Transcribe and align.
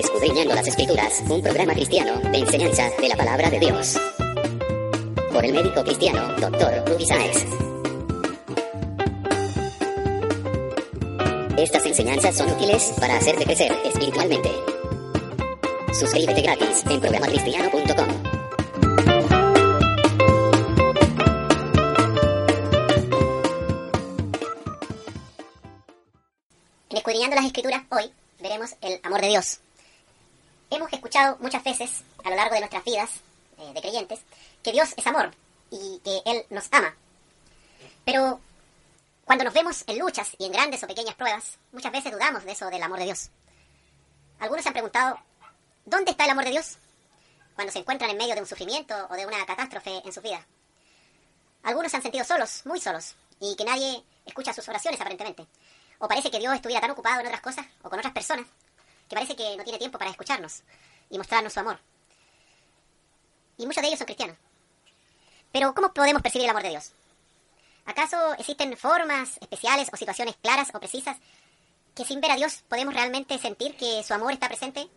Escudriñando 0.00 0.54
las 0.54 0.66
Escrituras, 0.66 1.22
un 1.28 1.42
programa 1.42 1.74
cristiano 1.74 2.18
de 2.30 2.38
enseñanza 2.38 2.88
de 2.98 3.06
la 3.06 3.16
palabra 3.16 3.50
de 3.50 3.58
Dios. 3.58 4.00
Por 5.30 5.44
el 5.44 5.52
médico 5.52 5.84
cristiano, 5.84 6.26
Dr. 6.40 6.84
Ruby 6.86 7.04
Sáez. 7.04 7.44
Estas 11.58 11.84
enseñanzas 11.84 12.34
son 12.34 12.50
útiles 12.50 12.94
para 12.98 13.18
hacerte 13.18 13.44
crecer 13.44 13.76
espiritualmente. 13.84 14.50
Suscríbete 15.92 16.40
gratis 16.40 16.82
en 16.88 16.98
programacristiano.com. 16.98 18.08
En 26.88 26.96
Escudriñando 26.96 27.36
las 27.36 27.44
Escrituras, 27.44 27.82
hoy 27.90 28.10
veremos 28.40 28.70
el 28.80 28.98
amor 29.02 29.20
de 29.20 29.28
Dios. 29.28 29.60
Hemos 30.70 30.92
escuchado 30.92 31.36
muchas 31.40 31.64
veces 31.64 32.04
a 32.22 32.30
lo 32.30 32.36
largo 32.36 32.54
de 32.54 32.60
nuestras 32.60 32.84
vidas 32.84 33.10
eh, 33.58 33.72
de 33.74 33.80
creyentes 33.80 34.20
que 34.62 34.70
Dios 34.70 34.94
es 34.96 35.04
amor 35.04 35.32
y 35.68 36.00
que 36.04 36.22
Él 36.24 36.44
nos 36.48 36.68
ama. 36.70 36.94
Pero 38.04 38.40
cuando 39.24 39.44
nos 39.44 39.52
vemos 39.52 39.82
en 39.88 39.98
luchas 39.98 40.30
y 40.38 40.44
en 40.44 40.52
grandes 40.52 40.82
o 40.84 40.86
pequeñas 40.86 41.16
pruebas, 41.16 41.58
muchas 41.72 41.90
veces 41.90 42.12
dudamos 42.12 42.44
de 42.44 42.52
eso 42.52 42.70
del 42.70 42.82
amor 42.84 43.00
de 43.00 43.06
Dios. 43.06 43.30
Algunos 44.38 44.62
se 44.62 44.68
han 44.68 44.74
preguntado, 44.74 45.18
¿dónde 45.86 46.12
está 46.12 46.24
el 46.24 46.30
amor 46.30 46.44
de 46.44 46.52
Dios? 46.52 46.78
Cuando 47.56 47.72
se 47.72 47.80
encuentran 47.80 48.10
en 48.10 48.16
medio 48.16 48.36
de 48.36 48.40
un 48.40 48.46
sufrimiento 48.46 48.94
o 49.10 49.14
de 49.14 49.26
una 49.26 49.44
catástrofe 49.44 50.02
en 50.04 50.12
su 50.12 50.20
vida. 50.20 50.46
Algunos 51.64 51.90
se 51.90 51.96
han 51.96 52.02
sentido 52.02 52.24
solos, 52.24 52.62
muy 52.64 52.80
solos, 52.80 53.16
y 53.40 53.56
que 53.56 53.64
nadie 53.64 54.04
escucha 54.24 54.54
sus 54.54 54.68
oraciones 54.68 55.00
aparentemente. 55.00 55.46
O 55.98 56.06
parece 56.06 56.30
que 56.30 56.38
Dios 56.38 56.54
estuviera 56.54 56.80
tan 56.80 56.92
ocupado 56.92 57.20
en 57.20 57.26
otras 57.26 57.42
cosas 57.42 57.66
o 57.82 57.90
con 57.90 57.98
otras 57.98 58.14
personas 58.14 58.46
que 59.10 59.16
parece 59.16 59.34
que 59.34 59.56
no 59.56 59.64
tiene 59.64 59.78
tiempo 59.78 59.98
para 59.98 60.12
escucharnos 60.12 60.62
y 61.10 61.18
mostrarnos 61.18 61.52
su 61.52 61.58
amor. 61.58 61.80
Y 63.58 63.66
muchos 63.66 63.82
de 63.82 63.88
ellos 63.88 63.98
son 63.98 64.06
cristianos. 64.06 64.36
Pero 65.50 65.74
¿cómo 65.74 65.92
podemos 65.92 66.22
percibir 66.22 66.44
el 66.44 66.50
amor 66.50 66.62
de 66.62 66.68
Dios? 66.68 66.92
¿Acaso 67.86 68.34
existen 68.34 68.76
formas 68.76 69.36
especiales 69.40 69.90
o 69.92 69.96
situaciones 69.96 70.36
claras 70.36 70.72
o 70.72 70.78
precisas 70.78 71.16
que 71.92 72.04
sin 72.04 72.20
ver 72.20 72.30
a 72.30 72.36
Dios 72.36 72.62
podemos 72.68 72.94
realmente 72.94 73.36
sentir 73.38 73.76
que 73.76 74.00
su 74.04 74.14
amor 74.14 74.32
está 74.32 74.46
presente? 74.46 74.88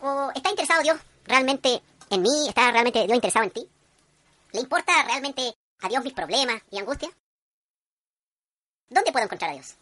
¿O 0.00 0.32
está 0.34 0.48
interesado 0.48 0.82
Dios 0.82 0.98
realmente 1.24 1.82
en 2.08 2.22
mí? 2.22 2.48
¿Está 2.48 2.72
realmente 2.72 3.04
Dios 3.04 3.14
interesado 3.14 3.44
en 3.44 3.50
ti? 3.50 3.68
¿Le 4.52 4.60
importa 4.60 5.02
realmente 5.02 5.54
a 5.82 5.88
Dios 5.88 6.02
mis 6.02 6.14
problemas 6.14 6.62
y 6.70 6.78
angustia? 6.78 7.10
¿Dónde 8.88 9.12
puedo 9.12 9.26
encontrar 9.26 9.50
a 9.50 9.54
Dios? 9.54 9.76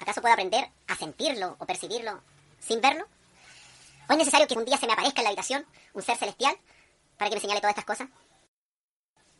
¿Acaso 0.00 0.20
puedo 0.22 0.32
aprender 0.32 0.68
a 0.88 0.96
sentirlo 0.96 1.56
o 1.58 1.66
percibirlo 1.66 2.22
sin 2.58 2.80
verlo? 2.80 3.06
¿O 4.08 4.12
es 4.12 4.18
necesario 4.18 4.48
que 4.48 4.54
un 4.54 4.64
día 4.64 4.78
se 4.78 4.86
me 4.86 4.94
aparezca 4.94 5.20
en 5.20 5.24
la 5.24 5.28
habitación 5.30 5.66
un 5.92 6.02
ser 6.02 6.16
celestial 6.16 6.56
para 7.16 7.28
que 7.28 7.36
me 7.36 7.40
señale 7.40 7.60
todas 7.60 7.76
estas 7.76 7.84
cosas? 7.84 8.08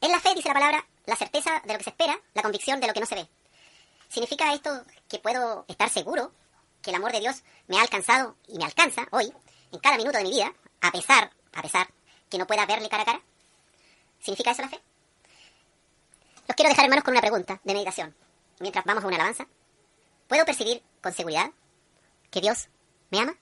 En 0.03 0.13
la 0.13 0.21
fe, 0.21 0.35
dice 0.35 0.49
la 0.49 0.55
palabra, 0.55 0.87
la 1.07 1.17
certeza 1.17 1.61
de 1.65 1.73
lo 1.73 1.79
que 1.79 1.85
se 1.85 1.91
espera, 1.91 2.19
la 2.35 2.43
convicción 2.43 2.79
de 2.79 2.87
lo 2.87 2.93
que 2.93 3.01
no 3.01 3.07
se 3.07 3.17
ve. 3.17 3.29
¿Significa 4.09 4.53
esto 4.53 4.85
que 5.09 5.19
puedo 5.19 5.65
estar 5.67 5.89
seguro 5.89 6.33
que 6.83 6.91
el 6.91 6.97
amor 6.97 7.13
de 7.13 7.21
Dios 7.21 7.43
me 7.67 7.79
ha 7.79 7.83
alcanzado 7.83 8.37
y 8.47 8.59
me 8.59 8.65
alcanza 8.65 9.07
hoy, 9.13 9.33
en 9.73 9.79
cada 9.81 9.97
minuto 9.97 10.19
de 10.19 10.25
mi 10.25 10.31
vida, 10.31 10.53
a 10.81 10.93
pesar, 10.93 11.31
a 11.55 11.63
pesar, 11.63 11.89
que 12.29 12.39
no 12.39 12.47
pueda 12.47 12.67
verle 12.67 12.89
cara 12.89 13.03
a 13.03 13.07
cara? 13.07 13.23
¿Significa 14.21 14.51
eso 14.51 14.63
la 14.63 14.69
fe? 14.69 14.81
Los 16.49 16.57
quiero 16.57 16.69
dejar, 16.69 16.85
hermanos, 16.85 17.05
con 17.05 17.13
una 17.13 17.21
pregunta 17.21 17.61
de 17.65 17.73
meditación. 17.73 18.15
Mientras 18.59 18.85
vamos 18.85 19.05
a 19.05 19.07
una 19.07 19.17
alabanza, 19.17 19.47
¿puedo 20.31 20.45
percibir 20.45 20.81
con 21.03 21.13
seguridad 21.13 21.51
que 22.31 22.41
Dios 22.41 22.69
me 23.11 23.19
ama? 23.19 23.37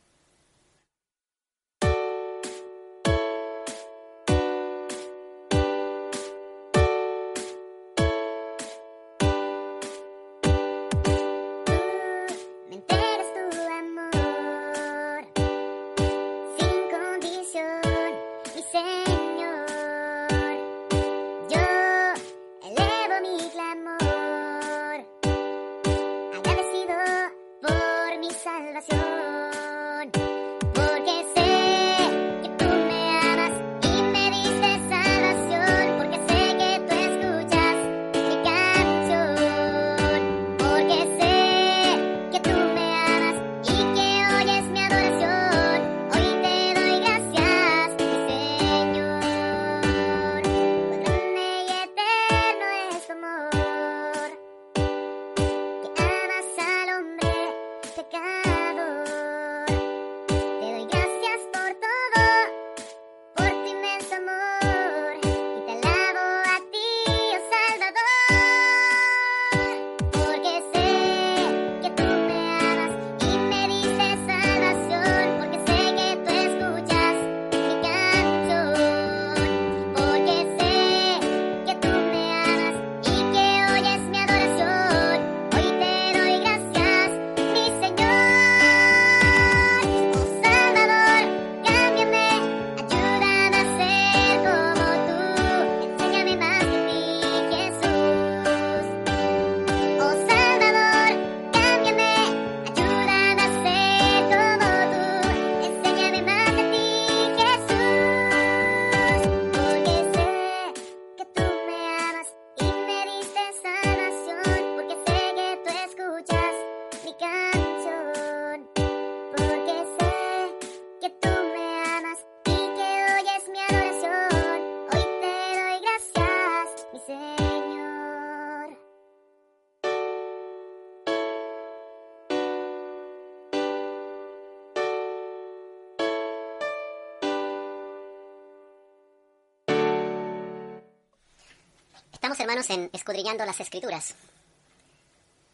En 142.58 142.90
Escudriñando 142.93 143.46
las 143.46 143.60
Escrituras. 143.60 144.16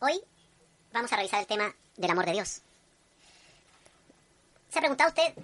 Hoy 0.00 0.22
vamos 0.90 1.12
a 1.12 1.16
revisar 1.16 1.38
el 1.38 1.46
tema 1.46 1.74
del 1.98 2.10
amor 2.10 2.24
de 2.24 2.32
Dios. 2.32 2.62
¿Se 4.70 4.78
ha 4.78 4.80
preguntado 4.80 5.10
usted 5.10 5.34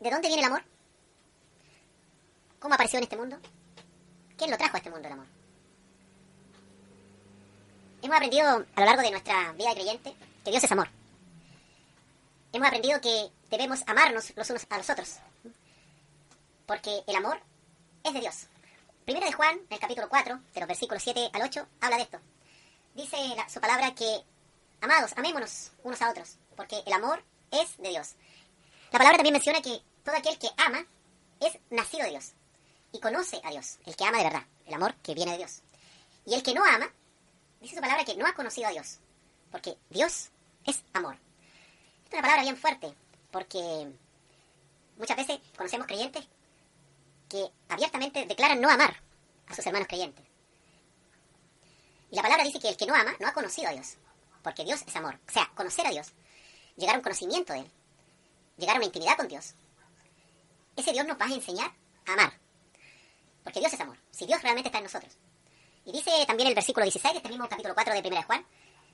de 0.00 0.10
dónde 0.10 0.26
viene 0.26 0.42
el 0.42 0.48
amor? 0.48 0.64
¿Cómo 2.58 2.74
apareció 2.74 2.98
en 2.98 3.04
este 3.04 3.16
mundo? 3.16 3.38
¿Quién 4.36 4.50
lo 4.50 4.58
trajo 4.58 4.74
a 4.74 4.78
este 4.78 4.90
mundo 4.90 5.06
el 5.06 5.12
amor? 5.12 5.26
Hemos 8.02 8.16
aprendido 8.16 8.48
a 8.74 8.80
lo 8.80 8.86
largo 8.86 9.02
de 9.02 9.10
nuestra 9.12 9.52
vida 9.52 9.68
de 9.68 9.74
creyente 9.76 10.14
que 10.44 10.50
Dios 10.50 10.64
es 10.64 10.72
amor. 10.72 10.88
Hemos 12.52 12.66
aprendido 12.66 13.00
que 13.00 13.30
debemos 13.50 13.84
amarnos 13.86 14.32
los 14.34 14.50
unos 14.50 14.66
a 14.68 14.78
los 14.78 14.90
otros. 14.90 15.18
Porque 16.66 17.04
el 17.06 17.14
amor 17.14 17.38
es 18.02 18.12
de 18.12 18.20
Dios. 18.20 18.48
Primero 19.04 19.26
de 19.26 19.32
Juan, 19.32 19.56
en 19.56 19.66
el 19.72 19.78
capítulo 19.78 20.08
4, 20.08 20.40
de 20.54 20.60
los 20.60 20.66
versículos 20.66 21.02
7 21.02 21.28
al 21.34 21.42
8, 21.42 21.66
habla 21.82 21.96
de 21.98 22.04
esto. 22.04 22.18
Dice 22.94 23.18
su 23.52 23.60
palabra 23.60 23.94
que, 23.94 24.24
amados, 24.80 25.12
amémonos 25.16 25.72
unos 25.82 26.00
a 26.00 26.08
otros, 26.08 26.38
porque 26.56 26.82
el 26.86 26.92
amor 26.94 27.22
es 27.50 27.76
de 27.76 27.90
Dios. 27.90 28.14
La 28.92 28.98
palabra 28.98 29.18
también 29.18 29.34
menciona 29.34 29.60
que 29.60 29.82
todo 30.04 30.16
aquel 30.16 30.38
que 30.38 30.48
ama 30.56 30.86
es 31.38 31.58
nacido 31.68 32.04
de 32.04 32.12
Dios 32.12 32.32
y 32.92 33.00
conoce 33.00 33.42
a 33.44 33.50
Dios, 33.50 33.78
el 33.84 33.94
que 33.94 34.04
ama 34.04 34.16
de 34.16 34.24
verdad, 34.24 34.46
el 34.64 34.72
amor 34.72 34.94
que 35.02 35.14
viene 35.14 35.32
de 35.32 35.38
Dios. 35.38 35.60
Y 36.24 36.32
el 36.32 36.42
que 36.42 36.54
no 36.54 36.64
ama, 36.64 36.90
dice 37.60 37.74
su 37.74 37.82
palabra 37.82 38.06
que 38.06 38.16
no 38.16 38.26
ha 38.26 38.32
conocido 38.32 38.68
a 38.68 38.70
Dios, 38.70 39.00
porque 39.50 39.76
Dios 39.90 40.30
es 40.64 40.82
amor. 40.94 41.18
Esta 42.04 42.16
es 42.16 42.20
una 42.20 42.22
palabra 42.22 42.42
bien 42.44 42.56
fuerte, 42.56 42.94
porque 43.30 43.92
muchas 44.96 45.16
veces 45.18 45.40
conocemos 45.58 45.86
creyentes 45.86 46.26
que 47.34 47.50
abiertamente 47.68 48.26
declaran 48.26 48.60
no 48.60 48.70
amar 48.70 48.94
a 49.48 49.54
sus 49.56 49.66
hermanos 49.66 49.88
creyentes. 49.88 50.24
Y 52.12 52.14
la 52.14 52.22
palabra 52.22 52.44
dice 52.44 52.60
que 52.60 52.68
el 52.68 52.76
que 52.76 52.86
no 52.86 52.94
ama 52.94 53.12
no 53.18 53.26
ha 53.26 53.32
conocido 53.32 53.68
a 53.68 53.72
Dios, 53.72 53.96
porque 54.44 54.62
Dios 54.62 54.82
es 54.86 54.94
amor. 54.94 55.18
O 55.28 55.32
sea, 55.32 55.50
conocer 55.56 55.84
a 55.84 55.90
Dios, 55.90 56.12
llegar 56.76 56.94
a 56.94 56.98
un 56.98 57.02
conocimiento 57.02 57.52
de 57.52 57.58
Él, 57.58 57.70
llegar 58.56 58.76
a 58.76 58.78
una 58.78 58.86
intimidad 58.86 59.16
con 59.16 59.26
Dios. 59.26 59.54
Ese 60.76 60.92
Dios 60.92 61.04
nos 61.08 61.20
va 61.20 61.26
a 61.26 61.34
enseñar 61.34 61.72
a 62.06 62.12
amar, 62.12 62.38
porque 63.42 63.58
Dios 63.58 63.72
es 63.72 63.80
amor, 63.80 63.98
si 64.12 64.26
Dios 64.26 64.40
realmente 64.40 64.68
está 64.68 64.78
en 64.78 64.84
nosotros. 64.84 65.18
Y 65.84 65.90
dice 65.90 66.12
también 66.28 66.48
el 66.48 66.54
versículo 66.54 66.84
16 66.84 67.14
de 67.14 67.18
este 67.18 67.30
mismo 67.30 67.48
capítulo 67.48 67.74
4 67.74 67.94
de 67.94 68.00
1 68.00 68.16
de 68.16 68.22
Juan, 68.22 68.46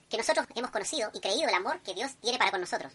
que 0.09 0.17
nosotros 0.17 0.47
hemos 0.55 0.71
conocido 0.71 1.11
y 1.13 1.19
creído 1.19 1.47
el 1.47 1.53
amor 1.53 1.79
que 1.83 1.93
Dios 1.93 2.15
tiene 2.15 2.39
para 2.39 2.49
con 2.49 2.61
nosotros. 2.61 2.91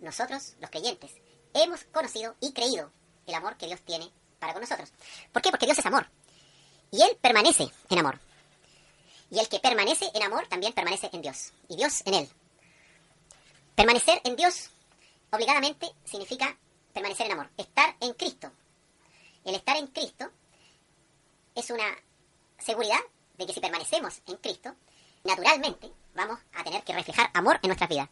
Nosotros, 0.00 0.54
los 0.60 0.70
creyentes, 0.70 1.12
hemos 1.52 1.84
conocido 1.84 2.36
y 2.40 2.54
creído 2.54 2.90
el 3.26 3.34
amor 3.34 3.58
que 3.58 3.66
Dios 3.66 3.82
tiene 3.82 4.10
para 4.38 4.52
con 4.52 4.62
nosotros. 4.62 4.92
¿Por 5.32 5.42
qué? 5.42 5.50
Porque 5.50 5.66
Dios 5.66 5.78
es 5.78 5.86
amor. 5.86 6.08
Y 6.90 7.02
Él 7.02 7.16
permanece 7.20 7.68
en 7.90 7.98
amor. 7.98 8.18
Y 9.30 9.38
el 9.38 9.48
que 9.48 9.58
permanece 9.58 10.10
en 10.14 10.22
amor 10.22 10.46
también 10.46 10.72
permanece 10.72 11.10
en 11.12 11.22
Dios. 11.22 11.52
Y 11.68 11.76
Dios 11.76 12.02
en 12.06 12.14
Él. 12.14 12.28
Permanecer 13.74 14.20
en 14.24 14.36
Dios 14.36 14.70
obligadamente 15.30 15.90
significa 16.04 16.56
permanecer 16.92 17.26
en 17.26 17.32
amor. 17.32 17.50
Estar 17.56 17.96
en 18.00 18.12
Cristo. 18.14 18.50
El 19.44 19.54
estar 19.54 19.76
en 19.76 19.88
Cristo 19.88 20.30
es 21.54 21.70
una 21.70 21.96
seguridad 22.58 23.00
de 23.36 23.46
que 23.46 23.52
si 23.52 23.60
permanecemos 23.60 24.20
en 24.26 24.36
Cristo, 24.36 24.74
naturalmente 25.24 25.90
vamos 26.14 26.38
a 26.54 26.64
tener 26.64 26.82
que 26.82 26.92
reflejar 26.92 27.30
amor 27.34 27.58
en 27.62 27.68
nuestras 27.68 27.90
vidas. 27.90 28.08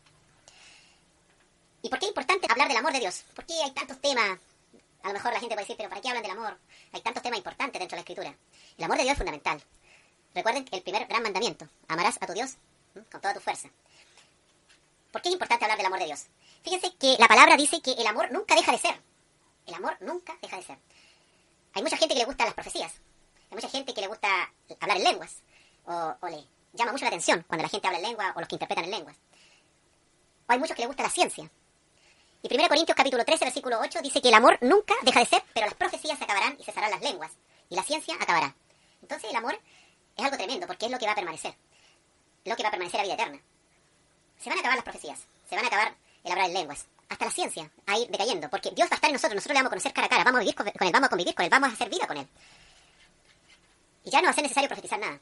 ¿Y 1.82 1.88
por 1.88 1.98
qué 1.98 2.06
es 2.06 2.10
importante 2.10 2.46
hablar 2.50 2.68
del 2.68 2.76
amor 2.76 2.92
de 2.92 3.00
Dios? 3.00 3.24
¿Por 3.34 3.44
qué 3.44 3.54
hay 3.62 3.70
tantos 3.72 4.00
temas? 4.00 4.38
A 5.04 5.08
lo 5.08 5.14
mejor 5.14 5.32
la 5.32 5.38
gente 5.38 5.54
puede 5.54 5.64
decir, 5.64 5.76
pero 5.76 5.90
¿para 5.90 6.00
qué 6.00 6.08
hablan 6.08 6.22
del 6.22 6.32
amor? 6.32 6.58
Hay 6.92 7.02
tantos 7.02 7.22
temas 7.22 7.38
importantes 7.38 7.78
dentro 7.78 7.94
de 7.94 7.98
la 7.98 8.00
Escritura. 8.00 8.34
El 8.78 8.84
amor 8.84 8.96
de 8.96 9.02
Dios 9.02 9.12
es 9.12 9.18
fundamental. 9.18 9.62
Recuerden 10.34 10.66
el 10.72 10.82
primer 10.82 11.06
gran 11.06 11.22
mandamiento, 11.22 11.68
amarás 11.88 12.16
a 12.20 12.26
tu 12.26 12.32
Dios 12.32 12.56
con 12.94 13.20
toda 13.20 13.34
tu 13.34 13.40
fuerza. 13.40 13.68
¿Por 15.12 15.20
qué 15.22 15.28
es 15.28 15.34
importante 15.34 15.64
hablar 15.64 15.76
del 15.76 15.86
amor 15.86 15.98
de 15.98 16.06
Dios? 16.06 16.26
Fíjense 16.62 16.96
que 16.96 17.16
la 17.18 17.28
palabra 17.28 17.56
dice 17.56 17.80
que 17.82 17.92
el 17.92 18.06
amor 18.06 18.32
nunca 18.32 18.54
deja 18.56 18.72
de 18.72 18.78
ser. 18.78 19.00
El 19.66 19.74
amor 19.74 19.96
nunca 20.00 20.36
deja 20.40 20.56
de 20.56 20.62
ser. 20.62 20.78
Hay 21.74 21.82
mucha 21.82 21.96
gente 21.96 22.14
que 22.14 22.20
le 22.20 22.26
gustan 22.26 22.46
las 22.46 22.54
profecías. 22.54 22.94
Hay 23.50 23.54
mucha 23.54 23.68
gente 23.68 23.92
que 23.92 24.00
le 24.00 24.08
gusta 24.08 24.52
hablar 24.80 24.96
en 24.96 25.04
lenguas. 25.04 25.42
O 25.84 26.28
le 26.28 26.46
llama 26.72 26.92
mucho 26.92 27.04
la 27.04 27.08
atención 27.08 27.44
cuando 27.46 27.62
la 27.62 27.68
gente 27.68 27.86
habla 27.86 27.98
en 27.98 28.06
lengua 28.06 28.32
o 28.34 28.40
los 28.40 28.48
que 28.48 28.54
interpretan 28.54 28.84
en 28.84 28.90
lenguas. 28.90 29.16
O 30.48 30.52
hay 30.52 30.58
muchos 30.58 30.74
que 30.74 30.82
le 30.82 30.88
gusta 30.88 31.02
la 31.02 31.10
ciencia. 31.10 31.50
Y 32.44 32.54
1 32.54 32.68
Corintios 32.68 32.94
capítulo 32.94 33.24
13, 33.24 33.46
versículo 33.46 33.78
8 33.80 34.02
dice 34.02 34.20
que 34.20 34.28
el 34.28 34.34
amor 34.34 34.58
nunca 34.60 34.92
deja 35.00 35.20
de 35.20 35.24
ser, 35.24 35.42
pero 35.54 35.64
las 35.64 35.74
profecías 35.76 36.18
se 36.18 36.24
acabarán 36.24 36.54
y 36.60 36.62
cesarán 36.62 36.90
las 36.90 37.00
lenguas. 37.00 37.32
Y 37.70 37.74
la 37.74 37.82
ciencia 37.82 38.14
acabará. 38.20 38.54
Entonces 39.00 39.30
el 39.30 39.36
amor 39.36 39.58
es 40.14 40.24
algo 40.26 40.36
tremendo 40.36 40.66
porque 40.66 40.84
es 40.84 40.92
lo 40.92 40.98
que 40.98 41.06
va 41.06 41.12
a 41.12 41.14
permanecer. 41.14 41.54
Lo 42.44 42.54
que 42.54 42.62
va 42.62 42.68
a 42.68 42.70
permanecer 42.70 43.00
a 43.00 43.04
vida 43.04 43.14
eterna. 43.14 43.40
Se 44.38 44.50
van 44.50 44.58
a 44.58 44.60
acabar 44.60 44.76
las 44.76 44.84
profecías. 44.84 45.20
Se 45.48 45.56
van 45.56 45.64
a 45.64 45.68
acabar 45.68 45.94
el 46.22 46.32
hablar 46.32 46.48
en 46.48 46.52
lenguas. 46.52 46.86
Hasta 47.08 47.24
la 47.24 47.30
ciencia 47.30 47.70
a 47.86 47.96
ir 47.96 48.08
decayendo. 48.10 48.50
Porque 48.50 48.72
Dios 48.72 48.90
va 48.90 48.92
a 48.92 48.96
estar 48.96 49.08
en 49.08 49.14
nosotros. 49.14 49.36
Nosotros 49.36 49.54
le 49.54 49.60
vamos 49.60 49.68
a 49.68 49.70
conocer 49.70 49.92
cara 49.94 50.06
a 50.06 50.10
cara. 50.10 50.24
Vamos 50.24 50.36
a 50.36 50.40
vivir 50.40 50.54
con 50.54 50.68
él. 50.68 50.74
Vamos 50.92 51.06
a 51.06 51.08
convivir 51.08 51.34
con 51.34 51.44
él. 51.46 51.50
Vamos 51.50 51.70
a 51.70 51.72
hacer 51.72 51.88
vida 51.88 52.06
con 52.06 52.18
él. 52.18 52.28
Y 54.04 54.10
ya 54.10 54.20
no 54.20 54.26
va 54.26 54.32
a 54.32 54.34
ser 54.34 54.42
necesario 54.42 54.68
profetizar 54.68 54.98
nada. 54.98 55.18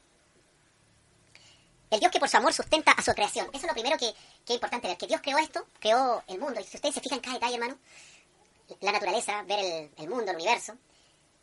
El 1.93 1.99
Dios 1.99 2.11
que 2.11 2.19
por 2.19 2.27
su 2.27 2.37
amor 2.37 2.51
sustenta 2.51 2.91
a 2.91 3.03
su 3.03 3.13
creación. 3.13 3.45
Eso 3.53 3.67
es 3.67 3.67
lo 3.67 3.73
primero 3.73 3.95
que, 3.99 4.11
que 4.45 4.53
es 4.53 4.55
importante 4.55 4.87
ver. 4.87 4.97
Que 4.97 5.05
Dios 5.05 5.21
creó 5.21 5.37
esto, 5.37 5.63
creó 5.79 6.23
el 6.25 6.39
mundo. 6.39 6.59
Y 6.59 6.63
si 6.63 6.77
ustedes 6.77 6.95
se 6.95 7.01
fijan 7.01 7.19
en 7.19 7.21
cada 7.21 7.35
detalle, 7.35 7.53
hermano, 7.53 7.77
la 8.81 8.93
naturaleza, 8.93 9.43
ver 9.43 9.59
el, 9.59 9.91
el 9.95 10.09
mundo, 10.09 10.31
el 10.31 10.37
universo, 10.37 10.75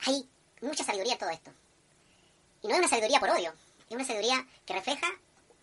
hay 0.06 0.28
mucha 0.60 0.82
sabiduría 0.82 1.12
en 1.12 1.18
todo 1.20 1.30
esto. 1.30 1.52
Y 2.62 2.66
no 2.66 2.74
es 2.74 2.80
una 2.80 2.88
sabiduría 2.88 3.20
por 3.20 3.30
odio, 3.30 3.54
es 3.88 3.94
una 3.94 4.04
sabiduría 4.04 4.44
que 4.66 4.74
refleja 4.74 5.06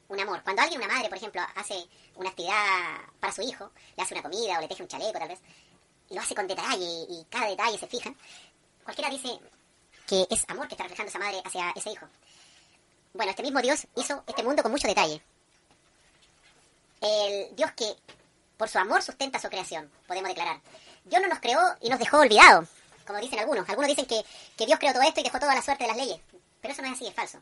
un 0.07 0.21
amor. 0.21 0.41
Cuando 0.43 0.61
alguien, 0.61 0.81
una 0.81 0.93
madre, 0.93 1.09
por 1.09 1.17
ejemplo, 1.17 1.41
hace 1.55 1.85
una 2.15 2.29
actividad 2.29 2.97
para 3.19 3.33
su 3.33 3.41
hijo, 3.41 3.69
le 3.97 4.03
hace 4.03 4.13
una 4.13 4.23
comida 4.23 4.57
o 4.57 4.61
le 4.61 4.69
teje 4.69 4.83
un 4.83 4.87
chaleco 4.87 5.19
tal 5.19 5.27
vez, 5.27 5.39
y 6.09 6.15
lo 6.15 6.21
hace 6.21 6.33
con 6.33 6.47
detalle 6.47 7.05
y 7.09 7.25
cada 7.29 7.47
detalle 7.47 7.77
se 7.77 7.87
fijan, 7.87 8.15
cualquiera 8.85 9.09
dice 9.09 9.37
que 10.07 10.25
es 10.29 10.45
amor 10.47 10.69
que 10.69 10.75
está 10.75 10.83
reflejando 10.83 11.09
esa 11.09 11.19
madre 11.19 11.41
hacia 11.43 11.71
ese 11.75 11.91
hijo. 11.91 12.07
Bueno, 13.17 13.31
este 13.31 13.41
mismo 13.41 13.59
Dios 13.61 13.87
hizo 13.95 14.23
este 14.27 14.43
mundo 14.43 14.61
con 14.61 14.71
mucho 14.71 14.87
detalle. 14.87 15.19
El 17.01 17.55
Dios 17.55 17.71
que 17.71 17.95
por 18.57 18.69
su 18.69 18.77
amor 18.77 19.01
sustenta 19.01 19.39
su 19.39 19.49
creación, 19.49 19.91
podemos 20.05 20.29
declarar. 20.29 20.61
Dios 21.03 21.19
no 21.23 21.27
nos 21.27 21.39
creó 21.39 21.59
y 21.81 21.89
nos 21.89 21.97
dejó 21.97 22.19
olvidados, 22.19 22.69
como 23.07 23.19
dicen 23.19 23.39
algunos. 23.39 23.67
Algunos 23.67 23.89
dicen 23.89 24.05
que, 24.05 24.23
que 24.55 24.67
Dios 24.67 24.77
creó 24.77 24.93
todo 24.93 25.01
esto 25.01 25.19
y 25.19 25.23
dejó 25.23 25.39
toda 25.39 25.55
la 25.55 25.63
suerte 25.63 25.85
de 25.85 25.87
las 25.87 25.97
leyes. 25.97 26.21
Pero 26.61 26.73
eso 26.73 26.83
no 26.83 26.89
es 26.89 26.93
así, 26.93 27.07
es 27.07 27.13
falso. 27.15 27.41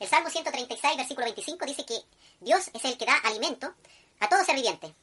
El 0.00 0.08
Salmo 0.08 0.30
136, 0.30 0.96
versículo 0.96 1.26
25 1.26 1.66
dice 1.66 1.84
que 1.84 1.98
Dios 2.40 2.70
es 2.72 2.84
el 2.86 2.96
que 2.96 3.04
da 3.04 3.18
alimento 3.18 3.74
a 4.18 4.30
todo 4.30 4.42
ser 4.46 4.54
viviente, 4.54 4.94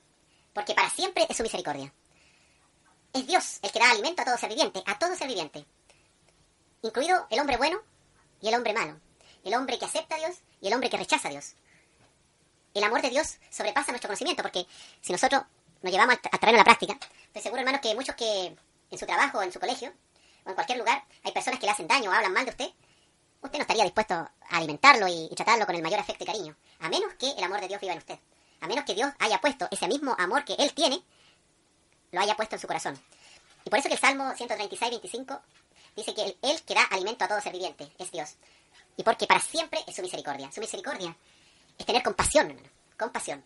porque 0.54 0.74
para 0.74 0.90
siempre 0.90 1.28
es 1.30 1.38
su 1.38 1.44
misericordia. 1.44 1.94
Es 3.14 3.28
Dios 3.28 3.60
el 3.62 3.72
que 3.72 3.80
da 3.80 3.92
alimento 3.92 4.24
a 4.24 4.26
todo 4.26 4.38
ser 4.40 4.50
viviente, 4.50 4.82
a 4.88 4.98
todo 4.98 5.16
ser 5.16 5.28
viviente, 5.28 5.66
incluido 6.82 7.28
el 7.30 7.40
hombre 7.40 7.58
bueno 7.58 7.80
y 8.42 8.48
el 8.48 8.56
hombre 8.56 8.74
malo, 8.74 9.00
el 9.44 9.54
hombre 9.54 9.78
que 9.80 9.86
acepta 9.86 10.16
a 10.16 10.18
Dios 10.20 10.38
y 10.62 10.68
el 10.68 10.74
hombre 10.74 10.90
que 10.90 10.98
rechaza 10.98 11.28
a 11.28 11.32
Dios. 11.32 11.56
El 12.74 12.84
amor 12.84 13.02
de 13.02 13.10
Dios 13.10 13.38
sobrepasa 13.50 13.92
nuestro 13.92 14.08
conocimiento, 14.08 14.44
porque 14.44 14.66
si 15.02 15.12
nosotros 15.12 15.44
nos 15.82 15.92
llevamos 15.92 16.16
a 16.16 16.38
terreno 16.38 16.58
de 16.58 16.60
la 16.60 16.64
práctica, 16.64 16.98
estoy 17.28 17.42
seguro, 17.42 17.62
hermanos, 17.62 17.82
que 17.82 17.96
muchos 17.96 18.16
que 18.16 18.56
en 18.92 18.98
su 18.98 19.06
trabajo, 19.06 19.42
en 19.42 19.52
su 19.52 19.60
colegio, 19.60 19.92
o 20.46 20.50
en 20.50 20.56
cualquier 20.56 20.78
lugar, 20.78 21.04
hay 21.24 21.32
personas 21.32 21.60
que 21.60 21.66
le 21.66 21.72
hacen 21.72 21.88
daño 21.88 22.10
o 22.10 22.14
hablan 22.14 22.34
mal 22.34 22.46
de 22.46 22.52
usted, 22.52 22.70
usted 23.42 23.58
no 23.58 23.62
estaría 23.62 23.84
dispuesto 23.84 24.14
a 24.14 24.32
alimentarlo 24.50 25.08
y, 25.08 25.30
y, 25.32 25.36
tratarlo 25.36 25.66
con 25.66 25.76
el 25.76 25.82
mayor 25.82 26.00
afecto 26.00 26.24
y 26.24 26.28
cariño, 26.28 26.56
a 26.80 26.90
menos 26.90 27.14
que 27.16 27.32
el 27.32 27.44
amor 27.44 27.62
de 27.62 27.68
Dios 27.68 27.82
viva 27.82 27.94
en 27.94 28.00
usted, 28.00 28.20
a 28.62 28.68
menos 28.68 28.86
que 28.86 28.94
Dios 28.94 29.12
haya 29.20 29.40
puesto 29.40 29.68
ese 29.72 29.88
mismo 29.88 30.16
amor 30.20 30.46
que 30.46 30.54
Él 30.54 30.74
tiene, 30.74 31.02
lo 32.12 32.22
haya 32.22 32.36
puesto 32.36 32.56
en 32.56 32.62
su 32.62 32.68
corazón. 32.68 33.00
Y 33.66 33.70
por 33.70 33.80
eso 33.80 33.88
que 33.88 33.96
el 33.96 34.00
Salmo 34.00 34.34
136, 34.36 34.92
25 34.92 35.42
dice 35.96 36.14
que 36.14 36.38
Él 36.42 36.62
que 36.64 36.74
da 36.74 36.84
alimento 36.84 37.26
a 37.26 37.28
todo 37.28 37.42
ser 37.42 37.54
viviente 37.54 37.92
es 37.98 38.12
Dios. 38.12 38.36
Y 38.98 39.04
porque 39.04 39.28
para 39.28 39.40
siempre 39.40 39.84
es 39.88 39.96
su 39.96 40.02
misericordia. 40.02 40.52
Su 40.52 40.60
misericordia 40.60 41.16
es 41.78 41.86
tener 41.86 42.04
compasión, 42.04 42.50
hermano, 42.50 42.70
compasión. 42.98 43.44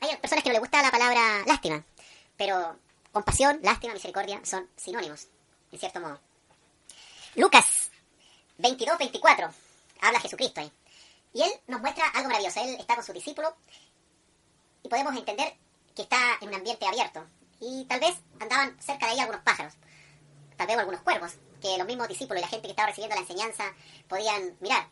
Hay 0.00 0.16
personas 0.16 0.42
que 0.42 0.50
no 0.50 0.54
les 0.54 0.60
gusta 0.60 0.82
la 0.82 0.90
palabra 0.90 1.44
lástima, 1.46 1.84
pero 2.36 2.78
compasión, 3.12 3.60
lástima, 3.62 3.94
misericordia 3.94 4.40
son 4.44 4.68
sinónimos, 4.76 5.28
en 5.72 5.78
cierto 5.78 6.00
modo. 6.00 6.20
Lucas 7.34 7.90
22, 8.58 8.98
24. 8.98 9.50
Habla 10.02 10.20
Jesucristo 10.20 10.60
ahí. 10.60 10.72
Y 11.32 11.42
él 11.42 11.50
nos 11.66 11.80
muestra 11.80 12.08
algo 12.08 12.28
maravilloso. 12.28 12.60
Él 12.60 12.76
está 12.78 12.94
con 12.94 13.04
su 13.04 13.12
discípulo 13.12 13.54
y 14.82 14.88
podemos 14.88 15.16
entender 15.16 15.54
que 15.94 16.02
está 16.02 16.38
en 16.40 16.48
un 16.48 16.54
ambiente 16.54 16.86
abierto. 16.86 17.26
Y 17.60 17.84
tal 17.84 18.00
vez 18.00 18.16
andaban 18.40 18.80
cerca 18.80 19.06
de 19.06 19.12
ahí 19.12 19.20
algunos 19.20 19.42
pájaros, 19.42 19.74
tal 20.56 20.66
vez 20.66 20.78
algunos 20.78 21.02
cuervos, 21.02 21.32
que 21.60 21.78
los 21.78 21.86
mismos 21.86 22.08
discípulos 22.08 22.40
y 22.40 22.42
la 22.42 22.48
gente 22.48 22.66
que 22.66 22.72
estaba 22.72 22.88
recibiendo 22.88 23.14
la 23.14 23.22
enseñanza 23.22 23.64
podían 24.08 24.56
mirar. 24.60 24.88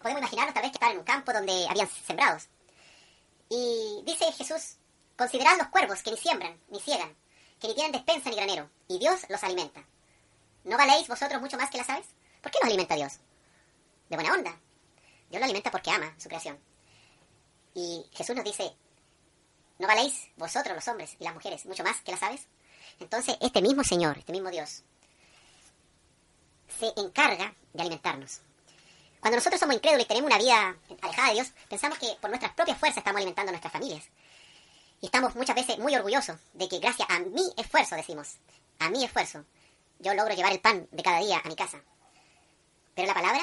Podemos 0.00 0.22
imaginarnos 0.22 0.54
tal 0.54 0.62
vez 0.62 0.70
que 0.72 0.76
estaban 0.76 0.94
en 0.94 1.00
un 1.00 1.04
campo 1.04 1.32
donde 1.32 1.66
habían 1.68 1.88
sembrados. 1.88 2.48
Y 3.48 4.02
dice 4.04 4.32
Jesús, 4.32 4.76
considerad 5.16 5.58
los 5.58 5.68
cuervos 5.68 6.02
que 6.02 6.12
ni 6.12 6.16
siembran, 6.16 6.58
ni 6.68 6.80
ciegan, 6.80 7.14
que 7.60 7.68
ni 7.68 7.74
tienen 7.74 7.92
despensa 7.92 8.30
ni 8.30 8.36
granero, 8.36 8.70
y 8.88 8.98
Dios 8.98 9.20
los 9.28 9.42
alimenta. 9.42 9.84
¿No 10.64 10.76
valéis 10.76 11.08
vosotros 11.08 11.40
mucho 11.40 11.56
más 11.56 11.70
que 11.70 11.78
las 11.78 11.90
aves? 11.90 12.06
¿Por 12.40 12.50
qué 12.50 12.58
nos 12.62 12.68
alimenta 12.68 12.94
Dios? 12.94 13.18
De 14.08 14.16
buena 14.16 14.32
onda. 14.32 14.58
Dios 15.28 15.40
lo 15.40 15.44
alimenta 15.44 15.70
porque 15.70 15.90
ama 15.90 16.14
su 16.18 16.28
creación. 16.28 16.58
Y 17.74 18.04
Jesús 18.12 18.34
nos 18.34 18.44
dice, 18.44 18.74
¿no 19.78 19.86
valéis 19.86 20.28
vosotros 20.36 20.74
los 20.74 20.88
hombres 20.88 21.16
y 21.18 21.24
las 21.24 21.34
mujeres 21.34 21.66
mucho 21.66 21.84
más 21.84 22.00
que 22.02 22.12
las 22.12 22.22
aves? 22.22 22.46
Entonces, 22.98 23.36
este 23.40 23.62
mismo 23.62 23.84
Señor, 23.84 24.18
este 24.18 24.32
mismo 24.32 24.50
Dios, 24.50 24.84
se 26.78 26.92
encarga 26.96 27.54
de 27.72 27.82
alimentarnos. 27.82 28.40
Cuando 29.20 29.36
nosotros 29.36 29.60
somos 29.60 29.76
incrédulos 29.76 30.04
y 30.04 30.08
tenemos 30.08 30.30
una 30.30 30.38
vida 30.38 30.76
alejada 31.02 31.28
de 31.28 31.34
Dios, 31.34 31.52
pensamos 31.68 31.98
que 31.98 32.16
por 32.20 32.30
nuestras 32.30 32.54
propias 32.54 32.78
fuerzas 32.78 32.98
estamos 32.98 33.18
alimentando 33.18 33.50
a 33.50 33.52
nuestras 33.52 33.72
familias. 33.72 34.04
Y 35.02 35.06
estamos 35.06 35.34
muchas 35.34 35.56
veces 35.56 35.78
muy 35.78 35.94
orgullosos 35.94 36.38
de 36.54 36.68
que 36.68 36.78
gracias 36.78 37.08
a 37.10 37.18
mi 37.20 37.52
esfuerzo, 37.56 37.96
decimos, 37.96 38.36
a 38.78 38.90
mi 38.90 39.04
esfuerzo, 39.04 39.44
yo 39.98 40.14
logro 40.14 40.34
llevar 40.34 40.52
el 40.52 40.60
pan 40.60 40.88
de 40.90 41.02
cada 41.02 41.20
día 41.20 41.40
a 41.44 41.48
mi 41.48 41.56
casa. 41.56 41.80
Pero 42.94 43.08
la 43.08 43.14
palabra 43.14 43.42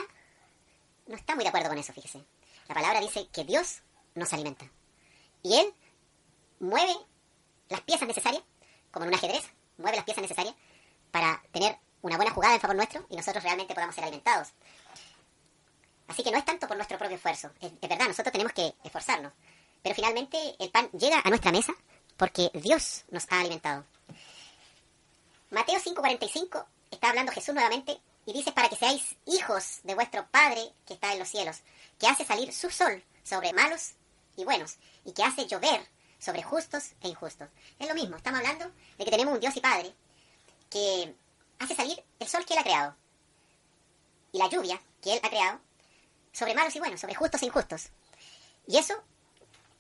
no 1.07 1.15
está 1.15 1.35
muy 1.35 1.43
de 1.43 1.49
acuerdo 1.49 1.69
con 1.69 1.77
eso, 1.77 1.93
fíjese. 1.93 2.23
La 2.67 2.75
palabra 2.75 2.99
dice 2.99 3.27
que 3.31 3.43
Dios 3.43 3.81
nos 4.15 4.33
alimenta. 4.33 4.69
Y 5.43 5.55
Él 5.57 5.73
mueve 6.59 6.95
las 7.69 7.81
piezas 7.81 8.07
necesarias, 8.07 8.43
como 8.91 9.05
en 9.05 9.09
un 9.09 9.15
ajedrez, 9.15 9.43
mueve 9.77 9.97
las 9.97 10.05
piezas 10.05 10.23
necesarias 10.23 10.55
para 11.11 11.41
tener 11.51 11.77
una 12.01 12.15
buena 12.15 12.31
jugada 12.31 12.55
en 12.55 12.61
favor 12.61 12.75
nuestro 12.75 13.05
y 13.09 13.15
nosotros 13.15 13.43
realmente 13.43 13.73
podamos 13.73 13.95
ser 13.95 14.03
alimentados. 14.03 14.49
Así 16.07 16.23
que 16.23 16.31
no 16.31 16.37
es 16.37 16.45
tanto 16.45 16.67
por 16.67 16.77
nuestro 16.77 16.97
propio 16.97 17.17
esfuerzo. 17.17 17.51
Es, 17.59 17.71
verdad, 17.81 18.07
nosotros 18.07 18.31
tenemos 18.31 18.53
que 18.53 18.73
esforzarnos. 18.83 19.33
Pero 19.83 19.95
finalmente 19.95 20.55
el 20.59 20.69
pan 20.71 20.89
llega 20.91 21.21
a 21.23 21.29
nuestra 21.29 21.51
mesa 21.51 21.73
porque 22.15 22.49
Dios 22.53 23.03
nos 23.09 23.25
ha 23.29 23.39
alimentado. 23.39 23.85
Mateo 25.49 25.79
5:45 25.79 26.65
está 26.91 27.09
hablando 27.09 27.31
Jesús 27.31 27.53
nuevamente 27.53 27.99
y 28.25 28.33
dice 28.33 28.51
para 28.51 28.69
que 28.69 28.75
seáis 28.75 29.15
hijos 29.25 29.79
de 29.83 29.95
vuestro 29.95 30.27
Padre 30.27 30.73
que 30.85 30.93
está 30.93 31.13
en 31.13 31.19
los 31.19 31.29
cielos, 31.29 31.61
que 31.99 32.07
hace 32.07 32.25
salir 32.25 32.53
su 32.53 32.69
sol 32.69 33.03
sobre 33.23 33.53
malos 33.53 33.93
y 34.35 34.43
buenos 34.43 34.77
y 35.05 35.13
que 35.13 35.23
hace 35.23 35.45
llover 35.45 35.87
sobre 36.19 36.43
justos 36.43 36.91
e 37.01 37.09
injustos. 37.09 37.49
Es 37.79 37.87
lo 37.87 37.93
mismo, 37.93 38.17
estamos 38.17 38.39
hablando 38.39 38.71
de 38.97 39.05
que 39.05 39.11
tenemos 39.11 39.33
un 39.33 39.39
Dios 39.39 39.55
y 39.55 39.61
Padre 39.61 39.93
que 40.69 41.15
hace 41.59 41.75
salir 41.75 42.03
el 42.19 42.27
sol 42.27 42.45
que 42.45 42.53
Él 42.53 42.59
ha 42.59 42.63
creado 42.63 42.95
y 44.31 44.37
la 44.37 44.49
lluvia 44.49 44.81
que 45.01 45.13
Él 45.13 45.19
ha 45.23 45.29
creado 45.29 45.59
sobre 46.31 46.53
malos 46.53 46.75
y 46.75 46.79
buenos, 46.79 46.99
sobre 46.99 47.15
justos 47.15 47.41
e 47.41 47.45
injustos. 47.45 47.89
Y 48.67 48.77
eso 48.77 48.93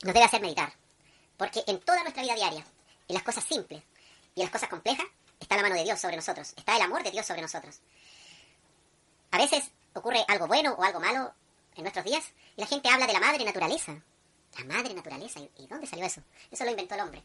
nos 0.03 0.13
debe 0.13 0.25
hacer 0.25 0.41
meditar, 0.41 0.73
porque 1.37 1.63
en 1.67 1.79
toda 1.79 2.01
nuestra 2.01 2.23
vida 2.23 2.35
diaria, 2.35 2.65
en 3.07 3.13
las 3.13 3.23
cosas 3.23 3.43
simples 3.43 3.83
y 4.35 4.41
en 4.41 4.45
las 4.45 4.51
cosas 4.51 4.69
complejas, 4.69 5.05
está 5.39 5.55
la 5.55 5.63
mano 5.63 5.75
de 5.75 5.83
Dios 5.83 5.99
sobre 5.99 6.15
nosotros, 6.15 6.53
está 6.55 6.75
el 6.75 6.81
amor 6.81 7.03
de 7.03 7.11
Dios 7.11 7.25
sobre 7.25 7.41
nosotros. 7.41 7.79
A 9.31 9.37
veces 9.37 9.71
ocurre 9.93 10.25
algo 10.27 10.47
bueno 10.47 10.73
o 10.73 10.83
algo 10.83 10.99
malo 10.99 11.33
en 11.75 11.83
nuestros 11.83 12.05
días 12.05 12.23
y 12.55 12.61
la 12.61 12.67
gente 12.67 12.89
habla 12.89 13.07
de 13.07 13.13
la 13.13 13.19
madre 13.19 13.43
naturaleza. 13.43 14.01
La 14.57 14.65
madre 14.65 14.93
naturaleza, 14.93 15.39
¿y 15.57 15.67
dónde 15.67 15.85
salió 15.85 16.05
eso? 16.05 16.21
Eso 16.49 16.63
lo 16.63 16.71
inventó 16.71 16.95
el 16.95 17.01
hombre. 17.01 17.21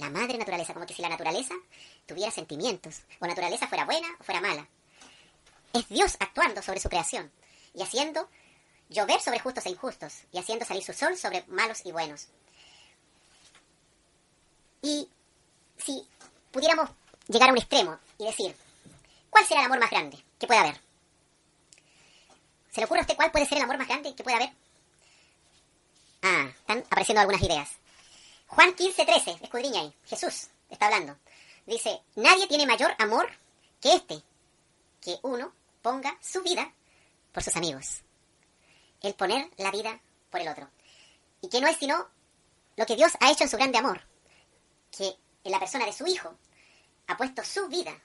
La 0.00 0.08
madre 0.08 0.38
naturaleza, 0.38 0.72
como 0.72 0.86
que 0.86 0.94
si 0.94 1.02
la 1.02 1.10
naturaleza 1.10 1.54
tuviera 2.06 2.30
sentimientos, 2.32 3.02
o 3.20 3.26
naturaleza 3.26 3.68
fuera 3.68 3.84
buena 3.84 4.08
o 4.18 4.24
fuera 4.24 4.40
mala. 4.40 4.66
Es 5.74 5.86
Dios 5.90 6.16
actuando 6.18 6.62
sobre 6.62 6.80
su 6.80 6.88
creación 6.88 7.30
y 7.74 7.82
haciendo 7.82 8.26
llover 8.88 9.20
sobre 9.20 9.40
justos 9.40 9.66
e 9.66 9.68
injustos 9.68 10.22
y 10.32 10.38
haciendo 10.38 10.64
salir 10.64 10.82
su 10.82 10.94
sol 10.94 11.18
sobre 11.18 11.44
malos 11.48 11.84
y 11.84 11.92
buenos. 11.92 12.28
Y 14.80 15.06
si 15.76 16.08
pudiéramos 16.50 16.88
llegar 17.28 17.50
a 17.50 17.52
un 17.52 17.58
extremo 17.58 17.98
y 18.16 18.24
decir, 18.24 18.56
¿cuál 19.28 19.44
será 19.44 19.60
el 19.60 19.66
amor 19.66 19.80
más 19.80 19.90
grande 19.90 20.16
que 20.38 20.46
pueda 20.46 20.62
haber? 20.62 20.80
¿Se 22.70 22.80
le 22.80 22.86
ocurre 22.86 23.00
a 23.00 23.02
usted 23.02 23.16
cuál 23.16 23.30
puede 23.30 23.44
ser 23.44 23.58
el 23.58 23.64
amor 23.64 23.76
más 23.76 23.86
grande 23.86 24.14
que 24.14 24.24
pueda 24.24 24.38
haber? 24.38 24.50
Ah, 26.22 26.48
están 26.48 26.78
apareciendo 26.78 27.20
algunas 27.20 27.42
ideas. 27.42 27.79
Juan 28.50 28.74
15, 28.74 29.04
13, 29.04 29.38
escudriña 29.42 29.80
ahí. 29.80 29.94
Jesús 30.06 30.48
está 30.68 30.86
hablando. 30.86 31.16
Dice, 31.66 32.02
nadie 32.16 32.48
tiene 32.48 32.66
mayor 32.66 32.92
amor 32.98 33.30
que 33.80 33.92
este, 33.94 34.22
que 35.00 35.18
uno 35.22 35.52
ponga 35.82 36.18
su 36.20 36.42
vida 36.42 36.72
por 37.32 37.44
sus 37.44 37.54
amigos. 37.54 38.02
El 39.02 39.14
poner 39.14 39.48
la 39.56 39.70
vida 39.70 40.00
por 40.30 40.40
el 40.40 40.48
otro. 40.48 40.68
Y 41.40 41.48
que 41.48 41.60
no 41.60 41.68
es 41.68 41.76
sino 41.76 42.08
lo 42.76 42.86
que 42.86 42.96
Dios 42.96 43.12
ha 43.20 43.30
hecho 43.30 43.44
en 43.44 43.50
su 43.50 43.56
grande 43.56 43.78
amor. 43.78 44.02
Que 44.90 45.14
en 45.44 45.52
la 45.52 45.60
persona 45.60 45.86
de 45.86 45.92
su 45.92 46.08
Hijo 46.08 46.36
ha 47.06 47.16
puesto 47.16 47.44
su 47.44 47.68
vida 47.68 47.96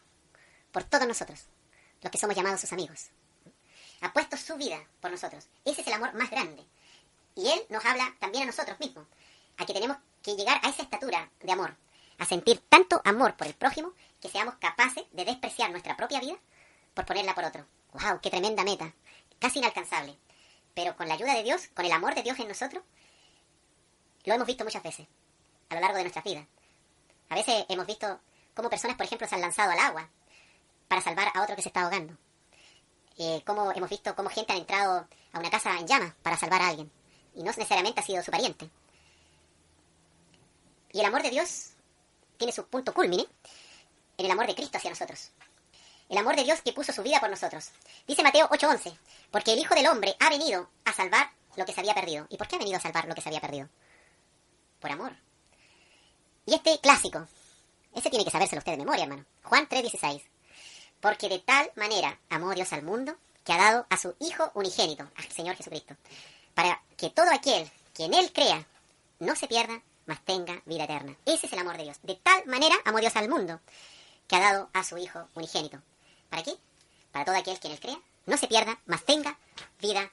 por 0.71 0.83
todos 0.83 1.07
nosotros, 1.07 1.45
los 2.01 2.11
que 2.11 2.19
somos 2.19 2.35
llamados 2.35 2.61
sus 2.61 2.71
amigos. 2.71 3.07
Ha 4.01 4.13
puesto 4.13 4.37
su 4.37 4.55
vida 4.57 4.79
por 5.01 5.09
nosotros. 5.09 5.47
Ese 5.65 5.81
es 5.81 5.87
el 5.87 5.93
amor 5.93 6.13
más 6.13 6.29
grande. 6.29 6.63
Y 7.33 7.49
Él 7.49 7.65
nos 7.69 7.83
habla 7.83 8.15
también 8.19 8.43
a 8.43 8.47
nosotros 8.47 8.79
mismos, 8.79 9.07
a 9.57 9.65
que 9.65 9.73
tenemos 9.73 9.97
que 10.21 10.35
llegar 10.35 10.59
a 10.63 10.69
esa 10.69 10.83
estatura 10.83 11.29
de 11.39 11.51
amor, 11.51 11.75
a 12.17 12.25
sentir 12.25 12.63
tanto 12.69 13.01
amor 13.03 13.35
por 13.35 13.47
el 13.47 13.53
prójimo 13.53 13.93
que 14.21 14.29
seamos 14.29 14.55
capaces 14.55 15.05
de 15.11 15.25
despreciar 15.25 15.71
nuestra 15.71 15.95
propia 15.95 16.19
vida 16.19 16.37
por 16.93 17.05
ponerla 17.05 17.35
por 17.35 17.45
otro. 17.45 17.65
¡Wow! 17.93 18.19
¡Qué 18.21 18.29
tremenda 18.29 18.63
meta! 18.63 18.93
Casi 19.39 19.59
inalcanzable. 19.59 20.17
Pero 20.73 20.95
con 20.95 21.07
la 21.07 21.13
ayuda 21.13 21.33
de 21.33 21.43
Dios, 21.43 21.67
con 21.73 21.85
el 21.85 21.91
amor 21.91 22.15
de 22.15 22.23
Dios 22.23 22.39
en 22.39 22.47
nosotros, 22.47 22.83
lo 24.25 24.33
hemos 24.33 24.47
visto 24.47 24.63
muchas 24.63 24.83
veces, 24.83 25.07
a 25.69 25.75
lo 25.75 25.81
largo 25.81 25.97
de 25.97 26.03
nuestras 26.03 26.25
vidas. 26.25 26.45
A 27.29 27.35
veces 27.35 27.65
hemos 27.69 27.85
visto 27.85 28.19
cómo 28.53 28.69
personas, 28.69 28.97
por 28.97 29.05
ejemplo, 29.05 29.27
se 29.27 29.35
han 29.35 29.41
lanzado 29.41 29.71
al 29.71 29.79
agua 29.79 30.09
para 30.87 31.01
salvar 31.01 31.31
a 31.33 31.43
otro 31.43 31.55
que 31.55 31.61
se 31.61 31.69
está 31.69 31.83
ahogando. 31.83 32.17
Eh, 33.17 33.41
cómo 33.45 33.71
hemos 33.71 33.89
visto 33.89 34.15
cómo 34.15 34.29
gente 34.29 34.53
ha 34.53 34.57
entrado 34.57 35.07
a 35.31 35.39
una 35.39 35.49
casa 35.49 35.77
en 35.77 35.87
llamas 35.87 36.13
para 36.21 36.37
salvar 36.37 36.61
a 36.61 36.69
alguien. 36.69 36.91
Y 37.33 37.39
no 37.39 37.51
necesariamente 37.51 38.01
ha 38.01 38.03
sido 38.03 38.23
su 38.23 38.31
pariente. 38.31 38.69
Y 40.95 41.01
el 41.01 41.07
amor 41.07 41.23
de 41.23 41.29
Dios 41.29 41.71
tiene 42.37 42.53
su 42.53 42.65
punto 42.67 42.93
culmine 42.93 43.27
en 44.17 44.25
el 44.27 44.31
amor 44.31 44.47
de 44.47 44.55
Cristo 44.55 44.77
hacia 44.77 44.89
nosotros. 44.89 45.29
El 46.07 46.17
amor 46.17 46.37
de 46.37 46.45
Dios 46.45 46.61
que 46.61 46.71
puso 46.71 46.93
su 46.93 47.03
vida 47.03 47.19
por 47.19 47.29
nosotros. 47.29 47.71
Dice 48.07 48.23
Mateo 48.23 48.47
8:11, 48.47 48.97
porque 49.29 49.51
el 49.51 49.59
Hijo 49.59 49.75
del 49.75 49.87
Hombre 49.87 50.15
ha 50.21 50.29
venido 50.29 50.69
a 50.85 50.93
salvar 50.93 51.29
lo 51.57 51.65
que 51.65 51.73
se 51.73 51.81
había 51.81 51.93
perdido. 51.93 52.27
¿Y 52.29 52.37
por 52.37 52.47
qué 52.47 52.55
ha 52.55 52.59
venido 52.59 52.77
a 52.77 52.79
salvar 52.79 53.09
lo 53.09 53.13
que 53.13 53.19
se 53.19 53.27
había 53.27 53.41
perdido? 53.41 53.67
Por 54.79 54.89
amor. 54.89 55.17
Y 56.45 56.53
este 56.53 56.79
clásico, 56.79 57.27
ese 57.93 58.09
tiene 58.09 58.23
que 58.23 58.31
sabérselo 58.31 58.59
usted 58.59 58.71
de 58.71 58.77
memoria, 58.77 59.03
hermano. 59.03 59.25
Juan 59.43 59.67
3:16. 59.67 60.21
Porque 61.01 61.27
de 61.27 61.39
tal 61.39 61.73
manera 61.75 62.17
amó 62.29 62.53
Dios 62.53 62.71
al 62.71 62.83
mundo 62.83 63.17
que 63.43 63.51
ha 63.51 63.57
dado 63.57 63.85
a 63.89 63.97
su 63.97 64.15
Hijo 64.21 64.49
unigénito, 64.53 65.11
al 65.17 65.29
Señor 65.29 65.57
Jesucristo, 65.57 65.97
para 66.53 66.81
que 66.95 67.09
todo 67.09 67.33
aquel 67.33 67.69
que 67.93 68.05
en 68.05 68.13
Él 68.13 68.31
crea 68.31 68.65
no 69.19 69.35
se 69.35 69.49
pierda, 69.49 69.83
mas 70.05 70.23
tenga 70.23 70.61
vida 70.65 70.85
eterna. 70.85 71.15
Ese 71.25 71.47
es 71.47 71.53
el 71.53 71.59
amor 71.59 71.77
de 71.77 71.83
Dios. 71.83 71.97
De 72.03 72.15
tal 72.15 72.45
manera 72.47 72.75
amó 72.85 72.99
Dios 72.99 73.15
al 73.15 73.29
mundo 73.29 73.59
que 74.27 74.35
ha 74.35 74.39
dado 74.39 74.69
a 74.73 74.83
su 74.83 74.97
Hijo 74.97 75.27
unigénito. 75.35 75.79
¿Para 76.29 76.43
qué? 76.43 76.53
Para 77.11 77.25
todo 77.25 77.35
aquel 77.35 77.59
que 77.59 77.67
en 77.67 77.73
Él 77.73 77.79
crea 77.79 77.99
no 78.25 78.37
se 78.37 78.47
pierda, 78.47 78.79
mas 78.85 79.03
tenga 79.03 79.37
vida 79.81 80.11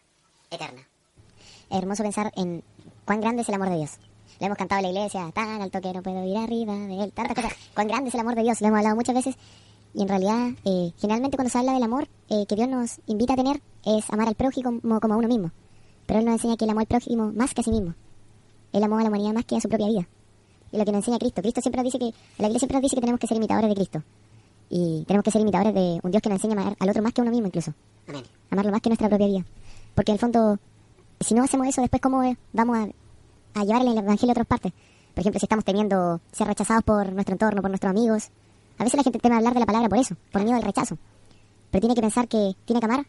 eterna. 0.50 0.86
Es 1.70 1.78
hermoso 1.78 2.02
pensar 2.02 2.32
en 2.36 2.62
cuán 3.04 3.20
grande 3.20 3.42
es 3.42 3.48
el 3.48 3.54
amor 3.54 3.70
de 3.70 3.76
Dios. 3.76 3.92
Lo 4.38 4.46
hemos 4.46 4.58
cantado 4.58 4.80
en 4.80 4.92
la 4.92 4.98
iglesia, 4.98 5.30
tan 5.32 5.62
alto 5.62 5.80
que 5.80 5.92
no 5.92 6.02
puedo 6.02 6.24
ir 6.24 6.36
arriba 6.36 6.74
de 6.74 7.04
él. 7.04 7.12
Cuán 7.74 7.88
grande 7.88 8.08
es 8.08 8.14
el 8.14 8.20
amor 8.20 8.34
de 8.34 8.42
Dios, 8.42 8.60
lo 8.60 8.66
hemos 8.66 8.78
hablado 8.78 8.96
muchas 8.96 9.14
veces. 9.14 9.36
Y 9.94 10.02
en 10.02 10.08
realidad, 10.08 10.50
eh, 10.64 10.92
generalmente 10.98 11.36
cuando 11.36 11.50
se 11.50 11.58
habla 11.58 11.74
del 11.74 11.82
amor 11.82 12.08
eh, 12.28 12.44
que 12.48 12.56
Dios 12.56 12.68
nos 12.68 13.00
invita 13.06 13.34
a 13.34 13.36
tener, 13.36 13.62
es 13.84 14.10
amar 14.10 14.28
al 14.28 14.34
prójimo 14.34 14.80
como, 14.80 15.00
como 15.00 15.14
a 15.14 15.16
uno 15.16 15.28
mismo. 15.28 15.52
Pero 16.06 16.20
Él 16.20 16.26
nos 16.26 16.34
enseña 16.34 16.56
que 16.56 16.64
Él 16.64 16.70
amó 16.70 16.80
al 16.80 16.86
prójimo 16.86 17.32
más 17.32 17.54
que 17.54 17.60
a 17.60 17.64
sí 17.64 17.70
mismo. 17.70 17.94
Él 18.72 18.82
amó 18.82 18.98
a 18.98 19.02
la 19.02 19.08
humanidad 19.08 19.32
más 19.32 19.44
que 19.44 19.56
a 19.56 19.60
su 19.60 19.68
propia 19.68 19.88
vida. 19.88 20.08
Y 20.72 20.78
lo 20.78 20.84
que 20.84 20.92
nos 20.92 21.00
enseña 21.00 21.18
Cristo. 21.18 21.42
Cristo 21.42 21.60
siempre 21.60 21.82
nos 21.82 21.92
dice 21.92 21.98
que, 21.98 22.14
la 22.38 22.48
iglesia 22.48 22.60
siempre 22.60 22.76
nos 22.76 22.82
dice 22.82 22.96
que 22.96 23.00
tenemos 23.00 23.20
que 23.20 23.26
ser 23.26 23.36
imitadores 23.36 23.68
de 23.68 23.74
Cristo. 23.74 24.02
Y 24.70 25.04
tenemos 25.06 25.24
que 25.24 25.30
ser 25.30 25.42
imitadores 25.42 25.74
de 25.74 26.00
un 26.02 26.10
Dios 26.10 26.22
que 26.22 26.28
nos 26.30 26.36
enseña 26.36 26.58
a 26.58 26.62
amar 26.62 26.76
al 26.78 26.88
otro 26.88 27.02
más 27.02 27.12
que 27.12 27.20
a 27.20 27.24
uno 27.24 27.30
mismo 27.30 27.46
incluso. 27.46 27.74
Amén. 28.08 28.24
Amarlo 28.50 28.72
más 28.72 28.80
que 28.80 28.88
nuestra 28.88 29.08
propia 29.08 29.26
vida. 29.26 29.44
Porque 29.94 30.12
en 30.12 30.14
el 30.14 30.20
fondo, 30.20 30.58
si 31.20 31.34
no 31.34 31.44
hacemos 31.44 31.66
eso, 31.66 31.82
después 31.82 32.00
cómo 32.00 32.22
vamos 32.52 32.78
a, 32.78 33.60
a 33.60 33.64
llevar 33.64 33.82
el 33.82 33.98
evangelio 33.98 34.30
a 34.30 34.32
otras 34.32 34.46
partes. 34.46 34.72
Por 35.14 35.20
ejemplo, 35.20 35.38
si 35.38 35.44
estamos 35.44 35.64
temiendo 35.64 36.20
ser 36.32 36.46
rechazados 36.46 36.82
por 36.84 37.12
nuestro 37.12 37.34
entorno, 37.34 37.60
por 37.60 37.70
nuestros 37.70 37.90
amigos. 37.90 38.30
A 38.78 38.84
veces 38.84 38.96
la 38.96 39.02
gente 39.02 39.18
teme 39.18 39.36
hablar 39.36 39.52
de 39.52 39.60
la 39.60 39.66
palabra 39.66 39.88
por 39.90 39.98
eso, 39.98 40.16
por 40.32 40.42
miedo 40.42 40.56
al 40.56 40.62
rechazo. 40.62 40.96
Pero 41.70 41.80
tiene 41.80 41.94
que 41.94 42.00
pensar 42.00 42.28
que 42.28 42.56
tiene 42.64 42.80
que 42.80 42.86
amar 42.86 43.06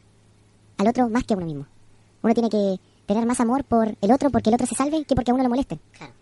al 0.77 0.87
otro 0.87 1.09
más 1.09 1.23
que 1.23 1.33
a 1.33 1.37
uno 1.37 1.45
mismo. 1.45 1.65
Uno 2.21 2.33
tiene 2.33 2.49
que 2.49 2.79
tener 3.05 3.25
más 3.25 3.39
amor 3.39 3.63
por 3.63 3.95
el 4.01 4.11
otro 4.11 4.29
porque 4.29 4.49
el 4.49 4.55
otro 4.55 4.67
se 4.67 4.75
salve 4.75 5.05
que 5.05 5.15
porque 5.15 5.31
a 5.31 5.33
uno 5.33 5.43
lo 5.43 5.49
moleste. 5.49 5.79
Claro. 5.91 6.13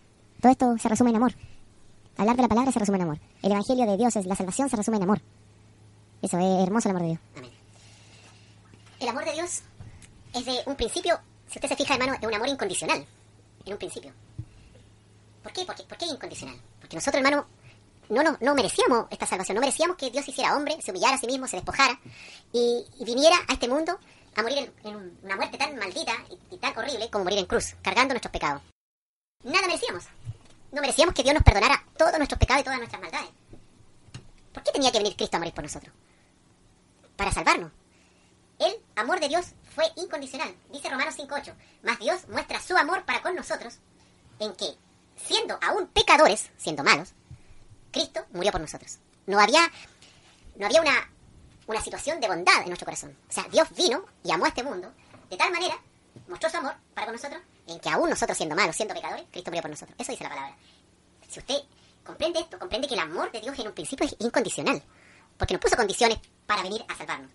Todo 0.42 0.52
esto 0.52 0.78
se 0.78 0.90
resume 0.90 1.12
en 1.12 1.18
amor. 1.18 1.34
Hablar 2.18 2.36
de 2.36 2.42
la 2.42 2.48
palabra 2.48 2.72
se 2.72 2.80
resume 2.80 2.98
en 2.98 3.04
amor. 3.04 3.20
El 3.42 3.52
evangelio 3.52 3.86
de 3.86 3.98
Dios 3.98 4.16
es 4.16 4.26
la 4.26 4.36
salvación 4.36 4.70
se 4.70 4.78
resume 4.78 4.98
en 4.98 5.04
amor. 5.04 5.22
Eso 6.22 6.38
es 6.38 6.64
hermoso 6.64 6.90
el 6.90 6.96
amor 6.96 7.02
de 7.04 7.08
Dios. 7.10 7.20
Amén. 7.38 7.52
El 9.00 9.08
amor 9.08 9.26
de 9.26 9.34
Dios 9.34 9.62
es 10.34 10.46
de 10.46 10.58
un 10.66 10.76
principio, 10.76 11.20
si 11.48 11.58
usted 11.58 11.70
se 11.70 11.76
fija, 11.76 11.96
hermano, 11.96 12.14
es 12.14 12.28
un 12.28 12.34
amor 12.34 12.48
incondicional. 12.48 13.06
En 13.66 13.74
un 13.74 13.80
principio. 13.80 14.12
¿Por 15.44 15.52
qué? 15.52 15.66
¿Por 15.66 15.76
qué, 15.76 15.84
¿Por 15.84 15.98
qué 15.98 16.06
incondicional? 16.06 16.56
Porque 16.80 16.96
nosotros, 16.96 17.24
hermano, 17.24 17.46
no, 18.10 18.24
no, 18.24 18.38
no 18.42 18.56
merecíamos 18.56 19.06
esta 19.10 19.26
salvación. 19.26 19.56
No 19.56 19.62
merecíamos 19.62 19.98
que 19.98 20.12
Dios 20.12 20.28
hiciera 20.28 20.56
hombre, 20.56 20.82
se 20.82 20.92
humillara 20.92 21.16
a 21.16 21.20
sí 21.20 21.28
mismo, 21.28 21.48
se 21.48 21.58
despojara 21.58 22.00
y, 22.52 22.86
y 23.00 23.06
viniera 23.06 23.36
a 23.48 23.54
este 23.54 23.68
mundo 23.68 23.98
a 24.36 24.42
morir 24.42 24.58
en, 24.60 24.88
en 24.90 24.96
un- 24.96 25.20
una 25.24 25.36
muerte 25.36 25.58
tan 25.58 25.76
maldita 25.78 26.14
y, 26.30 26.56
y 26.56 26.58
tan 26.58 26.78
horrible 26.78 27.10
como 27.10 27.24
morir 27.26 27.40
en 27.40 27.46
cruz, 27.46 27.76
cargando 27.82 28.14
nuestros 28.14 28.32
pecados. 28.32 28.62
Nada 29.44 29.68
merecíamos. 29.68 30.06
No 30.72 30.82
merecíamos 30.82 31.14
que 31.14 31.24
Dios 31.24 31.34
nos 31.34 31.44
perdonara 31.44 31.84
todos 31.98 32.16
nuestros 32.18 32.40
pecados 32.40 32.62
y 32.62 32.64
todas 32.64 32.80
nuestras 32.80 33.02
maldades. 33.02 33.30
¿Por 34.54 34.64
qué 34.64 34.72
tenía 34.72 34.92
que 34.92 35.00
venir 35.00 35.16
Cristo 35.16 35.38
a 35.38 35.40
morir 35.40 35.54
por 35.54 35.64
nosotros? 35.64 35.94
Para 37.16 37.32
salvarnos. 37.32 37.72
El 38.60 38.76
amor 38.96 39.20
de 39.20 39.28
Dios 39.28 39.48
fue 39.76 39.86
incondicional. 39.96 40.56
Dice 40.72 40.90
Romanos 40.90 41.18
5.8. 41.18 41.54
Mas 41.84 42.00
Dios 42.00 42.28
muestra 42.30 42.62
su 42.62 42.78
amor 42.78 43.04
para 43.06 43.22
con 43.22 43.36
nosotros 43.36 43.80
en 44.40 44.54
que, 44.56 44.76
siendo 45.18 45.58
aún 45.62 45.88
pecadores, 45.88 46.50
siendo 46.58 46.84
malos, 46.84 47.14
Cristo 47.92 48.26
murió 48.32 48.52
por 48.52 48.62
nosotros. 48.62 49.00
No 49.26 49.40
había, 49.40 49.62
no 50.56 50.66
había 50.68 50.82
una, 50.82 51.10
una 51.68 51.82
situación 51.82 52.20
de 52.20 52.28
bondad 52.28 52.62
en 52.62 52.68
nuestro 52.68 52.86
corazón. 52.86 53.18
O 53.30 53.32
sea, 53.32 53.46
Dios 53.52 53.68
vino 53.76 54.04
y 54.24 54.32
amó 54.32 54.46
a 54.46 54.50
este 54.50 54.64
mundo 54.64 54.92
de 55.32 55.38
tal 55.38 55.50
manera, 55.50 55.76
mostró 56.28 56.50
su 56.50 56.58
amor 56.58 56.74
para 56.94 57.08
con 57.08 57.16
nosotros, 57.16 57.42
en 57.66 57.80
que 57.80 57.90
aún 57.90 58.10
nosotros 58.10 58.38
siendo 58.38 58.54
malos, 58.54 58.76
siendo 58.76 58.94
pecadores, 58.94 59.26
Cristo 59.32 59.50
murió 59.50 59.62
por 59.62 59.72
nosotros. 59.72 59.96
Eso 59.98 60.12
dice 60.12 60.26
la 60.26 60.30
palabra. 60.30 60.58
Si 61.30 61.40
usted 61.40 61.56
comprende 62.04 62.40
esto, 62.40 62.60
comprende 62.60 62.88
que 62.88 62.96
el 62.96 63.00
amor 63.00 63.32
de 63.32 63.40
Dios 63.40 63.58
en 63.58 63.68
un 63.68 63.74
principio 63.74 64.06
es 64.06 64.16
incondicional, 64.20 64.84
porque 65.38 65.54
nos 65.54 65.62
puso 65.62 65.78
condiciones 65.78 66.20
para 66.46 66.64
venir 66.64 66.84
a 66.90 66.96
salvarnos. 66.96 67.32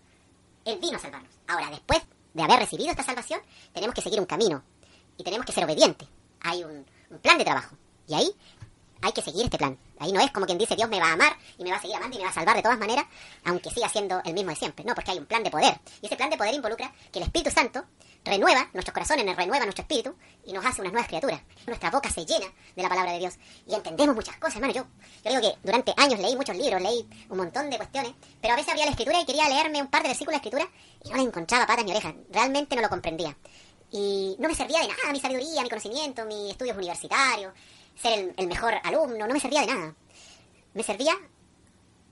Él 0.67 0.79
vino 0.79 0.99
a 0.99 1.01
salvarnos. 1.01 1.33
Ahora, 1.47 1.71
después 1.71 2.03
de 2.35 2.43
haber 2.43 2.59
recibido 2.59 2.91
esta 2.91 3.03
salvación, 3.03 3.41
tenemos 3.73 3.95
que 3.95 4.03
seguir 4.03 4.21
un 4.21 4.27
camino 4.27 4.63
y 5.17 5.25
tenemos 5.25 5.47
que 5.47 5.53
ser 5.53 5.65
obedientes. 5.65 6.07
Hay 6.41 6.63
un, 6.63 6.85
un 7.09 7.19
plan 7.19 7.39
de 7.39 7.45
trabajo 7.45 7.77
y 8.07 8.15
ahí 8.15 8.31
hay 9.03 9.13
que 9.13 9.23
seguir 9.23 9.45
este 9.45 9.59
plan. 9.59 9.79
Ahí 9.99 10.13
no 10.13 10.21
es 10.21 10.31
como 10.31 10.47
quien 10.47 10.59
dice 10.59 10.77
Dios 10.77 10.89
me 10.89 11.01
va 11.01 11.09
a 11.09 11.13
amar 11.13 11.37
y 11.59 11.65
me 11.65 11.71
va 11.71 11.77
a 11.77 11.81
seguir 11.81 11.97
amando 11.97 12.17
y 12.17 12.19
me 12.19 12.25
va 12.25 12.31
a 12.31 12.35
salvar 12.35 12.57
de 12.57 12.63
todas 12.63 12.79
maneras, 12.79 13.07
aunque 13.45 13.71
siga 13.71 13.89
siendo 13.89 14.21
el 14.25 14.35
mismo 14.35 14.51
de 14.51 14.57
siempre. 14.57 14.85
No, 14.85 14.95
porque 14.95 15.11
hay 15.11 15.19
un 15.19 15.27
plan 15.27 15.43
de 15.43 15.51
poder. 15.51 15.79
Y 16.03 16.07
ese 16.07 16.17
plan 16.17 16.31
de 16.31 16.37
poder 16.37 16.55
involucra 16.55 16.93
que 17.13 17.19
el 17.19 17.25
Espíritu 17.25 17.51
Santo 17.51 17.85
renueva 18.27 18.69
nuestros 18.73 18.93
corazones, 18.93 19.25
renueva 19.37 19.65
nuestro 19.65 19.83
espíritu 19.83 20.15
y 20.45 20.53
nos 20.53 20.65
hace 20.67 20.81
unas 20.81 20.93
nuevas 20.93 21.09
criaturas. 21.09 21.41
Nuestra 21.67 21.91
boca 21.91 22.11
se 22.11 22.27
llena 22.27 22.47
de 22.75 22.83
la 22.83 22.89
palabra 22.89 23.13
de 23.13 23.19
Dios 23.21 23.35
y 23.67 23.75
entendemos 23.75 24.15
muchas 24.15 24.37
cosas, 24.37 24.57
hermano. 24.57 24.75
Yo, 24.75 24.87
yo 25.25 25.31
digo 25.31 25.43
que 25.43 25.59
durante 25.63 25.95
años 25.97 26.19
leí 26.21 26.37
muchos 26.37 26.57
libros, 26.57 26.83
leí 26.83 27.09
un 27.29 27.39
montón 27.39 27.71
de 27.71 27.77
cuestiones, 27.77 28.13
pero 28.41 28.55
a 28.55 28.57
veces 28.57 28.71
abría 28.71 28.85
la 28.85 28.91
escritura 28.91 29.21
y 29.21 29.27
quería 29.27 29.49
leerme 29.49 29.81
un 29.81 29.89
par 29.89 30.03
de 30.03 30.09
versículos 30.09 30.41
de 30.41 30.49
escritura 30.49 30.69
y 31.05 31.11
no 31.11 31.17
le 31.17 31.23
encontraba 31.23 31.67
patas 31.67 31.85
ni 31.85 31.93
orejas. 31.93 32.15
Realmente 32.31 32.75
no 32.77 32.83
lo 32.83 32.89
comprendía. 32.89 33.37
Y 33.93 34.37
no 34.41 34.49
me 34.49 34.55
servía 34.55 34.81
de 34.81 34.89
nada 34.89 35.13
mi 35.13 35.21
sabiduría, 35.21 35.63
mi 35.63 35.69
conocimiento, 35.69 36.25
mis 36.25 36.51
estudios 36.51 36.77
universitarios, 36.77 37.53
ser 37.97 38.19
el, 38.19 38.35
el 38.37 38.47
mejor 38.47 38.75
alumno, 38.83 39.27
no 39.27 39.33
me 39.33 39.41
servía 39.41 39.63
de 39.63 39.67
nada. 39.69 39.95
Me 40.75 40.83
servía 40.83 41.15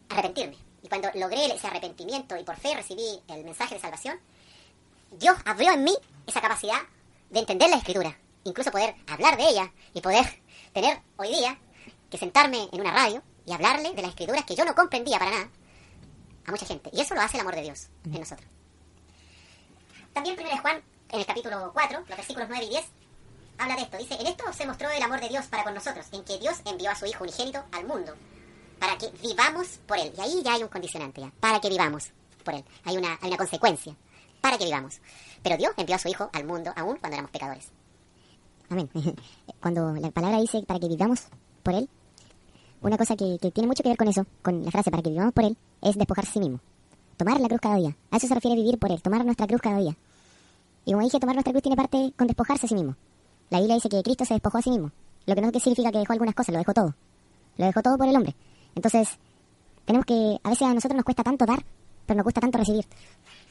arrepentirme. 0.09 0.57
Y 0.83 0.89
cuando 0.89 1.11
logré 1.15 1.47
ese 1.47 1.67
arrepentimiento 1.67 2.37
y 2.37 2.45
por 2.45 2.57
fe 2.57 2.75
recibí 2.75 3.21
el 3.29 3.45
mensaje 3.45 3.75
de 3.75 3.81
salvación, 3.81 4.19
Dios 5.13 5.37
abrió 5.45 5.73
en 5.73 5.85
mí 5.85 5.95
esa 6.27 6.41
capacidad 6.41 6.81
de 7.31 7.41
entender 7.41 7.71
la 7.71 7.77
escritura, 7.77 8.19
incluso 8.45 8.71
poder 8.71 8.95
hablar 9.07 9.37
de 9.37 9.49
ella 9.49 9.73
y 9.93 10.01
poder 10.01 10.25
tener 10.73 11.01
hoy 11.17 11.29
día 11.29 11.59
que 12.11 12.19
sentarme 12.19 12.69
en 12.73 12.81
una 12.81 12.93
radio 12.93 13.23
y 13.47 13.53
hablarle 13.53 13.93
de 13.93 14.03
las 14.03 14.11
escrituras 14.11 14.45
que 14.45 14.55
yo 14.55 14.65
no 14.65 14.75
comprendía 14.75 15.19
para 15.19 15.31
nada 15.31 15.49
a 16.47 16.51
mucha 16.51 16.67
gente. 16.67 16.91
Y 16.93 17.01
eso 17.01 17.15
lo 17.15 17.21
hace 17.21 17.37
el 17.37 17.43
amor 17.43 17.55
de 17.55 17.63
Dios 17.63 17.89
en 18.05 18.21
nosotros. 18.21 18.49
También 20.13 20.37
1 20.39 20.59
Juan, 20.61 20.83
en 21.11 21.21
el 21.21 21.27
capítulo 21.27 21.71
4, 21.73 22.01
los 22.01 22.09
versículos 22.09 22.49
9 22.49 22.65
y 22.65 22.69
10, 22.71 22.85
habla 23.59 23.77
de 23.77 23.83
esto. 23.83 23.97
Dice, 23.99 24.15
en 24.15 24.27
esto 24.27 24.45
se 24.53 24.67
mostró 24.67 24.91
el 24.91 25.03
amor 25.03 25.21
de 25.21 25.29
Dios 25.29 25.47
para 25.47 25.65
con 25.65 25.75
nosotros, 25.75 26.07
en 26.13 26.25
que 26.25 26.39
Dios 26.39 26.61
envió 26.65 26.91
a 26.91 26.95
su 26.95 27.07
Hijo 27.07 27.25
unigénito 27.25 27.63
al 27.73 27.87
mundo, 27.87 28.13
para 28.79 28.97
que 28.99 29.11
vivamos 29.23 29.79
por 29.87 29.99
Él. 29.99 30.13
Y 30.17 30.21
ahí 30.21 30.43
ya 30.43 30.55
hay 30.55 30.63
un 30.63 30.69
condicionante, 30.69 31.21
ya, 31.21 31.33
para 31.41 31.61
que 31.61 31.69
vivamos 31.69 32.11
por 32.45 32.55
Él. 32.55 32.65
Hay 32.85 32.97
una, 32.97 33.19
hay 33.21 33.29
una 33.29 33.37
consecuencia, 33.37 33.95
para 34.41 34.59
que 34.59 34.65
vivamos. 34.65 35.01
Pero 35.43 35.57
Dios 35.57 35.73
envió 35.77 35.97
a 35.97 35.99
su 35.99 36.09
Hijo 36.09 36.31
al 36.33 36.45
mundo 36.45 36.73
aún 36.77 36.97
cuando 36.97 37.15
éramos 37.15 37.31
pecadores. 37.31 37.69
Amén. 38.71 38.89
Cuando 39.61 39.93
la 39.93 40.11
palabra 40.11 40.41
dice 40.41 40.63
para 40.63 40.81
que 40.81 40.89
vivamos 40.89 41.25
por 41.63 41.75
Él, 41.75 41.89
una 42.81 42.97
cosa 42.97 43.15
que, 43.15 43.39
que 43.41 43.51
tiene 43.51 43.67
mucho 43.67 43.83
que 43.83 43.91
ver 43.91 43.99
con 43.99 44.09
eso, 44.09 44.27
con 44.43 44.65
la 44.65 44.71
frase 44.71 44.91
para 44.91 45.03
que 45.03 45.11
vivamos 45.11 45.33
por 45.33 45.45
Él, 45.45 45.57
es 45.83 45.97
despojarse 45.97 46.31
a 46.31 46.33
sí 46.35 46.41
mismo. 46.41 46.61
Tomar 47.17 47.41
la 47.41 47.49
cruz 47.49 47.61
cada 47.61 47.77
día. 47.77 47.97
A 48.11 48.17
eso 48.17 48.27
se 48.27 48.35
refiere 48.35 48.57
vivir 48.57 48.79
por 48.79 48.91
Él, 48.91 49.01
tomar 49.01 49.25
nuestra 49.25 49.47
cruz 49.47 49.61
cada 49.61 49.79
día. 49.79 49.97
Y 50.85 50.93
como 50.93 51.05
dije, 51.05 51.21
tomar 51.21 51.37
nuestra 51.37 51.53
cruz 51.53 51.63
tiene 51.63 51.77
parte 51.77 52.13
con 52.17 52.27
despojarse 52.27 52.67
a 52.67 52.69
sí 52.69 52.75
mismo. 52.75 52.97
La 53.51 53.59
Biblia 53.59 53.77
dice 53.77 53.89
que 53.89 54.03
Cristo 54.03 54.25
se 54.25 54.35
despojó 54.35 54.59
a 54.59 54.63
sí 54.63 54.71
mismo. 54.71 54.91
Lo 55.27 55.35
que 55.35 55.41
no 55.41 55.51
significa 55.53 55.91
que 55.91 55.99
dejó 55.99 56.13
algunas 56.13 56.35
cosas, 56.35 56.53
lo 56.53 56.59
dejó 56.59 56.75
todo. 56.75 56.95
Lo 57.57 57.67
dejó 57.67 57.83
todo 57.83 57.97
por 57.97 58.09
el 58.09 58.17
hombre. 58.17 58.35
Entonces, 58.75 59.09
tenemos 59.85 60.07
que, 60.07 60.39
a 60.43 60.51
veces 60.51 60.67
a 60.67 60.75
nosotros 60.75 60.97
nos 60.97 61.05
cuesta 61.05 61.23
tanto 61.23 61.47
dar, 61.47 61.65
pero 62.07 62.17
nos 62.19 62.25
cuesta 62.25 62.41
tanto 62.41 62.59
recibir. 62.59 62.85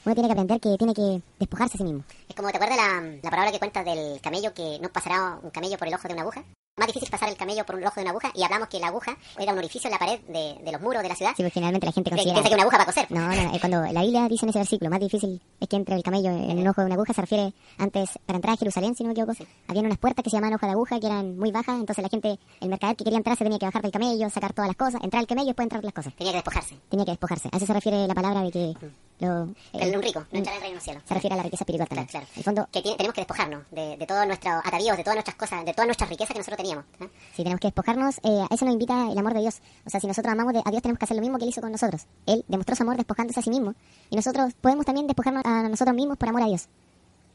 Uno 0.04 0.14
tiene 0.14 0.28
que 0.28 0.32
aprender 0.32 0.60
que 0.60 0.76
tiene 0.76 0.94
que 0.94 1.22
despojarse 1.38 1.76
a 1.76 1.78
sí 1.78 1.84
mismo. 1.84 2.04
Es 2.28 2.34
como, 2.34 2.50
¿te 2.50 2.56
acuerdas 2.56 2.76
la, 2.76 3.00
la 3.22 3.30
palabra 3.30 3.52
que 3.52 3.58
cuentas 3.58 3.84
del 3.84 4.20
camello 4.20 4.52
que 4.52 4.78
no 4.80 4.88
pasará 4.90 5.38
un 5.42 5.50
camello 5.50 5.78
por 5.78 5.88
el 5.88 5.94
ojo 5.94 6.08
de 6.08 6.14
una 6.14 6.22
aguja? 6.22 6.44
Más 6.76 6.88
difícil 6.88 7.08
pasar 7.08 7.28
el 7.28 7.36
camello 7.36 7.64
por 7.64 7.76
un 7.76 7.84
ojo 7.84 7.94
de 7.94 8.00
una 8.00 8.10
aguja 8.10 8.32
y 8.34 8.42
hablamos 8.42 8.66
que 8.66 8.80
la 8.80 8.88
aguja 8.88 9.16
era 9.38 9.52
un 9.52 9.58
orificio 9.58 9.86
en 9.86 9.92
la 9.92 9.98
pared 10.00 10.18
de, 10.26 10.60
de 10.60 10.72
los 10.72 10.80
muros 10.80 11.04
de 11.04 11.08
la 11.08 11.14
ciudad. 11.14 11.30
Sí, 11.36 11.44
porque 11.44 11.52
generalmente 11.52 11.86
la 11.86 11.92
gente 11.92 12.10
considera... 12.10 12.34
piensa 12.34 12.48
que 12.48 12.54
una 12.54 12.62
aguja 12.64 12.78
para 12.78 12.86
coser. 12.86 13.06
No, 13.12 13.28
no, 13.28 13.54
eh, 13.54 13.60
cuando 13.60 13.92
la 13.92 14.02
Biblia 14.02 14.26
dice 14.26 14.44
en 14.44 14.50
ese 14.50 14.58
versículo, 14.58 14.90
más 14.90 14.98
difícil 14.98 15.40
es 15.60 15.68
que 15.68 15.76
entre 15.76 15.94
el 15.94 16.02
camello 16.02 16.30
en 16.30 16.58
un 16.58 16.66
ojo 16.66 16.80
de 16.80 16.86
una 16.86 16.96
aguja, 16.96 17.12
se 17.12 17.20
refiere 17.20 17.54
antes, 17.78 18.18
para 18.26 18.38
entrar 18.38 18.54
a 18.54 18.56
Jerusalén, 18.56 18.96
si 18.96 19.04
no 19.04 19.06
me 19.06 19.12
equivoco, 19.12 19.34
habían 19.68 19.86
unas 19.86 19.98
puertas 19.98 20.24
que 20.24 20.30
se 20.30 20.36
llamaban 20.36 20.54
hoja 20.56 20.66
de 20.66 20.72
aguja, 20.72 20.98
que 20.98 21.06
eran 21.06 21.38
muy 21.38 21.52
bajas, 21.52 21.78
entonces 21.78 22.02
la 22.02 22.08
gente, 22.08 22.40
el 22.60 22.68
mercader 22.68 22.96
que 22.96 23.04
quería 23.04 23.18
entrar 23.18 23.36
se 23.36 23.44
tenía 23.44 23.60
que 23.60 23.66
bajar 23.66 23.82
del 23.82 23.92
camello, 23.92 24.28
sacar 24.30 24.52
todas 24.52 24.66
las 24.66 24.76
cosas, 24.76 25.00
entrar 25.04 25.20
al 25.20 25.28
camello 25.28 25.46
y 25.46 25.50
después 25.50 25.66
entrar 25.66 25.84
las 25.84 25.94
cosas. 25.94 26.12
Tenía 26.16 26.32
que 26.32 26.38
despojarse. 26.38 26.76
Tenía 26.88 27.04
que 27.04 27.12
despojarse. 27.12 27.50
A 27.52 27.56
eso 27.56 27.66
se 27.66 27.72
refiere 27.72 28.04
la 28.08 28.14
palabra 28.14 28.40
de 28.40 28.50
que 28.50 28.74
lo... 29.20 29.48
El 29.72 29.96
un 29.96 30.02
rico, 30.02 30.26
no 30.32 30.38
en 30.40 30.46
el 30.48 30.60
reino 30.60 30.80
cielos. 30.80 31.02
se 31.06 31.14
refiere 31.14 31.34
a 31.34 31.36
la 31.36 31.42
riqueza 31.44 31.62
espiritual 31.62 31.88
también. 31.88 32.06
Claro, 32.08 32.26
claro. 32.26 32.38
El 32.38 32.44
fondo, 32.44 32.68
Que 32.72 32.82
tiene- 32.82 32.96
tenemos 32.96 33.14
que 33.14 33.20
despojarnos 33.20 33.62
de, 33.70 33.96
de 33.96 34.06
todos 34.06 34.26
nuestros 34.26 34.54
atavíos, 34.64 34.96
de 34.96 35.04
todas 35.04 35.14
nuestras 35.16 35.36
cosas, 35.36 35.64
de 35.64 35.72
todas 35.72 35.86
nuestras 35.86 36.10
riquezas 36.10 36.32
que 36.32 36.38
nosotros 36.40 36.56
teníamos. 36.58 36.84
¿eh? 37.00 37.08
si 37.34 37.42
tenemos 37.42 37.60
que 37.60 37.68
despojarnos, 37.68 38.18
eh, 38.24 38.44
a 38.50 38.54
eso 38.54 38.64
nos 38.64 38.72
invita 38.74 39.10
el 39.10 39.16
amor 39.18 39.34
de 39.34 39.40
Dios. 39.40 39.60
O 39.86 39.90
sea, 39.90 40.00
si 40.00 40.06
nosotros 40.06 40.32
amamos 40.32 40.52
de- 40.52 40.62
a 40.64 40.70
Dios, 40.70 40.82
tenemos 40.82 40.98
que 40.98 41.04
hacer 41.04 41.16
lo 41.16 41.20
mismo 41.22 41.38
que 41.38 41.44
Él 41.44 41.50
hizo 41.50 41.60
con 41.60 41.70
nosotros. 41.72 42.06
Él 42.26 42.44
demostró 42.48 42.74
su 42.76 42.82
amor 42.82 42.96
despojándose 42.96 43.40
a 43.40 43.42
sí 43.42 43.50
mismo. 43.50 43.74
Y 44.10 44.16
nosotros 44.16 44.52
podemos 44.60 44.84
también 44.84 45.06
despojarnos 45.06 45.44
a 45.44 45.68
nosotros 45.68 45.94
mismos 45.94 46.18
por 46.18 46.28
amor 46.28 46.42
a 46.42 46.46
Dios. 46.46 46.68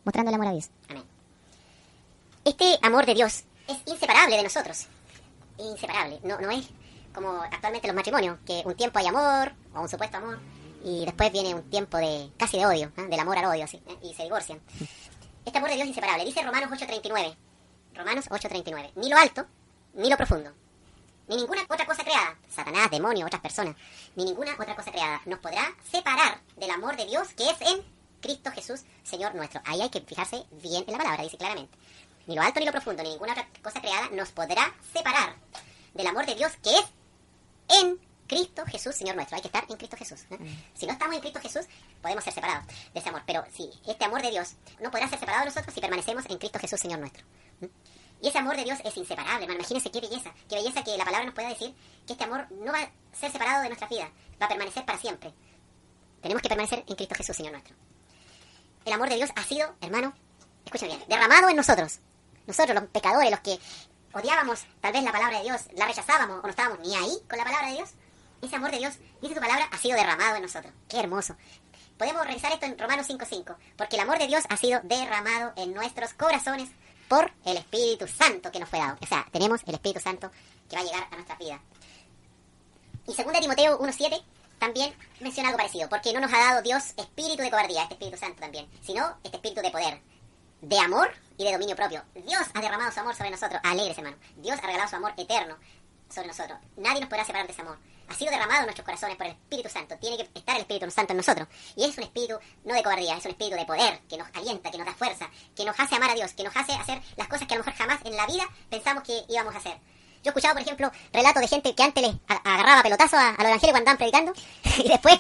Mostrando 0.04 0.30
el 0.30 0.36
amor 0.36 0.48
a 0.48 0.52
Dios. 0.52 0.70
Amén. 0.90 1.04
Este 2.46 2.78
amor 2.82 3.06
de 3.06 3.14
Dios 3.14 3.44
es 3.68 3.78
inseparable 3.86 4.38
de 4.38 4.44
nosotros. 4.44 4.88
Inseparable. 5.58 6.20
No, 6.24 6.40
no 6.40 6.50
es 6.52 6.68
como 7.14 7.30
actualmente 7.42 7.88
los 7.88 7.96
matrimonios, 7.96 8.38
que 8.46 8.62
un 8.66 8.76
tiempo 8.76 9.00
hay 9.00 9.08
amor, 9.08 9.54
o 9.76 9.82
un 9.82 9.90
supuesto 9.90 10.18
amor, 10.18 10.40
y 10.84 11.06
después 11.06 11.32
viene 11.32 11.56
un 11.56 11.70
tiempo 11.70 11.98
de 11.98 12.32
casi 12.38 12.58
de 12.58 12.66
odio, 12.66 12.92
¿eh? 12.98 13.08
del 13.10 13.20
amor 13.20 13.38
al 13.38 13.46
odio, 13.46 13.64
así, 13.64 13.78
¿eh? 13.78 13.98
y 14.04 14.14
se 14.14 14.24
divorcian. 14.24 14.60
Este 15.46 15.58
amor 15.58 15.70
de 15.70 15.78
Dios 15.78 15.86
es 15.86 15.90
inseparable. 15.90 16.26
Dice 16.26 16.44
Romanos 16.44 16.70
8.39. 16.70 17.36
Romanos 17.96 18.30
8.39. 18.30 18.92
Ni 18.96 19.10
lo 19.10 19.18
alto, 19.18 19.48
ni 19.94 20.10
lo 20.10 20.18
profundo, 20.18 20.54
ni 21.30 21.38
ninguna 21.38 21.62
otra 21.70 21.86
cosa 21.86 22.04
creada, 22.04 22.38
Satanás, 22.50 22.90
demonios, 22.90 23.28
otras 23.28 23.42
personas, 23.42 23.76
ni 24.16 24.26
ninguna 24.26 24.54
otra 24.54 24.76
cosa 24.76 24.92
creada 24.92 25.22
nos 25.26 25.40
podrá 25.40 25.76
separar 25.92 26.42
del 26.58 26.72
amor 26.72 26.98
de 26.98 27.06
Dios 27.06 27.30
que 27.36 27.50
es 27.50 27.62
en 27.62 27.84
Cristo 28.20 28.52
Jesús, 28.52 28.82
Señor 29.04 29.36
nuestro. 29.36 29.62
Ahí 29.66 29.80
hay 29.82 29.90
que 29.90 30.02
fijarse 30.02 30.44
bien 30.62 30.84
en 30.88 30.92
la 30.92 30.98
palabra, 30.98 31.24
dice 31.24 31.38
claramente. 31.38 31.78
Ni 32.26 32.36
lo 32.36 32.42
alto, 32.42 32.60
ni 32.60 32.66
lo 32.66 32.72
profundo, 32.72 33.04
ni 33.04 33.12
ninguna 33.12 33.34
otra 33.34 33.48
cosa 33.62 33.80
creada 33.80 34.10
nos 34.10 34.32
podrá 34.32 34.74
separar 34.92 35.36
del 35.94 36.08
amor 36.08 36.26
de 36.26 36.36
Dios 36.36 36.52
que 36.64 36.72
es 36.72 36.86
en 37.80 38.00
Cristo 38.30 38.64
Jesús, 38.68 38.96
Señor 38.96 39.16
nuestro. 39.16 39.36
Hay 39.36 39.42
que 39.42 39.48
estar 39.48 39.66
en 39.68 39.76
Cristo 39.76 39.98
Jesús. 39.98 40.22
¿eh? 40.30 40.38
Si 40.76 40.86
no 40.86 40.94
estamos 40.94 41.16
en 41.16 41.22
Cristo 41.22 41.40
Jesús, 41.42 41.66
podemos 42.02 42.24
ser 42.24 42.32
separados 42.32 42.68
de 42.68 43.00
ese 43.00 43.10
amor. 43.10 43.24
Pero 43.26 43.44
si 43.52 43.70
este 43.88 44.06
amor 44.06 44.22
de 44.22 44.30
Dios 44.30 44.54
no 44.80 44.92
podrá 44.92 45.10
ser 45.10 45.20
separado 45.20 45.46
de 45.46 45.50
nosotros 45.50 45.74
si 45.74 45.82
permanecemos 45.82 46.26
en 46.30 46.38
Cristo 46.38 46.60
Jesús, 46.60 46.80
Señor 46.80 47.00
nuestro. 47.00 47.26
¿eh? 47.62 47.70
Y 48.22 48.28
ese 48.28 48.38
amor 48.38 48.56
de 48.56 48.64
Dios 48.64 48.78
es 48.86 48.96
inseparable, 48.96 49.46
hermano. 49.46 49.60
Imagínense 49.60 49.90
qué 49.90 50.00
belleza. 50.00 50.32
Qué 50.48 50.56
belleza 50.56 50.84
que 50.84 50.96
la 50.96 51.06
palabra 51.06 51.26
nos 51.26 51.34
pueda 51.34 51.50
decir 51.50 51.74
que 52.06 52.14
este 52.14 52.24
amor 52.24 52.46
no 52.52 52.72
va 52.72 52.82
a 52.82 53.16
ser 53.16 53.32
separado 53.32 53.64
de 53.64 53.70
nuestra 53.70 53.88
vida. 53.88 54.12
Va 54.40 54.46
a 54.46 54.50
permanecer 54.50 54.86
para 54.86 55.00
siempre. 55.00 55.34
Tenemos 56.22 56.44
que 56.44 56.50
permanecer 56.50 56.84
en 56.88 56.96
Cristo 56.96 57.16
Jesús, 57.16 57.36
Señor 57.36 57.54
nuestro. 57.54 57.76
El 58.86 58.94
amor 58.94 59.10
de 59.10 59.16
Dios 59.16 59.32
ha 59.36 59.44
sido, 59.44 59.74
hermano, 59.82 60.14
escuchen 60.66 60.90
bien, 60.90 61.04
derramado 61.08 61.50
en 61.50 61.56
nosotros. 61.56 62.00
Nosotros, 62.46 62.76
los 62.76 62.90
pecadores, 62.90 63.32
los 63.32 63.40
que 63.40 63.60
odiábamos 64.14 64.66
tal 64.82 64.94
vez 64.94 65.04
la 65.04 65.12
palabra 65.12 65.40
de 65.40 65.46
Dios, 65.46 65.68
la 65.74 65.88
rechazábamos 65.88 66.40
o 66.40 66.42
no 66.44 66.50
estábamos 66.50 66.80
ni 66.80 66.96
ahí 66.96 67.18
con 67.28 67.38
la 67.38 67.46
palabra 67.46 67.70
de 67.70 67.76
Dios. 67.76 67.90
Ese 68.42 68.56
amor 68.56 68.72
de 68.72 68.78
Dios, 68.78 68.96
dice 69.22 69.36
tu 69.36 69.42
palabra, 69.42 69.68
ha 69.72 69.78
sido 69.78 69.98
derramado 69.98 70.36
en 70.36 70.44
nosotros. 70.44 70.74
Qué 70.88 71.00
hermoso. 71.00 71.36
Podemos 71.98 72.26
revisar 72.26 72.54
esto 72.54 72.66
en 72.66 72.80
Romanos 72.80 73.10
5.5, 73.10 73.56
porque 73.78 73.98
el 73.98 74.02
amor 74.02 74.18
de 74.20 74.28
Dios 74.28 74.46
ha 74.50 74.56
sido 74.56 74.80
derramado 74.84 75.52
en 75.58 75.74
nuestros 75.74 76.14
corazones 76.14 76.70
por 77.10 77.34
el 77.44 77.58
Espíritu 77.58 78.08
Santo 78.08 78.52
que 78.52 78.60
nos 78.60 78.70
fue 78.70 78.80
dado. 78.80 78.98
O 79.02 79.06
sea, 79.06 79.28
tenemos 79.32 79.62
el 79.66 79.74
Espíritu 79.74 80.00
Santo 80.00 80.32
que 80.70 80.76
va 80.78 80.82
a 80.82 80.86
llegar 80.86 81.08
a 81.12 81.16
nuestra 81.16 81.36
vida. 81.36 81.60
Y 83.06 83.14
2 83.14 83.42
Timoteo 83.42 83.80
1.7 83.80 84.24
también 84.60 84.94
menciona 85.20 85.50
algo 85.50 85.58
parecido, 85.58 85.90
porque 85.90 86.14
no 86.14 86.20
nos 86.20 86.32
ha 86.32 86.38
dado 86.38 86.62
Dios 86.62 86.94
espíritu 86.96 87.42
de 87.42 87.50
cobardía, 87.50 87.84
este 87.84 87.96
Espíritu 87.96 88.18
Santo 88.18 88.40
también, 88.40 88.70
sino 88.82 89.18
este 89.24 89.38
espíritu 89.38 89.62
de 89.62 89.72
poder, 89.72 90.02
de 90.62 90.80
amor 90.80 91.10
y 91.38 91.46
de 91.46 91.52
dominio 91.52 91.76
propio. 91.76 92.04
Dios 92.14 92.44
ha 92.54 92.62
derramado 92.62 92.92
su 92.92 93.00
amor 93.00 93.16
sobre 93.16 93.32
nosotros, 93.32 93.60
alegres 93.64 93.98
hermano. 93.98 94.18
Dios 94.38 94.60
ha 94.60 94.66
regalado 94.68 94.90
su 94.90 94.96
amor 94.96 95.14
eterno 95.18 95.58
sobre 96.10 96.28
nosotros. 96.28 96.60
Nadie 96.78 97.00
nos 97.00 97.10
podrá 97.10 97.26
separar 97.26 97.48
de 97.48 97.54
ese 97.54 97.62
amor. 97.62 97.78
Ha 98.10 98.16
sido 98.16 98.32
derramado 98.32 98.62
en 98.62 98.66
nuestros 98.66 98.86
corazones 98.86 99.16
por 99.18 99.28
el 99.28 99.34
Espíritu 99.34 99.70
Santo. 99.70 99.96
Tiene 99.98 100.18
que 100.18 100.40
estar 100.40 100.56
el 100.56 100.62
Espíritu 100.62 100.90
Santo 100.90 101.14
en 101.14 101.18
nosotros. 101.18 101.48
Y 101.76 101.84
es 101.86 101.96
un 101.98 102.04
espíritu 102.04 102.40
no 102.66 102.74
de 102.74 102.84
cobardía, 102.84 103.16
es 103.16 103.26
un 103.26 103.32
espíritu 103.32 103.56
de 103.56 103.66
poder, 103.66 104.00
que 104.10 104.18
nos 104.18 104.28
alienta, 104.34 104.72
que 104.72 104.78
nos 104.78 104.88
da 104.88 104.94
fuerza, 104.94 105.30
que 105.56 105.64
nos 105.64 105.80
hace 105.80 105.96
amar 105.96 106.10
a 106.10 106.16
Dios, 106.16 106.34
que 106.34 106.44
nos 106.44 106.56
hace 106.56 106.74
hacer 106.74 107.02
las 107.18 107.28
cosas 107.28 107.48
que 107.48 107.54
a 107.54 107.58
lo 107.58 107.64
mejor 107.64 107.78
jamás 107.78 108.00
en 108.04 108.16
la 108.18 108.26
vida 108.26 108.44
pensamos 108.70 109.04
que 109.04 109.24
íbamos 109.30 109.54
a 109.54 109.60
hacer. 109.60 109.78
Yo 110.22 110.26
he 110.26 110.30
escuchado, 110.30 110.54
por 110.56 110.64
ejemplo, 110.64 110.92
relatos 111.14 111.42
de 111.42 111.48
gente 111.48 111.76
que 111.76 111.84
antes 111.84 112.04
les 112.04 112.16
agarraba 112.28 112.84
pelotazo 112.84 113.16
a, 113.18 113.32
los 113.32 113.46
evangelios 113.46 113.72
cuando 113.72 113.92
estaban 113.92 113.98
predicando 113.98 114.34
y 114.84 114.90
después 114.90 115.18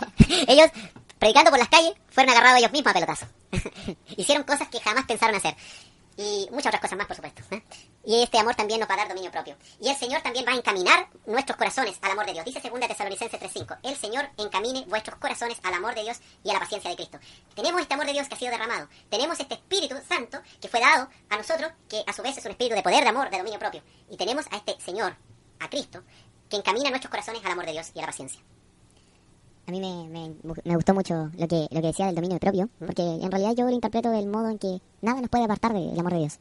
ellos, 0.47 0.69
predicando 1.19 1.51
por 1.51 1.59
las 1.59 1.69
calles, 1.69 1.93
fueron 2.09 2.31
agarrados 2.31 2.59
ellos 2.59 2.71
mismos 2.71 2.91
a 2.91 2.93
pelotazo. 2.93 3.25
Hicieron 4.17 4.43
cosas 4.43 4.67
que 4.67 4.79
jamás 4.81 5.05
pensaron 5.05 5.35
hacer. 5.35 5.55
Y 6.21 6.49
muchas 6.51 6.65
otras 6.65 6.81
cosas 6.81 6.97
más, 6.97 7.07
por 7.07 7.15
supuesto. 7.15 7.41
¿eh? 7.51 7.63
Y 8.03 8.23
este 8.23 8.37
amor 8.37 8.53
también 8.53 8.81
nos 8.81 8.89
va 8.89 8.95
a 8.95 8.97
dar 8.97 9.07
dominio 9.07 9.31
propio. 9.31 9.55
Y 9.79 9.87
el 9.87 9.95
Señor 9.95 10.21
también 10.21 10.45
va 10.45 10.51
a 10.51 10.55
encaminar 10.57 11.07
nuestros 11.25 11.57
corazones 11.57 11.97
al 12.01 12.11
amor 12.11 12.25
de 12.25 12.33
Dios. 12.33 12.43
Dice 12.43 12.59
2 12.59 12.77
Tesalonicenses 12.77 13.39
3.5. 13.39 13.77
El 13.83 13.95
Señor 13.95 14.27
encamine 14.37 14.83
vuestros 14.87 15.17
corazones 15.17 15.57
al 15.63 15.75
amor 15.75 15.95
de 15.95 16.01
Dios 16.01 16.19
y 16.43 16.49
a 16.49 16.53
la 16.53 16.59
paciencia 16.59 16.89
de 16.89 16.97
Cristo. 16.97 17.19
Tenemos 17.55 17.79
este 17.79 17.93
amor 17.93 18.05
de 18.05 18.11
Dios 18.11 18.27
que 18.27 18.35
ha 18.35 18.37
sido 18.37 18.51
derramado. 18.51 18.89
Tenemos 19.09 19.39
este 19.39 19.53
Espíritu 19.53 19.95
Santo 20.09 20.41
que 20.59 20.67
fue 20.67 20.81
dado 20.81 21.07
a 21.29 21.37
nosotros, 21.37 21.71
que 21.87 22.03
a 22.05 22.11
su 22.11 22.21
vez 22.21 22.37
es 22.37 22.43
un 22.43 22.51
espíritu 22.51 22.75
de 22.75 22.83
poder, 22.83 23.03
de 23.03 23.09
amor, 23.09 23.29
de 23.29 23.37
dominio 23.37 23.57
propio. 23.57 23.81
Y 24.09 24.17
tenemos 24.17 24.45
a 24.51 24.57
este 24.57 24.77
Señor, 24.81 25.15
a 25.61 25.69
Cristo, 25.69 26.03
que 26.49 26.57
encamina 26.57 26.89
nuestros 26.89 27.11
corazones 27.11 27.45
al 27.45 27.53
amor 27.53 27.65
de 27.65 27.71
Dios 27.71 27.91
y 27.95 27.99
a 27.99 28.01
la 28.01 28.07
paciencia. 28.07 28.41
A 29.69 29.71
mí 29.71 29.79
me, 29.79 30.09
me, 30.09 30.35
me 30.63 30.75
gustó 30.75 30.95
mucho 30.95 31.29
lo 31.37 31.47
que, 31.47 31.67
lo 31.69 31.79
que 31.79 31.87
decía 31.87 32.07
del 32.07 32.15
dominio 32.15 32.39
propio, 32.39 32.69
porque 32.79 33.03
en 33.03 33.29
realidad 33.29 33.53
yo 33.55 33.65
lo 33.65 33.69
interpreto 33.69 34.09
del 34.09 34.25
modo 34.25 34.49
en 34.49 34.57
que 34.57 34.81
nada 35.03 35.21
nos 35.21 35.29
puede 35.29 35.43
apartar 35.43 35.73
del 35.73 35.99
amor 35.99 36.11
de 36.13 36.19
Dios. 36.21 36.39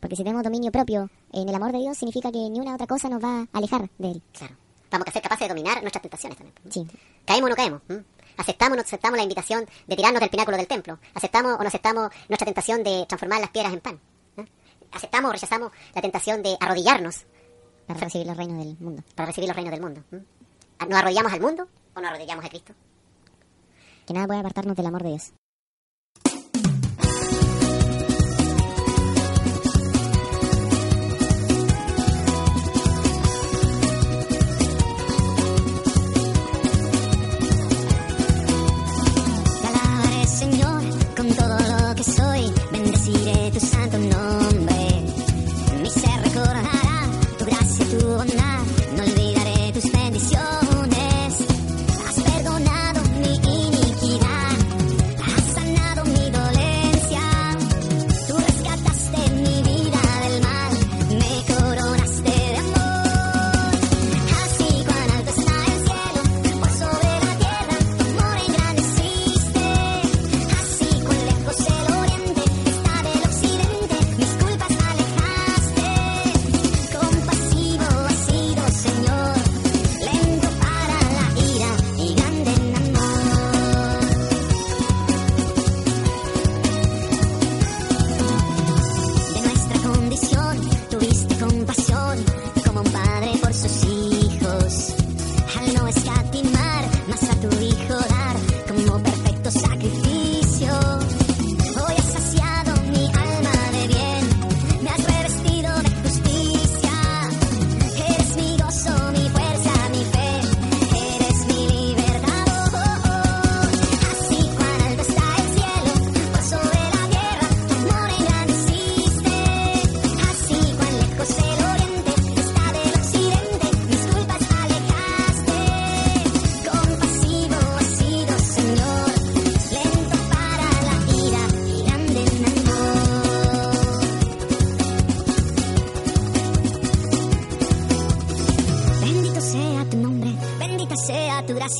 Porque 0.00 0.16
si 0.16 0.24
tenemos 0.24 0.42
dominio 0.42 0.72
propio 0.72 1.10
en 1.34 1.46
el 1.46 1.54
amor 1.54 1.72
de 1.72 1.80
Dios, 1.80 1.98
significa 1.98 2.32
que 2.32 2.38
ni 2.38 2.58
una 2.58 2.72
otra 2.72 2.86
cosa 2.86 3.10
nos 3.10 3.22
va 3.22 3.40
a 3.40 3.46
alejar 3.52 3.90
de 3.98 4.12
él. 4.12 4.22
Claro. 4.32 4.54
Vamos 4.90 5.06
a 5.08 5.10
ser 5.10 5.20
capaces 5.20 5.46
de 5.46 5.54
dominar 5.54 5.82
nuestras 5.82 6.00
tentaciones 6.00 6.38
también. 6.38 6.56
Sí. 6.70 6.86
¿Caemos 7.26 7.48
o 7.48 7.50
no 7.50 7.54
caemos? 7.54 7.82
¿Mm? 7.86 7.96
¿Aceptamos 8.38 8.72
o 8.72 8.76
no 8.76 8.80
aceptamos 8.82 9.16
la 9.18 9.22
invitación 9.24 9.66
de 9.86 9.96
tirarnos 9.96 10.20
del 10.20 10.30
pináculo 10.30 10.56
del 10.56 10.66
templo? 10.66 10.98
¿Aceptamos 11.12 11.56
o 11.58 11.62
no 11.62 11.68
aceptamos 11.68 12.08
nuestra 12.30 12.46
tentación 12.46 12.82
de 12.82 13.04
transformar 13.06 13.42
las 13.42 13.50
piedras 13.50 13.74
en 13.74 13.80
pan? 13.80 14.00
¿Aceptamos 14.90 15.28
o 15.28 15.32
rechazamos 15.34 15.70
la 15.94 16.00
tentación 16.00 16.42
de 16.42 16.56
arrodillarnos 16.58 17.26
Para 17.86 18.00
recibir 18.00 18.26
los 18.26 18.38
reinos 18.38 18.56
del 18.56 18.74
mundo. 18.80 19.02
para 19.14 19.26
recibir 19.26 19.48
los 19.48 19.54
reinos 19.54 19.70
del 19.72 19.82
mundo? 19.82 20.00
¿Mm? 20.10 20.88
¿Nos 20.88 20.98
arrodillamos 20.98 21.30
al 21.30 21.42
mundo 21.42 21.68
o 21.94 22.00
nos 22.00 22.10
arrodillamos 22.10 22.44
a 22.44 22.48
Cristo? 22.48 22.74
Que 24.06 24.12
nada 24.14 24.26
puede 24.26 24.40
apartarnos 24.40 24.76
del 24.76 24.86
amor 24.86 25.02
de 25.02 25.10
Dios. 25.10 25.32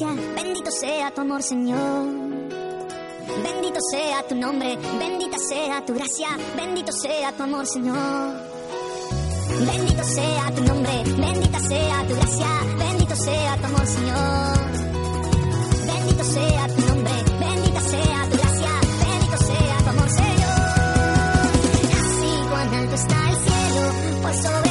Bendito 0.00 0.70
sea 0.70 1.10
tu 1.12 1.20
amor, 1.20 1.42
Señor. 1.42 2.06
Bendito 3.42 3.80
sea 3.90 4.22
tu 4.28 4.34
nombre, 4.34 4.76
bendita 4.98 5.38
sea 5.38 5.84
tu 5.84 5.94
gracia, 5.94 6.28
bendito 6.56 6.90
sea 6.92 7.32
tu 7.32 7.42
amor, 7.42 7.66
Señor. 7.66 8.32
Bendito 9.48 10.04
sea 10.04 10.50
tu 10.54 10.64
nombre, 10.64 11.02
bendita 11.04 11.60
sea 11.60 12.06
tu 12.08 12.14
gracia, 12.14 12.48
bendito 12.78 13.16
sea 13.16 13.56
tu 13.56 13.66
amor, 13.66 13.86
Señor. 13.86 14.58
Bendito 15.86 16.24
sea 16.24 16.66
tu 16.66 16.80
nombre, 16.88 17.12
bendita 17.40 17.80
sea 17.80 18.28
tu 18.30 18.36
gracia, 18.36 18.72
bendito 19.04 19.36
sea 19.38 19.78
tu 19.78 19.90
amor, 19.90 20.10
Señor. 20.10 20.54
Así 22.00 22.48
cuán 22.50 22.74
alto 22.74 22.94
está 22.94 23.30
el 23.30 23.36
cielo, 23.36 24.22
por 24.22 24.34
sobre 24.34 24.63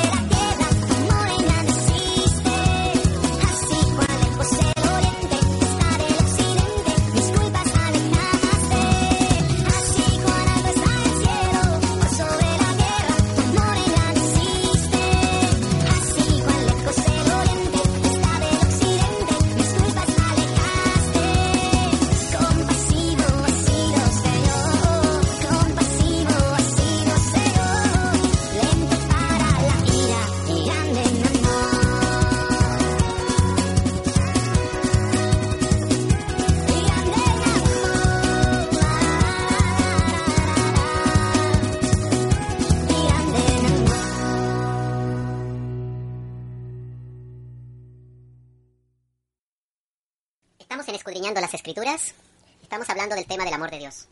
Escudriñando 51.34 51.52
las 51.52 51.54
Escrituras. 51.56 52.14
Estamos 52.62 52.88
hablando 52.92 53.16
del 53.16 53.26
tema 53.26 53.44
del 53.44 53.56
amor 53.56 53.72
de 53.72 53.80
Dios. 53.80 54.08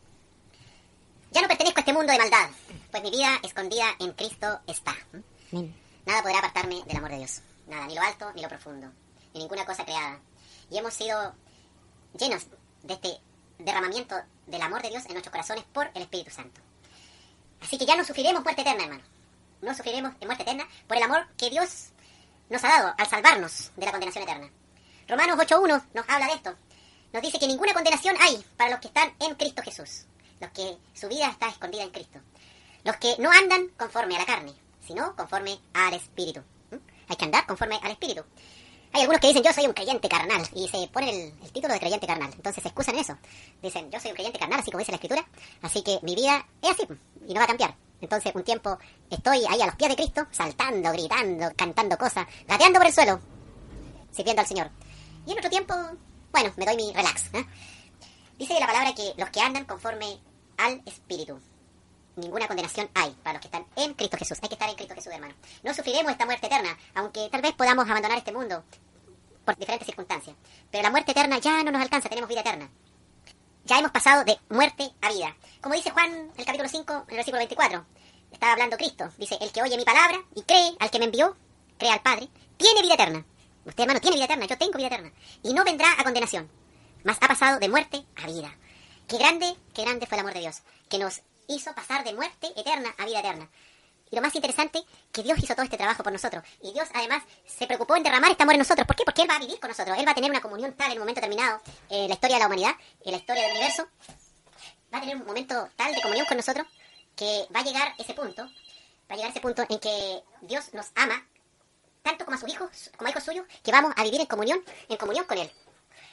Ya 1.29 1.43
no 1.43 1.47
pertenezco 1.47 1.77
a 1.77 1.81
este 1.81 1.93
mundo 1.93 2.11
de 2.11 2.17
maldad, 2.17 2.49
pues 2.89 3.03
mi 3.03 3.11
vida 3.11 3.39
escondida 3.43 3.85
en 3.99 4.13
Cristo 4.13 4.59
está. 4.65 4.95
Nada 5.51 6.23
podrá 6.23 6.39
apartarme 6.39 6.81
del 6.83 6.97
amor 6.97 7.11
de 7.11 7.17
Dios. 7.17 7.41
Nada, 7.67 7.85
ni 7.85 7.93
lo 7.93 8.01
alto 8.01 8.33
ni 8.33 8.41
lo 8.41 8.49
profundo, 8.49 8.91
ni 9.35 9.41
ninguna 9.41 9.67
cosa 9.67 9.85
creada. 9.85 10.19
Y 10.71 10.79
hemos 10.79 10.95
sido 10.95 11.35
llenos 12.17 12.47
de 12.81 12.93
este 12.95 13.19
derramamiento 13.59 14.15
del 14.47 14.61
amor 14.63 14.81
de 14.81 14.89
Dios 14.89 15.05
en 15.05 15.11
nuestros 15.11 15.31
corazones 15.31 15.63
por 15.65 15.91
el 15.93 16.01
Espíritu 16.01 16.31
Santo. 16.31 16.59
Así 17.61 17.77
que 17.77 17.85
ya 17.85 17.95
no 17.95 18.03
sufriremos 18.03 18.43
muerte 18.43 18.61
eterna, 18.61 18.85
hermano. 18.85 19.03
No 19.61 19.75
sufriremos 19.75 20.13
en 20.19 20.27
muerte 20.27 20.41
eterna 20.41 20.67
por 20.87 20.97
el 20.97 21.03
amor 21.03 21.27
que 21.37 21.51
Dios 21.51 21.89
nos 22.49 22.63
ha 22.63 22.69
dado 22.69 22.95
al 22.97 23.07
salvarnos 23.07 23.69
de 23.75 23.85
la 23.85 23.91
condenación 23.91 24.23
eterna. 24.23 24.49
Romanos 25.07 25.37
8.1 25.37 25.83
nos 25.93 26.09
habla 26.09 26.25
de 26.25 26.33
esto. 26.33 26.57
Nos 27.13 27.21
dice 27.21 27.39
que 27.39 27.47
ninguna 27.47 27.73
condenación 27.73 28.15
hay 28.21 28.43
para 28.57 28.69
los 28.71 28.79
que 28.79 28.87
están 28.87 29.13
en 29.19 29.35
Cristo 29.35 29.61
Jesús. 29.63 30.05
Los 30.39 30.51
que 30.51 30.77
su 30.93 31.07
vida 31.09 31.27
está 31.27 31.49
escondida 31.49 31.83
en 31.83 31.91
Cristo. 31.91 32.19
Los 32.83 32.95
que 32.97 33.15
no 33.19 33.29
andan 33.31 33.67
conforme 33.77 34.15
a 34.15 34.19
la 34.19 34.25
carne, 34.25 34.53
sino 34.85 35.15
conforme 35.15 35.59
al 35.73 35.93
Espíritu. 35.93 36.41
¿Mm? 36.71 36.77
Hay 37.09 37.15
que 37.17 37.25
andar 37.25 37.45
conforme 37.45 37.79
al 37.83 37.91
Espíritu. 37.91 38.23
Hay 38.93 39.01
algunos 39.01 39.21
que 39.21 39.27
dicen 39.27 39.43
yo 39.43 39.53
soy 39.53 39.65
un 39.65 39.73
creyente 39.73 40.09
carnal 40.09 40.41
y 40.53 40.67
se 40.67 40.87
ponen 40.87 41.33
el, 41.41 41.51
título 41.51 41.73
de 41.73 41.79
creyente 41.79 42.07
carnal. 42.07 42.31
Entonces 42.33 42.61
se 42.61 42.69
excusan 42.69 42.95
en 42.95 43.01
eso. 43.01 43.17
Dicen 43.61 43.89
yo 43.91 43.99
soy 43.99 44.11
un 44.11 44.15
creyente 44.15 44.39
carnal, 44.39 44.59
así 44.59 44.71
como 44.71 44.79
dice 44.79 44.91
la 44.91 44.97
Escritura. 44.97 45.25
Así 45.61 45.81
que 45.81 45.99
mi 46.03 46.15
vida 46.15 46.45
es 46.61 46.71
así 46.71 46.87
y 47.27 47.33
no 47.33 47.39
va 47.39 47.43
a 47.43 47.47
cambiar. 47.47 47.75
Entonces 48.01 48.33
un 48.33 48.43
tiempo 48.43 48.77
estoy 49.09 49.45
ahí 49.47 49.61
a 49.61 49.65
los 49.65 49.75
pies 49.75 49.89
de 49.91 49.95
Cristo, 49.95 50.27
saltando, 50.31 50.91
gritando, 50.91 51.51
cantando 51.55 51.97
cosas, 51.97 52.25
gateando 52.47 52.79
por 52.79 52.87
el 52.87 52.93
suelo, 52.93 53.21
sirviendo 54.11 54.41
al 54.41 54.47
Señor. 54.47 54.71
Y 55.25 55.31
en 55.31 55.37
otro 55.37 55.49
tiempo, 55.49 55.75
bueno, 56.31 56.53
me 56.57 56.65
doy 56.65 56.75
mi 56.75 56.93
relax. 56.93 57.33
¿eh? 57.33 57.45
Dice 58.37 58.59
la 58.59 58.67
palabra 58.67 58.93
que 58.95 59.13
los 59.17 59.29
que 59.29 59.41
andan 59.41 59.65
conforme 59.65 60.19
al 60.57 60.81
Espíritu. 60.85 61.39
ninguna 62.15 62.47
condenación 62.47 62.89
hay 62.93 63.11
para 63.23 63.33
los 63.33 63.41
que 63.41 63.47
están 63.47 63.65
en 63.75 63.93
Cristo 63.93 64.17
Jesús. 64.17 64.37
Hay 64.41 64.49
que 64.49 64.55
estar 64.55 64.69
en 64.69 64.75
Cristo 64.75 64.95
Jesús, 64.95 65.13
hermano. 65.13 65.33
No 65.63 65.73
sufriremos 65.73 66.11
esta 66.11 66.25
muerte 66.25 66.47
eterna, 66.47 66.77
aunque 66.95 67.29
tal 67.29 67.41
vez 67.41 67.53
podamos 67.53 67.89
abandonar 67.89 68.17
este 68.17 68.31
mundo 68.31 68.63
por 69.45 69.55
diferentes 69.57 69.85
circunstancias. 69.85 70.35
Pero 70.69 70.83
la 70.83 70.91
muerte 70.91 71.11
eterna 71.11 71.39
ya 71.39 71.63
no 71.63 71.71
nos 71.71 71.81
alcanza, 71.81 72.09
tenemos 72.09 72.29
vida 72.29 72.41
eterna. 72.41 72.69
Ya 73.65 73.79
hemos 73.79 73.91
pasado 73.91 74.23
de 74.23 74.37
muerte 74.49 74.91
a 75.01 75.09
vida. 75.09 75.35
Como 75.61 75.75
dice 75.75 75.91
Juan, 75.91 76.31
el 76.35 76.45
capítulo 76.45 76.69
5, 76.69 76.93
en 76.93 77.09
el 77.09 77.15
versículo 77.15 77.37
24, 77.37 77.85
estaba 78.31 78.53
hablando 78.53 78.77
Cristo. 78.77 79.11
Dice, 79.17 79.37
el 79.39 79.51
que 79.51 79.61
oye 79.61 79.77
mi 79.77 79.85
palabra 79.85 80.19
y 80.35 80.41
cree 80.43 80.75
al 80.79 80.89
que 80.89 80.99
me 80.99 81.05
envió, 81.05 81.35
cree 81.77 81.91
al 81.91 82.01
Padre, 82.01 82.27
tiene 82.57 82.81
vida 82.81 82.95
eterna. 82.95 83.25
Usted, 83.65 83.83
hermano, 83.83 83.99
tiene 83.99 84.15
vida 84.15 84.25
eterna, 84.25 84.45
yo 84.45 84.57
tengo 84.57 84.77
vida 84.77 84.87
eterna. 84.87 85.11
Y 85.43 85.53
no 85.53 85.63
vendrá 85.63 85.87
a 85.97 86.03
condenación, 86.03 86.49
mas 87.03 87.17
ha 87.21 87.27
pasado 87.27 87.59
de 87.59 87.69
muerte 87.69 88.03
a 88.15 88.27
vida. 88.27 88.55
Qué 89.07 89.17
grande, 89.17 89.55
qué 89.73 89.83
grande 89.83 90.05
fue 90.07 90.17
el 90.17 90.21
amor 90.21 90.33
de 90.33 90.39
Dios, 90.39 90.61
que 90.89 90.97
nos 90.97 91.21
hizo 91.47 91.73
pasar 91.75 92.03
de 92.03 92.13
muerte 92.13 92.47
eterna 92.55 92.93
a 92.97 93.05
vida 93.05 93.19
eterna. 93.19 93.49
Y 94.09 94.15
lo 94.15 94.21
más 94.21 94.35
interesante, 94.35 94.83
que 95.13 95.23
Dios 95.23 95.39
hizo 95.39 95.53
todo 95.53 95.63
este 95.63 95.77
trabajo 95.77 96.03
por 96.03 96.11
nosotros. 96.11 96.43
Y 96.61 96.73
Dios 96.73 96.89
además 96.93 97.23
se 97.45 97.65
preocupó 97.65 97.95
en 97.95 98.03
derramar 98.03 98.31
este 98.31 98.43
amor 98.43 98.55
en 98.55 98.59
nosotros. 98.59 98.85
¿Por 98.85 98.95
qué? 98.95 99.05
Porque 99.05 99.21
Él 99.21 99.29
va 99.29 99.37
a 99.37 99.39
vivir 99.39 99.57
con 99.59 99.69
nosotros. 99.69 99.97
Él 99.97 100.05
va 100.05 100.11
a 100.11 100.15
tener 100.15 100.29
una 100.29 100.41
comunión 100.41 100.73
tal 100.73 100.91
en 100.91 100.97
un 100.97 100.99
momento 100.99 101.21
determinado 101.21 101.61
en 101.89 102.09
la 102.09 102.13
historia 102.15 102.35
de 102.35 102.39
la 102.41 102.47
humanidad, 102.47 102.75
en 103.05 103.11
la 103.11 103.17
historia 103.17 103.43
del 103.43 103.51
universo. 103.51 103.87
Va 104.93 104.97
a 104.97 105.01
tener 105.01 105.15
un 105.15 105.25
momento 105.25 105.69
tal 105.77 105.95
de 105.95 106.01
comunión 106.01 106.25
con 106.25 106.35
nosotros 106.35 106.67
que 107.15 107.47
va 107.55 107.61
a 107.61 107.63
llegar 107.63 107.93
ese 107.97 108.13
punto, 108.13 108.43
va 108.43 109.13
a 109.13 109.15
llegar 109.15 109.31
ese 109.31 109.39
punto 109.39 109.63
en 109.69 109.79
que 109.79 110.23
Dios 110.41 110.73
nos 110.73 110.87
ama 110.95 111.25
tanto 112.01 112.25
como 112.25 112.35
a 112.35 112.39
sus 112.39 112.49
hijos, 112.49 112.91
como 112.97 113.07
a 113.07 113.11
hijos 113.11 113.23
suyos, 113.23 113.45
que 113.63 113.71
vamos 113.71 113.93
a 113.95 114.03
vivir 114.03 114.21
en 114.21 114.27
comunión, 114.27 114.63
en 114.89 114.97
comunión 114.97 115.25
con 115.25 115.37
Él. 115.37 115.51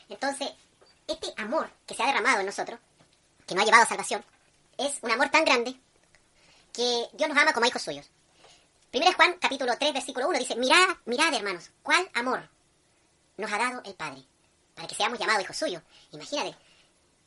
Entonces, 0.09 0.51
este 1.07 1.33
amor 1.37 1.71
que 1.87 1.95
se 1.95 2.03
ha 2.03 2.07
derramado 2.07 2.41
en 2.41 2.47
nosotros, 2.47 2.79
que 3.47 3.55
nos 3.55 3.63
ha 3.63 3.65
llevado 3.65 3.85
a 3.85 3.87
salvación, 3.87 4.25
es 4.77 4.99
un 5.03 5.11
amor 5.11 5.31
tan 5.31 5.45
grande 5.45 5.75
que 6.73 7.09
Dios 7.13 7.29
nos 7.29 7.39
ama 7.39 7.53
como 7.53 7.67
hijos 7.67 7.83
suyos. 7.83 8.09
Primero 8.91 9.13
Juan, 9.15 9.37
capítulo 9.41 9.77
3, 9.79 9.93
versículo 9.93 10.29
1, 10.29 10.39
dice, 10.39 10.57
mirad, 10.57 10.97
mirad, 11.05 11.33
hermanos, 11.35 11.71
cuál 11.83 12.09
amor 12.15 12.49
nos 13.37 13.53
ha 13.53 13.59
dado 13.59 13.83
el 13.85 13.95
Padre, 13.95 14.25
para 14.75 14.89
que 14.89 14.95
seamos 14.95 15.19
llamados 15.19 15.43
hijos 15.43 15.57
suyos. 15.57 15.83
Imagínate, 16.13 16.57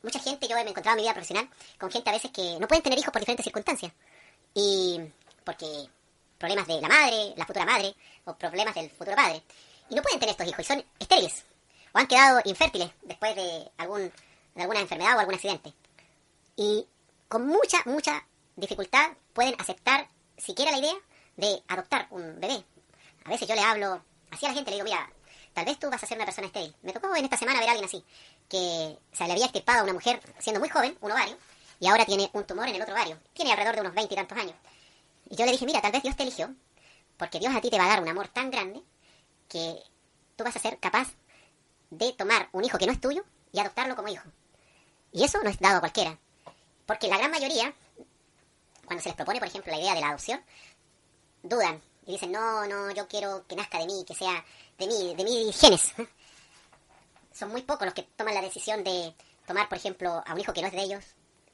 mucha 0.02 0.20
gente, 0.20 0.48
yo 0.48 0.56
me 0.56 0.62
he 0.62 0.70
encontrado 0.70 0.98
en 0.98 1.02
mi 1.02 1.04
vida 1.04 1.14
profesional 1.14 1.50
con 1.80 1.92
gente 1.92 2.10
a 2.10 2.14
veces 2.14 2.32
que 2.32 2.58
no 2.60 2.68
pueden 2.68 2.84
tener 2.84 2.98
hijos 2.98 3.12
por 3.12 3.22
diferentes 3.22 3.44
circunstancias. 3.44 3.92
Y 4.54 5.00
porque 5.44 5.90
problemas 6.42 6.66
de 6.66 6.82
la 6.82 6.88
madre, 6.88 7.34
la 7.38 7.46
futura 7.46 7.66
madre, 7.66 7.96
o 8.26 8.34
problemas 8.36 8.74
del 8.74 8.90
futuro 8.90 9.16
padre. 9.16 9.44
Y 9.90 9.96
no 9.96 10.02
pueden 10.02 10.20
tener 10.20 10.34
estos 10.34 10.48
hijos, 10.48 10.60
y 10.60 10.64
son 10.64 10.86
estériles. 11.00 11.44
O 11.94 12.00
han 12.00 12.08
quedado 12.08 12.42
infértiles 12.46 12.90
después 13.04 13.36
de, 13.36 13.72
algún, 13.78 14.12
de 14.56 14.62
alguna 14.62 14.80
enfermedad 14.80 15.16
o 15.16 15.20
algún 15.20 15.36
accidente. 15.36 15.72
Y 16.56 16.88
con 17.28 17.46
mucha, 17.46 17.78
mucha 17.86 18.26
dificultad 18.56 19.12
pueden 19.34 19.56
aceptar 19.60 20.08
siquiera 20.36 20.72
la 20.72 20.80
idea 20.80 20.96
de 21.38 21.62
adoptar 21.68 22.08
un 22.10 22.40
bebé. 22.40 22.64
A 23.26 23.30
veces 23.30 23.48
yo 23.48 23.54
le 23.54 23.62
hablo 23.62 24.02
así 24.32 24.46
a 24.46 24.50
la 24.50 24.56
gente, 24.56 24.72
le 24.72 24.78
digo, 24.78 24.86
mira, 24.86 25.08
tal 25.54 25.66
vez 25.66 25.78
tú 25.78 25.90
vas 25.90 26.02
a 26.02 26.08
ser 26.08 26.18
una 26.18 26.26
persona 26.26 26.48
estéril. 26.48 26.76
Me 26.82 26.92
tocó 26.92 27.16
en 27.16 27.24
esta 27.24 27.38
semana 27.38 27.60
ver 27.60 27.70
a 27.70 27.72
alguien 27.74 27.88
así, 27.88 28.04
que 28.50 28.98
se 29.12 29.26
le 29.26 29.32
había 29.32 29.46
extirpado 29.46 29.82
a 29.82 29.84
una 29.84 29.94
mujer 29.94 30.20
siendo 30.40 30.60
muy 30.60 30.70
joven, 30.70 30.98
un 31.02 31.12
ovario, 31.12 31.38
y 31.80 31.88
ahora 31.88 32.06
tiene 32.06 32.30
un 32.34 32.46
tumor 32.46 32.68
en 32.68 32.76
el 32.76 32.82
otro 32.82 32.96
ovario. 32.96 33.20
Tiene 33.34 33.52
alrededor 33.52 33.76
de 33.76 33.82
unos 33.82 33.94
veinte 33.94 34.16
y 34.16 34.18
tantos 34.18 34.38
años. 34.38 34.56
Y 35.32 35.38
yo 35.38 35.46
le 35.46 35.54
dije, 35.54 35.66
mira, 35.66 35.80
tal 35.82 35.94
vez 35.94 36.04
Dios 36.04 36.18
te 36.18 36.24
eligió, 36.24 36.54
porque 37.16 37.40
Dios 37.40 37.56
a 37.56 37.62
ti 37.62 37.70
te 37.70 37.78
va 37.78 37.86
a 37.86 37.88
dar 37.88 38.02
un 38.02 38.10
amor 38.10 38.28
tan 38.28 38.52
grande 38.52 38.84
que 39.48 39.82
tú 40.36 40.44
vas 40.44 40.54
a 40.58 40.60
ser 40.60 40.78
capaz 40.78 41.08
de 41.90 42.12
tomar 42.12 42.50
un 42.52 42.66
hijo 42.66 42.78
que 42.78 42.86
no 42.86 42.92
es 42.92 43.00
tuyo 43.00 43.24
y 43.54 43.60
adoptarlo 43.60 43.96
como 43.96 44.10
hijo. 44.10 44.28
Y 45.14 45.24
eso 45.24 45.40
no 45.42 45.50
es 45.50 45.58
dado 45.58 45.78
a 45.78 45.80
cualquiera. 45.80 46.20
Porque 46.86 47.08
la 47.08 47.18
gran 47.18 47.32
mayoría, 47.32 47.74
cuando 48.86 49.02
se 49.02 49.08
les 49.08 49.16
propone, 49.16 49.40
por 49.40 49.48
ejemplo, 49.48 49.72
la 49.72 49.80
idea 49.80 49.94
de 49.94 50.02
la 50.02 50.10
adopción, 50.10 50.44
dudan 51.44 51.82
y 52.06 52.12
dicen, 52.12 52.34
no, 52.34 52.68
no, 52.68 52.92
yo 52.92 53.08
quiero 53.08 53.48
que 53.48 53.56
nazca 53.56 53.80
de 53.80 53.86
mí, 53.86 54.04
que 54.06 54.14
sea 54.14 54.44
de 54.78 54.88
mí, 54.88 55.16
de 55.16 55.24
mis 55.24 55.58
genes. 55.58 55.94
Son 57.34 57.50
muy 57.50 57.62
pocos 57.62 57.86
los 57.86 57.94
que 57.94 58.04
toman 58.04 58.34
la 58.34 58.42
decisión 58.42 58.84
de 58.84 59.16
tomar, 59.48 59.70
por 59.70 59.78
ejemplo, 59.78 60.22
a 60.26 60.34
un 60.34 60.42
hijo 60.42 60.52
que 60.52 60.62
no 60.62 60.68
es 60.68 60.74
de 60.74 60.82
ellos 60.82 61.06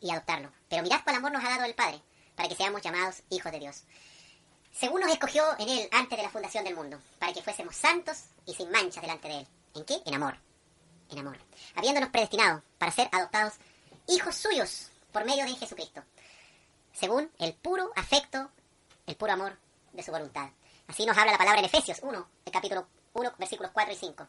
y 0.01 0.09
adoptarlo. 0.09 0.51
Pero 0.67 0.81
mirad 0.81 1.01
cuál 1.03 1.17
amor 1.17 1.31
nos 1.31 1.43
ha 1.43 1.49
dado 1.49 1.65
el 1.65 1.75
Padre, 1.75 2.01
para 2.37 2.47
que 2.47 2.55
seamos 2.55 2.81
llamados 2.81 3.23
hijos 3.31 3.51
de 3.51 3.59
Dios. 3.59 3.83
Según 4.71 5.01
nos 5.01 5.11
escogió 5.11 5.43
en 5.57 5.67
Él 5.67 5.89
antes 5.91 6.17
de 6.17 6.23
la 6.23 6.29
fundación 6.29 6.63
del 6.63 6.75
mundo, 6.75 7.01
para 7.19 7.33
que 7.33 7.41
fuésemos 7.41 7.75
santos 7.75 8.25
y 8.45 8.53
sin 8.53 8.69
manchas 8.69 9.01
delante 9.01 9.27
de 9.27 9.39
Él. 9.39 9.47
¿En 9.75 9.83
qué? 9.83 9.97
En 10.05 10.13
amor. 10.13 10.37
En 11.09 11.19
amor. 11.19 11.37
Habiéndonos 11.75 12.09
predestinado 12.09 12.61
para 12.77 12.91
ser 12.91 13.09
adoptados 13.11 13.55
hijos 14.07 14.35
suyos 14.35 14.91
por 15.11 15.25
medio 15.25 15.45
de 15.45 15.55
Jesucristo, 15.55 16.03
según 16.93 17.31
el 17.39 17.53
puro 17.55 17.91
afecto, 17.95 18.51
el 19.07 19.15
puro 19.15 19.33
amor 19.33 19.57
de 19.93 20.03
su 20.03 20.11
voluntad. 20.11 20.49
Así 20.87 21.05
nos 21.05 21.17
habla 21.17 21.31
la 21.31 21.37
palabra 21.37 21.59
en 21.59 21.65
Efesios 21.65 21.99
1, 22.03 22.27
el 22.45 22.51
capítulo 22.51 22.87
1, 23.13 23.33
versículos 23.39 23.71
4 23.73 23.93
y 23.93 23.97
5. 23.97 24.27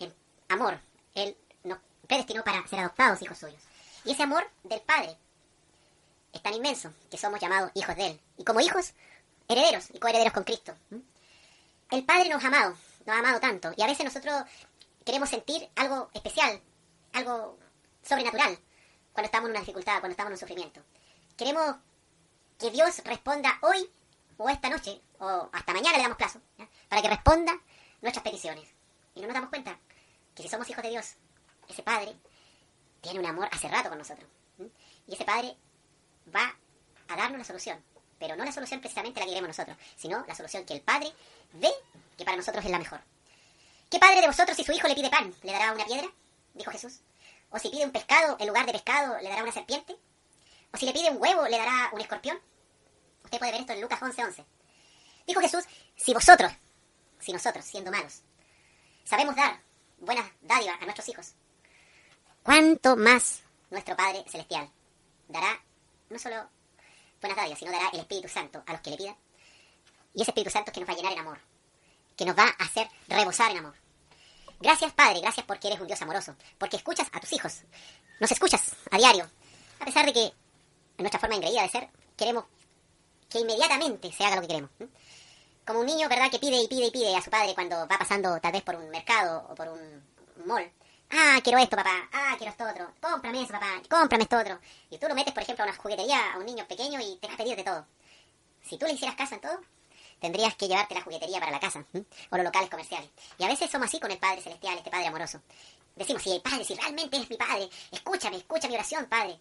En 0.00 0.14
amor, 0.48 0.80
Él 1.14 1.36
nos 1.62 1.78
predestinó 2.08 2.42
para 2.42 2.66
ser 2.66 2.80
adoptados 2.80 3.22
hijos 3.22 3.38
suyos. 3.38 3.62
Y 4.04 4.12
ese 4.12 4.24
amor 4.24 4.50
del 4.64 4.80
Padre 4.80 5.16
es 6.32 6.42
tan 6.42 6.54
inmenso 6.54 6.92
que 7.10 7.18
somos 7.18 7.40
llamados 7.40 7.70
hijos 7.74 7.96
de 7.96 8.06
Él. 8.06 8.20
Y 8.36 8.44
como 8.44 8.60
hijos, 8.60 8.92
herederos 9.48 9.88
y 9.92 9.98
coherederos 9.98 10.32
con 10.32 10.44
Cristo. 10.44 10.74
El 11.90 12.04
Padre 12.04 12.28
nos 12.28 12.42
ha 12.44 12.48
amado, 12.48 12.76
nos 13.06 13.16
ha 13.16 13.18
amado 13.18 13.40
tanto. 13.40 13.72
Y 13.76 13.82
a 13.82 13.86
veces 13.86 14.04
nosotros 14.04 14.42
queremos 15.04 15.28
sentir 15.28 15.68
algo 15.76 16.08
especial, 16.14 16.60
algo 17.12 17.58
sobrenatural, 18.02 18.58
cuando 19.12 19.26
estamos 19.26 19.46
en 19.48 19.52
una 19.52 19.60
dificultad, 19.60 20.00
cuando 20.00 20.10
estamos 20.10 20.30
en 20.30 20.34
un 20.34 20.38
sufrimiento. 20.38 20.80
Queremos 21.36 21.76
que 22.58 22.70
Dios 22.70 22.98
responda 23.04 23.58
hoy 23.62 23.90
o 24.36 24.48
esta 24.48 24.70
noche, 24.70 25.00
o 25.18 25.48
hasta 25.52 25.72
mañana 25.72 25.96
le 25.96 26.02
damos 26.02 26.16
plazo, 26.16 26.40
para 26.88 27.02
que 27.02 27.08
responda 27.08 27.58
nuestras 28.00 28.22
peticiones. 28.22 28.68
Y 29.14 29.20
no 29.20 29.26
nos 29.26 29.34
damos 29.34 29.50
cuenta 29.50 29.78
que 30.34 30.42
si 30.42 30.48
somos 30.48 30.68
hijos 30.70 30.82
de 30.82 30.90
Dios, 30.90 31.14
ese 31.68 31.82
Padre 31.82 32.14
tiene 33.00 33.18
un 33.18 33.26
amor 33.26 33.48
hace 33.50 33.68
rato 33.68 33.88
con 33.88 33.98
nosotros. 33.98 34.28
Y 35.06 35.14
ese 35.14 35.24
Padre 35.24 35.56
va 36.34 36.56
a 37.08 37.16
darnos 37.16 37.38
la 37.38 37.44
solución. 37.44 37.82
Pero 38.18 38.36
no 38.36 38.44
la 38.44 38.52
solución 38.52 38.80
precisamente 38.80 39.20
la 39.20 39.26
que 39.26 39.32
queremos 39.32 39.56
nosotros, 39.56 39.76
sino 39.96 40.24
la 40.26 40.34
solución 40.34 40.64
que 40.64 40.74
el 40.74 40.82
Padre 40.82 41.12
ve 41.54 41.70
que 42.16 42.24
para 42.24 42.36
nosotros 42.36 42.64
es 42.64 42.70
la 42.70 42.78
mejor. 42.78 43.00
¿Qué 43.90 43.98
padre 43.98 44.20
de 44.20 44.28
vosotros 44.28 44.56
si 44.56 44.62
su 44.62 44.72
hijo 44.72 44.86
le 44.86 44.94
pide 44.94 45.10
pan, 45.10 45.34
le 45.42 45.52
dará 45.52 45.72
una 45.72 45.84
piedra? 45.84 46.08
Dijo 46.54 46.70
Jesús. 46.70 47.00
¿O 47.50 47.58
si 47.58 47.70
pide 47.70 47.84
un 47.84 47.90
pescado 47.90 48.36
en 48.38 48.46
lugar 48.46 48.64
de 48.64 48.72
pescado, 48.72 49.18
le 49.20 49.28
dará 49.28 49.42
una 49.42 49.50
serpiente? 49.50 49.96
¿O 50.72 50.76
si 50.76 50.86
le 50.86 50.92
pide 50.92 51.10
un 51.10 51.20
huevo, 51.20 51.48
le 51.48 51.58
dará 51.58 51.90
un 51.92 52.00
escorpión? 52.00 52.38
Usted 53.24 53.38
puede 53.38 53.52
ver 53.52 53.62
esto 53.62 53.72
en 53.72 53.80
Lucas 53.80 54.00
11:11. 54.00 54.26
11. 54.26 54.44
Dijo 55.26 55.40
Jesús, 55.40 55.64
si 55.96 56.14
vosotros, 56.14 56.52
si 57.18 57.32
nosotros, 57.32 57.64
siendo 57.64 57.90
malos, 57.90 58.22
sabemos 59.04 59.34
dar 59.34 59.60
buenas 59.98 60.30
dádivas 60.40 60.80
a 60.80 60.84
nuestros 60.84 61.08
hijos, 61.08 61.32
¿cuánto 62.42 62.96
más 62.96 63.42
nuestro 63.70 63.96
Padre 63.96 64.24
Celestial 64.28 64.70
dará 65.28 65.60
no 66.10 66.18
solo 66.18 66.48
buenas 67.20 67.36
dádivas, 67.36 67.58
sino 67.58 67.72
dará 67.72 67.88
el 67.92 68.00
Espíritu 68.00 68.28
Santo 68.28 68.62
a 68.66 68.72
los 68.72 68.80
que 68.80 68.90
le 68.90 68.96
pidan? 68.96 69.16
Y 70.14 70.22
ese 70.22 70.30
Espíritu 70.32 70.50
Santo 70.50 70.70
es 70.70 70.74
que 70.74 70.80
nos 70.80 70.88
va 70.88 70.92
a 70.92 70.96
llenar 70.96 71.12
en 71.12 71.18
amor, 71.20 71.38
que 72.16 72.24
nos 72.24 72.36
va 72.36 72.44
a 72.44 72.64
hacer 72.64 72.88
rebosar 73.08 73.50
en 73.52 73.58
amor. 73.58 73.74
Gracias, 74.60 74.92
Padre, 74.92 75.20
gracias 75.20 75.46
porque 75.46 75.68
eres 75.68 75.80
un 75.80 75.86
Dios 75.86 76.02
amoroso, 76.02 76.36
porque 76.58 76.76
escuchas 76.76 77.08
a 77.12 77.20
tus 77.20 77.32
hijos, 77.32 77.62
nos 78.18 78.30
escuchas 78.30 78.72
a 78.90 78.98
diario, 78.98 79.30
a 79.78 79.84
pesar 79.84 80.04
de 80.04 80.12
que 80.12 80.24
en 80.24 80.34
nuestra 80.98 81.20
forma 81.20 81.36
engreída 81.36 81.62
de 81.62 81.68
ser 81.70 81.88
queremos 82.16 82.44
que 83.30 83.38
inmediatamente 83.38 84.12
se 84.12 84.24
haga 84.24 84.36
lo 84.36 84.42
que 84.42 84.48
queremos. 84.48 84.70
Como 85.64 85.80
un 85.80 85.86
niño, 85.86 86.08
¿verdad?, 86.08 86.30
que 86.30 86.38
pide 86.38 86.60
y 86.60 86.68
pide 86.68 86.86
y 86.86 86.90
pide 86.90 87.16
a 87.16 87.22
su 87.22 87.30
padre 87.30 87.54
cuando 87.54 87.76
va 87.86 87.98
pasando 87.98 88.40
tal 88.40 88.52
vez 88.52 88.62
por 88.62 88.74
un 88.74 88.90
mercado 88.90 89.46
o 89.48 89.54
por 89.54 89.68
un 89.68 90.02
mall. 90.44 90.70
Ah, 91.10 91.40
quiero 91.42 91.58
esto, 91.58 91.76
papá. 91.76 92.08
Ah, 92.12 92.34
quiero 92.38 92.52
esto 92.52 92.64
otro. 92.64 92.92
Cómprame 93.00 93.42
eso, 93.42 93.52
papá. 93.52 93.82
Cómprame 93.88 94.24
esto 94.24 94.38
otro. 94.38 94.60
Y 94.90 94.98
tú 94.98 95.08
lo 95.08 95.14
metes, 95.14 95.34
por 95.34 95.42
ejemplo, 95.42 95.64
a 95.64 95.68
una 95.68 95.76
juguetería 95.76 96.34
a 96.34 96.38
un 96.38 96.46
niño 96.46 96.66
pequeño 96.68 97.00
y 97.00 97.16
te 97.16 97.26
va 97.26 97.34
a 97.34 97.36
pedir 97.36 97.56
de 97.56 97.64
todo. 97.64 97.86
Si 98.62 98.78
tú 98.78 98.86
le 98.86 98.92
hicieras 98.92 99.16
caso 99.16 99.34
en 99.34 99.40
todo, 99.40 99.60
tendrías 100.20 100.54
que 100.54 100.68
llevarte 100.68 100.94
la 100.94 101.02
juguetería 101.02 101.40
para 101.40 101.50
la 101.50 101.60
casa 101.60 101.84
o 101.94 102.36
los 102.36 102.44
locales 102.44 102.70
comerciales. 102.70 103.10
Y 103.38 103.44
a 103.44 103.48
veces 103.48 103.70
somos 103.70 103.88
así 103.88 103.98
con 103.98 104.10
el 104.10 104.18
Padre 104.18 104.42
Celestial, 104.42 104.78
este 104.78 104.90
Padre 104.90 105.08
amoroso. 105.08 105.40
Decimos, 105.96 106.22
si 106.22 106.32
el 106.32 106.42
Padre, 106.42 106.64
si 106.64 106.74
realmente 106.74 107.16
es 107.16 107.28
mi 107.28 107.36
Padre, 107.36 107.68
escúchame, 107.90 108.36
escucha 108.36 108.68
mi 108.68 108.74
oración, 108.74 109.06
Padre. 109.06 109.40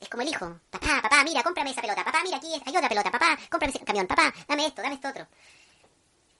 Es 0.00 0.08
como 0.08 0.22
el 0.22 0.28
hijo. 0.28 0.60
Papá, 0.70 1.00
papá, 1.02 1.22
mira, 1.24 1.42
cómprame 1.42 1.70
esa 1.70 1.80
pelota. 1.80 2.04
Papá, 2.04 2.20
mira, 2.24 2.36
aquí 2.38 2.52
hay 2.52 2.76
otra 2.76 2.88
pelota. 2.88 3.10
Papá, 3.10 3.38
cómprame 3.50 3.72
ese 3.74 3.84
camión. 3.84 4.06
Papá, 4.06 4.32
dame 4.48 4.66
esto, 4.66 4.82
dame 4.82 4.94
esto 4.94 5.08
otro. 5.08 5.26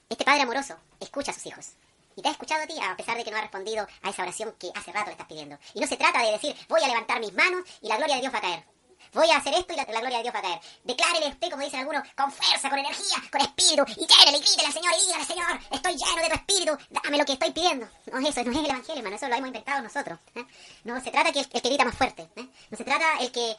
Este 0.09 0.25
Padre 0.25 0.43
amoroso 0.43 0.77
escucha 1.01 1.31
a 1.31 1.35
sus 1.35 1.47
hijos. 1.47 1.73
Y 2.19 2.21
te 2.21 2.31
ha 2.31 2.33
escuchado 2.33 2.65
a 2.65 2.67
ti, 2.67 2.75
a 2.83 2.97
pesar 2.97 3.17
de 3.17 3.23
que 3.23 3.31
no 3.31 3.37
ha 3.37 3.43
respondido 3.43 3.87
a 4.03 4.11
esa 4.11 4.23
oración 4.23 4.53
que 4.59 4.73
hace 4.75 4.91
rato 4.91 5.07
le 5.07 5.13
estás 5.13 5.29
pidiendo. 5.29 5.57
Y 5.73 5.79
no 5.79 5.87
se 5.87 5.97
trata 5.97 6.21
de 6.21 6.33
decir, 6.33 6.53
voy 6.69 6.83
a 6.83 6.89
levantar 6.89 7.21
mis 7.21 7.33
manos 7.33 7.63
y 7.81 7.87
la 7.87 7.97
gloria 7.97 8.17
de 8.17 8.23
Dios 8.23 8.35
va 8.35 8.39
a 8.39 8.41
caer. 8.41 8.65
Voy 9.13 9.31
a 9.31 9.37
hacer 9.37 9.55
esto 9.55 9.73
y 9.73 9.77
la, 9.77 9.85
la 9.85 10.01
gloria 10.01 10.17
de 10.17 10.23
Dios 10.25 10.35
va 10.35 10.41
a 10.41 10.43
caer. 10.43 10.61
Declárele 10.83 11.29
usted, 11.29 11.49
como 11.49 11.63
dicen 11.63 11.79
algunos, 11.79 12.03
con 12.17 12.33
fuerza, 12.33 12.71
con 12.71 12.79
energía, 12.81 13.19
con 13.31 13.41
espíritu. 13.41 13.85
Y 13.87 14.05
llénele 14.05 14.39
y 14.39 14.41
grítele 14.41 14.67
al 14.67 14.73
Señor 14.73 14.93
y 14.97 15.07
dígale, 15.07 15.25
Señor, 15.27 15.61
estoy 15.71 15.93
lleno 15.97 16.23
de 16.23 16.29
tu 16.29 16.35
espíritu. 16.35 16.79
Dame 16.91 17.19
lo 17.19 17.25
que 17.25 17.33
estoy 17.35 17.51
pidiendo. 17.53 17.89
No 18.13 18.19
es 18.19 18.37
eso, 18.37 18.43
no 18.43 18.51
es 18.51 18.59
el 18.59 18.67
evangelio, 18.67 18.99
hermano. 18.99 19.15
Eso 19.15 19.29
lo 19.29 19.35
hemos 19.37 19.47
inventado 19.47 19.81
nosotros. 19.81 20.19
¿eh? 20.35 20.45
No 20.83 21.01
se 21.01 21.13
trata 21.13 21.31
que 21.31 21.39
el, 21.39 21.49
el 21.53 21.63
que 21.63 21.69
grita 21.69 21.85
más 21.85 21.95
fuerte. 21.95 22.29
¿eh? 22.35 22.49
No 22.69 22.77
se 22.77 22.83
trata 22.83 23.19
el 23.21 23.31
que 23.31 23.57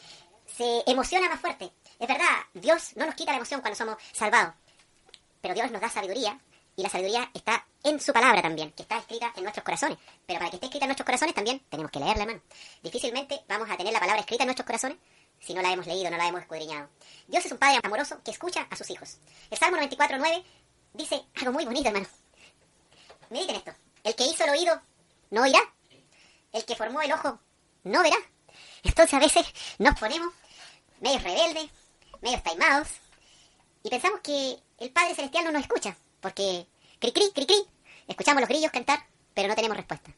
se 0.54 0.84
emociona 0.86 1.30
más 1.30 1.40
fuerte. 1.40 1.72
Es 1.98 2.08
verdad, 2.10 2.44
Dios 2.54 2.92
no 2.98 3.06
nos 3.06 3.16
quita 3.16 3.32
la 3.32 3.38
emoción 3.38 3.62
cuando 3.62 3.78
somos 3.78 3.96
salvados, 4.12 4.54
pero 5.40 5.54
Dios 5.54 5.72
nos 5.72 5.80
da 5.80 5.88
sabiduría 5.88 6.38
y 6.80 6.82
la 6.82 6.90
sabiduría 6.90 7.30
está 7.34 7.68
en 7.84 8.00
su 8.00 8.14
palabra 8.14 8.42
también, 8.42 8.72
que 8.72 8.84
está 8.84 9.00
escrita 9.00 9.34
en 9.36 9.44
nuestros 9.44 9.66
corazones. 9.66 9.98
Pero 10.26 10.40
para 10.40 10.50
que 10.50 10.56
esté 10.56 10.68
escrita 10.68 10.86
en 10.86 10.88
nuestros 10.88 11.06
corazones 11.06 11.36
también 11.36 11.60
tenemos 11.68 11.92
que 11.92 12.00
leerla, 12.00 12.24
hermano. 12.24 12.42
Difícilmente 12.82 13.42
vamos 13.50 13.70
a 13.70 13.76
tener 13.76 13.92
la 13.92 14.00
palabra 14.00 14.22
escrita 14.22 14.44
en 14.44 14.48
nuestros 14.48 14.66
corazones 14.66 14.98
si 15.42 15.54
no 15.54 15.62
la 15.62 15.74
hemos 15.74 15.88
leído, 15.88 16.10
no 16.10 16.16
la 16.16 16.28
hemos 16.28 16.40
escudriñado. 16.40 16.88
Dios 17.28 17.46
es 17.46 17.52
un 17.52 17.58
Padre 17.58 17.82
amoroso 17.84 18.22
que 18.24 18.32
escucha 18.32 18.66
a 18.70 18.78
sus 18.78 18.90
hijos. 18.92 19.18
El 19.52 19.58
Salmo 19.58 19.76
94.9 19.76 20.44
dice 20.94 21.22
algo 21.36 21.52
muy 21.52 21.66
bonito, 21.66 21.90
hermano. 21.90 22.08
Mediten 23.30 23.58
esto. 23.58 23.74
El 24.06 24.16
que 24.16 24.24
hizo 24.24 24.46
el 24.46 24.52
oído 24.52 24.82
no 25.32 25.42
oirá. 25.42 25.60
El 26.54 26.64
que 26.64 26.78
formó 26.78 27.02
el 27.02 27.12
ojo 27.12 27.42
no 27.84 28.02
verá. 28.04 28.18
Entonces 28.84 29.14
a 29.16 29.20
veces 29.20 29.46
nos 29.80 30.00
ponemos 30.00 30.34
medio 31.02 31.20
rebeldes, 31.20 31.70
medio 32.22 32.42
taimados, 32.42 32.88
y 33.84 33.90
pensamos 33.90 34.22
que 34.22 34.60
el 34.78 34.92
Padre 34.92 35.16
Celestial 35.16 35.44
no 35.44 35.52
nos 35.52 35.64
escucha, 35.64 35.98
porque 36.22 36.68
cri 37.00 37.12
cri, 37.12 37.32
cri 37.34 37.46
cri, 37.46 37.56
escuchamos 38.08 38.42
los 38.42 38.50
grillos 38.50 38.72
cantar, 38.72 39.00
pero 39.34 39.48
no 39.48 39.56
tenemos 39.56 39.78
respuesta. 39.78 40.12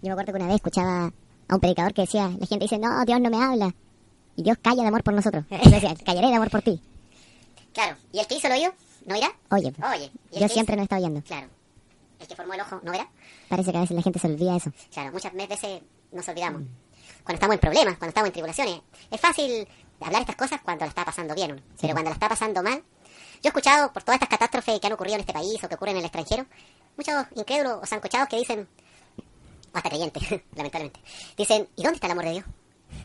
Yo 0.00 0.08
me 0.08 0.12
acuerdo 0.12 0.32
que 0.32 0.36
una 0.38 0.46
vez 0.46 0.56
escuchaba 0.56 1.12
a 1.48 1.54
un 1.54 1.60
predicador 1.60 1.92
que 1.94 2.02
decía, 2.02 2.28
la 2.38 2.46
gente 2.46 2.64
dice, 2.64 2.78
no, 2.78 3.04
Dios 3.04 3.20
no 3.20 3.30
me 3.30 3.42
habla. 3.42 3.74
Y 4.36 4.42
Dios 4.42 4.56
calla 4.62 4.82
de 4.82 4.88
amor 4.88 5.02
por 5.02 5.14
nosotros. 5.14 5.44
Yo 5.50 5.70
decía, 5.70 5.94
callaré 6.04 6.28
de 6.28 6.34
amor 6.36 6.50
por 6.50 6.62
ti. 6.62 6.80
Claro, 7.74 7.96
¿y 8.12 8.18
el 8.18 8.26
que 8.26 8.36
hizo 8.36 8.46
el 8.48 8.52
oído 8.54 8.72
no 9.06 9.16
irá? 9.16 9.28
Oye, 9.50 9.72
Oye, 9.92 10.10
¿y 10.30 10.34
el 10.34 10.38
Dios 10.40 10.52
siempre 10.52 10.74
hizo- 10.74 10.76
nos 10.76 10.84
está 10.84 10.96
oyendo. 10.96 11.22
Claro, 11.22 11.48
el 12.20 12.26
que 12.26 12.36
formó 12.36 12.54
el 12.54 12.60
ojo 12.60 12.80
no 12.82 12.92
verá. 12.92 13.08
Parece 13.48 13.72
que 13.72 13.78
a 13.78 13.80
veces 13.82 13.96
la 13.96 14.02
gente 14.02 14.18
se 14.18 14.26
olvida 14.26 14.56
eso. 14.56 14.72
Claro, 14.92 15.12
muchas 15.12 15.32
veces 15.34 15.82
nos 16.12 16.28
olvidamos. 16.28 16.62
Cuando 17.24 17.34
estamos 17.34 17.54
en 17.54 17.60
problemas, 17.60 17.96
cuando 17.98 18.08
estamos 18.08 18.26
en 18.28 18.32
tribulaciones. 18.32 18.80
Es 19.10 19.20
fácil 19.20 19.66
hablar 20.00 20.22
estas 20.22 20.36
cosas 20.36 20.60
cuando 20.62 20.84
la 20.84 20.88
está 20.88 21.04
pasando 21.04 21.34
bien, 21.34 21.52
uno. 21.52 21.62
pero 21.80 21.92
cuando 21.92 22.10
la 22.10 22.14
está 22.14 22.28
pasando 22.28 22.62
mal. 22.62 22.82
Yo 23.42 23.48
he 23.48 23.50
escuchado 23.50 23.92
por 23.92 24.04
todas 24.04 24.22
estas 24.22 24.28
catástrofes 24.28 24.78
que 24.78 24.86
han 24.86 24.92
ocurrido 24.92 25.16
en 25.16 25.22
este 25.22 25.32
país 25.32 25.62
o 25.64 25.68
que 25.68 25.74
ocurren 25.74 25.96
en 25.96 26.02
el 26.02 26.04
extranjero, 26.04 26.46
muchos 26.96 27.26
incrédulos 27.34 27.82
o 27.82 27.86
zancochados 27.86 28.28
que 28.28 28.36
dicen, 28.36 28.68
o 29.74 29.76
hasta 29.76 29.88
creyentes, 29.88 30.22
lamentablemente, 30.54 31.00
dicen, 31.36 31.68
¿y 31.74 31.82
dónde 31.82 31.96
está 31.96 32.06
el 32.06 32.12
amor 32.12 32.24
de 32.24 32.30
Dios? 32.30 32.44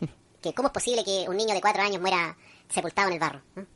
que 0.40 0.54
¿Cómo 0.54 0.68
es 0.68 0.72
posible 0.72 1.02
que 1.02 1.28
un 1.28 1.36
niño 1.36 1.54
de 1.54 1.60
cuatro 1.60 1.82
años 1.82 2.00
muera 2.00 2.36
sepultado 2.68 3.08
en 3.08 3.14
el 3.14 3.18
barro? 3.18 3.42
¿no? 3.56 3.66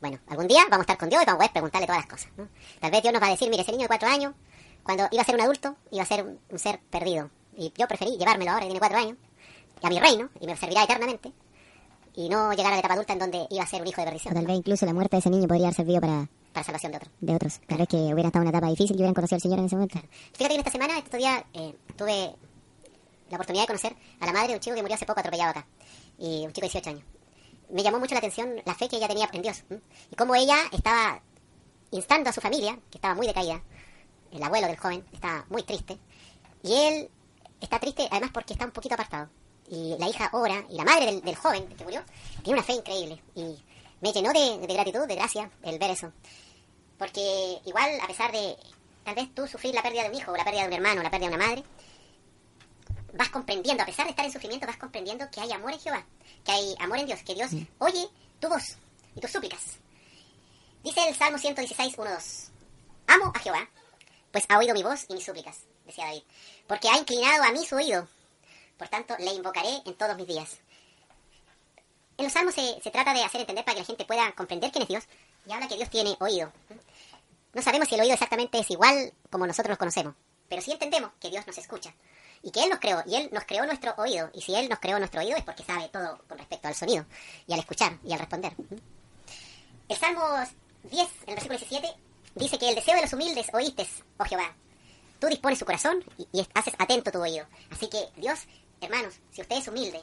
Bueno, 0.00 0.20
algún 0.28 0.46
día 0.46 0.62
vamos 0.70 0.78
a 0.78 0.82
estar 0.82 0.98
con 0.98 1.08
Dios 1.08 1.24
y 1.24 1.26
vamos 1.26 1.34
a 1.34 1.38
poder 1.38 1.52
preguntarle 1.52 1.86
todas 1.88 2.02
las 2.02 2.10
cosas. 2.10 2.30
¿no? 2.36 2.48
Tal 2.78 2.92
vez 2.92 3.02
Dios 3.02 3.12
nos 3.12 3.20
va 3.20 3.26
a 3.26 3.30
decir, 3.30 3.50
mire, 3.50 3.62
ese 3.62 3.72
niño 3.72 3.82
de 3.82 3.88
cuatro 3.88 4.08
años, 4.08 4.34
cuando 4.84 5.08
iba 5.10 5.22
a 5.22 5.24
ser 5.24 5.34
un 5.34 5.40
adulto, 5.40 5.74
iba 5.90 6.04
a 6.04 6.06
ser 6.06 6.22
un, 6.22 6.38
un 6.48 6.58
ser 6.60 6.78
perdido. 6.78 7.28
Y 7.56 7.72
yo 7.76 7.88
preferí 7.88 8.16
llevármelo 8.16 8.52
ahora, 8.52 8.60
que 8.60 8.66
tiene 8.66 8.78
cuatro 8.78 8.98
años, 8.98 9.16
a 9.82 9.88
mi 9.88 9.98
reino, 9.98 10.30
y 10.38 10.46
me 10.46 10.56
servirá 10.56 10.84
eternamente, 10.84 11.32
y 12.16 12.28
no 12.28 12.50
llegar 12.52 12.72
a 12.72 12.76
la 12.76 12.78
etapa 12.80 12.94
adulta 12.94 13.12
en 13.12 13.18
donde 13.20 13.46
iba 13.50 13.62
a 13.62 13.66
ser 13.66 13.82
un 13.82 13.86
hijo 13.88 14.00
de 14.00 14.06
O 14.06 14.10
perdición, 14.10 14.34
tal 14.34 14.42
¿no? 14.44 14.48
vez 14.48 14.58
incluso 14.58 14.86
la 14.86 14.94
muerte 14.94 15.16
de 15.16 15.20
ese 15.20 15.30
niño 15.30 15.46
podría 15.46 15.66
haber 15.66 15.76
servido 15.76 16.00
para 16.00 16.28
para 16.52 16.64
salvación 16.64 16.92
de 16.92 16.96
otro. 16.98 17.10
de 17.20 17.34
otros. 17.34 17.60
Tal 17.66 17.76
vez 17.78 17.86
que 17.88 17.96
hubiera 17.96 18.28
estado 18.28 18.42
en 18.42 18.48
una 18.48 18.56
etapa 18.58 18.70
difícil 18.70 18.96
y 18.96 19.00
hubieran 19.00 19.12
conocido 19.14 19.36
al 19.36 19.42
Señor 19.42 19.58
en 19.58 19.66
ese 19.66 19.76
momento. 19.76 19.98
Fíjate 20.32 20.48
que 20.48 20.54
en 20.54 20.60
esta 20.60 20.70
semana, 20.72 20.98
estos 20.98 21.18
días, 21.18 21.44
eh, 21.52 21.76
tuve 21.96 22.34
la 23.28 23.36
oportunidad 23.36 23.64
de 23.64 23.66
conocer 23.66 23.94
a 24.20 24.26
la 24.26 24.32
madre 24.32 24.48
de 24.48 24.54
un 24.54 24.60
chico 24.60 24.74
que 24.74 24.80
murió 24.80 24.94
hace 24.94 25.04
poco 25.04 25.20
atropellado 25.20 25.50
acá. 25.50 25.66
Y 26.18 26.46
un 26.46 26.52
chico 26.54 26.66
de 26.66 26.72
18 26.72 26.90
años. 26.90 27.02
Me 27.70 27.82
llamó 27.82 27.98
mucho 27.98 28.14
la 28.14 28.20
atención 28.20 28.54
la 28.64 28.74
fe 28.74 28.88
que 28.88 28.96
ella 28.96 29.06
tenía 29.08 29.28
en 29.30 29.42
Dios. 29.42 29.64
¿m? 29.68 29.80
Y 30.10 30.16
cómo 30.16 30.34
ella 30.34 30.56
estaba 30.72 31.20
instando 31.90 32.30
a 32.30 32.32
su 32.32 32.40
familia, 32.40 32.78
que 32.90 32.96
estaba 32.96 33.14
muy 33.14 33.26
decaída. 33.26 33.60
El 34.32 34.42
abuelo 34.42 34.66
del 34.66 34.78
joven 34.78 35.04
estaba 35.12 35.44
muy 35.50 35.62
triste. 35.62 35.98
Y 36.62 36.72
él 36.72 37.10
está 37.60 37.78
triste 37.78 38.08
además 38.10 38.30
porque 38.32 38.54
está 38.54 38.64
un 38.64 38.70
poquito 38.72 38.94
apartado. 38.94 39.28
Y 39.68 39.96
la 39.98 40.08
hija 40.08 40.30
ora, 40.32 40.64
y 40.70 40.76
la 40.76 40.84
madre 40.84 41.06
del, 41.06 41.22
del 41.22 41.36
joven 41.36 41.66
que 41.68 41.84
murió, 41.84 42.02
tiene 42.42 42.58
una 42.58 42.66
fe 42.66 42.74
increíble. 42.74 43.20
Y 43.34 43.56
me 44.00 44.12
llenó 44.12 44.32
de, 44.32 44.66
de 44.66 44.74
gratitud, 44.74 45.06
de 45.06 45.14
gracia, 45.14 45.50
el 45.62 45.78
ver 45.78 45.90
eso. 45.90 46.12
Porque 46.98 47.60
igual, 47.64 47.90
a 48.00 48.06
pesar 48.06 48.32
de 48.32 48.56
tal 49.04 49.14
vez 49.14 49.34
tú 49.34 49.46
sufrir 49.46 49.74
la 49.74 49.82
pérdida 49.82 50.02
de 50.02 50.10
un 50.10 50.14
hijo, 50.14 50.32
o 50.32 50.36
la 50.36 50.44
pérdida 50.44 50.62
de 50.62 50.68
un 50.68 50.74
hermano, 50.74 51.00
o 51.00 51.04
la 51.04 51.10
pérdida 51.10 51.30
de 51.30 51.36
una 51.36 51.46
madre, 51.46 51.64
vas 53.14 53.28
comprendiendo, 53.30 53.82
a 53.82 53.86
pesar 53.86 54.04
de 54.06 54.10
estar 54.10 54.24
en 54.24 54.32
sufrimiento, 54.32 54.66
vas 54.66 54.76
comprendiendo 54.76 55.30
que 55.30 55.40
hay 55.40 55.52
amor 55.52 55.72
en 55.72 55.80
Jehová, 55.80 56.04
que 56.44 56.52
hay 56.52 56.74
amor 56.80 56.98
en 56.98 57.06
Dios, 57.06 57.20
que 57.22 57.34
Dios 57.34 57.50
oye 57.78 58.08
tu 58.40 58.48
voz 58.48 58.76
y 59.14 59.20
tus 59.20 59.30
súplicas. 59.30 59.60
Dice 60.82 61.08
el 61.08 61.14
Salmo 61.14 61.38
116, 61.38 61.94
1, 61.96 62.10
2. 62.10 62.50
Amo 63.08 63.32
a 63.34 63.38
Jehová, 63.38 63.68
pues 64.30 64.44
ha 64.48 64.58
oído 64.58 64.74
mi 64.74 64.82
voz 64.82 65.06
y 65.08 65.14
mis 65.14 65.24
súplicas, 65.24 65.58
decía 65.84 66.06
David, 66.06 66.22
porque 66.66 66.88
ha 66.88 66.98
inclinado 66.98 67.44
a 67.44 67.52
mí 67.52 67.64
su 67.64 67.76
oído. 67.76 68.08
Por 68.78 68.88
tanto, 68.88 69.14
le 69.18 69.32
invocaré 69.32 69.82
en 69.84 69.94
todos 69.94 70.16
mis 70.16 70.26
días. 70.26 70.58
En 72.18 72.24
los 72.24 72.32
salmos 72.32 72.54
se, 72.54 72.80
se 72.82 72.90
trata 72.90 73.12
de 73.12 73.22
hacer 73.22 73.40
entender 73.40 73.64
para 73.64 73.74
que 73.74 73.80
la 73.80 73.86
gente 73.86 74.04
pueda 74.04 74.32
comprender 74.32 74.70
quién 74.70 74.82
es 74.82 74.88
Dios 74.88 75.04
y 75.46 75.52
habla 75.52 75.68
que 75.68 75.76
Dios 75.76 75.90
tiene 75.90 76.16
oído. 76.20 76.52
No 77.52 77.62
sabemos 77.62 77.88
si 77.88 77.94
el 77.94 78.00
oído 78.02 78.14
exactamente 78.14 78.58
es 78.58 78.70
igual 78.70 79.12
como 79.30 79.46
nosotros 79.46 79.70
lo 79.70 79.78
conocemos, 79.78 80.14
pero 80.48 80.62
sí 80.62 80.72
entendemos 80.72 81.10
que 81.20 81.30
Dios 81.30 81.46
nos 81.46 81.56
escucha 81.56 81.94
y 82.42 82.50
que 82.50 82.62
Él 82.62 82.70
nos 82.70 82.80
creó 82.80 83.02
y 83.06 83.16
Él 83.16 83.30
nos 83.32 83.44
creó 83.44 83.64
nuestro 83.66 83.94
oído 83.96 84.30
y 84.34 84.42
si 84.42 84.54
Él 84.54 84.68
nos 84.68 84.78
creó 84.78 84.98
nuestro 84.98 85.20
oído 85.20 85.36
es 85.36 85.44
porque 85.44 85.64
sabe 85.64 85.88
todo 85.88 86.18
con 86.28 86.38
respecto 86.38 86.68
al 86.68 86.74
sonido 86.74 87.06
y 87.46 87.52
al 87.52 87.60
escuchar 87.60 87.98
y 88.04 88.12
al 88.12 88.18
responder. 88.18 88.52
El 89.88 89.96
Salmo 89.96 90.22
10, 90.84 90.92
en 90.92 91.28
el 91.28 91.34
versículo 91.34 91.58
17, 91.58 91.94
dice 92.34 92.58
que 92.58 92.68
el 92.68 92.74
deseo 92.74 92.94
de 92.94 93.02
los 93.02 93.12
humildes 93.12 93.46
oíste, 93.52 93.86
oh 94.18 94.24
Jehová. 94.24 94.54
Tú 95.18 95.28
dispones 95.28 95.58
su 95.58 95.64
corazón 95.64 96.04
y, 96.18 96.28
y 96.32 96.46
haces 96.54 96.74
atento 96.78 97.10
tu 97.10 97.22
oído. 97.22 97.46
Así 97.70 97.88
que 97.88 98.08
Dios, 98.16 98.40
hermanos, 98.80 99.14
si 99.30 99.40
usted 99.40 99.56
es 99.56 99.68
humilde, 99.68 100.02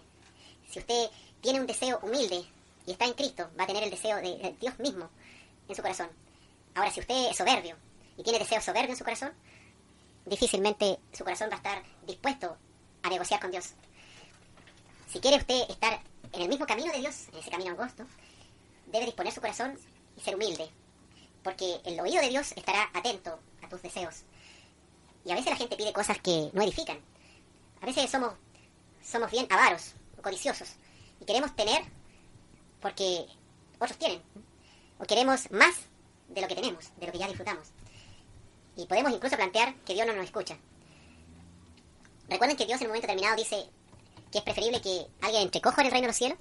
si 0.69 0.79
usted 0.79 1.09
tiene 1.41 1.59
un 1.59 1.67
deseo 1.67 1.99
humilde 2.01 2.43
y 2.85 2.91
está 2.91 3.05
en 3.05 3.13
Cristo, 3.13 3.49
va 3.59 3.63
a 3.63 3.67
tener 3.67 3.83
el 3.83 3.89
deseo 3.89 4.17
de, 4.17 4.55
Dios 4.59 4.79
mismo 4.79 5.09
en 5.67 5.75
su 5.75 5.81
corazón. 5.81 6.09
Ahora, 6.75 6.91
si 6.91 6.99
usted 6.99 7.29
es 7.29 7.37
soberbio 7.37 7.75
y 8.17 8.23
tiene 8.23 8.39
deseo 8.39 8.61
soberbio 8.61 8.91
en 8.91 8.97
su 8.97 9.03
corazón, 9.03 9.33
difícilmente 10.25 10.99
su 11.11 11.23
corazón 11.23 11.49
va 11.49 11.55
a 11.55 11.57
estar 11.57 11.83
dispuesto 12.05 12.57
a 13.03 13.09
negociar 13.09 13.39
con 13.39 13.51
Dios. 13.51 13.73
Si 15.11 15.19
quiere 15.19 15.37
usted 15.37 15.69
estar 15.69 16.01
en 16.31 16.41
el 16.41 16.49
mismo 16.49 16.65
camino 16.65 16.91
de 16.91 16.99
Dios, 16.99 17.27
en 17.31 17.39
ese 17.39 17.51
camino 17.51 17.71
angosto, 17.71 18.05
debe 18.87 19.05
disponer 19.05 19.31
su 19.31 19.41
corazón 19.41 19.77
y 20.17 20.21
ser 20.21 20.35
humilde, 20.35 20.69
porque 21.43 21.81
el 21.85 21.99
oído 21.99 22.21
de 22.21 22.29
Dios 22.29 22.51
estará 22.53 22.89
atento 22.93 23.39
a 23.61 23.69
tus 23.69 23.81
deseos. 23.81 24.23
Y 25.25 25.31
a 25.31 25.35
veces 25.35 25.51
la 25.51 25.57
gente 25.57 25.75
pide 25.77 25.93
cosas 25.93 26.19
que 26.19 26.49
no 26.53 26.63
edifican. 26.63 26.99
A 27.81 27.85
veces 27.85 28.09
somos, 28.09 28.33
somos 29.03 29.29
bien 29.31 29.47
avaros, 29.49 29.93
codiciosos, 30.21 30.69
y 31.19 31.25
queremos 31.25 31.55
tener 31.55 31.83
porque 32.81 33.25
otros 33.79 33.97
tienen. 33.97 34.21
O 34.99 35.05
queremos 35.05 35.51
más 35.51 35.75
de 36.29 36.41
lo 36.41 36.47
que 36.47 36.55
tenemos, 36.55 36.91
de 36.97 37.05
lo 37.05 37.11
que 37.11 37.19
ya 37.19 37.27
disfrutamos. 37.27 37.67
Y 38.75 38.85
podemos 38.85 39.11
incluso 39.11 39.35
plantear 39.35 39.75
que 39.85 39.93
Dios 39.93 40.07
no 40.07 40.13
nos 40.13 40.25
escucha. 40.25 40.57
Recuerden 42.29 42.57
que 42.57 42.65
Dios 42.65 42.79
en 42.81 42.87
un 42.87 42.91
momento 42.91 43.07
determinado 43.07 43.35
dice 43.35 43.69
que 44.31 44.39
es 44.39 44.43
preferible 44.43 44.81
que 44.81 45.05
alguien 45.21 45.43
entre 45.43 45.61
cojo 45.61 45.81
en 45.81 45.87
el 45.87 45.91
reino 45.91 46.05
de 46.05 46.09
los 46.09 46.17
cielos 46.17 46.37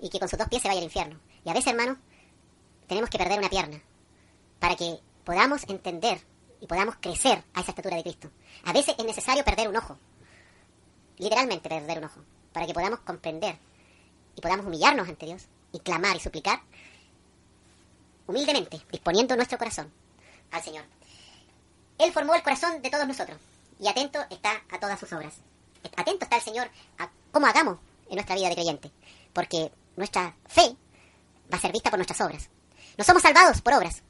y 0.00 0.08
que 0.08 0.18
con 0.18 0.28
sus 0.28 0.38
dos 0.38 0.48
pies 0.48 0.62
se 0.62 0.68
vaya 0.68 0.78
al 0.78 0.84
infierno. 0.84 1.18
Y 1.44 1.50
a 1.50 1.54
veces, 1.54 1.72
hermanos, 1.72 1.98
tenemos 2.86 3.10
que 3.10 3.18
perder 3.18 3.38
una 3.38 3.48
pierna 3.48 3.82
para 4.60 4.76
que 4.76 4.98
podamos 5.24 5.64
entender 5.68 6.20
y 6.60 6.66
podamos 6.66 6.96
crecer 7.00 7.42
a 7.54 7.60
esa 7.60 7.72
estatura 7.72 7.96
de 7.96 8.02
Cristo. 8.02 8.30
A 8.64 8.72
veces 8.72 8.94
es 8.96 9.04
necesario 9.04 9.44
perder 9.44 9.68
un 9.68 9.76
ojo, 9.76 9.98
literalmente 11.18 11.68
perder 11.68 11.98
un 11.98 12.04
ojo, 12.04 12.20
para 12.52 12.66
que 12.66 12.74
podamos 12.74 13.00
comprender 13.00 13.58
y 14.36 14.40
podamos 14.40 14.66
humillarnos 14.66 15.08
ante 15.08 15.26
Dios 15.26 15.46
y 15.72 15.80
clamar 15.80 16.16
y 16.16 16.20
suplicar 16.20 16.60
humildemente, 18.26 18.80
disponiendo 18.90 19.36
nuestro 19.36 19.58
corazón 19.58 19.92
al 20.50 20.62
Señor. 20.62 20.84
Él 21.98 22.12
formó 22.12 22.34
el 22.34 22.42
corazón 22.42 22.80
de 22.82 22.90
todos 22.90 23.06
nosotros 23.06 23.38
y 23.78 23.88
atento 23.88 24.20
está 24.30 24.62
a 24.70 24.80
todas 24.80 24.98
sus 24.98 25.12
obras. 25.12 25.34
Atento 25.96 26.24
está 26.24 26.36
el 26.36 26.42
Señor 26.42 26.68
a 26.98 27.10
cómo 27.30 27.46
hagamos 27.46 27.78
en 28.08 28.14
nuestra 28.14 28.34
vida 28.34 28.48
de 28.48 28.54
creyente, 28.54 28.90
porque 29.32 29.70
nuestra 29.96 30.34
fe 30.46 30.76
va 31.52 31.58
a 31.58 31.60
ser 31.60 31.72
vista 31.72 31.90
por 31.90 31.98
nuestras 31.98 32.20
obras. 32.20 32.48
No 32.96 33.04
somos 33.04 33.22
salvados 33.22 33.60
por 33.60 33.74
obras, 33.74 34.02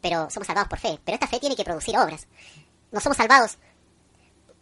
pero 0.00 0.28
somos 0.30 0.46
salvados 0.46 0.68
por 0.68 0.78
fe. 0.78 0.98
Pero 1.04 1.14
esta 1.14 1.26
fe 1.26 1.38
tiene 1.38 1.56
que 1.56 1.64
producir 1.64 1.96
obras. 1.96 2.26
No 2.90 3.00
somos 3.00 3.16
salvados 3.16 3.58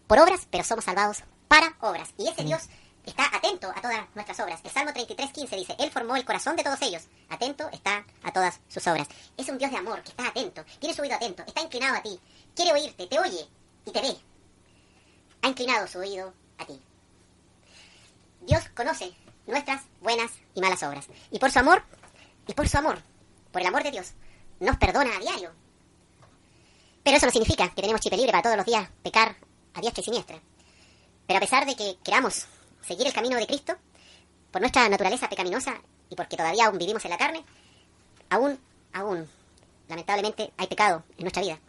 por 0.07 0.19
obras, 0.19 0.47
pero 0.51 0.65
somos 0.65 0.85
salvados 0.85 1.23
para 1.51 1.75
obras. 1.81 2.15
Y 2.17 2.29
ese 2.29 2.45
Dios 2.45 2.69
está 3.05 3.27
atento 3.37 3.69
a 3.75 3.81
todas 3.81 4.07
nuestras 4.15 4.39
obras. 4.39 4.61
El 4.63 4.71
Salmo 4.71 4.93
33.15 4.93 5.57
dice, 5.57 5.77
Él 5.81 5.91
formó 5.91 6.15
el 6.15 6.25
corazón 6.25 6.55
de 6.55 6.63
todos 6.63 6.81
ellos. 6.81 7.03
Atento 7.29 7.69
está 7.73 8.07
a 8.23 8.33
todas 8.33 8.61
sus 8.69 8.87
obras. 8.87 9.09
Es 9.37 9.49
un 9.49 9.59
Dios 9.59 9.73
de 9.73 9.79
amor 9.79 10.01
que 10.03 10.11
está 10.11 10.29
atento, 10.29 10.65
tiene 10.79 10.95
su 10.95 11.03
oído 11.03 11.17
atento, 11.17 11.43
está 11.45 11.61
inclinado 11.61 11.97
a 11.97 12.03
ti, 12.03 12.21
quiere 12.55 12.73
oírte, 12.73 13.09
te 13.09 13.19
oye 13.19 13.49
y 13.85 13.91
te 13.91 14.01
ve. 14.01 14.17
Ha 15.43 15.49
inclinado 15.49 15.89
su 15.89 15.99
oído 15.99 16.33
a 16.59 16.65
ti. 16.67 16.81
Dios 18.43 18.63
conoce 18.77 19.13
nuestras 19.49 19.83
buenas 20.01 20.31
y 20.55 20.61
malas 20.61 20.85
obras. 20.85 21.09
Y 21.33 21.41
por 21.41 21.51
su 21.51 21.59
amor, 21.59 21.83
y 22.47 22.55
por 22.55 22.69
su 22.69 22.79
amor, 22.79 23.03
por 23.51 23.61
el 23.61 23.67
amor 23.67 23.83
de 23.83 23.91
Dios, 23.91 24.13
nos 24.61 24.77
perdona 24.77 25.17
a 25.17 25.19
diario. 25.19 25.51
Pero 27.03 27.17
eso 27.17 27.27
no 27.27 27.33
significa 27.33 27.69
que 27.71 27.83
tenemos 27.83 28.01
chip 28.01 28.13
libre 28.13 28.31
para 28.31 28.43
todos 28.45 28.57
los 28.57 28.67
días 28.67 28.89
pecar 29.03 29.35
a 29.75 29.81
diestra 29.81 30.01
y 30.01 30.05
siniestra. 30.05 30.41
Pero 31.31 31.39
a 31.39 31.43
pesar 31.43 31.65
de 31.65 31.77
que 31.77 31.97
queramos 32.03 32.47
seguir 32.83 33.07
el 33.07 33.13
camino 33.13 33.37
de 33.37 33.47
Cristo, 33.47 33.77
por 34.51 34.61
nuestra 34.61 34.89
naturaleza 34.89 35.29
pecaminosa, 35.29 35.81
y 36.09 36.17
porque 36.17 36.37
todavía 36.37 36.67
aún 36.67 36.77
vivimos 36.77 37.05
en 37.05 37.13
la 37.13 37.19
carne, 37.19 37.45
aún, 38.31 38.59
aún, 38.93 39.31
lamentablemente 39.87 40.51
hay 40.57 40.67
pecado 40.67 41.05
en 41.17 41.23
nuestra 41.23 41.43
vida. 41.43 41.61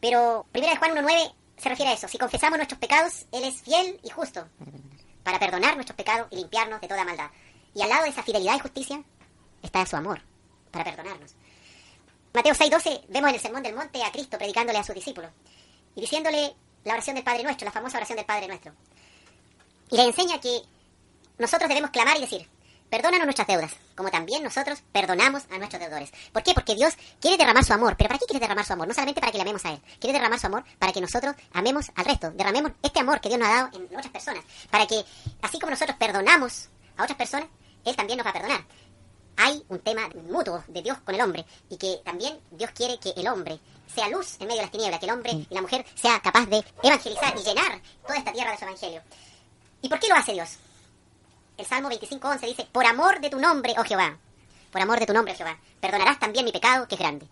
Pero 0.00 0.46
1 0.54 0.64
de 0.64 0.76
Juan 0.76 0.92
1.9 0.92 1.34
se 1.56 1.68
refiere 1.68 1.90
a 1.90 1.94
eso. 1.94 2.06
Si 2.06 2.18
confesamos 2.18 2.56
nuestros 2.56 2.78
pecados, 2.78 3.26
Él 3.32 3.42
es 3.42 3.62
fiel 3.62 3.98
y 4.04 4.10
justo 4.10 4.46
para 5.24 5.40
perdonar 5.40 5.74
nuestros 5.74 5.96
pecados 5.96 6.28
y 6.30 6.36
limpiarnos 6.36 6.80
de 6.80 6.86
toda 6.86 7.04
maldad. 7.04 7.32
Y 7.74 7.82
al 7.82 7.88
lado 7.88 8.04
de 8.04 8.10
esa 8.10 8.22
fidelidad 8.22 8.54
y 8.54 8.60
justicia 8.60 9.02
está 9.60 9.84
su 9.86 9.96
amor 9.96 10.22
para 10.70 10.84
perdonarnos. 10.84 11.34
Mateo 12.32 12.54
6.12 12.54 13.06
vemos 13.08 13.30
en 13.30 13.34
el 13.34 13.40
Sermón 13.40 13.64
del 13.64 13.74
Monte 13.74 14.04
a 14.04 14.12
Cristo 14.12 14.38
predicándole 14.38 14.78
a 14.78 14.84
sus 14.84 14.94
discípulos 14.94 15.32
y 15.96 16.00
diciéndole 16.02 16.54
la 16.84 16.94
oración 16.94 17.14
del 17.14 17.24
Padre 17.24 17.42
Nuestro, 17.44 17.64
la 17.64 17.72
famosa 17.72 17.98
oración 17.98 18.16
del 18.16 18.26
Padre 18.26 18.48
Nuestro. 18.48 18.72
Y 19.90 19.96
le 19.96 20.04
enseña 20.04 20.40
que 20.40 20.62
nosotros 21.38 21.68
debemos 21.68 21.90
clamar 21.90 22.16
y 22.16 22.20
decir, 22.20 22.48
perdónanos 22.90 23.26
nuestras 23.26 23.46
deudas, 23.46 23.72
como 23.94 24.10
también 24.10 24.42
nosotros 24.42 24.82
perdonamos 24.92 25.44
a 25.50 25.58
nuestros 25.58 25.80
deudores. 25.80 26.10
¿Por 26.32 26.42
qué? 26.42 26.54
Porque 26.54 26.74
Dios 26.74 26.94
quiere 27.20 27.36
derramar 27.36 27.64
su 27.64 27.72
amor. 27.72 27.96
¿Pero 27.96 28.08
para 28.08 28.18
qué 28.18 28.26
quiere 28.26 28.40
derramar 28.40 28.64
su 28.64 28.72
amor? 28.72 28.88
No 28.88 28.94
solamente 28.94 29.20
para 29.20 29.32
que 29.32 29.38
le 29.38 29.42
amemos 29.42 29.64
a 29.64 29.72
Él. 29.72 29.80
Quiere 29.98 30.12
derramar 30.12 30.38
su 30.38 30.46
amor 30.46 30.64
para 30.78 30.92
que 30.92 31.00
nosotros 31.00 31.34
amemos 31.52 31.90
al 31.94 32.04
resto. 32.04 32.30
Derramemos 32.32 32.72
este 32.82 33.00
amor 33.00 33.20
que 33.20 33.28
Dios 33.28 33.40
nos 33.40 33.48
ha 33.48 33.52
dado 33.52 33.70
en 33.74 33.84
otras 33.96 34.12
personas. 34.12 34.44
Para 34.70 34.86
que, 34.86 35.04
así 35.42 35.58
como 35.58 35.70
nosotros 35.70 35.96
perdonamos 35.98 36.68
a 36.96 37.04
otras 37.04 37.16
personas, 37.16 37.48
Él 37.84 37.96
también 37.96 38.18
nos 38.18 38.26
va 38.26 38.30
a 38.30 38.34
perdonar. 38.34 38.64
Hay 39.36 39.64
un 39.68 39.78
tema 39.80 40.08
mutuo 40.28 40.62
de 40.68 40.82
Dios 40.82 40.98
con 41.00 41.14
el 41.14 41.20
hombre 41.20 41.46
y 41.68 41.76
que 41.76 42.00
también 42.04 42.38
Dios 42.50 42.70
quiere 42.72 42.98
que 42.98 43.10
el 43.16 43.26
hombre 43.28 43.58
sea 43.86 44.08
luz 44.08 44.36
en 44.40 44.46
medio 44.46 44.60
de 44.60 44.62
las 44.62 44.70
tinieblas, 44.70 45.00
que 45.00 45.06
el 45.06 45.12
hombre 45.12 45.32
y 45.32 45.54
la 45.54 45.62
mujer 45.62 45.84
sea 45.94 46.20
capaz 46.20 46.46
de 46.46 46.64
evangelizar 46.82 47.34
y 47.36 47.42
llenar 47.42 47.80
toda 48.06 48.18
esta 48.18 48.32
tierra 48.32 48.52
de 48.52 48.58
su 48.58 48.64
evangelio. 48.64 49.02
¿Y 49.82 49.88
por 49.88 49.98
qué 49.98 50.08
lo 50.08 50.14
hace 50.14 50.32
Dios? 50.32 50.58
El 51.56 51.66
Salmo 51.66 51.90
25.11 51.90 52.40
dice, 52.40 52.68
por 52.70 52.86
amor 52.86 53.20
de 53.20 53.30
tu 53.30 53.38
nombre, 53.38 53.74
oh 53.78 53.84
Jehová, 53.84 54.16
por 54.70 54.80
amor 54.80 55.00
de 55.00 55.06
tu 55.06 55.12
nombre, 55.12 55.34
oh 55.34 55.36
Jehová, 55.36 55.58
perdonarás 55.80 56.18
también 56.18 56.44
mi 56.44 56.52
pecado, 56.52 56.86
que 56.86 56.94
es 56.94 57.00
grande. 57.00 57.26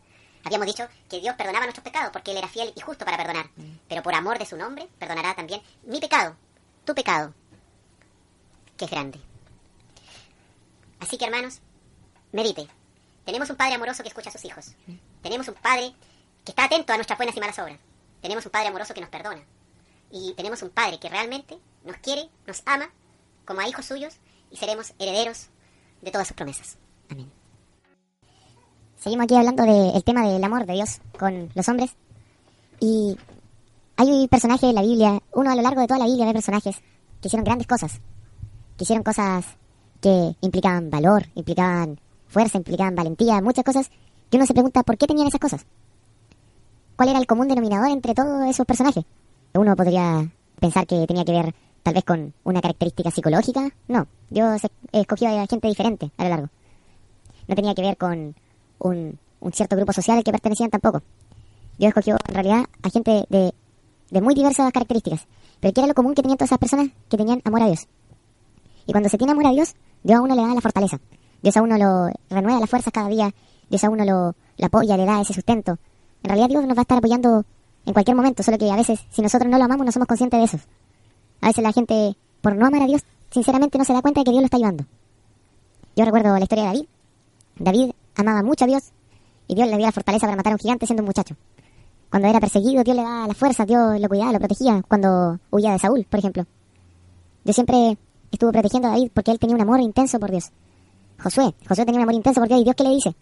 Habíamos 0.44 0.66
dicho 0.66 0.88
que 1.08 1.20
Dios 1.20 1.34
perdonaba 1.36 1.66
nuestros 1.66 1.84
pecados 1.84 2.10
porque 2.12 2.30
Él 2.30 2.38
era 2.38 2.48
fiel 2.48 2.72
y 2.74 2.80
justo 2.80 3.04
para 3.04 3.16
perdonar. 3.16 3.50
Pero 3.88 4.02
por 4.02 4.14
amor 4.14 4.38
de 4.38 4.46
su 4.46 4.56
nombre, 4.56 4.88
perdonará 4.98 5.34
también 5.34 5.62
mi 5.84 6.00
pecado, 6.00 6.36
tu 6.84 6.94
pecado, 6.94 7.34
que 8.76 8.84
es 8.84 8.90
grande. 8.90 9.20
Así 11.00 11.16
que 11.16 11.24
hermanos, 11.24 11.60
medite. 12.32 12.66
Tenemos 13.24 13.50
un 13.50 13.56
Padre 13.56 13.74
amoroso 13.74 14.02
que 14.02 14.08
escucha 14.08 14.30
a 14.30 14.32
sus 14.32 14.44
hijos. 14.44 14.72
Tenemos 15.22 15.48
un 15.48 15.54
Padre 15.54 15.92
que 16.44 16.52
está 16.52 16.64
atento 16.64 16.92
a 16.92 16.96
nuestras 16.96 17.18
buenas 17.18 17.36
y 17.36 17.40
malas 17.40 17.58
obras. 17.58 17.78
Tenemos 18.22 18.44
un 18.46 18.52
Padre 18.52 18.68
amoroso 18.68 18.94
que 18.94 19.00
nos 19.00 19.10
perdona. 19.10 19.42
Y 20.10 20.32
tenemos 20.34 20.62
un 20.62 20.70
Padre 20.70 20.98
que 20.98 21.08
realmente 21.08 21.58
nos 21.84 21.96
quiere, 21.98 22.28
nos 22.46 22.62
ama, 22.66 22.90
como 23.44 23.60
a 23.60 23.68
hijos 23.68 23.84
suyos, 23.84 24.14
y 24.50 24.56
seremos 24.56 24.94
herederos 24.98 25.48
de 26.00 26.10
todas 26.10 26.26
sus 26.26 26.36
promesas. 26.36 26.78
Amén. 27.10 27.30
Seguimos 28.96 29.24
aquí 29.24 29.36
hablando 29.36 29.62
del 29.62 30.02
tema 30.04 30.26
del 30.26 30.42
amor 30.42 30.66
de 30.66 30.72
Dios 30.72 31.00
con 31.18 31.50
los 31.54 31.68
hombres. 31.68 31.90
Y 32.80 33.16
hay 33.96 34.28
personajes 34.28 34.68
en 34.68 34.74
la 34.74 34.82
Biblia, 34.82 35.22
uno 35.32 35.50
a 35.50 35.54
lo 35.54 35.62
largo 35.62 35.80
de 35.80 35.86
toda 35.86 36.00
la 36.00 36.06
Biblia 36.06 36.26
ve 36.26 36.32
personajes 36.32 36.76
que 37.20 37.28
hicieron 37.28 37.44
grandes 37.44 37.66
cosas. 37.66 38.00
Que 38.76 38.84
hicieron 38.84 39.04
cosas 39.04 39.44
que 40.00 40.34
implicaban 40.40 40.90
valor, 40.90 41.26
implicaban 41.34 42.00
fuerza, 42.28 42.58
implicaban 42.58 42.94
valentía, 42.94 43.40
muchas 43.40 43.64
cosas 43.64 43.90
que 44.30 44.36
uno 44.36 44.46
se 44.46 44.52
pregunta 44.52 44.82
por 44.82 44.96
qué 44.96 45.06
tenían 45.06 45.28
esas 45.28 45.40
cosas. 45.40 45.66
¿Cuál 46.96 47.10
era 47.10 47.18
el 47.18 47.26
común 47.26 47.48
denominador 47.48 47.90
entre 47.90 48.14
todos 48.14 48.48
esos 48.48 48.66
personajes? 48.66 49.04
Uno 49.54 49.76
podría 49.76 50.30
pensar 50.60 50.86
que 50.86 51.06
tenía 51.06 51.24
que 51.24 51.32
ver 51.32 51.54
tal 51.82 51.94
vez 51.94 52.04
con 52.04 52.34
una 52.44 52.60
característica 52.60 53.10
psicológica. 53.10 53.70
No, 53.86 54.06
Dios 54.30 54.62
escogió 54.92 55.28
a 55.28 55.46
gente 55.46 55.68
diferente 55.68 56.10
a 56.16 56.24
lo 56.24 56.30
largo. 56.30 56.48
No 57.46 57.54
tenía 57.54 57.74
que 57.74 57.82
ver 57.82 57.96
con 57.96 58.34
un, 58.80 59.18
cierto 59.52 59.76
grupo 59.76 59.92
social 59.92 60.18
al 60.18 60.24
que 60.24 60.32
pertenecían 60.32 60.70
tampoco. 60.70 61.02
Dios 61.78 61.88
escogió 61.90 62.16
en 62.28 62.34
realidad 62.34 62.64
a 62.82 62.90
gente 62.90 63.24
de, 63.30 63.54
de 64.10 64.20
muy 64.20 64.34
diversas 64.34 64.70
características. 64.72 65.26
Pero 65.60 65.72
¿qué 65.72 65.80
era 65.80 65.88
lo 65.88 65.94
común 65.94 66.14
que 66.14 66.22
tenían 66.22 66.36
todas 66.36 66.50
esas 66.50 66.58
personas? 66.58 66.88
Que 67.08 67.16
tenían 67.16 67.40
amor 67.44 67.62
a 67.62 67.66
Dios. 67.66 67.86
Y 68.86 68.92
cuando 68.92 69.08
se 69.08 69.18
tiene 69.18 69.32
amor 69.32 69.46
a 69.46 69.50
Dios, 69.50 69.74
Dios 70.02 70.18
a 70.18 70.22
uno 70.22 70.34
le 70.34 70.42
da 70.42 70.54
la 70.54 70.60
fortaleza. 70.60 70.98
Dios 71.42 71.56
a 71.56 71.62
uno 71.62 71.76
lo 71.78 72.10
renueva 72.30 72.60
las 72.60 72.70
fuerzas 72.70 72.92
cada 72.92 73.08
día. 73.08 73.32
Dios 73.70 73.84
a 73.84 73.90
uno 73.90 74.04
lo, 74.04 74.34
lo 74.56 74.66
apoya, 74.66 74.96
le 74.96 75.04
da 75.04 75.20
ese 75.20 75.34
sustento. 75.34 75.78
En 76.22 76.30
realidad 76.30 76.48
Dios 76.48 76.66
nos 76.66 76.76
va 76.76 76.80
a 76.80 76.82
estar 76.82 76.98
apoyando 76.98 77.44
en 77.86 77.92
cualquier 77.92 78.16
momento, 78.16 78.42
solo 78.42 78.58
que 78.58 78.70
a 78.70 78.76
veces 78.76 79.00
si 79.10 79.22
nosotros 79.22 79.50
no 79.50 79.56
lo 79.56 79.64
amamos 79.64 79.86
no 79.86 79.92
somos 79.92 80.08
conscientes 80.08 80.38
de 80.38 80.44
eso. 80.44 80.58
A 81.40 81.48
veces 81.48 81.62
la 81.62 81.72
gente, 81.72 82.16
por 82.40 82.56
no 82.56 82.66
amar 82.66 82.82
a 82.82 82.86
Dios, 82.86 83.02
sinceramente 83.30 83.78
no 83.78 83.84
se 83.84 83.92
da 83.92 84.02
cuenta 84.02 84.20
de 84.20 84.24
que 84.24 84.30
Dios 84.30 84.42
lo 84.42 84.46
está 84.46 84.56
ayudando. 84.56 84.84
Yo 85.96 86.04
recuerdo 86.04 86.36
la 86.36 86.42
historia 86.42 86.64
de 86.64 86.68
David. 86.68 86.86
David 87.58 87.90
amaba 88.16 88.42
mucho 88.42 88.64
a 88.64 88.68
Dios 88.68 88.92
y 89.46 89.54
Dios 89.54 89.68
le 89.68 89.76
dio 89.76 89.86
la 89.86 89.92
fortaleza 89.92 90.26
para 90.26 90.36
matar 90.36 90.52
a 90.52 90.56
un 90.56 90.60
gigante 90.60 90.86
siendo 90.86 91.02
un 91.02 91.06
muchacho. 91.06 91.34
Cuando 92.10 92.28
era 92.28 92.40
perseguido, 92.40 92.84
Dios 92.84 92.96
le 92.96 93.02
daba 93.02 93.26
la 93.26 93.34
fuerza, 93.34 93.64
Dios 93.64 94.00
lo 94.00 94.08
cuidaba, 94.08 94.32
lo 94.32 94.38
protegía. 94.38 94.82
Cuando 94.86 95.38
huía 95.50 95.72
de 95.72 95.78
Saúl, 95.78 96.06
por 96.08 96.18
ejemplo. 96.18 96.46
Dios 97.44 97.54
siempre 97.54 97.98
estuvo 98.30 98.52
protegiendo 98.52 98.88
a 98.88 98.92
David 98.92 99.10
porque 99.12 99.30
él 99.30 99.38
tenía 99.38 99.56
un 99.56 99.62
amor 99.62 99.80
intenso 99.80 100.18
por 100.18 100.30
Dios. 100.30 100.50
Josué, 101.22 101.54
Josué 101.68 101.84
tenía 101.84 101.98
un 101.98 102.02
amor 102.02 102.14
intenso 102.14 102.40
por 102.40 102.48
Dios 102.48 102.60
y 102.60 102.64
Dios 102.64 102.76
qué 102.76 102.84
le 102.84 102.90
dice? 102.90 103.14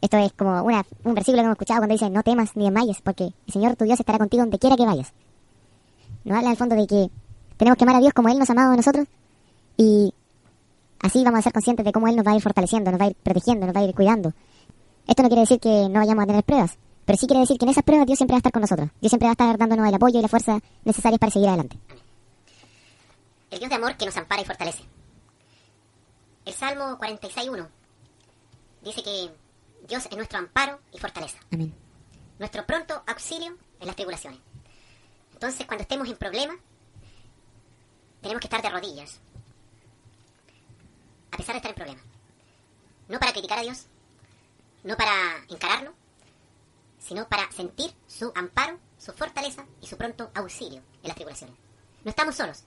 Esto 0.00 0.18
es 0.18 0.32
como 0.32 0.62
una, 0.62 0.84
un 1.04 1.14
versículo 1.14 1.42
que 1.42 1.44
hemos 1.46 1.54
escuchado 1.54 1.80
cuando 1.80 1.94
dice, 1.94 2.10
no 2.10 2.22
temas 2.22 2.54
ni 2.56 2.64
desmayes, 2.64 3.00
porque 3.02 3.24
el 3.24 3.52
Señor 3.52 3.76
tu 3.76 3.84
Dios 3.84 3.98
estará 3.98 4.18
contigo 4.18 4.42
donde 4.42 4.58
quiera 4.58 4.76
que 4.76 4.84
vayas. 4.84 5.12
Nos 6.24 6.36
habla 6.36 6.50
al 6.50 6.56
fondo 6.56 6.74
de 6.74 6.86
que 6.86 7.10
tenemos 7.56 7.78
que 7.78 7.84
amar 7.84 7.96
a 7.96 8.00
Dios 8.00 8.12
como 8.12 8.28
Él 8.28 8.38
nos 8.38 8.48
ha 8.50 8.52
amado 8.52 8.72
a 8.72 8.76
nosotros 8.76 9.06
y 9.76 10.12
así 11.00 11.24
vamos 11.24 11.38
a 11.38 11.42
ser 11.42 11.52
conscientes 11.52 11.84
de 11.84 11.92
cómo 11.92 12.08
Él 12.08 12.16
nos 12.16 12.26
va 12.26 12.32
a 12.32 12.36
ir 12.36 12.42
fortaleciendo, 12.42 12.90
nos 12.90 13.00
va 13.00 13.06
a 13.06 13.08
ir 13.08 13.16
protegiendo, 13.22 13.66
nos 13.66 13.74
va 13.74 13.80
a 13.80 13.84
ir 13.84 13.94
cuidando. 13.94 14.32
Esto 15.06 15.22
no 15.22 15.28
quiere 15.28 15.42
decir 15.42 15.60
que 15.60 15.88
no 15.88 16.00
vayamos 16.00 16.24
a 16.24 16.26
tener 16.26 16.44
pruebas, 16.44 16.78
pero 17.04 17.16
sí 17.16 17.26
quiere 17.26 17.40
decir 17.40 17.58
que 17.58 17.64
en 17.64 17.70
esas 17.70 17.84
pruebas 17.84 18.06
Dios 18.06 18.18
siempre 18.18 18.34
va 18.34 18.38
a 18.38 18.40
estar 18.40 18.52
con 18.52 18.62
nosotros. 18.62 18.90
Dios 19.00 19.10
siempre 19.10 19.26
va 19.26 19.30
a 19.30 19.32
estar 19.32 19.56
dándonos 19.56 19.88
el 19.88 19.94
apoyo 19.94 20.18
y 20.18 20.22
la 20.22 20.28
fuerza 20.28 20.60
necesarias 20.84 21.18
para 21.20 21.32
seguir 21.32 21.48
adelante. 21.48 21.78
El 23.50 23.60
Dios 23.60 23.70
de 23.70 23.76
amor 23.76 23.96
que 23.96 24.04
nos 24.04 24.16
ampara 24.16 24.42
y 24.42 24.44
fortalece. 24.44 24.82
El 26.46 26.54
Salmo 26.54 26.96
46.1 26.96 27.68
dice 28.82 29.02
que 29.02 29.32
Dios 29.88 30.06
es 30.06 30.16
nuestro 30.16 30.38
amparo 30.38 30.80
y 30.92 30.98
fortaleza. 30.98 31.38
Amén. 31.52 31.74
Nuestro 32.38 32.64
pronto 32.64 33.02
auxilio 33.04 33.58
en 33.80 33.86
las 33.86 33.96
tribulaciones. 33.96 34.38
Entonces, 35.32 35.66
cuando 35.66 35.82
estemos 35.82 36.08
en 36.08 36.16
problemas, 36.16 36.56
tenemos 38.22 38.40
que 38.40 38.46
estar 38.46 38.62
de 38.62 38.70
rodillas. 38.70 39.18
A 41.32 41.36
pesar 41.36 41.54
de 41.54 41.58
estar 41.58 41.72
en 41.72 41.76
problemas. 41.76 42.04
No 43.08 43.18
para 43.18 43.32
criticar 43.32 43.58
a 43.58 43.62
Dios, 43.62 43.86
no 44.84 44.96
para 44.96 45.12
encararlo, 45.48 45.94
sino 47.00 47.28
para 47.28 47.50
sentir 47.50 47.92
su 48.06 48.32
amparo, 48.36 48.78
su 48.98 49.12
fortaleza 49.12 49.66
y 49.80 49.88
su 49.88 49.96
pronto 49.96 50.30
auxilio 50.32 50.80
en 51.02 51.08
las 51.08 51.16
tribulaciones. 51.16 51.56
No 52.04 52.10
estamos 52.10 52.36
solos. 52.36 52.62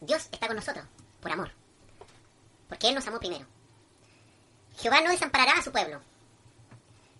Dios 0.00 0.28
está 0.32 0.48
con 0.48 0.56
nosotros, 0.56 0.84
por 1.20 1.30
amor. 1.30 1.65
Porque 2.68 2.88
Él 2.88 2.94
nos 2.94 3.06
amó 3.06 3.18
primero. 3.18 3.46
Jehová 4.78 5.00
no 5.00 5.10
desamparará 5.10 5.52
a 5.58 5.62
su 5.62 5.72
pueblo, 5.72 6.00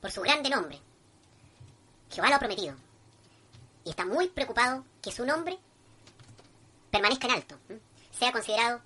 por 0.01 0.11
su 0.11 0.21
grande 0.21 0.51
nombre. 0.51 0.81
Jehová 2.11 2.29
lo 2.29 2.37
ha 2.37 2.39
prometido. 2.39 2.77
Y 3.85 3.91
está 3.91 4.05
muy 4.05 4.29
preocupado 4.29 4.85
que 5.03 5.13
su 5.13 5.25
nombre 5.25 5.59
permanezca 6.91 7.27
en 7.27 7.35
alto, 7.35 7.59
sea 8.19 8.33
considerado 8.33 8.81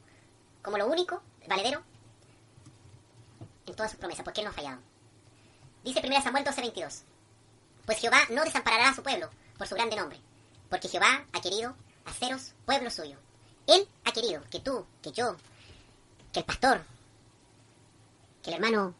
como 0.62 0.78
lo 0.78 0.86
único, 0.86 1.22
valedero, 1.46 1.82
en 3.66 3.74
todas 3.74 3.92
sus 3.92 4.00
promesas, 4.00 4.24
porque 4.24 4.40
Él 4.40 4.44
no 4.44 4.50
ha 4.50 4.54
fallado. 4.54 4.80
Dice 5.84 6.02
1 6.04 6.22
Samuel 6.22 6.44
12:22, 6.44 7.02
pues 7.86 7.98
Jehová 7.98 8.20
no 8.30 8.44
desamparará 8.44 8.90
a 8.90 8.94
su 8.94 9.02
pueblo 9.02 9.30
por 9.56 9.66
su 9.66 9.74
grande 9.74 9.96
nombre, 9.96 10.20
porque 10.68 10.88
Jehová 10.88 11.24
ha 11.32 11.40
querido 11.40 11.74
haceros 12.04 12.52
pueblo 12.66 12.90
suyo. 12.90 13.16
Él 13.66 13.88
ha 14.04 14.12
querido 14.12 14.42
que 14.50 14.60
tú, 14.60 14.86
que 15.02 15.12
yo, 15.12 15.36
que 16.32 16.40
el 16.40 16.44
pastor, 16.46 16.84
que 18.42 18.50
el 18.50 18.56
hermano 18.56 18.94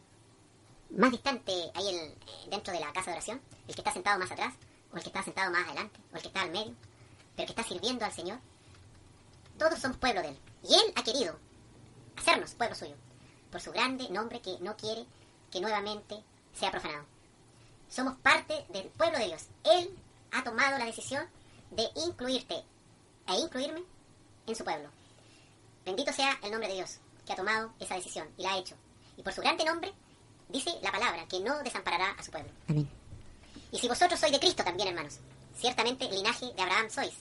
más 0.91 1.11
distante 1.11 1.51
ahí 1.73 1.87
el- 1.87 2.11
eh, 2.11 2.17
dentro 2.49 2.73
de 2.73 2.79
la 2.79 2.91
casa 2.91 3.07
de 3.11 3.17
oración, 3.17 3.41
el 3.67 3.75
que 3.75 3.81
está 3.81 3.93
sentado 3.93 4.19
más 4.19 4.31
atrás, 4.31 4.53
o 4.91 4.97
el 4.97 5.03
que 5.03 5.09
está 5.09 5.23
sentado 5.23 5.51
más 5.51 5.65
adelante, 5.65 5.99
o 6.11 6.15
el 6.17 6.21
que 6.21 6.27
está 6.27 6.41
al 6.41 6.51
medio, 6.51 6.75
pero 7.35 7.45
que 7.47 7.53
está 7.53 7.63
sirviendo 7.63 8.03
al 8.05 8.11
Señor, 8.11 8.39
todos 9.57 9.79
somos 9.79 9.97
pueblo 9.97 10.21
de 10.21 10.29
Él. 10.29 10.39
Y 10.63 10.73
Él 10.73 10.93
ha 10.95 11.03
querido 11.03 11.37
hacernos 12.17 12.53
pueblo 12.55 12.75
suyo, 12.75 12.95
por 13.51 13.61
su 13.61 13.71
grande 13.71 14.09
nombre 14.09 14.41
que 14.41 14.57
no 14.59 14.75
quiere 14.75 15.05
que 15.51 15.61
nuevamente 15.61 16.21
sea 16.53 16.71
profanado. 16.71 17.05
Somos 17.89 18.15
parte 18.17 18.65
del 18.69 18.87
pueblo 18.89 19.17
de 19.19 19.25
Dios. 19.27 19.47
Él 19.63 19.97
ha 20.31 20.43
tomado 20.43 20.77
la 20.77 20.85
decisión 20.85 21.25
de 21.71 21.87
incluirte 21.95 22.63
e 23.27 23.35
incluirme 23.39 23.83
en 24.47 24.55
su 24.55 24.63
pueblo. 24.63 24.89
Bendito 25.85 26.11
sea 26.13 26.37
el 26.43 26.51
nombre 26.51 26.69
de 26.69 26.75
Dios, 26.75 26.99
que 27.25 27.33
ha 27.33 27.35
tomado 27.35 27.73
esa 27.79 27.95
decisión 27.95 28.27
y 28.37 28.43
la 28.43 28.53
ha 28.53 28.57
hecho. 28.57 28.75
Y 29.17 29.23
por 29.23 29.33
su 29.33 29.41
grande 29.41 29.65
nombre, 29.65 29.93
dice 30.49 30.71
la 30.81 30.91
palabra, 30.91 31.27
que 31.27 31.39
no 31.39 31.61
desamparará 31.63 32.11
a 32.11 32.23
su 32.23 32.31
pueblo. 32.31 32.51
Amén. 32.67 32.89
Y 33.71 33.79
si 33.79 33.87
vosotros 33.87 34.19
sois 34.19 34.31
de 34.31 34.39
Cristo 34.39 34.63
también, 34.63 34.89
hermanos, 34.89 35.19
ciertamente 35.55 36.09
linaje 36.09 36.51
de 36.53 36.61
Abraham 36.61 36.89
sois, 36.89 37.13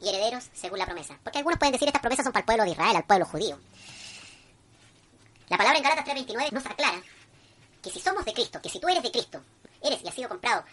y 0.00 0.08
herederos 0.08 0.48
según 0.52 0.78
la 0.78 0.86
promesa. 0.86 1.18
Porque 1.22 1.38
algunos 1.38 1.58
pueden 1.58 1.72
decir 1.72 1.88
estas 1.88 2.02
promesas 2.02 2.24
son 2.24 2.32
para 2.32 2.40
el 2.40 2.46
pueblo 2.46 2.64
de 2.64 2.70
Israel, 2.70 2.96
al 2.96 3.04
pueblo 3.04 3.26
judío. 3.26 3.58
La 5.48 5.56
palabra 5.56 5.78
en 5.78 5.84
Gálatas 5.84 6.06
3.29 6.06 6.52
nos 6.52 6.66
aclara 6.66 7.02
que 7.82 7.90
si 7.90 8.00
somos 8.00 8.24
de 8.24 8.32
Cristo, 8.32 8.60
que 8.60 8.68
si 8.68 8.80
tú 8.80 8.88
eres 8.88 9.02
de 9.02 9.10
Cristo, 9.10 9.42
eres 9.82 10.02
y 10.02 10.08
has 10.08 10.14
sido 10.14 10.28
comprado 10.28 10.64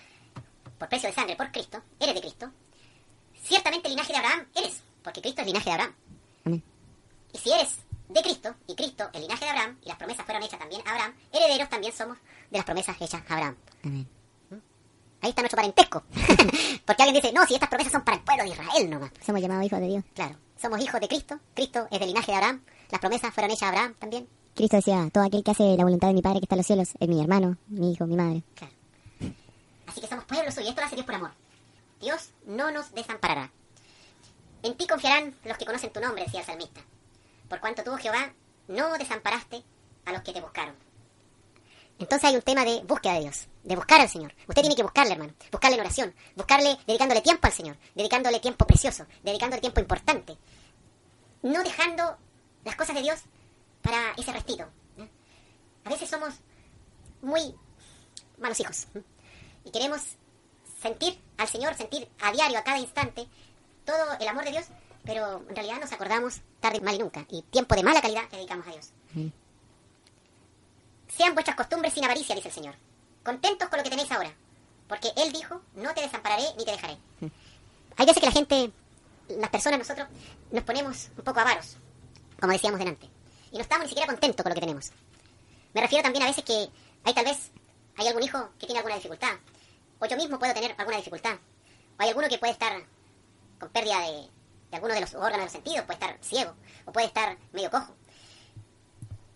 por 0.77 0.89
precio 0.89 1.09
de 1.09 1.15
sangre 1.15 1.35
por 1.35 1.51
Cristo, 1.51 1.81
eres 1.99 2.15
de 2.15 2.21
Cristo, 2.21 2.51
ciertamente 3.43 3.89
linaje 3.89 4.11
de 4.11 4.19
Abraham 4.19 4.47
eres, 4.55 4.81
porque 5.03 5.21
Cristo 5.21 5.41
es 5.41 5.47
linaje 5.47 5.65
de 5.65 5.71
Abraham. 5.71 5.95
Amén. 6.45 6.63
Y 7.33 7.37
si 7.37 7.51
eres 7.51 7.77
de 8.09 8.21
Cristo, 8.21 8.55
y 8.67 8.75
Cristo, 8.75 9.09
el 9.13 9.21
linaje 9.21 9.45
de 9.45 9.51
Abraham, 9.51 9.77
y 9.83 9.87
las 9.87 9.97
promesas 9.97 10.25
fueron 10.25 10.43
hechas 10.43 10.59
también 10.59 10.81
a 10.85 10.91
Abraham, 10.91 11.13
herederos 11.31 11.69
también 11.69 11.93
somos 11.93 12.17
de 12.51 12.57
las 12.57 12.65
promesas 12.65 12.95
hechas 12.99 13.21
a 13.27 13.33
Abraham. 13.33 13.55
Amén. 13.83 14.07
Ahí 15.21 15.29
está 15.29 15.41
nuestro 15.41 15.57
parentesco. 15.57 16.03
porque 16.85 17.03
alguien 17.03 17.21
dice, 17.21 17.33
no, 17.33 17.45
si 17.47 17.55
estas 17.55 17.69
promesas 17.69 17.91
son 17.91 18.03
para 18.03 18.17
el 18.17 18.23
pueblo 18.23 18.43
de 18.43 18.49
Israel 18.49 18.89
nomás. 18.89 19.11
Somos 19.25 19.41
llamados 19.41 19.65
hijos 19.65 19.79
de 19.79 19.87
Dios. 19.87 20.03
Claro, 20.13 20.35
somos 20.55 20.79
hijos 20.81 21.01
de 21.01 21.07
Cristo, 21.07 21.39
Cristo 21.55 21.87
es 21.89 21.99
del 21.99 22.09
linaje 22.09 22.31
de 22.31 22.37
Abraham, 22.37 22.61
las 22.91 23.01
promesas 23.01 23.33
fueron 23.33 23.51
hechas 23.51 23.63
a 23.63 23.69
Abraham 23.69 23.95
también. 23.97 24.27
Cristo 24.53 24.77
decía, 24.77 25.09
todo 25.11 25.23
aquel 25.23 25.43
que 25.43 25.51
hace 25.51 25.75
la 25.75 25.83
voluntad 25.83 26.09
de 26.09 26.13
mi 26.13 26.21
Padre 26.21 26.39
que 26.39 26.45
está 26.45 26.55
en 26.55 26.59
los 26.59 26.67
cielos 26.67 26.89
es 26.99 27.07
mi 27.09 27.19
hermano, 27.19 27.57
mi 27.67 27.91
hijo, 27.91 28.05
mi 28.05 28.15
madre. 28.15 28.43
Claro. 28.55 28.73
Así 29.87 30.01
que 30.01 30.07
somos 30.07 30.25
pueblo 30.25 30.51
suyo, 30.51 30.69
esto 30.69 30.81
lo 30.81 30.87
hace 30.87 30.95
Dios 30.95 31.05
por 31.05 31.15
amor. 31.15 31.31
Dios 31.99 32.29
no 32.45 32.71
nos 32.71 32.93
desamparará. 32.93 33.51
En 34.63 34.75
ti 34.75 34.87
confiarán 34.87 35.33
los 35.43 35.57
que 35.57 35.65
conocen 35.65 35.91
tu 35.91 35.99
nombre, 35.99 36.23
decía 36.23 36.41
el 36.41 36.45
salmista. 36.45 36.81
Por 37.49 37.59
cuanto 37.59 37.83
tú, 37.83 37.91
Jehová, 37.97 38.33
no 38.67 38.97
desamparaste 38.97 39.63
a 40.05 40.11
los 40.11 40.21
que 40.21 40.33
te 40.33 40.41
buscaron. 40.41 40.75
Entonces 41.97 42.29
hay 42.29 42.35
un 42.35 42.41
tema 42.41 42.65
de 42.65 42.81
búsqueda 42.83 43.13
de 43.13 43.21
Dios, 43.21 43.47
de 43.63 43.75
buscar 43.75 44.01
al 44.01 44.09
Señor. 44.09 44.33
Usted 44.47 44.61
tiene 44.61 44.75
que 44.75 44.83
buscarle, 44.83 45.13
hermano. 45.13 45.33
Buscarle 45.51 45.75
en 45.75 45.81
oración, 45.81 46.15
buscarle 46.35 46.77
dedicándole 46.85 47.21
tiempo 47.21 47.47
al 47.47 47.53
Señor, 47.53 47.77
dedicándole 47.95 48.39
tiempo 48.39 48.67
precioso, 48.67 49.05
dedicándole 49.23 49.61
tiempo 49.61 49.79
importante. 49.79 50.37
No 51.41 51.63
dejando 51.63 52.17
las 52.65 52.75
cosas 52.75 52.95
de 52.95 53.01
Dios 53.01 53.21
para 53.81 54.11
ese 54.17 54.33
restito. 54.33 54.67
¿no? 54.97 55.07
A 55.85 55.89
veces 55.89 56.09
somos 56.09 56.33
muy 57.21 57.55
malos 58.39 58.59
hijos. 58.59 58.87
¿no? 58.93 59.01
Y 59.63 59.71
queremos 59.71 60.01
sentir 60.81 61.19
al 61.37 61.47
Señor, 61.47 61.75
sentir 61.75 62.09
a 62.21 62.31
diario, 62.31 62.59
a 62.59 62.63
cada 62.63 62.79
instante, 62.79 63.27
todo 63.85 64.17
el 64.19 64.27
amor 64.27 64.43
de 64.43 64.51
Dios, 64.51 64.65
pero 65.05 65.43
en 65.47 65.55
realidad 65.55 65.79
nos 65.79 65.91
acordamos 65.91 66.41
tarde, 66.59 66.81
mal 66.81 66.95
y 66.95 66.99
nunca. 66.99 67.25
Y 67.29 67.41
tiempo 67.43 67.75
de 67.75 67.83
mala 67.83 68.01
calidad 68.01 68.27
que 68.27 68.37
dedicamos 68.37 68.67
a 68.67 68.71
Dios. 68.71 68.91
Mm. 69.13 69.27
Sean 71.07 71.33
vuestras 71.33 71.55
costumbres 71.55 71.93
sin 71.93 72.03
avaricia, 72.03 72.35
dice 72.35 72.49
el 72.49 72.53
Señor. 72.53 72.75
Contentos 73.23 73.69
con 73.69 73.77
lo 73.77 73.83
que 73.83 73.89
tenéis 73.89 74.11
ahora. 74.11 74.33
Porque 74.87 75.11
Él 75.15 75.31
dijo, 75.31 75.61
no 75.75 75.93
te 75.93 76.01
desampararé 76.01 76.43
ni 76.57 76.65
te 76.65 76.71
dejaré. 76.71 76.97
Hay 77.97 78.05
veces 78.05 78.19
que 78.19 78.25
la 78.25 78.31
gente, 78.31 78.71
las 79.29 79.49
personas, 79.49 79.79
nosotros, 79.79 80.07
nos 80.51 80.63
ponemos 80.63 81.09
un 81.17 81.23
poco 81.23 81.39
avaros, 81.39 81.77
como 82.39 82.53
decíamos 82.53 82.79
delante. 82.79 83.09
Y 83.51 83.55
no 83.55 83.61
estamos 83.61 83.85
ni 83.85 83.89
siquiera 83.89 84.07
contentos 84.07 84.43
con 84.43 84.49
lo 84.49 84.55
que 84.55 84.61
tenemos. 84.61 84.91
Me 85.73 85.81
refiero 85.81 86.03
también 86.03 86.23
a 86.23 86.27
veces 86.27 86.43
que 86.43 86.69
hay 87.03 87.13
tal 87.13 87.25
vez, 87.25 87.51
hay 87.97 88.07
algún 88.07 88.23
hijo 88.23 88.49
que 88.59 88.65
tiene 88.65 88.79
alguna 88.79 88.95
dificultad. 88.95 89.33
O 89.99 90.05
yo 90.05 90.17
mismo 90.17 90.37
puedo 90.37 90.53
tener 90.53 90.75
alguna 90.77 90.97
dificultad. 90.97 91.35
O 91.97 92.01
hay 92.01 92.09
alguno 92.09 92.27
que 92.27 92.37
puede 92.37 92.53
estar 92.53 92.83
con 93.59 93.69
pérdida 93.69 93.99
de, 94.01 94.29
de 94.75 94.77
alguno 94.77 94.93
de 94.93 95.01
los 95.01 95.13
órganos 95.15 95.37
de 95.37 95.43
los 95.45 95.51
sentidos, 95.51 95.85
puede 95.85 95.99
estar 95.99 96.17
ciego, 96.21 96.53
o 96.85 96.91
puede 96.91 97.07
estar 97.07 97.37
medio 97.53 97.71
cojo. 97.71 97.95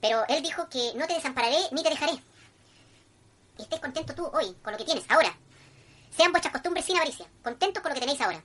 Pero 0.02 0.26
Él 0.28 0.44
dijo 0.44 0.68
que 0.70 0.94
no 0.96 1.08
te 1.08 1.14
desampararé 1.14 1.58
ni 1.72 1.82
te 1.82 1.90
dejaré. 1.90 2.14
Y 3.58 3.62
estés 3.62 3.80
contento 3.80 4.14
tú 4.14 4.30
hoy 4.34 4.56
con 4.62 4.74
lo 4.74 4.78
que 4.78 4.86
tienes, 4.86 5.06
ahora. 5.10 5.34
Sean 6.16 6.32
vuestras 6.32 6.52
costumbres 6.52 6.86
sin 6.86 6.98
avaricia, 6.98 7.26
contentos 7.44 7.82
con 7.82 7.90
lo 7.90 7.96
que 7.96 8.02
tenéis 8.02 8.22
ahora. 8.22 8.44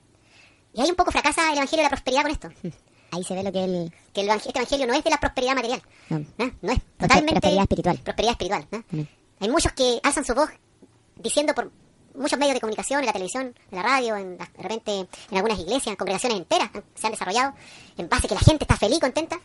Y 0.73 0.81
ahí 0.81 0.89
un 0.89 0.95
poco 0.95 1.11
fracasa 1.11 1.51
el 1.51 1.57
Evangelio 1.57 1.77
de 1.77 1.83
la 1.83 1.89
prosperidad 1.89 2.21
con 2.23 2.31
esto. 2.31 2.49
Ahí 3.11 3.23
se 3.23 3.33
ve 3.33 3.43
lo 3.43 3.51
que 3.51 3.63
él... 3.63 3.93
Que 4.13 4.21
el 4.21 4.29
este 4.29 4.49
Evangelio 4.49 4.87
no 4.87 4.93
es 4.93 5.03
de 5.03 5.09
la 5.09 5.17
prosperidad 5.17 5.55
material. 5.55 5.81
No. 6.09 6.19
¿no? 6.37 6.51
No 6.61 6.71
es 6.73 6.81
totalmente... 6.97 7.33
prosperidad 7.33 7.61
espiritual. 7.61 7.97
Prosperidad 7.99 8.31
espiritual. 8.31 8.67
¿no? 8.71 8.83
Amén. 8.91 9.09
Hay 9.39 9.49
muchos 9.49 9.71
que 9.71 10.01
alzan 10.03 10.25
su 10.25 10.33
voz 10.33 10.49
diciendo 11.15 11.53
por 11.53 11.71
muchos 12.17 12.37
medios 12.39 12.55
de 12.55 12.61
comunicación, 12.61 12.99
en 13.01 13.05
la 13.05 13.13
televisión, 13.13 13.53
en 13.71 13.75
la 13.77 13.83
radio, 13.83 14.15
en 14.15 14.37
la- 14.37 14.49
de 14.55 14.63
repente 14.63 15.07
en 15.31 15.37
algunas 15.37 15.59
iglesias, 15.59 15.95
congregaciones 15.95 16.37
enteras 16.39 16.69
se 16.95 17.07
han 17.07 17.11
desarrollado 17.13 17.53
en 17.97 18.09
base 18.09 18.25
a 18.27 18.29
que 18.29 18.35
la 18.35 18.41
gente 18.41 18.63
está 18.63 18.77
feliz, 18.77 18.99
contenta, 18.99 19.39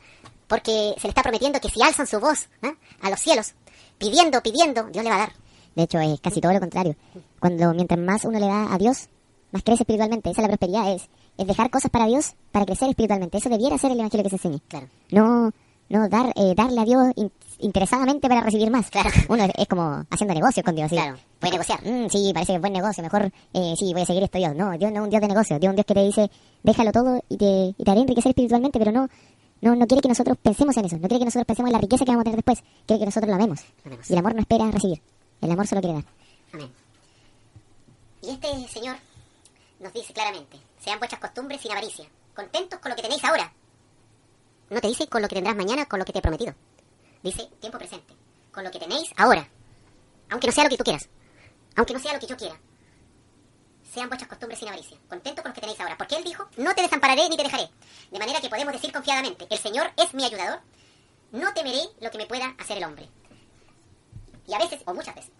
porque 0.48 0.94
se 0.98 1.02
le 1.06 1.10
está 1.10 1.22
prometiendo 1.22 1.60
que 1.60 1.68
si 1.68 1.82
alzan 1.82 2.06
su 2.06 2.18
voz 2.20 2.48
¿no? 2.62 2.74
a 3.02 3.10
los 3.10 3.20
cielos, 3.20 3.54
pidiendo, 3.98 4.42
pidiendo, 4.42 4.84
Dios 4.84 5.04
le 5.04 5.10
va 5.10 5.16
a 5.16 5.20
dar. 5.20 5.32
De 5.74 5.84
hecho, 5.84 6.00
es 6.00 6.20
casi 6.20 6.40
todo 6.40 6.52
lo 6.52 6.60
contrario. 6.60 6.96
Cuando 7.38 7.72
mientras 7.74 8.00
más 8.00 8.24
uno 8.24 8.38
le 8.40 8.46
da 8.46 8.72
a 8.74 8.78
Dios, 8.78 9.08
más 9.52 9.62
crece 9.62 9.82
espiritualmente. 9.84 10.30
Esa 10.30 10.40
es 10.42 10.48
la 10.48 10.56
prosperidad, 10.56 10.92
es, 10.92 11.08
es 11.38 11.46
dejar 11.46 11.70
cosas 11.70 11.90
para 11.90 12.06
Dios 12.06 12.34
para 12.50 12.66
crecer 12.66 12.88
espiritualmente. 12.88 13.38
Eso 13.38 13.48
debiera 13.48 13.78
ser 13.78 13.92
el 13.92 13.98
evangelio 14.00 14.24
que 14.24 14.30
se 14.30 14.36
enseñe. 14.36 14.60
Claro. 14.68 14.88
No, 15.10 15.52
no 15.90 16.08
dar, 16.08 16.32
eh, 16.34 16.54
darle 16.56 16.80
a 16.80 16.84
Dios 16.84 17.12
in- 17.16 17.30
interesadamente 17.58 18.28
para 18.28 18.40
recibir 18.40 18.70
más. 18.70 18.88
Claro. 18.90 19.10
Uno 19.28 19.44
es, 19.44 19.50
es 19.58 19.68
como 19.68 20.04
haciendo 20.10 20.32
negocios 20.34 20.64
con 20.64 20.74
Dios. 20.74 20.88
¿sí? 20.88 20.96
Claro, 20.96 21.18
puede 21.38 21.52
negociar. 21.52 21.80
Mm, 21.84 22.08
sí, 22.08 22.30
parece 22.32 22.52
que 22.52 22.56
es 22.56 22.60
buen 22.60 22.72
negocio. 22.72 23.02
Mejor, 23.02 23.30
eh, 23.52 23.74
sí, 23.78 23.92
voy 23.92 24.02
a 24.02 24.06
seguir 24.06 24.22
esto 24.22 24.38
Dios. 24.38 24.54
No, 24.56 24.70
Dios 24.78 24.90
no 24.92 25.00
es 25.00 25.04
un 25.04 25.10
Dios 25.10 25.20
de 25.20 25.28
negocio. 25.28 25.58
Dios 25.58 25.68
es 25.68 25.70
un 25.70 25.76
Dios 25.76 25.86
que 25.86 25.94
te 25.94 26.02
dice, 26.04 26.30
déjalo 26.62 26.92
todo 26.92 27.22
y 27.28 27.36
te, 27.36 27.74
y 27.76 27.84
te 27.84 27.90
haré 27.90 28.00
enriquecer 28.00 28.30
espiritualmente, 28.30 28.78
pero 28.78 28.92
no, 28.92 29.08
no, 29.60 29.74
no 29.76 29.86
quiere 29.86 30.00
que 30.00 30.08
nosotros 30.08 30.38
pensemos 30.42 30.76
en 30.78 30.84
eso. 30.86 30.96
No 30.96 31.02
quiere 31.08 31.18
que 31.18 31.24
nosotros 31.26 31.46
pensemos 31.46 31.68
en 31.68 31.72
la 31.74 31.80
riqueza 31.80 32.04
que 32.04 32.10
vamos 32.12 32.22
a 32.22 32.24
tener 32.24 32.36
después. 32.36 32.62
Quiere 32.86 33.00
que 33.00 33.06
nosotros 33.06 33.28
la 33.28 33.36
amemos. 33.36 33.60
Amemos. 33.84 34.08
Y 34.08 34.12
el 34.14 34.18
amor 34.20 34.34
no 34.34 34.40
espera 34.40 34.70
recibir. 34.70 35.02
El 35.42 35.50
amor 35.50 35.66
solo 35.66 35.80
quiere 35.82 35.94
dar. 35.96 36.04
Amén. 36.54 36.70
Y 38.22 38.30
este 38.30 38.68
Señor 38.68 38.96
nos 39.80 39.92
dice 39.92 40.12
claramente, 40.12 40.58
sean 40.78 40.98
vuestras 40.98 41.20
costumbres 41.20 41.60
sin 41.60 41.72
avaricia, 41.72 42.04
contentos 42.34 42.78
con 42.78 42.90
lo 42.90 42.96
que 42.96 43.02
tenéis 43.02 43.24
ahora. 43.24 43.50
No 44.70 44.80
te 44.80 44.88
dice 44.88 45.08
con 45.08 45.20
lo 45.20 45.28
que 45.28 45.34
tendrás 45.34 45.56
mañana, 45.56 45.86
con 45.86 45.98
lo 45.98 46.04
que 46.04 46.12
te 46.12 46.20
he 46.20 46.22
prometido. 46.22 46.54
Dice 47.22 47.46
tiempo 47.60 47.76
presente, 47.76 48.14
con 48.52 48.64
lo 48.64 48.70
que 48.70 48.78
tenéis 48.78 49.10
ahora. 49.16 49.46
Aunque 50.30 50.46
no 50.46 50.52
sea 50.52 50.64
lo 50.64 50.70
que 50.70 50.76
tú 50.76 50.84
quieras, 50.84 51.08
aunque 51.76 51.92
no 51.92 51.98
sea 51.98 52.14
lo 52.14 52.20
que 52.20 52.28
yo 52.28 52.36
quiera. 52.36 52.58
Sean 53.92 54.08
vuestras 54.08 54.28
costumbres 54.28 54.60
sin 54.60 54.68
avaricia, 54.68 54.96
contentos 55.08 55.42
con 55.42 55.50
lo 55.50 55.54
que 55.54 55.60
tenéis 55.60 55.80
ahora. 55.80 55.98
Porque 55.98 56.14
Él 56.14 56.22
dijo, 56.22 56.48
no 56.56 56.72
te 56.74 56.82
desampararé 56.82 57.28
ni 57.28 57.36
te 57.36 57.42
dejaré. 57.42 57.68
De 58.12 58.18
manera 58.20 58.40
que 58.40 58.48
podemos 58.48 58.72
decir 58.72 58.92
confiadamente, 58.92 59.48
el 59.50 59.58
Señor 59.58 59.90
es 59.96 60.14
mi 60.14 60.24
ayudador, 60.24 60.60
no 61.32 61.52
temeré 61.52 61.82
lo 62.00 62.10
que 62.12 62.18
me 62.18 62.26
pueda 62.26 62.54
hacer 62.58 62.78
el 62.78 62.84
hombre. 62.84 63.08
Y 64.46 64.54
a 64.54 64.58
veces, 64.58 64.80
o 64.86 64.94
muchas 64.94 65.16
veces, 65.16 65.32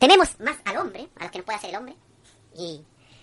tememos 0.00 0.38
más 0.40 0.56
al 0.64 0.78
hombre, 0.78 1.08
a 1.16 1.24
lo 1.24 1.30
que 1.30 1.38
nos 1.38 1.44
puede 1.44 1.58
hacer 1.58 1.70
el 1.70 1.76
hombre, 1.76 1.96
y 2.56 2.82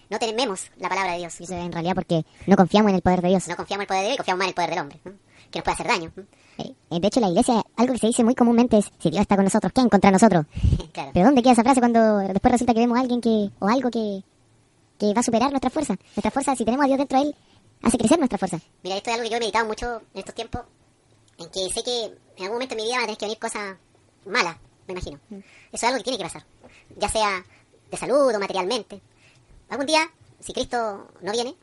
no 0.10 0.20
tememos 0.20 0.72
la 0.78 0.90
palabra 0.90 1.14
de 1.14 1.20
Dios. 1.20 1.40
Y 1.42 1.44
eso 1.46 1.56
es 1.56 1.66
en 1.66 1.72
realidad 1.72 1.96
porque 1.96 2.26
no 2.48 2.56
confiamos 2.56 2.90
en 2.90 2.96
el 2.96 3.02
poder 3.02 3.22
de 3.22 3.30
Dios. 3.30 3.48
No 3.48 3.56
confiamos 3.56 3.82
en 3.82 3.82
el 3.82 3.88
poder 3.88 4.02
de 4.02 4.08
Dios 4.08 4.16
y 4.16 4.18
confiamos 4.18 4.40
más 4.40 4.46
en 4.46 4.50
el 4.50 4.56
poder 4.56 4.70
del 4.70 4.80
hombre, 4.80 5.00
¿no? 5.04 5.12
que 5.52 5.60
nos 5.60 5.64
puede 5.64 5.74
hacer 5.74 5.88
daño. 5.88 6.12
¿no? 6.16 6.24
Eh, 6.58 7.00
de 7.00 7.08
hecho, 7.08 7.20
la 7.20 7.30
iglesia, 7.30 7.64
algo 7.76 7.94
que 7.94 8.00
se 8.00 8.08
dice 8.08 8.24
muy 8.24 8.36
comúnmente 8.36 8.78
es, 8.78 8.92
si 9.00 9.10
Dios 9.10 9.22
está 9.22 9.36
con 9.36 9.46
nosotros, 9.46 9.72
¿quién 9.74 9.90
contra 9.90 10.12
nosotros? 10.12 10.46
claro. 10.94 11.12
Pero 11.14 11.26
¿dónde 11.26 11.42
queda 11.42 11.54
esa 11.54 11.64
frase 11.64 11.80
cuando 11.80 12.18
después 12.20 12.52
resulta 12.52 12.74
que 12.74 12.80
vemos 12.80 12.98
a 12.98 13.02
alguien 13.02 13.22
que, 13.22 13.50
o 13.60 13.68
algo 13.68 13.90
que, 13.90 14.24
que 15.00 15.14
va 15.14 15.20
a 15.20 15.24
superar 15.24 15.50
nuestra 15.52 15.70
fuerza? 15.70 15.96
Nuestra 16.16 16.32
fuerza, 16.32 16.56
si 16.56 16.66
tenemos 16.66 16.84
a 16.84 16.88
Dios 16.88 17.00
dentro 17.00 17.20
de 17.20 17.26
él, 17.28 17.36
hace 17.82 17.98
crecer 17.98 18.18
nuestra 18.18 18.38
fuerza. 18.38 18.60
Mira, 18.84 18.98
esto 18.98 19.10
es 19.10 19.16
algo 19.16 19.24
que 19.24 19.30
yo 19.30 19.38
he 19.38 19.40
meditado 19.40 19.66
mucho 19.66 20.02
en 20.14 20.20
estos 20.20 20.36
tiempos, 20.36 20.62
en 21.38 21.50
que 21.50 21.70
sé 21.74 21.84
que 21.84 22.06
en 22.06 22.44
algún 22.44 22.56
momento 22.56 22.76
de 22.76 22.82
mi 22.82 22.88
vida 22.88 22.96
van 22.96 23.04
a 23.04 23.08
tener 23.08 23.18
que 23.18 23.26
venir 23.26 23.40
cosas 23.40 23.78
malas, 24.26 24.58
me 24.88 24.94
imagino. 24.94 25.20
Eso 25.30 25.44
es 25.72 25.84
algo 25.84 25.98
que 25.98 26.04
tiene 26.04 26.18
que 26.18 26.24
pasar, 26.24 26.46
ya 26.98 27.10
sea 27.10 27.46
de 27.92 27.98
salud 27.98 28.34
o 28.34 28.40
materialmente. 28.40 29.02
Algún 29.70 29.86
día, 29.86 30.10
si 30.40 30.54
Cristo 30.54 31.12
no 31.22 31.32
viene, 31.32 31.56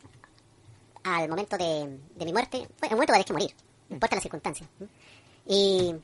al 1.04 1.28
momento 1.28 1.56
de, 1.56 1.98
de 2.14 2.24
mi 2.24 2.32
muerte, 2.32 2.58
bueno, 2.58 2.68
en 2.80 2.92
un 2.92 2.96
momento 2.96 3.12
va 3.12 3.18
a 3.18 3.22
tener 3.22 3.26
que 3.26 3.32
morir, 3.32 3.54
no 3.88 3.96
importa 3.96 4.16
la 4.16 4.22
circunstancia. 4.22 4.68
Y 5.46 5.94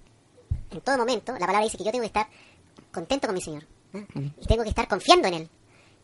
en 0.71 0.81
todo 0.83 0.99
momento, 0.99 1.33
la 1.33 1.47
palabra 1.47 1.65
dice 1.65 1.79
que 1.79 1.85
yo 1.85 1.91
tengo 1.91 2.03
que 2.03 2.09
estar 2.09 2.29
contento 2.93 3.27
con 3.27 3.35
mi 3.35 3.43
Señor. 3.43 3.67
Y 3.93 4.47
tengo 4.47 4.63
que 4.63 4.69
estar 4.69 4.87
confiando 4.87 5.29
en 5.29 5.35
Él. 5.35 5.51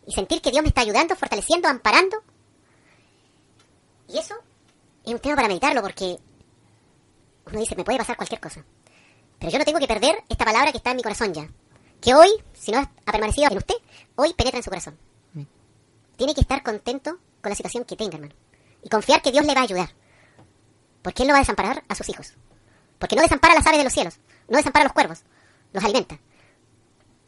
Y 0.07 0.13
sentir 0.13 0.41
que 0.41 0.51
Dios 0.51 0.63
me 0.63 0.69
está 0.69 0.83
ayudando, 0.83 1.17
fortaleciendo, 1.17 1.69
amparando. 1.69 2.19
Y 4.09 4.19
eso 4.19 4.35
es 5.05 5.13
un 5.13 5.19
tema 5.19 5.37
para 5.37 5.49
meditarlo 5.49 5.83
porque 5.83 6.19
uno 7.47 7.59
dice, 7.59 7.77
me 7.77 7.85
puede 7.85 7.99
pasar 7.99 8.17
cualquier 8.17 8.41
cosa. 8.41 8.65
Pero 9.39 9.53
yo 9.53 9.59
no 9.59 9.65
tengo 9.65 9.79
que 9.79 9.87
perder 9.87 10.17
esta 10.29 10.45
palabra 10.45 10.71
que 10.71 10.79
está 10.79 10.91
en 10.91 10.97
mi 10.97 11.03
corazón 11.03 11.35
ya. 11.35 11.49
Que 12.01 12.15
hoy, 12.15 12.29
si 12.53 12.73
no 12.73 12.79
ha 12.79 13.13
permanecido 13.13 13.51
en 13.51 13.59
usted, 13.59 13.77
hoy 14.17 14.33
penetra 14.35 14.59
en 14.59 14.63
su 14.63 14.71
corazón. 14.71 14.99
Tiene 16.17 16.35
que 16.35 16.41
estar 16.41 16.63
contento 16.63 17.19
con 17.41 17.51
la 17.51 17.57
situación 17.57 17.85
que 17.85 17.97
tenga, 17.97 18.17
hermano. 18.17 18.35
Y 18.83 18.89
confiar 18.89 19.23
que 19.23 19.33
Dios 19.33 19.45
le 19.45 19.55
va 19.55 19.61
a 19.61 19.65
ayudar. 19.65 19.91
Porque 21.03 21.23
Él 21.23 21.29
no 21.29 21.35
va 21.35 21.39
a 21.39 21.43
desamparar 21.43 21.85
a 21.89 21.95
sus 21.95 22.09
hijos. 22.09 22.35
Porque 22.99 23.17
no 23.17 23.23
desampara 23.23 23.55
las 23.55 23.67
aves 23.67 23.79
de 23.79 23.85
los 23.85 23.93
cielos. 23.93 24.19
No 24.49 24.57
desampara 24.57 24.85
a 24.85 24.89
los 24.89 24.93
cuervos. 24.93 25.23
Los 25.73 25.85
alimenta. 25.85 26.19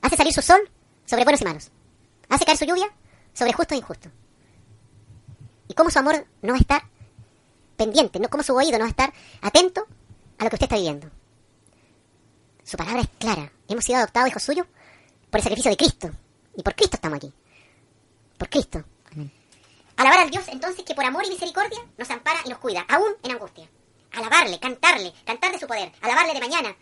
Hace 0.03 0.17
salir 0.17 0.33
su 0.33 0.43
sol 0.43 0.71
sobre 1.05 1.25
buenos 1.25 1.41
y 1.41 1.45
malos. 1.45 1.71
Hace 2.29 2.45
caer 2.45 2.59
su 2.59 2.65
lluvia 2.65 2.89
sobre 3.33 3.53
justos 3.53 3.77
e 3.77 3.79
injustos. 3.79 4.13
Y 5.69 5.75
cómo 5.75 5.91
su 5.91 5.99
amor 5.99 6.27
no 6.43 6.53
va 6.53 6.59
a 6.59 6.61
estar 6.61 6.83
pendiente, 7.77 8.19
no 8.21 8.29
como 8.29 8.43
su 8.43 8.55
oído 8.55 8.79
no 8.79 8.85
va 8.85 8.87
a 8.87 8.91
estar 8.91 9.13
atento 9.43 9.87
a 10.39 10.45
lo 10.45 10.51
que 10.51 10.57
usted 10.57 10.67
está 10.67 10.77
viviendo. 10.77 11.11
Su 12.63 12.77
palabra 12.77 13.03
es 13.03 13.09
clara. 13.19 13.53
Hemos 13.69 13.85
sido 13.85 13.99
adoptados 13.99 14.31
hijos 14.31 14.43
suyos 14.43 14.67
por 15.31 15.39
el 15.39 15.43
sacrificio 15.43 15.71
de 15.71 15.77
Cristo. 15.77 16.11
Y 16.57 16.63
por 16.63 16.75
Cristo 16.75 16.97
estamos 16.97 17.17
aquí. 17.17 17.33
Por 18.39 18.49
Cristo. 18.49 18.85
Alabar 19.97 20.19
al 20.21 20.31
Dios 20.31 20.47
entonces 20.49 20.85
que 20.85 20.95
por 20.95 21.05
amor 21.05 21.25
y 21.25 21.31
misericordia 21.31 21.79
nos 21.97 22.11
ampara 22.11 22.41
y 22.45 22.51
nos 22.51 22.59
cuida, 22.59 22.85
aún 22.89 23.15
en 23.23 23.33
angustia. 23.33 23.69
Alabarle, 24.13 24.59
cantarle, 24.61 25.13
cantar 25.25 25.53
de 25.53 25.59
su 25.59 25.67
poder, 25.67 25.93
alabarle 26.03 26.35
de 26.35 26.41
mañana, 26.41 26.77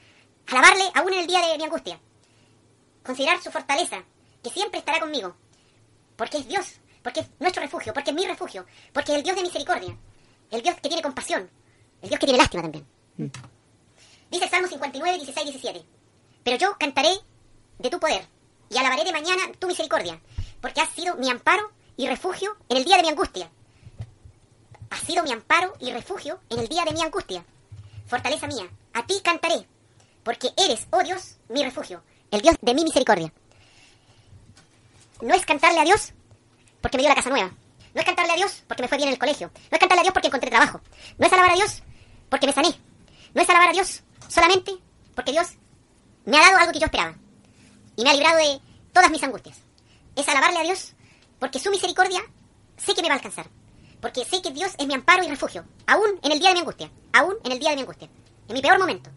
Alabarle 0.46 0.84
aún 0.94 1.12
en 1.12 1.20
el 1.20 1.26
día 1.26 1.40
de 1.40 1.56
mi 1.56 1.64
angustia. 1.64 1.98
Considerar 3.02 3.40
su 3.42 3.50
fortaleza, 3.50 4.02
que 4.42 4.50
siempre 4.50 4.78
estará 4.78 5.00
conmigo. 5.00 5.34
Porque 6.16 6.38
es 6.38 6.48
Dios, 6.48 6.80
porque 7.02 7.20
es 7.20 7.26
nuestro 7.40 7.62
refugio, 7.62 7.92
porque 7.92 8.10
es 8.10 8.16
mi 8.16 8.26
refugio, 8.26 8.66
porque 8.92 9.12
es 9.12 9.18
el 9.18 9.24
Dios 9.24 9.36
de 9.36 9.42
misericordia, 9.42 9.96
el 10.50 10.62
Dios 10.62 10.76
que 10.76 10.88
tiene 10.88 11.02
compasión, 11.02 11.50
el 12.02 12.08
Dios 12.08 12.20
que 12.20 12.26
tiene 12.26 12.38
lástima 12.38 12.62
también. 12.62 12.86
Dice 14.30 14.44
el 14.44 14.50
Salmo 14.50 14.68
59, 14.68 15.18
16, 15.18 15.46
17. 15.46 15.84
Pero 16.42 16.56
yo 16.58 16.76
cantaré 16.78 17.14
de 17.78 17.90
tu 17.90 17.98
poder 17.98 18.26
y 18.68 18.76
alabaré 18.76 19.04
de 19.04 19.12
mañana 19.12 19.42
tu 19.58 19.66
misericordia, 19.66 20.20
porque 20.64 20.80
has 20.80 20.88
sido 20.94 21.14
mi 21.16 21.28
amparo 21.28 21.70
y 21.94 22.08
refugio 22.08 22.56
en 22.70 22.78
el 22.78 22.86
día 22.86 22.96
de 22.96 23.02
mi 23.02 23.10
angustia. 23.10 23.50
Has 24.88 25.00
sido 25.00 25.22
mi 25.22 25.30
amparo 25.30 25.74
y 25.78 25.92
refugio 25.92 26.40
en 26.48 26.58
el 26.58 26.68
día 26.68 26.86
de 26.86 26.92
mi 26.94 27.02
angustia. 27.02 27.44
Fortaleza 28.06 28.46
mía, 28.46 28.66
a 28.94 29.04
ti 29.04 29.20
cantaré, 29.22 29.68
porque 30.22 30.54
eres, 30.56 30.86
oh 30.90 31.02
Dios, 31.02 31.36
mi 31.50 31.62
refugio, 31.62 32.02
el 32.30 32.40
Dios 32.40 32.56
de 32.62 32.72
mi 32.72 32.82
misericordia. 32.82 33.30
No 35.20 35.34
es 35.34 35.44
cantarle 35.44 35.80
a 35.80 35.84
Dios 35.84 36.14
porque 36.80 36.96
me 36.96 37.02
dio 37.02 37.10
la 37.10 37.16
casa 37.16 37.28
nueva. 37.28 37.50
No 37.92 38.00
es 38.00 38.06
cantarle 38.06 38.32
a 38.32 38.36
Dios 38.36 38.64
porque 38.66 38.84
me 38.84 38.88
fue 38.88 38.96
bien 38.96 39.08
en 39.08 39.12
el 39.12 39.20
colegio. 39.20 39.50
No 39.70 39.76
es 39.76 39.78
cantarle 39.78 40.00
a 40.00 40.04
Dios 40.04 40.14
porque 40.14 40.28
encontré 40.28 40.48
trabajo. 40.48 40.80
No 41.18 41.26
es 41.26 41.32
alabar 41.34 41.50
a 41.50 41.56
Dios 41.56 41.82
porque 42.30 42.46
me 42.46 42.54
sané. 42.54 42.74
No 43.34 43.42
es 43.42 43.50
alabar 43.50 43.68
a 43.68 43.72
Dios 43.72 44.02
solamente 44.28 44.72
porque 45.14 45.32
Dios 45.32 45.46
me 46.24 46.38
ha 46.38 46.40
dado 46.40 46.56
algo 46.56 46.72
que 46.72 46.78
yo 46.78 46.86
esperaba. 46.86 47.18
Y 47.96 48.02
me 48.02 48.08
ha 48.08 48.14
librado 48.14 48.38
de 48.38 48.62
todas 48.94 49.10
mis 49.10 49.22
angustias. 49.22 49.63
Es 50.16 50.28
alabarle 50.28 50.60
a 50.60 50.62
Dios 50.62 50.94
porque 51.38 51.58
su 51.58 51.70
misericordia 51.70 52.20
sé 52.76 52.94
que 52.94 53.02
me 53.02 53.08
va 53.08 53.14
a 53.14 53.16
alcanzar. 53.18 53.48
Porque 54.00 54.24
sé 54.24 54.42
que 54.42 54.50
Dios 54.50 54.72
es 54.78 54.86
mi 54.86 54.94
amparo 54.94 55.24
y 55.24 55.28
refugio. 55.28 55.64
Aún 55.86 56.18
en 56.22 56.32
el 56.32 56.38
día 56.38 56.48
de 56.48 56.54
mi 56.54 56.60
angustia. 56.60 56.90
Aún 57.12 57.36
en 57.44 57.52
el 57.52 57.58
día 57.58 57.70
de 57.70 57.76
mi 57.76 57.82
angustia. 57.82 58.08
En 58.48 58.54
mi 58.54 58.60
peor 58.60 58.78
momento. 58.78 59.10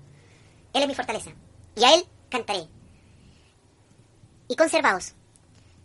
Él 0.74 0.82
es 0.82 0.88
mi 0.88 0.96
fortaleza. 0.96 1.32
Y 1.76 1.84
a 1.84 1.94
Él 1.94 2.06
cantaré. 2.30 2.68
Y 4.48 4.56
conservaos. 4.56 5.14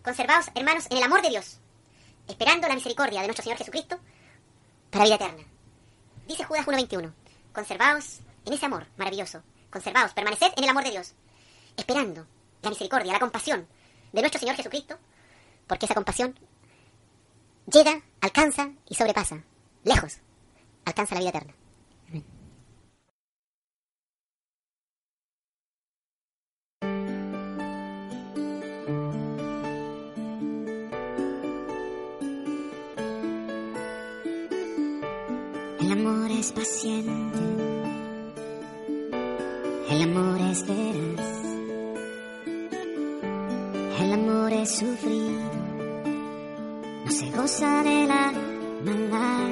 Conservaos, 0.05 0.47
hermanos, 0.55 0.87
en 0.91 0.99
el 0.99 1.03
amor 1.03 1.23
de 1.23 1.31
Dios. 1.31 1.59
Esperando 2.29 2.69
la 2.69 2.75
misericordia 2.75 3.21
de 3.21 3.27
nuestro 3.27 3.43
Señor 3.43 3.59
Jesucristo 3.59 3.99
para 4.91 5.05
vida 5.05 5.17
eterna. 5.17 5.43
Dice 6.27 6.45
Judas 6.45 6.67
1.21. 6.67 7.13
Conservaos 7.53 8.21
en 8.45 8.53
ese 8.53 8.67
amor 8.67 8.87
maravilloso. 8.97 9.43
Conservaos, 9.71 10.13
permaneced 10.13 10.53
en 10.57 10.65
el 10.65 10.71
amor 10.71 10.85
de 10.85 10.91
Dios. 10.91 11.15
Esperando 11.77 12.27
la 12.63 12.71
misericordia, 12.71 13.13
la 13.13 13.21
compasión 13.21 13.67
de 14.13 14.21
nuestro 14.21 14.41
Señor 14.41 14.57
Jesucristo. 14.57 14.97
Porque 15.67 15.87
esa 15.87 15.95
compasión 15.95 16.39
llega, 17.67 18.03
alcanza 18.21 18.71
y 18.89 18.95
sobrepasa. 18.95 19.45
Lejos. 19.85 20.19
Alcanza 20.85 21.15
la 21.15 21.21
vida 21.21 21.31
eterna. 21.31 21.55
El 35.81 35.93
amor 35.93 36.31
es 36.31 36.53
paciente. 36.53 37.39
El 39.91 40.03
amor 40.03 40.41
es 40.51 40.67
veraz. 40.67 41.42
El 44.13 44.21
amor 44.21 44.53
es 44.53 44.77
sufrido. 44.77 45.41
No 47.03 47.11
se 47.11 47.31
goza 47.31 47.83
de 47.83 48.07
la 48.07 48.31
maldad. 48.85 49.49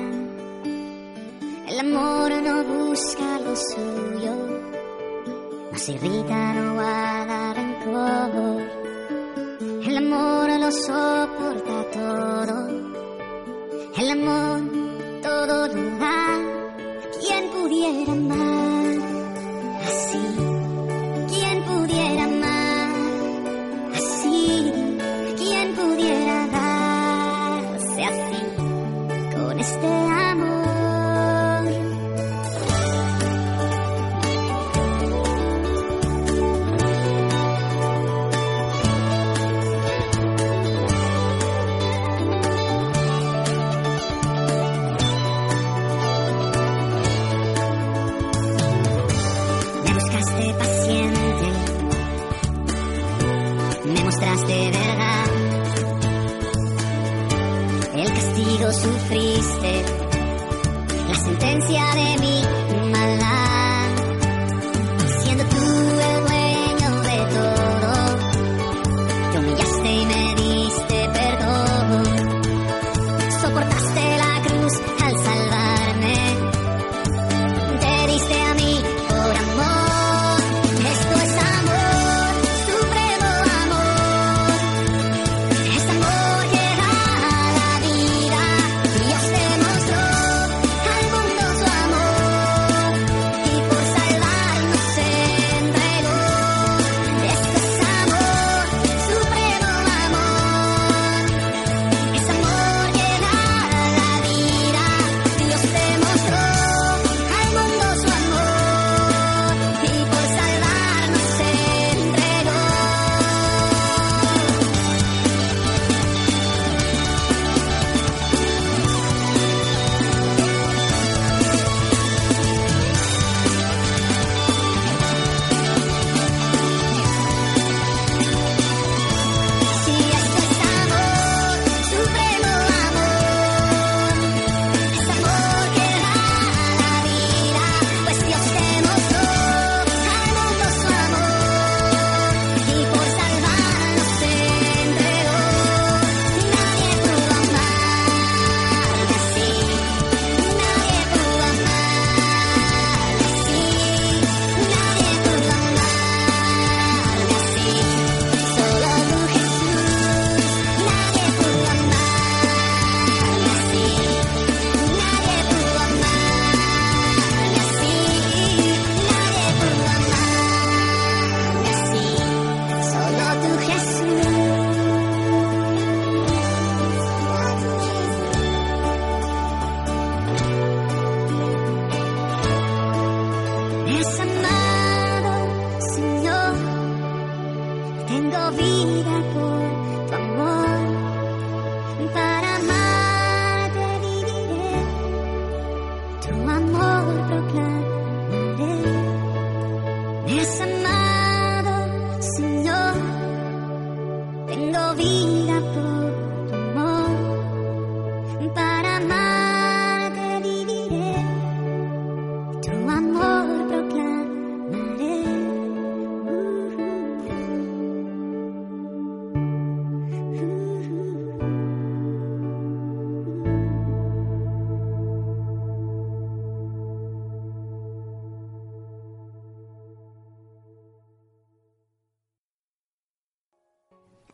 El 1.66 1.80
amor 1.80 2.30
no 2.42 2.64
busca 2.64 3.38
lo 3.38 3.56
suyo. 3.56 4.34
No 5.72 5.78
se 5.78 5.92
irrita, 5.92 6.52
no 6.52 6.74
guarda 6.74 7.54
rencor. 7.54 8.60
El 9.82 9.96
amor 9.96 10.50
lo 10.60 10.70
soporta 10.70 11.90
todo. 11.94 12.68
El 13.96 14.10
amor 14.10 14.60
todo 15.22 15.68
lo 15.68 15.98
da. 15.98 16.38
¿Quién 17.18 17.48
pudiera 17.48 18.14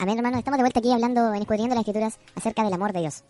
Amén, 0.06 0.18
hermano. 0.18 0.38
Estamos 0.38 0.58
de 0.58 0.62
vuelta 0.62 0.78
aquí 0.78 0.92
hablando, 0.92 1.34
en 1.34 1.42
escudriñando 1.42 1.74
las 1.74 1.82
escrituras 1.82 2.20
acerca 2.36 2.62
del 2.62 2.72
amor 2.72 2.92
de 2.92 3.00
Dios. 3.00 3.24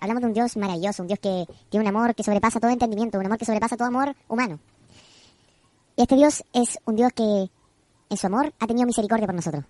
Hablamos 0.00 0.22
de 0.22 0.26
un 0.28 0.32
Dios 0.32 0.56
maravilloso, 0.56 1.02
un 1.02 1.06
Dios 1.06 1.18
que 1.18 1.44
tiene 1.68 1.86
un 1.86 1.94
amor 1.94 2.14
que 2.14 2.22
sobrepasa 2.22 2.60
todo 2.60 2.70
entendimiento, 2.70 3.18
un 3.18 3.26
amor 3.26 3.36
que 3.36 3.44
sobrepasa 3.44 3.76
todo 3.76 3.88
amor 3.88 4.16
humano. 4.26 4.58
Y 5.94 6.00
este 6.00 6.16
Dios 6.16 6.44
es 6.54 6.78
un 6.86 6.96
Dios 6.96 7.12
que 7.12 7.50
en 8.08 8.16
su 8.16 8.26
amor 8.26 8.54
ha 8.58 8.66
tenido 8.66 8.86
misericordia 8.86 9.26
por 9.26 9.34
nosotros. 9.34 9.66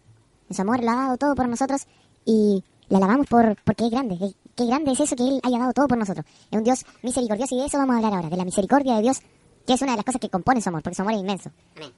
En 0.49 0.55
su 0.55 0.63
amor 0.63 0.85
lo 0.85 0.93
ha 0.93 0.95
dado 0.95 1.17
todo 1.17 1.35
por 1.35 1.49
nosotros 1.49 1.89
y 2.25 2.63
le 2.89 2.97
alabamos 2.99 3.27
por 3.27 3.57
porque 3.65 3.87
es 3.87 3.91
grande. 3.91 4.17
Qué 4.55 4.67
grande 4.67 4.93
es 4.93 5.01
eso 5.01 5.17
que 5.17 5.25
Él 5.25 5.41
haya 5.43 5.59
dado 5.59 5.73
todo 5.73 5.89
por 5.89 5.99
nosotros. 5.99 6.25
Es 6.53 6.57
un 6.57 6.63
Dios 6.63 6.85
misericordioso 7.03 7.57
y 7.57 7.59
de 7.59 7.67
eso 7.67 7.79
vamos 7.79 7.95
a 7.95 7.97
hablar 7.97 8.15
ahora, 8.15 8.29
de 8.29 8.37
la 8.37 8.45
misericordia 8.45 8.95
de 8.95 9.03
Dios, 9.03 9.23
que 9.67 9.73
es 9.73 9.83
una 9.83 9.91
de 9.91 9.97
las 9.97 10.05
cosas 10.05 10.21
que 10.21 10.29
compone 10.29 10.63
su 10.63 10.69
amor, 10.69 10.85
porque 10.85 10.95
su 10.95 11.03
amor 11.03 11.15
es 11.15 11.21
inmenso. 11.21 11.51
Amén. 11.75 11.91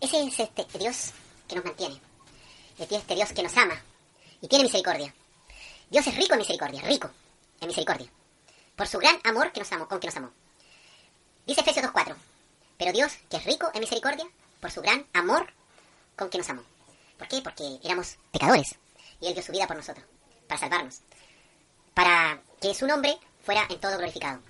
Ese 0.00 0.20
es 0.20 0.40
este 0.40 0.78
Dios 0.80 1.12
que 1.46 1.54
nos 1.54 1.64
mantiene. 1.64 2.11
Este 2.82 2.96
este 2.96 3.14
Dios 3.14 3.32
que 3.32 3.44
nos 3.44 3.56
ama 3.56 3.80
y 4.40 4.48
tiene 4.48 4.64
misericordia. 4.64 5.14
Dios 5.88 6.04
es 6.04 6.16
rico 6.16 6.32
en 6.32 6.40
misericordia, 6.40 6.82
rico 6.82 7.08
en 7.60 7.68
misericordia. 7.68 8.08
Por 8.74 8.88
su 8.88 8.98
gran 8.98 9.20
amor 9.22 9.52
que 9.52 9.60
nos 9.60 9.70
amó, 9.70 9.86
con 9.86 10.00
que 10.00 10.08
nos 10.08 10.16
amó. 10.16 10.32
Dice 11.46 11.60
Efesios 11.60 11.86
2.4. 11.86 12.16
Pero 12.78 12.92
Dios, 12.92 13.12
que 13.30 13.36
es 13.36 13.44
rico 13.44 13.70
en 13.72 13.80
misericordia, 13.82 14.26
por 14.58 14.72
su 14.72 14.80
gran 14.80 15.06
amor 15.12 15.46
con 16.16 16.28
que 16.28 16.38
nos 16.38 16.50
amó. 16.50 16.64
¿Por 17.18 17.28
qué? 17.28 17.40
Porque 17.40 17.78
éramos 17.84 18.16
pecadores. 18.32 18.74
Y 19.20 19.28
Él 19.28 19.34
dio 19.34 19.44
su 19.44 19.52
vida 19.52 19.68
por 19.68 19.76
nosotros, 19.76 20.04
para 20.48 20.58
salvarnos. 20.58 21.02
Para 21.94 22.42
que 22.60 22.74
su 22.74 22.88
nombre 22.88 23.16
fuera 23.44 23.64
en 23.70 23.78
todo 23.78 23.96
glorificado. 23.96 24.40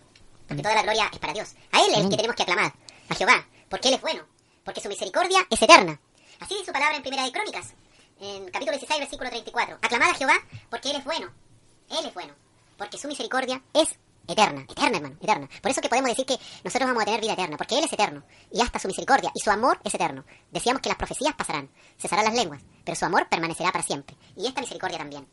Porque 0.49 0.63
toda 0.63 0.75
la 0.75 0.83
gloria 0.85 1.11
es 1.13 1.19
para 1.19 1.35
Dios. 1.35 1.53
A 1.71 1.83
Él 1.83 1.93
es 1.93 1.99
el 1.99 2.09
que 2.09 2.17
tenemos 2.17 2.37
que 2.37 2.45
aclamar, 2.45 2.73
a 3.11 3.15
Jehová, 3.15 3.47
porque 3.69 3.89
Él 3.89 3.95
es 3.95 4.01
bueno, 4.01 4.25
porque 4.65 4.81
su 4.81 4.89
misericordia 4.89 5.47
es 5.51 5.61
eterna. 5.61 6.01
Así 6.41 6.55
dice 6.55 6.67
su 6.67 6.73
palabra 6.73 6.97
en 6.97 7.03
Primera 7.03 7.25
de 7.25 7.33
Crónicas, 7.33 7.75
en 8.23 8.45
capítulo 8.51 8.79
16, 8.79 9.01
versículo 9.01 9.31
34. 9.31 9.79
Aclamad 9.83 10.11
a 10.11 10.15
Jehová, 10.15 10.35
porque 10.71 10.91
Él 10.91 10.97
es 10.97 11.05
bueno. 11.05 11.31
Él 11.91 12.07
es 12.07 12.15
bueno, 12.15 12.33
porque 12.79 12.97
su 12.97 13.09
misericordia 13.09 13.61
es 13.75 13.99
eterna, 14.29 14.65
eterna, 14.69 14.99
hermano, 14.99 15.17
eterna. 15.21 15.49
Por 15.61 15.71
eso 15.73 15.81
que 15.81 15.89
podemos 15.89 16.11
decir 16.11 16.25
que 16.25 16.39
nosotros 16.63 16.89
vamos 16.89 17.03
a 17.03 17.07
tener 17.07 17.21
vida 17.21 17.33
eterna, 17.33 17.57
porque 17.57 17.77
Él 17.77 17.85
es 17.85 17.93
eterno, 17.93 18.23
y 18.53 18.61
hasta 18.61 18.79
su 18.79 18.87
misericordia 18.87 19.33
y 19.35 19.41
su 19.41 19.51
amor 19.51 19.81
es 19.83 19.95
eterno. 19.95 20.25
Decíamos 20.53 20.81
que 20.81 20.89
las 20.89 20.99
profecías 20.99 21.35
pasarán, 21.35 21.69
cesarán 21.99 22.25
las 22.27 22.35
lenguas, 22.35 22.63
pero 22.85 22.97
su 22.97 23.05
amor 23.05 23.29
permanecerá 23.29 23.73
para 23.73 23.85
siempre, 23.85 24.17
y 24.37 24.47
esta 24.47 24.61
misericordia 24.61 24.99
también. 24.99 25.27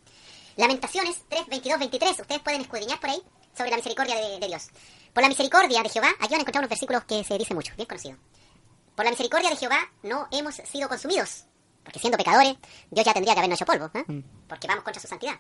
Lamentaciones 0.55 1.21
3, 1.29 1.45
22, 1.47 1.79
23, 1.79 2.19
ustedes 2.19 2.41
pueden 2.41 2.61
escudriñar 2.61 2.99
por 2.99 3.11
ahí 3.11 3.21
sobre 3.55 3.69
la 3.69 3.77
misericordia 3.77 4.15
de, 4.15 4.39
de 4.39 4.47
Dios. 4.47 4.67
Por 5.13 5.21
la 5.21 5.29
misericordia 5.29 5.83
de 5.83 5.89
Jehová, 5.89 6.09
aquí 6.19 6.31
van 6.31 6.39
a 6.39 6.41
encontrar 6.41 6.61
unos 6.61 6.69
versículos 6.69 7.03
que 7.03 7.23
se 7.23 7.37
dice 7.37 7.53
mucho, 7.53 7.73
bien 7.75 7.87
conocidos. 7.87 8.19
Por 8.95 9.05
la 9.05 9.11
misericordia 9.11 9.51
de 9.51 9.55
Jehová 9.55 9.79
no 10.03 10.27
hemos 10.31 10.55
sido 10.55 10.89
consumidos, 10.89 11.45
porque 11.89 11.99
siendo 11.99 12.19
pecadores, 12.19 12.55
Dios 12.91 13.03
ya 13.03 13.13
tendría 13.13 13.33
que 13.33 13.39
habernos 13.39 13.59
hecho 13.59 13.65
polvo, 13.65 13.89
¿eh? 13.95 14.23
porque 14.47 14.67
vamos 14.67 14.83
contra 14.83 15.01
su 15.01 15.07
santidad. 15.07 15.39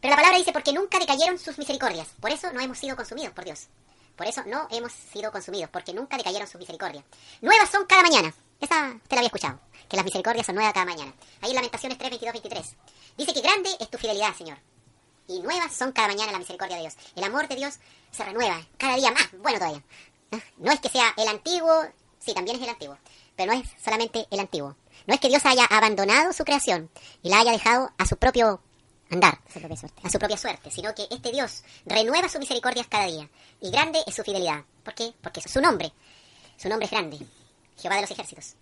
Pero 0.00 0.12
la 0.12 0.16
palabra 0.16 0.38
dice, 0.38 0.50
porque 0.50 0.72
nunca 0.72 0.98
decayeron 0.98 1.38
sus 1.38 1.58
misericordias. 1.58 2.08
Por 2.20 2.30
eso 2.30 2.50
no 2.54 2.60
hemos 2.60 2.78
sido 2.78 2.96
consumidos 2.96 3.34
por 3.34 3.44
Dios. 3.44 3.68
Por 4.16 4.26
eso 4.26 4.42
no 4.46 4.66
hemos 4.70 4.92
sido 4.92 5.30
consumidos, 5.30 5.68
porque 5.68 5.92
nunca 5.92 6.16
decayeron 6.16 6.48
sus 6.48 6.58
misericordias. 6.58 7.04
Nuevas 7.42 7.68
son 7.68 7.84
cada 7.84 8.00
mañana. 8.00 8.34
Esa 8.58 8.92
usted 8.94 9.10
la 9.10 9.18
había 9.18 9.26
escuchado, 9.26 9.60
que 9.90 9.96
las 9.96 10.06
misericordias 10.06 10.46
son 10.46 10.54
nuevas 10.54 10.72
cada 10.72 10.86
mañana. 10.86 11.12
Ahí 11.42 11.50
en 11.50 11.56
Lamentaciones 11.56 11.98
3, 11.98 12.10
22, 12.12 12.32
23. 12.32 12.76
Dice 13.18 13.34
que 13.34 13.42
grande 13.42 13.68
es 13.78 13.90
tu 13.90 13.98
fidelidad, 13.98 14.34
Señor. 14.34 14.56
Y 15.26 15.40
nuevas 15.40 15.76
son 15.76 15.92
cada 15.92 16.08
mañana 16.08 16.32
la 16.32 16.38
misericordia 16.38 16.76
de 16.76 16.82
Dios. 16.84 16.94
El 17.14 17.24
amor 17.24 17.46
de 17.46 17.56
Dios 17.56 17.74
se 18.10 18.24
renueva 18.24 18.66
cada 18.78 18.96
día 18.96 19.10
más. 19.10 19.28
Bueno 19.32 19.58
todavía. 19.58 19.82
¿Ah? 20.32 20.40
No 20.56 20.72
es 20.72 20.80
que 20.80 20.88
sea 20.88 21.12
el 21.18 21.28
antiguo, 21.28 21.86
sí, 22.18 22.32
también 22.32 22.56
es 22.56 22.62
el 22.62 22.70
antiguo. 22.70 22.96
Pero 23.36 23.52
no 23.52 23.60
es 23.60 23.68
solamente 23.84 24.26
el 24.30 24.40
antiguo. 24.40 24.74
No 25.08 25.14
es 25.14 25.20
que 25.20 25.28
Dios 25.28 25.46
haya 25.46 25.64
abandonado 25.64 26.34
su 26.34 26.44
creación 26.44 26.90
y 27.22 27.30
la 27.30 27.40
haya 27.40 27.52
dejado 27.52 27.90
a 27.96 28.04
su 28.04 28.18
propio 28.18 28.60
andar, 29.10 29.40
a 30.02 30.10
su 30.10 30.18
propia 30.18 30.36
suerte, 30.36 30.70
sino 30.70 30.94
que 30.94 31.06
este 31.10 31.32
Dios 31.32 31.64
renueva 31.86 32.28
sus 32.28 32.40
misericordias 32.40 32.88
cada 32.88 33.06
día. 33.06 33.26
Y 33.62 33.70
grande 33.70 34.00
es 34.06 34.14
su 34.14 34.22
fidelidad. 34.22 34.64
¿Por 34.84 34.92
qué? 34.92 35.14
Porque 35.22 35.40
su 35.40 35.62
nombre, 35.62 35.94
su 36.58 36.68
nombre 36.68 36.84
es 36.84 36.90
grande. 36.90 37.18
Jehová 37.80 37.94
de 37.94 38.02
los 38.02 38.10
ejércitos. 38.10 38.56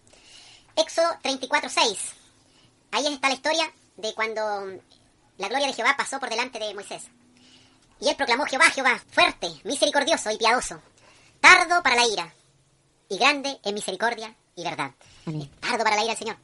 Éxodo 0.77 1.19
34, 1.21 1.69
6. 1.69 1.99
Ahí 2.93 3.09
está 3.09 3.27
la 3.27 3.35
historia 3.35 3.73
de 3.97 4.15
cuando 4.15 4.41
la 5.39 5.49
gloria 5.49 5.67
de 5.67 5.73
Jehová 5.73 5.97
pasó 5.99 6.21
por 6.21 6.31
delante 6.31 6.61
de 6.61 6.75
Moisés. 6.75 7.09
Y 7.99 8.09
él 8.09 8.15
proclamó 8.15 8.45
Jehová, 8.45 8.71
Jehová, 8.71 9.03
fuerte, 9.11 9.49
misericordioso 9.65 10.31
y 10.31 10.37
piadoso, 10.37 10.81
tardo 11.41 11.83
para 11.83 11.97
la 11.97 12.07
ira, 12.07 12.33
y 13.09 13.19
grande 13.19 13.59
en 13.65 13.75
misericordia 13.75 14.37
y 14.57 14.65
verdad. 14.65 14.91
Amén. 15.27 15.43
Es 15.43 15.61
tardo 15.61 15.85
para 15.85 15.97
la 15.97 16.03
ira 16.03 16.13
el 16.13 16.19
Señor. 16.19 16.37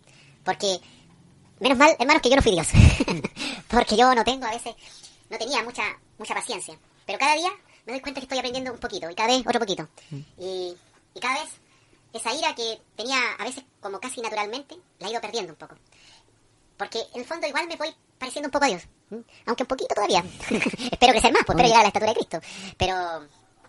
Porque, 0.44 0.78
menos 1.58 1.78
mal, 1.78 1.96
hermanos, 1.98 2.22
que 2.22 2.28
yo 2.28 2.36
no 2.36 2.42
fui 2.42 2.52
Dios. 2.52 2.68
Porque 3.68 3.96
yo 3.96 4.14
no 4.14 4.22
tengo 4.22 4.46
a 4.46 4.50
veces, 4.50 4.74
no 5.30 5.38
tenía 5.38 5.62
mucha, 5.64 5.82
mucha 6.18 6.34
paciencia. 6.34 6.78
Pero 7.06 7.18
cada 7.18 7.34
día 7.34 7.50
me 7.86 7.92
doy 7.94 8.02
cuenta 8.02 8.20
que 8.20 8.26
estoy 8.26 8.38
aprendiendo 8.38 8.72
un 8.72 8.78
poquito, 8.78 9.10
y 9.10 9.14
cada 9.14 9.28
vez 9.28 9.46
otro 9.46 9.58
poquito. 9.58 9.88
Y, 10.38 10.76
y 11.14 11.20
cada 11.20 11.42
vez 11.42 11.50
esa 12.12 12.34
ira 12.34 12.54
que 12.54 12.80
tenía 12.94 13.18
a 13.38 13.44
veces 13.44 13.64
como 13.80 13.98
casi 13.98 14.20
naturalmente, 14.20 14.76
la 14.98 15.08
he 15.08 15.10
ido 15.10 15.20
perdiendo 15.20 15.52
un 15.52 15.58
poco. 15.58 15.76
Porque 16.76 17.00
en 17.14 17.20
el 17.22 17.26
fondo 17.26 17.46
igual 17.46 17.66
me 17.66 17.76
voy 17.76 17.94
pareciendo 18.18 18.48
un 18.48 18.52
poco 18.52 18.66
a 18.66 18.68
Dios. 18.68 18.82
Aunque 19.46 19.62
un 19.62 19.68
poquito 19.68 19.94
todavía. 19.94 20.22
espero 20.50 21.12
crecer 21.12 21.32
más, 21.32 21.44
pues 21.46 21.56
espero 21.56 21.68
llegar 21.68 21.80
a 21.80 21.82
la 21.82 21.88
estatura 21.88 22.12
de 22.12 22.18
Cristo. 22.18 22.40
Pero 22.76 23.26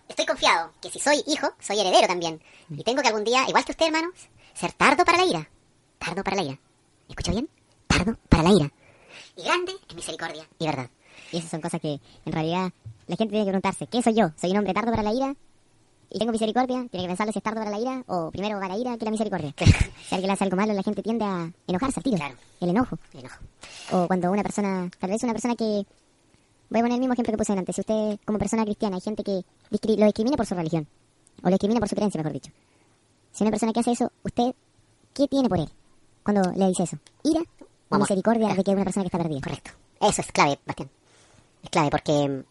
estoy 0.08 0.26
confiado 0.26 0.72
que 0.82 0.90
si 0.90 0.98
soy 0.98 1.22
hijo, 1.26 1.48
soy 1.60 1.80
heredero 1.80 2.06
también. 2.06 2.42
Y 2.70 2.82
tengo 2.84 3.00
que 3.00 3.08
algún 3.08 3.24
día, 3.24 3.44
igual 3.48 3.64
que 3.64 3.72
usted, 3.72 3.86
hermanos, 3.86 4.14
ser 4.54 4.72
tardo 4.72 5.04
para 5.04 5.18
la 5.18 5.24
ira. 5.26 5.48
Tardo 5.98 6.22
para 6.24 6.36
la 6.36 6.42
ira. 6.42 6.58
¿Escucha 7.08 7.32
bien? 7.32 7.48
Tardo 7.86 8.16
para 8.28 8.42
la 8.44 8.50
ira. 8.50 8.72
Y 9.36 9.42
grande 9.44 9.72
en 9.88 9.96
misericordia 9.96 10.46
y 10.58 10.66
verdad. 10.66 10.90
Y 11.32 11.38
esas 11.38 11.50
son 11.50 11.60
cosas 11.60 11.80
que, 11.80 12.00
en 12.24 12.32
realidad, 12.32 12.72
la 13.06 13.16
gente 13.16 13.32
tiene 13.32 13.44
que 13.44 13.50
preguntarse, 13.50 13.86
¿qué 13.86 14.02
soy 14.02 14.14
yo? 14.14 14.30
¿Soy 14.36 14.50
un 14.50 14.58
hombre 14.58 14.74
tardo 14.74 14.90
para 14.90 15.02
la 15.02 15.12
ira? 15.12 15.34
¿Y 16.10 16.18
tengo 16.18 16.32
misericordia? 16.32 16.86
Tiene 16.90 17.04
que 17.04 17.08
pensarlo 17.08 17.32
si 17.32 17.38
es 17.38 17.42
tardo 17.42 17.58
para 17.60 17.70
la 17.70 17.78
ira 17.80 18.04
o 18.06 18.30
primero 18.30 18.60
va 18.60 18.68
la 18.68 18.76
ira 18.76 18.96
que 18.96 19.04
la 19.04 19.10
misericordia. 19.10 19.52
si 19.58 20.14
alguien 20.14 20.28
le 20.28 20.32
hace 20.32 20.44
algo 20.44 20.56
malo, 20.56 20.72
la 20.72 20.82
gente 20.82 21.02
tiende 21.02 21.24
a 21.24 21.50
enojarse 21.66 21.98
al 22.00 22.04
tiro. 22.04 22.16
Claro. 22.18 22.36
El 22.60 22.70
enojo. 22.70 22.98
El 23.14 23.20
enojo. 23.20 23.38
O 23.92 24.06
cuando 24.06 24.30
una 24.30 24.42
persona, 24.42 24.88
tal 24.98 25.10
vez 25.10 25.22
una 25.24 25.32
persona 25.32 25.56
que... 25.56 25.84
Voy 26.70 26.80
a 26.80 26.82
poner 26.82 26.92
el 26.94 27.00
mismo 27.00 27.12
ejemplo 27.14 27.32
que 27.32 27.38
puse 27.38 27.52
antes. 27.52 27.74
Si 27.74 27.80
usted, 27.80 28.18
como 28.24 28.38
persona 28.38 28.64
cristiana, 28.64 28.96
hay 28.96 29.00
gente 29.02 29.22
que 29.24 29.44
discri- 29.70 29.96
lo 29.98 30.06
discrimina 30.06 30.36
por 30.36 30.46
su 30.46 30.54
religión. 30.54 30.86
O 31.42 31.46
lo 31.46 31.50
discrimina 31.50 31.80
por 31.80 31.88
su 31.88 31.94
creencia, 31.94 32.18
mejor 32.18 32.32
dicho. 32.32 32.50
Si 33.34 33.42
una 33.42 33.50
persona 33.50 33.72
que 33.72 33.80
hace 33.80 33.90
eso, 33.92 34.10
¿usted 34.22 34.54
qué 35.12 35.26
tiene 35.28 35.48
por 35.48 35.58
él? 35.58 35.68
Cuando 36.22 36.52
le 36.52 36.68
dice 36.68 36.84
eso. 36.84 36.96
¿Ira 37.24 37.40
o 37.88 37.94
Amor. 37.96 38.06
misericordia 38.08 38.48
de 38.54 38.62
que 38.64 38.70
es 38.70 38.74
una 38.76 38.84
persona 38.84 39.02
que 39.02 39.08
está 39.08 39.18
perdida? 39.18 39.40
Correcto. 39.42 39.70
Eso 40.00 40.20
es 40.22 40.32
clave, 40.32 40.58
Bastián. 40.64 40.88
Es 41.62 41.70
clave 41.70 41.90
porque 41.90 42.12
mm, 42.12 42.44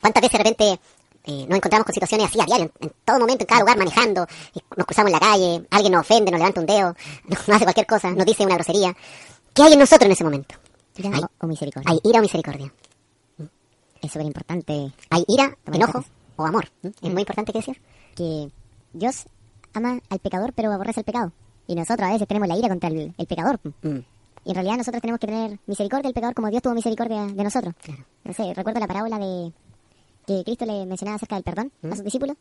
cuántas 0.00 0.22
veces 0.22 0.38
de 0.38 0.44
repente 0.44 0.80
eh, 1.24 1.46
nos 1.48 1.56
encontramos 1.56 1.84
con 1.84 1.92
situaciones 1.94 2.28
así 2.28 2.40
a 2.40 2.44
diario, 2.44 2.70
en, 2.80 2.86
en 2.86 2.92
todo 3.04 3.18
momento, 3.18 3.42
en 3.42 3.46
cada 3.48 3.60
lugar, 3.60 3.76
manejando, 3.76 4.26
y 4.54 4.60
nos 4.76 4.86
cruzamos 4.86 5.08
en 5.10 5.12
la 5.14 5.20
calle, 5.20 5.66
alguien 5.70 5.92
nos 5.92 6.02
ofende, 6.02 6.30
nos 6.30 6.38
levanta 6.38 6.60
un 6.60 6.66
dedo, 6.66 6.94
nos, 7.26 7.48
hace 7.48 7.64
cualquier 7.64 7.86
cosa, 7.86 8.10
nos 8.12 8.24
dice 8.24 8.44
una 8.46 8.54
grosería. 8.54 8.94
¿Qué 9.52 9.62
hay 9.62 9.72
en 9.72 9.78
nosotros 9.80 10.06
en 10.06 10.12
ese 10.12 10.24
momento? 10.24 10.54
¿Ira 10.96 11.10
Hay, 11.12 11.22
o, 11.40 11.46
misericordia? 11.46 11.90
hay 11.90 11.98
ira 12.04 12.18
o 12.20 12.22
misericordia. 12.22 12.72
Es 14.00 14.12
súper 14.12 14.26
importante 14.26 14.92
Hay 15.10 15.24
ira, 15.26 15.56
enojo 15.72 16.04
o 16.36 16.44
amor. 16.46 16.68
¿m? 16.82 16.92
Es 17.02 17.10
muy 17.10 17.22
importante 17.22 17.52
que 17.52 17.58
decir. 17.58 17.80
que 18.14 18.50
Dios 18.92 19.24
ama 19.74 20.00
al 20.08 20.18
pecador 20.18 20.52
pero 20.54 20.72
aborrece 20.72 21.00
el 21.00 21.04
pecado. 21.04 21.32
Y 21.66 21.74
nosotros 21.74 22.08
a 22.08 22.12
veces 22.12 22.28
tenemos 22.28 22.48
la 22.48 22.56
ira 22.56 22.68
contra 22.68 22.88
el, 22.88 23.14
el 23.16 23.26
pecador. 23.26 23.60
Mm. 23.82 23.98
Y 24.44 24.50
en 24.50 24.54
realidad 24.54 24.76
nosotros 24.76 25.00
tenemos 25.00 25.18
que 25.18 25.26
tener 25.26 25.58
misericordia 25.66 26.08
del 26.08 26.14
pecador 26.14 26.34
como 26.34 26.50
Dios 26.50 26.62
tuvo 26.62 26.74
misericordia 26.74 27.26
de 27.26 27.44
nosotros. 27.44 27.74
No 28.24 28.32
sé, 28.32 28.52
recuerdo 28.54 28.80
la 28.80 28.86
parábola 28.86 29.18
de 29.18 29.52
que 30.26 30.44
Cristo 30.44 30.66
le 30.66 30.86
mencionaba 30.86 31.16
acerca 31.16 31.36
del 31.36 31.44
perdón 31.44 31.72
a 31.82 31.96
sus 31.96 32.04
discípulos, 32.04 32.36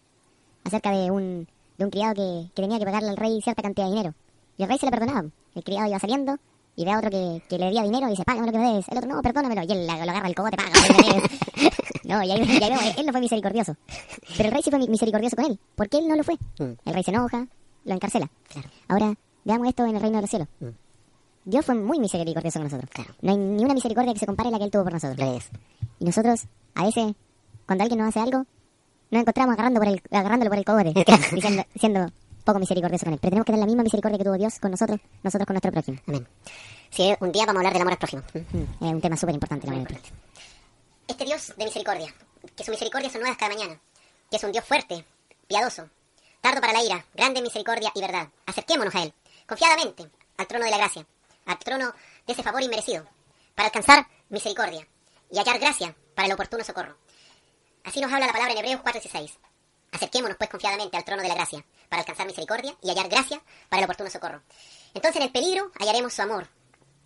acerca 0.63 0.91
de 0.91 1.11
un, 1.11 1.47
de 1.77 1.85
un 1.85 1.91
criado 1.91 2.13
que, 2.13 2.49
que 2.53 2.61
tenía 2.61 2.79
que 2.79 2.85
pagarle 2.85 3.09
al 3.09 3.17
rey 3.17 3.41
cierta 3.41 3.61
cantidad 3.61 3.87
de 3.87 3.91
dinero. 3.91 4.13
Y 4.57 4.63
el 4.63 4.69
rey 4.69 4.77
se 4.77 4.85
le 4.85 4.91
perdonaba. 4.91 5.29
El 5.55 5.63
criado 5.63 5.87
iba 5.87 5.99
saliendo 5.99 6.37
y 6.75 6.85
ve 6.85 6.91
a 6.91 6.97
otro 6.97 7.09
que, 7.09 7.41
que 7.47 7.57
le 7.57 7.65
debía 7.65 7.83
dinero 7.83 8.07
y 8.07 8.11
dice, 8.11 8.23
págame 8.23 8.47
lo 8.47 8.51
que 8.53 8.57
me 8.59 8.67
debes. 8.69 8.87
El 8.89 8.97
otro, 8.97 9.09
no, 9.09 9.21
perdónamelo. 9.21 9.61
Y 9.63 9.71
él 9.71 9.85
lo 9.87 9.93
agarra 9.93 10.27
el 10.27 10.35
cogote, 10.35 10.57
paga 10.57 10.69
lo 10.69 10.95
que 10.95 11.03
me 11.03 11.13
debes. 11.13 11.31
no, 12.05 12.23
y 12.23 12.31
ahí, 12.31 12.39
y 12.59 12.63
ahí 12.63 12.69
vemos, 12.69 12.97
él 12.97 13.05
no 13.05 13.11
fue 13.11 13.21
misericordioso. 13.21 13.75
Pero 14.37 14.49
el 14.49 14.53
rey 14.53 14.61
sí 14.63 14.69
fue 14.69 14.79
mi- 14.79 14.87
misericordioso 14.87 15.35
con 15.35 15.45
él. 15.45 15.59
¿Por 15.75 15.89
qué 15.89 15.97
él 15.99 16.07
no 16.07 16.15
lo 16.15 16.23
fue? 16.23 16.35
Mm. 16.59 16.73
El 16.85 16.93
rey 16.93 17.03
se 17.03 17.11
enoja, 17.11 17.47
lo 17.85 17.93
encarcela. 17.93 18.29
Claro. 18.51 18.69
Ahora, 18.87 19.13
veamos 19.45 19.67
esto 19.67 19.85
en 19.85 19.95
el 19.95 20.01
reino 20.01 20.17
de 20.17 20.21
los 20.21 20.29
cielos. 20.29 20.47
Mm. 20.59 20.67
Dios 21.45 21.65
fue 21.65 21.75
muy 21.75 21.99
misericordioso 21.99 22.59
con 22.59 22.63
nosotros. 22.67 22.89
Claro. 22.91 23.13
No 23.21 23.31
hay 23.31 23.37
ni 23.37 23.63
una 23.65 23.73
misericordia 23.73 24.13
que 24.13 24.19
se 24.19 24.25
compare 24.25 24.49
a 24.49 24.51
la 24.53 24.57
que 24.57 24.63
él 24.65 24.71
tuvo 24.71 24.83
por 24.83 24.93
nosotros. 24.93 25.17
Lo 25.19 25.37
es. 25.37 25.49
Y 25.99 26.05
nosotros, 26.05 26.43
a 26.75 26.85
veces, 26.85 27.13
cuando 27.65 27.83
alguien 27.83 27.99
nos 27.99 28.09
hace 28.09 28.19
algo, 28.21 28.45
nos 29.11 29.21
encontramos 29.21 29.53
agarrando 29.53 29.79
por 29.79 29.89
el, 29.89 30.01
agarrándolo 30.09 30.49
por 30.49 30.57
el 30.57 30.65
cogote, 30.65 30.93
diciendo, 31.73 32.07
poco 32.43 32.59
misericordioso 32.59 33.05
con 33.05 33.13
él. 33.13 33.19
Pero 33.19 33.29
tenemos 33.31 33.45
que 33.45 33.51
tener 33.51 33.59
la 33.61 33.65
misma 33.65 33.83
misericordia 33.83 34.17
que 34.17 34.23
tuvo 34.23 34.37
Dios 34.37 34.59
con 34.59 34.71
nosotros, 34.71 34.99
nosotros 35.23 35.45
con 35.47 35.53
nuestro 35.53 35.71
prójimo. 35.71 35.99
Amén. 36.07 36.27
Sí, 36.89 37.13
un 37.19 37.31
día 37.31 37.45
vamos 37.45 37.57
a 37.57 37.59
hablar 37.61 37.73
del 37.73 37.81
amor 37.81 37.93
al 37.93 37.99
prójimo. 37.99 38.23
Mm. 38.33 38.57
Mm, 38.57 38.85
Es 38.87 38.93
un 38.93 39.01
tema 39.01 39.17
súper 39.17 39.33
importante. 39.35 39.67
Este 41.07 41.25
Dios 41.25 41.53
de 41.57 41.65
misericordia, 41.65 42.13
que 42.55 42.63
su 42.63 42.71
misericordia 42.71 43.09
son 43.09 43.21
nuevas 43.21 43.37
cada 43.37 43.53
mañana, 43.53 43.79
que 44.29 44.37
es 44.37 44.43
un 44.43 44.51
Dios 44.51 44.65
fuerte, 44.65 45.03
piadoso, 45.47 45.89
tardo 46.41 46.61
para 46.61 46.73
la 46.73 46.83
ira, 46.83 47.05
grande 47.13 47.39
en 47.39 47.43
misericordia 47.43 47.91
y 47.93 48.01
verdad. 48.01 48.27
Acerquémonos 48.45 48.93
a 48.95 49.03
Él, 49.03 49.13
confiadamente, 49.47 50.07
al 50.37 50.47
trono 50.47 50.65
de 50.65 50.71
la 50.71 50.77
gracia, 50.77 51.05
al 51.45 51.59
trono 51.59 51.93
de 52.25 52.33
ese 52.33 52.43
favor 52.43 52.61
inmerecido, 52.61 53.05
para 53.55 53.67
alcanzar 53.67 54.07
misericordia 54.29 54.87
y 55.29 55.37
hallar 55.37 55.59
gracia 55.59 55.95
para 56.15 56.27
el 56.27 56.33
oportuno 56.33 56.63
socorro. 56.63 56.95
Así 57.83 57.99
nos 57.99 58.11
habla 58.13 58.27
la 58.27 58.33
palabra 58.33 58.53
en 58.53 58.59
Hebreos 58.59 58.81
4:16. 58.81 59.31
Acerquémonos 59.93 60.37
pues 60.37 60.49
confiadamente 60.49 60.97
al 60.97 61.05
trono 61.05 61.21
de 61.21 61.29
la 61.29 61.35
gracia, 61.35 61.63
para 61.87 62.01
alcanzar 62.01 62.27
misericordia 62.27 62.75
y 62.81 62.89
hallar 62.89 63.07
gracia 63.07 63.41
para 63.69 63.79
el 63.79 63.85
oportuno 63.85 64.09
socorro. 64.09 64.41
Entonces 64.93 65.15
en 65.17 65.23
el 65.23 65.31
peligro 65.31 65.71
hallaremos 65.79 66.13
su 66.13 66.21
amor, 66.21 66.49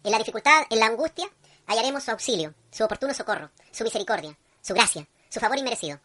en 0.04 0.12
la 0.12 0.20
dificultad, 0.20 0.66
en 0.70 0.80
la 0.80 0.86
angustia, 0.86 1.30
hallaremos 1.66 2.04
su 2.04 2.12
auxilio, 2.12 2.54
su 2.72 2.84
oportuno 2.84 3.14
socorro, 3.14 3.52
su 3.72 3.84
misericordia, 3.84 4.38
su 4.62 4.74
gracia, 4.74 5.06
su 5.30 5.40
favor 5.42 5.58
inmerecido. 5.58 6.00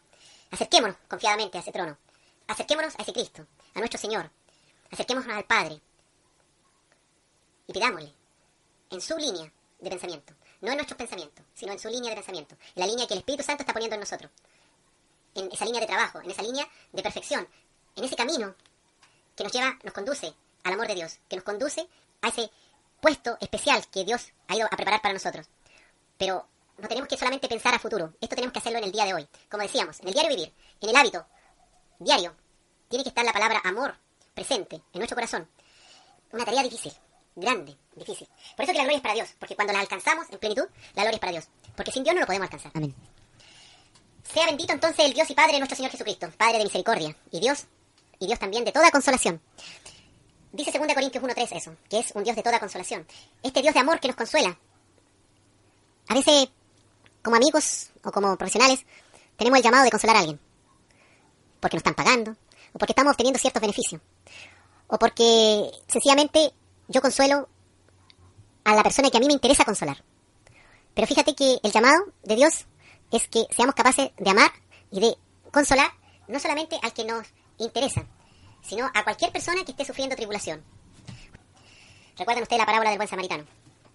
Acerquémonos 0.51 0.97
confiadamente 1.07 1.57
a 1.57 1.61
ese 1.61 1.71
trono. 1.71 1.97
Acerquémonos 2.47 2.95
a 2.99 3.01
ese 3.01 3.13
Cristo, 3.13 3.47
a 3.73 3.79
nuestro 3.79 3.97
Señor. 3.97 4.29
Acerquémonos 4.91 5.33
al 5.33 5.45
Padre. 5.45 5.79
Y 7.65 7.71
pidámosle, 7.71 8.13
en 8.89 8.99
su 8.99 9.15
línea 9.17 9.49
de 9.79 9.89
pensamiento, 9.89 10.33
no 10.59 10.71
en 10.71 10.75
nuestros 10.75 10.97
pensamientos, 10.97 11.45
sino 11.53 11.71
en 11.71 11.79
su 11.79 11.87
línea 11.87 12.09
de 12.09 12.17
pensamiento, 12.17 12.55
en 12.75 12.81
la 12.81 12.87
línea 12.87 13.07
que 13.07 13.13
el 13.13 13.19
Espíritu 13.19 13.43
Santo 13.43 13.63
está 13.63 13.71
poniendo 13.71 13.95
en 13.95 14.01
nosotros, 14.01 14.31
en 15.35 15.51
esa 15.51 15.65
línea 15.65 15.81
de 15.81 15.87
trabajo, 15.87 16.21
en 16.21 16.31
esa 16.31 16.41
línea 16.41 16.67
de 16.91 17.03
perfección, 17.03 17.47
en 17.95 18.03
ese 18.03 18.15
camino 18.15 18.55
que 19.35 19.43
nos 19.43 19.53
lleva, 19.53 19.77
nos 19.83 19.93
conduce 19.93 20.33
al 20.63 20.73
amor 20.73 20.87
de 20.87 20.95
Dios, 20.95 21.19
que 21.29 21.35
nos 21.35 21.45
conduce 21.45 21.87
a 22.21 22.29
ese 22.29 22.49
puesto 23.01 23.37
especial 23.41 23.85
que 23.87 24.05
Dios 24.05 24.31
ha 24.47 24.55
ido 24.55 24.65
a 24.65 24.75
preparar 24.75 25.01
para 25.01 25.13
nosotros. 25.13 25.47
Pero 26.17 26.47
no 26.77 26.87
tenemos 26.87 27.07
que 27.07 27.17
solamente 27.17 27.47
pensar 27.47 27.73
a 27.73 27.79
futuro, 27.79 28.13
esto 28.21 28.35
tenemos 28.35 28.53
que 28.53 28.59
hacerlo 28.59 28.79
en 28.79 28.85
el 28.85 28.91
día 28.91 29.05
de 29.05 29.13
hoy. 29.13 29.27
Como 29.49 29.63
decíamos, 29.63 29.99
en 29.99 30.07
el 30.07 30.13
diario 30.13 30.29
vivir, 30.35 30.53
en 30.81 30.89
el 30.89 30.95
hábito 30.95 31.25
diario, 31.99 32.35
tiene 32.87 33.03
que 33.03 33.09
estar 33.09 33.25
la 33.25 33.33
palabra 33.33 33.61
amor 33.63 33.95
presente 34.33 34.75
en 34.75 34.99
nuestro 34.99 35.15
corazón. 35.15 35.47
Una 36.31 36.45
tarea 36.45 36.63
difícil, 36.63 36.93
grande, 37.35 37.75
difícil. 37.95 38.27
Por 38.55 38.63
eso 38.63 38.71
que 38.71 38.77
la 38.77 38.83
gloria 38.83 38.97
es 38.97 39.01
para 39.01 39.13
Dios, 39.15 39.29
porque 39.39 39.55
cuando 39.55 39.73
la 39.73 39.79
alcanzamos 39.79 40.29
en 40.29 40.39
plenitud, 40.39 40.67
la 40.95 41.03
gloria 41.03 41.15
es 41.15 41.19
para 41.19 41.31
Dios. 41.31 41.47
Porque 41.75 41.91
sin 41.91 42.03
Dios 42.03 42.15
no 42.15 42.21
lo 42.21 42.27
podemos 42.27 42.45
alcanzar. 42.45 42.71
Amén. 42.75 42.95
Sea 44.23 44.45
bendito 44.45 44.73
entonces 44.73 45.05
el 45.05 45.13
Dios 45.13 45.29
y 45.29 45.33
Padre 45.33 45.53
de 45.53 45.59
nuestro 45.59 45.75
Señor 45.75 45.91
Jesucristo, 45.91 46.31
Padre 46.37 46.59
de 46.59 46.63
misericordia, 46.63 47.15
y 47.31 47.39
Dios, 47.39 47.65
y 48.19 48.27
Dios 48.27 48.39
también 48.39 48.63
de 48.63 48.71
toda 48.71 48.89
consolación. 48.91 49.41
Dice 50.51 50.77
2 50.77 50.93
Corintios 50.93 51.23
1.3 51.23 51.55
eso, 51.57 51.75
que 51.89 51.99
es 51.99 52.11
un 52.13 52.23
Dios 52.23 52.35
de 52.35 52.43
toda 52.43 52.59
consolación. 52.59 53.05
Este 53.41 53.61
Dios 53.61 53.73
de 53.73 53.79
amor 53.79 53.99
que 53.99 54.07
nos 54.07 54.15
consuela. 54.15 54.57
A 56.07 56.13
veces, 56.13 56.49
como 57.23 57.35
amigos 57.35 57.89
o 58.03 58.11
como 58.11 58.37
profesionales, 58.37 58.85
tenemos 59.35 59.57
el 59.57 59.63
llamado 59.63 59.83
de 59.83 59.89
consolar 59.89 60.15
a 60.15 60.19
alguien. 60.19 60.39
Porque 61.59 61.75
nos 61.75 61.81
están 61.81 61.95
pagando, 61.95 62.35
o 62.73 62.77
porque 62.77 62.91
estamos 62.91 63.11
obteniendo 63.11 63.39
ciertos 63.39 63.61
beneficios. 63.61 64.01
O 64.87 64.99
porque 64.99 65.71
sencillamente 65.87 66.53
yo 66.87 67.01
consuelo 67.01 67.49
a 68.63 68.75
la 68.75 68.83
persona 68.83 69.09
que 69.09 69.17
a 69.17 69.19
mí 69.19 69.27
me 69.27 69.33
interesa 69.33 69.65
consolar. 69.65 70.03
Pero 70.93 71.07
fíjate 71.07 71.33
que 71.33 71.59
el 71.63 71.71
llamado 71.71 71.95
de 72.23 72.35
Dios 72.35 72.67
es 73.13 73.27
que 73.27 73.45
seamos 73.51 73.75
capaces 73.75 74.11
de 74.17 74.29
amar 74.29 74.51
y 74.91 74.99
de 74.99 75.15
consolar 75.51 75.91
no 76.27 76.39
solamente 76.39 76.79
al 76.81 76.93
que 76.93 77.05
nos 77.05 77.27
interesa, 77.59 78.05
sino 78.63 78.89
a 78.91 79.03
cualquier 79.03 79.31
persona 79.31 79.63
que 79.63 79.71
esté 79.71 79.85
sufriendo 79.85 80.15
tribulación. 80.15 80.63
Recuerden 82.17 82.41
ustedes 82.41 82.59
la 82.59 82.65
parábola 82.65 82.89
del 82.89 82.97
buen 82.97 83.07
samaritano, 83.07 83.45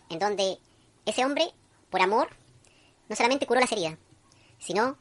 en 0.09 0.21
donde 0.21 0.59
ese 1.05 1.25
hombre, 1.25 1.53
por 1.91 2.01
amor, 2.01 2.29
no 3.09 3.16
solamente 3.16 3.47
curó 3.47 3.61
las 3.61 3.73
heridas, 3.73 3.99
sino 4.61 4.97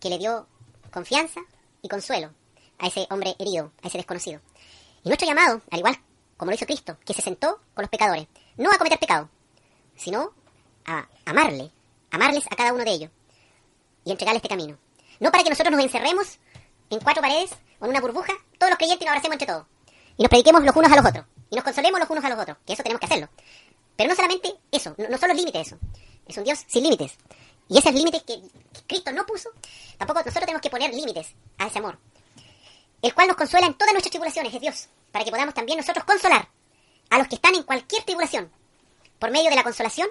que 0.00 0.08
le 0.08 0.18
dio 0.18 0.46
confianza 0.90 1.40
y 1.82 1.88
consuelo 1.88 2.32
a 2.78 2.86
ese 2.86 3.06
hombre 3.10 3.36
herido, 3.38 3.72
a 3.82 3.88
ese 3.88 3.98
desconocido. 3.98 4.40
Y 5.04 5.08
nuestro 5.08 5.28
llamado, 5.28 5.60
al 5.70 5.80
igual 5.80 5.98
como 6.38 6.52
lo 6.52 6.54
hizo 6.54 6.66
Cristo, 6.66 6.96
que 7.04 7.12
se 7.12 7.20
sentó 7.20 7.60
con 7.74 7.82
los 7.82 7.90
pecadores, 7.90 8.28
no 8.56 8.70
a 8.70 8.78
cometer 8.78 8.98
pecado, 8.98 9.28
sino 9.96 10.32
a 10.86 11.06
amarle, 11.26 11.72
amarles 12.12 12.46
a 12.46 12.56
cada 12.56 12.72
uno 12.72 12.84
de 12.84 12.92
ellos 12.92 13.10
y 14.08 14.10
entregarle 14.10 14.38
este 14.38 14.48
camino. 14.48 14.78
No 15.20 15.30
para 15.30 15.44
que 15.44 15.50
nosotros 15.50 15.70
nos 15.70 15.84
encerremos 15.84 16.38
en 16.90 17.00
cuatro 17.00 17.20
paredes 17.20 17.50
o 17.78 17.84
en 17.84 17.90
una 17.90 18.00
burbuja, 18.00 18.32
todos 18.58 18.70
los 18.70 18.78
creyentes 18.78 19.04
nos 19.04 19.10
abracemos 19.10 19.34
entre 19.34 19.46
todos. 19.46 19.66
Y 20.16 20.22
nos 20.22 20.30
prediquemos 20.30 20.64
los 20.64 20.74
unos 20.74 20.90
a 20.90 20.96
los 20.96 21.06
otros. 21.06 21.26
Y 21.50 21.56
nos 21.56 21.64
consolemos 21.64 22.00
los 22.00 22.08
unos 22.08 22.24
a 22.24 22.28
los 22.30 22.38
otros. 22.38 22.56
Que 22.66 22.72
eso 22.72 22.82
tenemos 22.82 23.00
que 23.00 23.06
hacerlo. 23.06 23.28
Pero 23.96 24.08
no 24.08 24.16
solamente 24.16 24.54
eso, 24.72 24.94
no, 24.96 25.08
no 25.08 25.18
son 25.18 25.28
los 25.28 25.36
límites 25.36 25.66
eso. 25.66 25.78
Es 26.26 26.38
un 26.38 26.44
Dios 26.44 26.64
sin 26.66 26.84
límites. 26.84 27.18
Y 27.68 27.78
esos 27.78 27.92
límites 27.92 28.22
que, 28.22 28.40
que 28.40 28.80
Cristo 28.86 29.12
no 29.12 29.26
puso, 29.26 29.50
tampoco 29.98 30.20
nosotros 30.20 30.46
tenemos 30.46 30.62
que 30.62 30.70
poner 30.70 30.94
límites 30.94 31.34
a 31.58 31.66
ese 31.66 31.78
amor. 31.78 31.98
El 33.02 33.14
cual 33.14 33.28
nos 33.28 33.36
consuela 33.36 33.66
en 33.66 33.74
todas 33.74 33.92
nuestras 33.92 34.10
tribulaciones, 34.10 34.54
es 34.54 34.60
Dios. 34.60 34.88
Para 35.12 35.24
que 35.24 35.30
podamos 35.30 35.54
también 35.54 35.76
nosotros 35.76 36.04
consolar 36.04 36.48
a 37.10 37.18
los 37.18 37.28
que 37.28 37.34
están 37.34 37.54
en 37.54 37.62
cualquier 37.62 38.04
tribulación. 38.04 38.50
Por 39.18 39.30
medio 39.30 39.50
de 39.50 39.56
la 39.56 39.64
consolación 39.64 40.08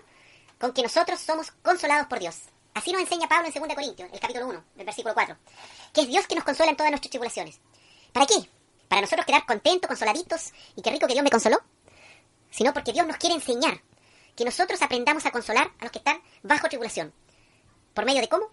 con 0.60 0.74
que 0.74 0.84
nosotros 0.84 1.20
somos 1.20 1.52
consolados 1.64 2.08
por 2.08 2.20
Dios. 2.20 2.36
Así 2.78 2.92
nos 2.92 3.02
enseña 3.02 3.28
Pablo 3.28 3.50
en 3.52 3.60
2 3.60 3.74
Corintios, 3.74 4.08
el 4.14 4.20
capítulo 4.20 4.50
1, 4.50 4.64
el 4.78 4.86
versículo 4.86 5.16
4. 5.16 5.36
Que 5.92 6.02
es 6.02 6.08
Dios 6.10 6.28
que 6.28 6.36
nos 6.36 6.44
consuela 6.44 6.70
en 6.70 6.78
todas 6.78 6.92
nuestras 6.92 7.10
tribulaciones. 7.10 7.60
¿Para 8.14 8.28
qué? 8.28 8.36
¿Para 8.88 9.02
nosotros 9.02 9.26
quedar 9.26 9.48
contentos, 9.48 9.88
consoladitos 9.88 10.54
y 10.76 10.84
qué 10.84 10.92
rico 10.92 11.08
que 11.08 11.14
Dios 11.14 11.24
me 11.24 11.32
consoló? 11.32 11.58
Sino 12.52 12.74
porque 12.74 12.94
Dios 12.94 13.08
nos 13.08 13.18
quiere 13.18 13.34
enseñar 13.34 13.82
que 14.36 14.46
nosotros 14.46 14.80
aprendamos 14.84 15.26
a 15.26 15.32
consolar 15.32 15.72
a 15.80 15.86
los 15.86 15.92
que 15.92 15.98
están 15.98 16.22
bajo 16.44 16.68
tribulación. 16.68 17.12
¿Por 17.96 18.06
medio 18.06 18.22
de 18.22 18.30
cómo? 18.30 18.46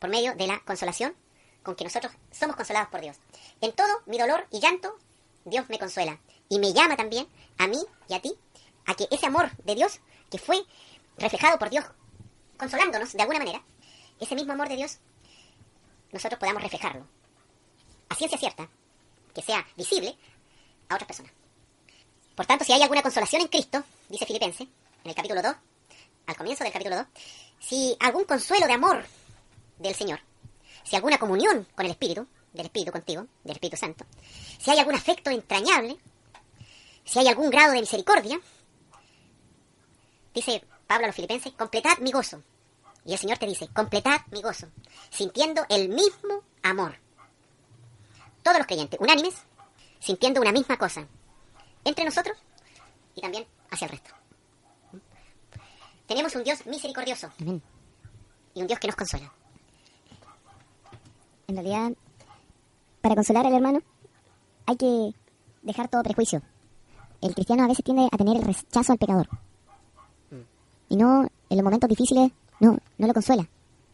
Por 0.00 0.10
medio 0.10 0.34
de 0.34 0.48
la 0.48 0.58
consolación 0.64 1.14
con 1.62 1.76
que 1.76 1.84
nosotros 1.84 2.12
somos 2.32 2.56
consolados 2.56 2.88
por 2.88 3.02
Dios. 3.02 3.18
En 3.60 3.70
todo 3.70 4.02
mi 4.06 4.18
dolor 4.18 4.48
y 4.50 4.58
llanto, 4.58 4.98
Dios 5.44 5.68
me 5.68 5.78
consuela. 5.78 6.18
Y 6.48 6.58
me 6.58 6.72
llama 6.72 6.96
también 6.96 7.28
a 7.58 7.68
mí 7.68 7.78
y 8.08 8.14
a 8.14 8.20
ti 8.20 8.36
a 8.84 8.96
que 8.96 9.06
ese 9.12 9.26
amor 9.26 9.56
de 9.58 9.76
Dios 9.76 10.00
que 10.28 10.38
fue 10.38 10.60
reflejado 11.18 11.56
por 11.56 11.70
Dios 11.70 11.84
consolándonos 12.64 13.12
de 13.12 13.20
alguna 13.20 13.40
manera, 13.40 13.62
ese 14.18 14.34
mismo 14.34 14.54
amor 14.54 14.70
de 14.70 14.76
Dios, 14.76 14.98
nosotros 16.12 16.40
podamos 16.40 16.62
reflejarlo. 16.62 17.06
A 18.08 18.14
ciencia 18.14 18.38
cierta, 18.38 18.66
que 19.34 19.42
sea 19.42 19.66
visible 19.76 20.16
a 20.88 20.94
otras 20.94 21.06
personas. 21.06 21.32
Por 22.34 22.46
tanto, 22.46 22.64
si 22.64 22.72
hay 22.72 22.80
alguna 22.80 23.02
consolación 23.02 23.42
en 23.42 23.48
Cristo, 23.48 23.84
dice 24.08 24.24
Filipense, 24.24 24.62
en 24.62 25.10
el 25.10 25.14
capítulo 25.14 25.42
2, 25.42 25.54
al 26.26 26.36
comienzo 26.36 26.64
del 26.64 26.72
capítulo 26.72 26.96
2, 26.96 27.06
si 27.60 27.96
algún 28.00 28.24
consuelo 28.24 28.66
de 28.66 28.72
amor 28.72 29.04
del 29.78 29.94
Señor, 29.94 30.20
si 30.84 30.96
alguna 30.96 31.18
comunión 31.18 31.68
con 31.74 31.84
el 31.84 31.92
Espíritu, 31.92 32.26
del 32.54 32.64
Espíritu 32.64 32.92
contigo, 32.92 33.26
del 33.42 33.56
Espíritu 33.56 33.76
Santo, 33.76 34.06
si 34.58 34.70
hay 34.70 34.78
algún 34.78 34.94
afecto 34.94 35.28
entrañable, 35.30 35.98
si 37.04 37.18
hay 37.18 37.28
algún 37.28 37.50
grado 37.50 37.74
de 37.74 37.80
misericordia, 37.80 38.40
dice 40.32 40.64
Pablo 40.86 41.04
a 41.04 41.08
los 41.08 41.16
filipenses, 41.16 41.52
completad 41.52 41.98
mi 41.98 42.10
gozo. 42.10 42.42
Y 43.06 43.12
el 43.12 43.18
Señor 43.18 43.38
te 43.38 43.46
dice, 43.46 43.68
completad 43.68 44.20
mi 44.30 44.40
gozo, 44.40 44.68
sintiendo 45.10 45.62
el 45.68 45.88
mismo 45.88 46.42
amor. 46.62 46.96
Todos 48.42 48.58
los 48.58 48.66
creyentes, 48.66 48.98
unánimes, 49.00 49.34
sintiendo 50.00 50.40
una 50.40 50.52
misma 50.52 50.76
cosa, 50.76 51.06
entre 51.84 52.04
nosotros 52.04 52.36
y 53.14 53.20
también 53.20 53.46
hacia 53.70 53.86
el 53.86 53.90
resto. 53.92 54.10
Tenemos 56.06 56.34
un 56.34 56.44
Dios 56.44 56.66
misericordioso 56.66 57.30
Amén. 57.40 57.62
y 58.54 58.60
un 58.60 58.66
Dios 58.66 58.78
que 58.78 58.86
nos 58.86 58.96
consuela. 58.96 59.32
En 61.46 61.56
realidad, 61.56 61.92
para 63.00 63.14
consolar 63.14 63.46
al 63.46 63.54
hermano, 63.54 63.80
hay 64.66 64.76
que 64.76 65.14
dejar 65.62 65.88
todo 65.88 66.02
prejuicio. 66.02 66.42
El 67.20 67.34
cristiano 67.34 67.64
a 67.64 67.68
veces 67.68 67.84
tiende 67.84 68.08
a 68.10 68.16
tener 68.16 68.36
el 68.36 68.42
rechazo 68.42 68.92
al 68.92 68.98
pecador. 68.98 69.28
Y 70.88 70.96
no, 70.96 71.22
en 71.22 71.56
los 71.56 71.64
momentos 71.64 71.88
difíciles, 71.88 72.30
no, 72.64 72.78
no 72.98 73.06
lo 73.06 73.12
consuela. 73.12 73.48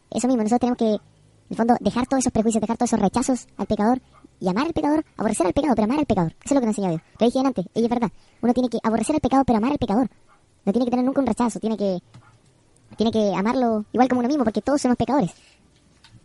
Eso 0.09 0.27
mismo, 0.27 0.43
nosotros 0.43 0.59
tenemos 0.59 0.77
que, 0.77 0.93
en 0.93 1.49
el 1.49 1.57
fondo, 1.57 1.75
dejar 1.79 2.07
todos 2.07 2.21
esos 2.21 2.33
prejuicios, 2.33 2.61
dejar 2.61 2.77
todos 2.77 2.89
esos 2.89 2.99
rechazos 2.99 3.47
al 3.57 3.67
pecador 3.67 4.01
y 4.39 4.49
amar 4.49 4.67
al 4.67 4.73
pecador, 4.73 5.05
aborrecer 5.17 5.47
al 5.47 5.53
pecado, 5.53 5.75
pero 5.75 5.85
amar 5.85 5.99
al 5.99 6.05
pecador. 6.05 6.31
Eso 6.43 6.45
es 6.45 6.51
lo 6.53 6.59
que 6.61 6.65
nos 6.67 6.77
enseñó 6.77 6.89
Dios. 6.89 7.01
Lo 7.19 7.25
dije 7.25 7.39
antes, 7.39 7.65
y 7.73 7.83
es 7.83 7.89
verdad. 7.89 8.11
Uno 8.41 8.53
tiene 8.53 8.69
que 8.69 8.79
aborrecer 8.83 9.15
al 9.15 9.21
pecado, 9.21 9.43
pero 9.45 9.57
amar 9.57 9.71
al 9.71 9.77
pecador. 9.77 10.09
No 10.65 10.73
tiene 10.73 10.85
que 10.85 10.91
tener 10.91 11.05
nunca 11.05 11.21
un 11.21 11.27
rechazo, 11.27 11.59
tiene 11.59 11.77
que, 11.77 11.99
tiene 12.97 13.11
que 13.11 13.33
amarlo 13.35 13.85
igual 13.91 14.07
como 14.09 14.19
uno 14.19 14.27
mismo, 14.27 14.43
porque 14.43 14.61
todos 14.61 14.81
somos 14.81 14.97
pecadores. 14.97 15.31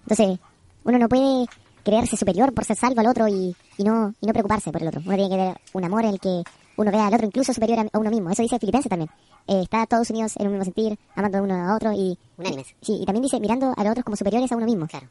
Entonces, 0.03 0.39
uno 0.85 0.99
no 0.99 1.09
puede 1.09 1.47
creerse 1.85 2.17
superior 2.17 2.53
por 2.53 2.65
ser 2.65 2.77
salvo 2.77 3.01
al 3.01 3.07
otro 3.07 3.29
y, 3.29 3.55
y 3.79 3.85
no, 3.85 4.15
y 4.21 4.27
no 4.27 4.33
preocuparse 4.33 4.73
por 4.73 4.83
el 4.83 4.89
otro. 4.89 5.03
Uno 5.05 5.15
tiene 5.15 5.31
que 5.31 5.37
ver 5.37 5.57
un 5.73 5.85
amor 5.85 6.05
en 6.05 6.11
el 6.15 6.21
que 6.21 6.43
uno 6.77 6.91
vea 6.91 7.07
al 7.07 7.15
otro 7.15 7.27
incluso 7.27 7.53
superior 7.53 7.79
a, 7.81 7.83
a 7.93 7.99
uno 7.99 8.11
mismo. 8.11 8.31
Eso 8.31 8.43
dice 8.43 8.59
Filipenses 8.59 8.91
también. 8.91 9.11
Eh, 9.47 9.63
está 9.63 9.87
todos 9.87 10.11
unidos 10.11 10.35
en 10.37 10.47
un 10.47 10.53
mismo 10.53 10.65
sentir, 10.65 10.99
amando 11.15 11.43
uno 11.43 11.55
a 11.55 11.75
otro 11.77 11.93
y... 11.93 12.19
Unánimes. 12.37 12.67
Sí, 12.83 12.99
y 13.01 13.05
también 13.07 13.23
dice 13.23 13.39
mirando 13.41 13.73
a 13.77 13.83
los 13.83 13.91
otros 13.93 14.05
como 14.05 14.17
superiores 14.17 14.51
a 14.53 14.57
uno 14.57 14.67
mismo. 14.67 14.87
Claro, 14.87 15.09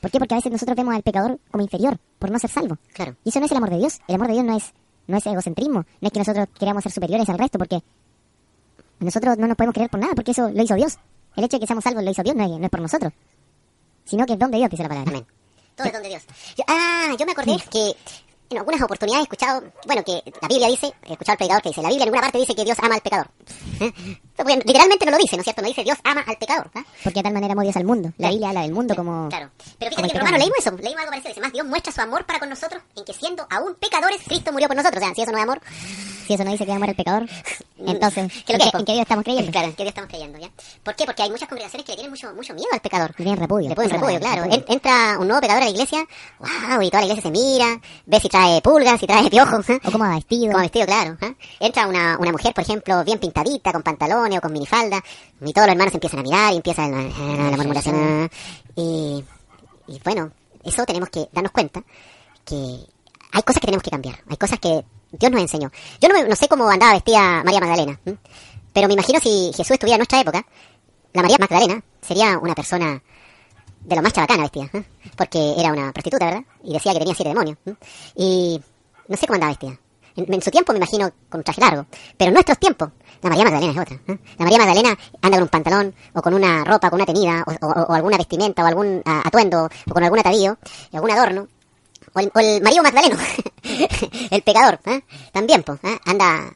¿Por 0.00 0.10
qué? 0.10 0.18
Porque 0.18 0.34
a 0.34 0.38
veces 0.38 0.52
nosotros 0.52 0.76
vemos 0.76 0.94
al 0.94 1.02
pecador 1.02 1.38
como 1.50 1.62
inferior 1.64 1.98
por 2.18 2.30
no 2.30 2.38
ser 2.38 2.50
salvo. 2.50 2.76
claro. 2.92 3.16
Y 3.24 3.30
eso 3.30 3.40
no 3.40 3.46
es 3.46 3.50
el 3.52 3.56
amor 3.56 3.70
de 3.70 3.78
Dios. 3.78 4.00
El 4.06 4.14
amor 4.16 4.26
de 4.28 4.34
Dios 4.34 4.44
no 4.44 4.56
es, 4.56 4.72
no 5.06 5.16
es 5.16 5.26
egocentrismo. 5.26 5.84
No 6.00 6.06
es 6.06 6.12
que 6.12 6.18
nosotros 6.18 6.46
queramos 6.58 6.82
ser 6.82 6.92
superiores 6.92 7.28
al 7.28 7.38
resto, 7.38 7.58
porque 7.58 7.80
nosotros 9.00 9.38
no 9.38 9.46
nos 9.46 9.56
podemos 9.56 9.74
creer 9.74 9.90
por 9.90 10.00
nada, 10.00 10.14
porque 10.14 10.32
eso 10.32 10.50
lo 10.50 10.62
hizo 10.62 10.74
Dios. 10.74 10.98
El 11.36 11.44
hecho 11.44 11.56
de 11.56 11.60
que 11.60 11.66
seamos 11.66 11.84
salvos 11.84 12.04
lo 12.04 12.10
hizo 12.10 12.22
Dios, 12.22 12.36
no 12.36 12.44
es, 12.44 12.50
no 12.50 12.64
es 12.64 12.70
por 12.70 12.80
nosotros. 12.80 13.12
Sino 14.04 14.26
que 14.26 14.34
es 14.34 14.38
don 14.38 14.50
de 14.50 14.58
Dios, 14.58 14.70
dice 14.70 14.82
la 14.82 14.88
palabra. 14.88 15.10
Amén. 15.10 15.26
Todo 15.74 15.86
es 15.86 15.92
don 15.92 16.02
de 16.02 16.08
Dios. 16.10 16.22
Yo- 16.56 16.64
ah, 16.68 17.14
yo 17.18 17.26
me 17.26 17.32
acordé 17.32 17.56
que 17.70 17.92
en 18.50 18.58
algunas 18.58 18.82
oportunidades 18.82 19.22
he 19.22 19.24
escuchado, 19.24 19.62
bueno, 19.86 20.02
que 20.04 20.22
la 20.40 20.48
Biblia 20.48 20.68
dice, 20.68 20.92
he 21.04 21.12
escuchado 21.12 21.32
al 21.32 21.38
predicador 21.38 21.62
que 21.62 21.68
dice, 21.70 21.82
la 21.82 21.88
Biblia 21.88 22.04
en 22.04 22.08
ninguna 22.10 22.22
parte 22.22 22.38
dice 22.38 22.54
que 22.54 22.64
Dios 22.64 22.78
ama 22.80 22.94
al 22.94 23.00
pecador. 23.00 23.30
¿Eh? 23.80 23.92
Porque 24.36 24.56
literalmente 24.56 25.04
no 25.04 25.12
lo 25.12 25.18
dice, 25.18 25.36
¿no 25.36 25.40
es 25.40 25.44
cierto? 25.44 25.62
No 25.62 25.68
dice 25.68 25.84
Dios 25.84 25.98
ama 26.04 26.24
al 26.26 26.36
pecador. 26.36 26.70
¿ah? 26.74 26.84
Porque 27.02 27.20
de 27.20 27.22
tal 27.22 27.32
manera 27.32 27.52
amó 27.52 27.62
Dios 27.62 27.76
al 27.76 27.84
mundo. 27.84 28.12
La. 28.18 28.30
Biblia 28.30 28.48
habla 28.48 28.62
del 28.62 28.72
mundo 28.72 28.94
como... 28.94 29.28
Claro. 29.28 29.50
Pero 29.78 29.90
fíjate 29.90 30.08
que 30.08 30.14
en 30.14 30.20
Romano 30.20 30.38
leímos 30.38 30.58
eso, 30.58 30.70
leímos 30.72 31.00
algo 31.00 31.10
parecido. 31.10 31.30
Dice, 31.30 31.40
más 31.40 31.52
Dios 31.52 31.66
muestra 31.66 31.92
su 31.92 32.00
amor 32.00 32.26
para 32.26 32.38
con 32.38 32.48
nosotros 32.48 32.82
en 32.96 33.04
que 33.04 33.12
siendo 33.12 33.46
aún 33.50 33.74
pecadores, 33.76 34.20
Cristo 34.26 34.52
murió 34.52 34.68
por 34.68 34.76
nosotros. 34.76 35.02
O 35.02 35.06
sea, 35.06 35.14
si 35.14 35.22
eso 35.22 35.32
no 35.32 35.38
es 35.38 35.44
amor, 35.44 35.60
Si 36.26 36.34
eso 36.34 36.44
no 36.44 36.50
dice 36.50 36.64
que 36.64 36.70
va 36.70 36.76
a 36.76 36.78
morir 36.78 36.90
el 36.90 36.96
pecador, 36.96 37.28
entonces, 37.86 38.32
¿qué 38.46 38.52
¿en, 38.54 38.58
lo 38.58 38.64
que 38.64 38.68
es, 38.68 38.72
qué, 38.72 38.78
en 38.78 38.84
qué 38.84 38.92
Dios 38.92 39.02
estamos 39.02 39.24
creyendo? 39.24 39.52
Claro, 39.52 39.66
¿en 39.68 39.74
qué 39.74 39.82
Dios 39.82 39.90
estamos 39.90 40.08
creyendo? 40.10 40.38
¿ya? 40.38 40.48
¿Por 40.82 40.96
qué? 40.96 41.04
Porque 41.04 41.22
hay 41.22 41.30
muchas 41.30 41.48
congregaciones 41.48 41.84
que 41.84 41.92
le 41.92 41.96
tienen 41.96 42.10
mucho, 42.10 42.32
mucho 42.34 42.54
miedo 42.54 42.68
al 42.72 42.80
pecador. 42.80 43.10
Le 43.10 43.24
tienen 43.24 43.36
repudio. 43.36 43.68
Le 43.68 43.74
ponen 43.74 43.90
repudio, 43.90 44.20
claro. 44.20 44.44
En- 44.44 44.64
entra 44.68 45.18
un 45.18 45.26
nuevo 45.28 45.40
pecador 45.40 45.62
a 45.62 45.66
la 45.66 45.70
iglesia, 45.70 46.04
wow, 46.38 46.82
y 46.82 46.90
toda 46.90 47.00
la 47.02 47.06
iglesia 47.06 47.22
se 47.22 47.30
mira, 47.30 47.80
ve 48.06 48.20
si 48.20 48.28
trae 48.28 48.60
pulgas, 48.62 48.98
si 49.00 49.06
trae 49.06 49.28
piojos. 49.30 49.68
¿eh? 49.70 49.80
O 49.84 49.90
cómo 49.92 50.04
va 50.04 50.14
vestido. 50.14 50.52
Como 50.52 50.62
vestido, 50.62 50.86
claro. 50.86 51.16
¿eh? 51.20 51.34
Entra 51.60 51.86
una, 51.86 52.16
una 52.18 52.32
mujer, 52.32 52.54
por 52.54 52.62
ejemplo, 52.64 53.04
bien 53.04 53.18
pintadita, 53.18 53.72
con 53.72 53.82
pantalones 53.82 54.38
o 54.38 54.40
con 54.40 54.52
minifalda, 54.52 55.02
y 55.44 55.52
todos 55.52 55.66
los 55.66 55.72
hermanos 55.72 55.94
empiezan 55.94 56.20
a 56.20 56.22
mirar 56.22 56.52
y 56.52 56.56
empieza 56.56 56.88
la, 56.88 57.02
la 57.02 57.56
murmuración. 57.56 58.30
Y, 58.76 59.24
y 59.88 60.00
bueno, 60.04 60.30
eso 60.64 60.84
tenemos 60.86 61.10
que 61.10 61.28
darnos 61.32 61.52
cuenta 61.52 61.82
que 62.44 62.54
hay 63.32 63.42
cosas 63.42 63.60
que 63.60 63.66
tenemos 63.66 63.82
que 63.82 63.90
cambiar, 63.90 64.16
hay 64.28 64.36
cosas 64.36 64.58
que 64.58 64.84
Dios 65.18 65.32
nos 65.32 65.40
enseñó. 65.40 65.70
Yo 66.00 66.08
no, 66.08 66.14
me- 66.14 66.28
no 66.28 66.36
sé 66.36 66.48
cómo 66.48 66.68
andaba 66.68 66.92
vestida 66.94 67.42
María 67.44 67.60
Magdalena, 67.60 67.98
pero 68.72 68.88
me 68.88 68.94
imagino 68.94 69.20
si 69.20 69.50
Jesús 69.56 69.70
estuviera 69.72 69.96
en 69.96 70.00
nuestra 70.00 70.20
época, 70.20 70.44
la 71.12 71.22
María 71.22 71.36
Magdalena 71.38 71.82
sería 72.00 72.38
una 72.38 72.54
persona 72.54 73.02
de 73.80 73.96
lo 73.96 74.02
más 74.02 74.12
chabacana 74.12 74.42
vestida, 74.42 74.68
porque 75.16 75.54
era 75.58 75.72
una 75.72 75.92
prostituta, 75.92 76.24
¿verdad? 76.26 76.42
Y 76.62 76.72
decía 76.72 76.92
que 76.92 76.98
tenía 77.00 77.14
siete 77.14 77.28
demonios. 77.28 77.58
Y 78.16 78.60
no 79.08 79.16
sé 79.16 79.26
cómo 79.26 79.34
andaba 79.34 79.52
vestida. 79.52 79.78
En, 80.16 80.32
en 80.32 80.42
su 80.42 80.50
tiempo 80.50 80.72
me 80.72 80.78
imagino 80.78 81.10
con 81.28 81.40
un 81.40 81.44
traje 81.44 81.60
largo, 81.60 81.86
pero 82.16 82.28
en 82.28 82.34
nuestros 82.34 82.58
tiempos 82.58 82.90
la 83.20 83.28
María 83.30 83.44
Magdalena 83.44 83.72
es 83.72 83.78
otra. 83.78 83.98
La 84.38 84.44
María 84.44 84.58
Magdalena 84.58 84.98
anda 85.22 85.36
con 85.36 85.42
un 85.42 85.48
pantalón 85.48 85.94
o 86.14 86.22
con 86.22 86.34
una 86.34 86.64
ropa, 86.64 86.88
con 86.88 86.98
una 86.98 87.06
tenida 87.06 87.44
o, 87.46 87.66
o- 87.66 87.82
o 87.88 87.92
alguna 87.94 88.16
vestimenta 88.16 88.62
o 88.62 88.66
algún 88.66 89.02
atuendo 89.04 89.64
o 89.88 89.92
con 89.92 90.02
algún 90.04 90.18
atavío 90.20 90.56
y 90.92 90.96
algún 90.96 91.10
adorno. 91.10 91.48
O 92.14 92.20
el, 92.20 92.30
o 92.34 92.38
el 92.38 92.62
marido 92.62 92.82
Magdaleno, 92.82 93.16
el 94.30 94.42
pecador, 94.42 94.78
¿eh? 94.86 95.02
también 95.32 95.62
pues, 95.62 95.80
¿eh? 95.82 95.98
anda 96.04 96.54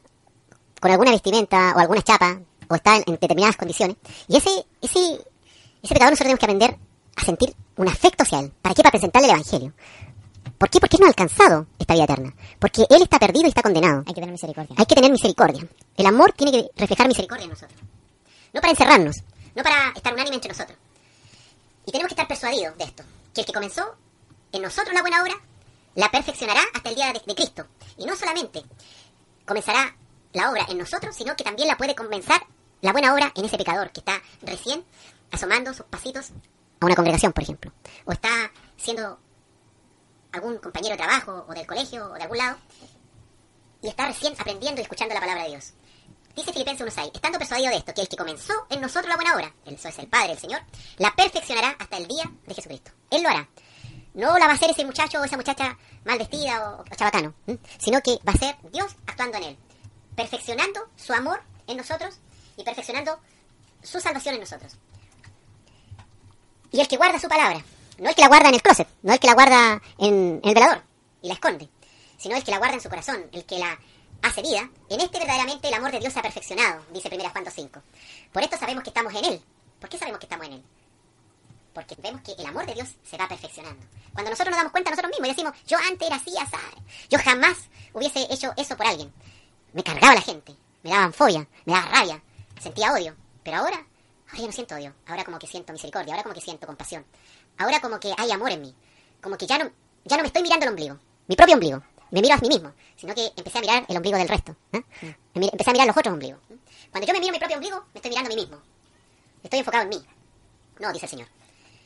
con 0.79 0.91
alguna 0.91 1.11
vestimenta 1.11 1.73
o 1.75 1.79
alguna 1.79 2.01
chapa 2.01 2.39
o 2.69 2.75
está 2.75 2.95
en, 2.95 3.03
en 3.07 3.13
determinadas 3.13 3.57
condiciones. 3.57 3.97
Y 4.27 4.37
ese, 4.37 4.49
ese, 4.81 4.99
ese 5.83 5.93
pecador 5.93 6.11
nosotros 6.11 6.19
tenemos 6.19 6.39
que 6.39 6.45
aprender 6.45 6.77
a 7.15 7.25
sentir 7.25 7.53
un 7.75 7.87
afecto 7.87 8.23
hacia 8.23 8.39
él. 8.39 8.53
¿Para 8.61 8.75
qué? 8.75 8.83
Para 8.83 8.91
presentarle 8.91 9.27
el 9.27 9.33
Evangelio. 9.33 9.73
¿Por 10.57 10.69
qué? 10.69 10.79
Porque 10.79 10.97
él 10.97 11.01
no 11.01 11.05
ha 11.07 11.09
alcanzado 11.09 11.67
esta 11.79 11.93
vida 11.93 12.03
eterna. 12.03 12.33
Porque 12.59 12.85
él 12.89 13.01
está 13.01 13.17
perdido 13.17 13.45
y 13.45 13.49
está 13.49 13.61
condenado. 13.61 14.03
Hay 14.05 14.13
que 14.13 14.21
tener 14.21 14.31
misericordia. 14.31 14.75
Hay 14.77 14.85
que 14.85 14.95
tener 14.95 15.11
misericordia. 15.11 15.67
El 15.95 16.05
amor 16.05 16.33
tiene 16.33 16.51
que 16.51 16.69
reflejar 16.75 17.07
misericordia 17.07 17.45
en 17.45 17.49
nosotros. 17.49 17.79
No 18.53 18.61
para 18.61 18.71
encerrarnos, 18.71 19.15
no 19.55 19.63
para 19.63 19.91
estar 19.95 20.13
unánime 20.13 20.35
entre 20.35 20.49
nosotros. 20.49 20.77
Y 21.85 21.91
tenemos 21.91 22.09
que 22.09 22.13
estar 22.13 22.27
persuadidos 22.27 22.77
de 22.77 22.83
esto. 22.83 23.03
Que 23.33 23.41
el 23.41 23.47
que 23.47 23.53
comenzó 23.53 23.95
en 24.51 24.61
nosotros 24.61 24.93
la 24.93 25.01
buena 25.01 25.21
obra, 25.21 25.35
la 25.95 26.09
perfeccionará 26.09 26.61
hasta 26.73 26.89
el 26.89 26.95
día 26.95 27.13
de, 27.13 27.35
Cristo. 27.35 27.67
Y 27.97 28.05
no 28.05 28.15
solamente 28.15 28.63
comenzará 29.45 29.95
la 30.33 30.51
obra 30.51 30.65
en 30.69 30.77
nosotros, 30.77 31.15
sino 31.15 31.35
que 31.35 31.43
también 31.43 31.67
la 31.67 31.77
puede 31.77 31.95
comenzar 31.95 32.41
la 32.81 32.91
buena 32.91 33.13
obra 33.13 33.31
en 33.35 33.45
ese 33.45 33.57
pecador 33.57 33.91
que 33.91 33.99
está 33.99 34.21
recién 34.41 34.85
asomando 35.31 35.73
sus 35.73 35.85
pasitos 35.85 36.31
a 36.79 36.85
una 36.85 36.95
congregación, 36.95 37.33
por 37.33 37.43
ejemplo. 37.43 37.71
O 38.05 38.11
está 38.11 38.51
siendo 38.77 39.19
algún 40.31 40.57
compañero 40.59 40.93
de 40.93 41.03
trabajo 41.03 41.45
o 41.47 41.53
del 41.53 41.67
colegio 41.67 42.05
o 42.05 42.13
de 42.13 42.23
algún 42.23 42.37
lado 42.37 42.57
y 43.81 43.87
está 43.87 44.07
recién 44.07 44.33
aprendiendo 44.37 44.79
y 44.79 44.83
escuchando 44.83 45.13
la 45.13 45.19
palabra 45.19 45.43
de 45.43 45.49
Dios. 45.49 45.73
Dice 46.35 46.53
Filipenses 46.53 46.87
1.6, 46.87 47.11
estando 47.13 47.37
persuadido 47.37 47.71
de 47.71 47.77
esto, 47.77 47.93
que 47.93 48.01
el 48.01 48.07
que 48.07 48.15
comenzó 48.15 48.53
en 48.69 48.81
nosotros 48.81 49.09
la 49.09 49.15
buena 49.15 49.35
obra, 49.35 49.53
eso 49.65 49.89
es 49.89 49.99
el 49.99 50.07
Padre, 50.07 50.33
el 50.33 50.39
Señor, 50.39 50.61
la 50.97 51.13
perfeccionará 51.15 51.75
hasta 51.79 51.97
el 51.97 52.07
día 52.07 52.31
de 52.45 52.55
Jesucristo. 52.55 52.91
Él 53.09 53.23
lo 53.23 53.29
hará. 53.29 53.49
No 54.19 54.37
la 54.37 54.47
va 54.47 54.51
a 54.51 54.55
hacer 54.55 54.69
ese 54.69 54.83
muchacho 54.83 55.21
o 55.21 55.23
esa 55.23 55.37
muchacha 55.37 55.77
mal 56.03 56.17
vestida 56.17 56.71
o, 56.71 56.81
o 56.81 56.95
chabacano, 56.95 57.33
sino 57.77 58.01
que 58.01 58.19
va 58.27 58.33
a 58.33 58.37
ser 58.37 58.57
Dios 58.69 58.93
actuando 59.07 59.37
en 59.37 59.43
él, 59.43 59.57
perfeccionando 60.13 60.89
su 60.97 61.13
amor 61.13 61.41
en 61.67 61.77
nosotros 61.77 62.19
y 62.57 62.63
perfeccionando 62.65 63.17
su 63.81 64.01
salvación 64.01 64.35
en 64.35 64.41
nosotros. 64.41 64.73
Y 66.69 66.81
el 66.81 66.87
que 66.89 66.97
guarda 66.97 67.17
su 67.17 67.29
palabra, 67.29 67.63
no 67.97 68.09
el 68.09 68.15
que 68.15 68.21
la 68.21 68.27
guarda 68.27 68.49
en 68.49 68.55
el 68.55 68.61
closet, 68.61 68.89
no 69.03 69.13
el 69.13 69.19
que 69.19 69.27
la 69.27 69.35
guarda 69.35 69.81
en, 69.97 70.41
en 70.43 70.49
el 70.49 70.53
velador 70.53 70.83
y 71.21 71.29
la 71.29 71.35
esconde, 71.35 71.69
sino 72.17 72.35
el 72.35 72.43
que 72.43 72.51
la 72.51 72.57
guarda 72.57 72.75
en 72.75 72.81
su 72.81 72.89
corazón, 72.89 73.25
el 73.31 73.45
que 73.45 73.57
la 73.57 73.79
hace 74.21 74.41
vida, 74.41 74.69
en 74.89 74.99
este 74.99 75.17
verdaderamente 75.17 75.69
el 75.69 75.73
amor 75.75 75.93
de 75.93 75.99
Dios 75.99 76.11
se 76.11 76.19
ha 76.19 76.23
perfeccionado, 76.23 76.83
dice 76.91 77.09
1 77.09 77.29
Juan 77.29 77.45
2.5. 77.45 77.81
Por 78.33 78.43
esto 78.43 78.57
sabemos 78.57 78.83
que 78.83 78.89
estamos 78.89 79.15
en 79.15 79.23
Él. 79.23 79.41
¿Por 79.79 79.89
qué 79.89 79.97
sabemos 79.97 80.19
que 80.19 80.25
estamos 80.25 80.45
en 80.47 80.53
Él? 80.53 80.63
Porque 81.73 81.95
vemos 81.99 82.21
que 82.21 82.31
el 82.33 82.45
amor 82.45 82.65
de 82.65 82.73
Dios 82.73 82.87
se 83.03 83.17
va 83.17 83.27
perfeccionando. 83.27 83.85
Cuando 84.13 84.31
nosotros 84.31 84.49
nos 84.51 84.57
damos 84.57 84.71
cuenta 84.71 84.89
nosotros 84.89 85.11
mismos 85.11 85.27
y 85.27 85.31
decimos, 85.31 85.53
yo 85.67 85.77
antes 85.87 86.07
era 86.07 86.17
así, 86.17 86.31
así, 86.37 86.55
yo 87.09 87.19
jamás 87.19 87.57
hubiese 87.93 88.27
hecho 88.33 88.51
eso 88.57 88.75
por 88.75 88.87
alguien. 88.87 89.13
Me 89.73 89.83
cargaba 89.83 90.15
la 90.15 90.21
gente, 90.21 90.55
me 90.83 90.89
daban 90.89 91.13
fobia, 91.13 91.47
me 91.65 91.73
daba 91.73 91.87
rabia, 91.89 92.21
sentía 92.59 92.91
odio. 92.91 93.15
Pero 93.43 93.57
ahora, 93.57 93.77
ahora 93.77 94.39
ya 94.39 94.45
no 94.47 94.51
siento 94.51 94.75
odio, 94.75 94.93
ahora 95.07 95.23
como 95.23 95.37
que 95.39 95.47
siento 95.47 95.71
misericordia, 95.73 96.13
ahora 96.13 96.23
como 96.23 96.35
que 96.35 96.41
siento 96.41 96.65
compasión. 96.67 97.05
Ahora 97.57 97.79
como 97.79 97.99
que 97.99 98.13
hay 98.17 98.31
amor 98.31 98.51
en 98.51 98.61
mí, 98.61 98.75
como 99.21 99.37
que 99.37 99.45
ya 99.45 99.57
no, 99.57 99.69
ya 100.05 100.17
no 100.17 100.23
me 100.23 100.27
estoy 100.27 100.41
mirando 100.41 100.65
el 100.65 100.69
ombligo, 100.71 100.97
mi 101.27 101.35
propio 101.35 101.53
ombligo, 101.55 101.81
me 102.11 102.21
miro 102.21 102.33
a 102.33 102.37
mí 102.37 102.47
mismo, 102.49 102.73
sino 102.97 103.13
que 103.13 103.31
empecé 103.37 103.59
a 103.59 103.61
mirar 103.61 103.85
el 103.87 103.95
ombligo 103.95 104.17
del 104.17 104.27
resto. 104.27 104.55
¿eh? 104.73 104.81
Mir- 105.35 105.51
Empecé 105.51 105.69
a 105.69 105.73
mirar 105.73 105.87
los 105.87 105.95
otros 105.97 106.13
ombligos. 106.13 106.39
¿eh? 106.49 106.55
Cuando 106.91 107.07
yo 107.07 107.13
me 107.13 107.19
miro 107.19 107.31
mi 107.31 107.37
propio 107.39 107.57
ombligo, 107.57 107.77
me 107.93 107.97
estoy 107.99 108.09
mirando 108.09 108.31
a 108.31 108.35
mí 108.35 108.41
mismo. 108.41 108.57
Estoy 109.43 109.59
enfocado 109.59 109.83
en 109.83 109.89
mí. 109.89 110.05
No, 110.79 110.91
dice 110.91 111.05
el 111.05 111.09
Señor. 111.11 111.27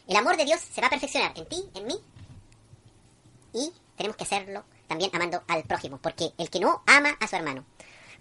El 0.08 0.16
amor 0.18 0.38
de 0.38 0.46
Dios 0.46 0.60
se 0.60 0.82
va 0.82 0.88
a 0.88 0.90
perfeccionar 0.90 1.32
en 1.36 1.46
ti, 1.48 1.64
en 1.76 1.88
mí, 1.88 1.96
y 3.54 3.72
tenemos 3.96 4.18
que 4.18 4.24
hacerlo 4.24 4.64
también 4.88 5.10
amando 5.14 5.44
al 5.48 5.64
prójimo, 5.64 5.98
porque 5.98 6.32
el 6.38 6.50
que 6.50 6.60
no 6.60 6.84
ama 6.86 7.16
a 7.20 7.28
su 7.28 7.36
hermano. 7.36 7.64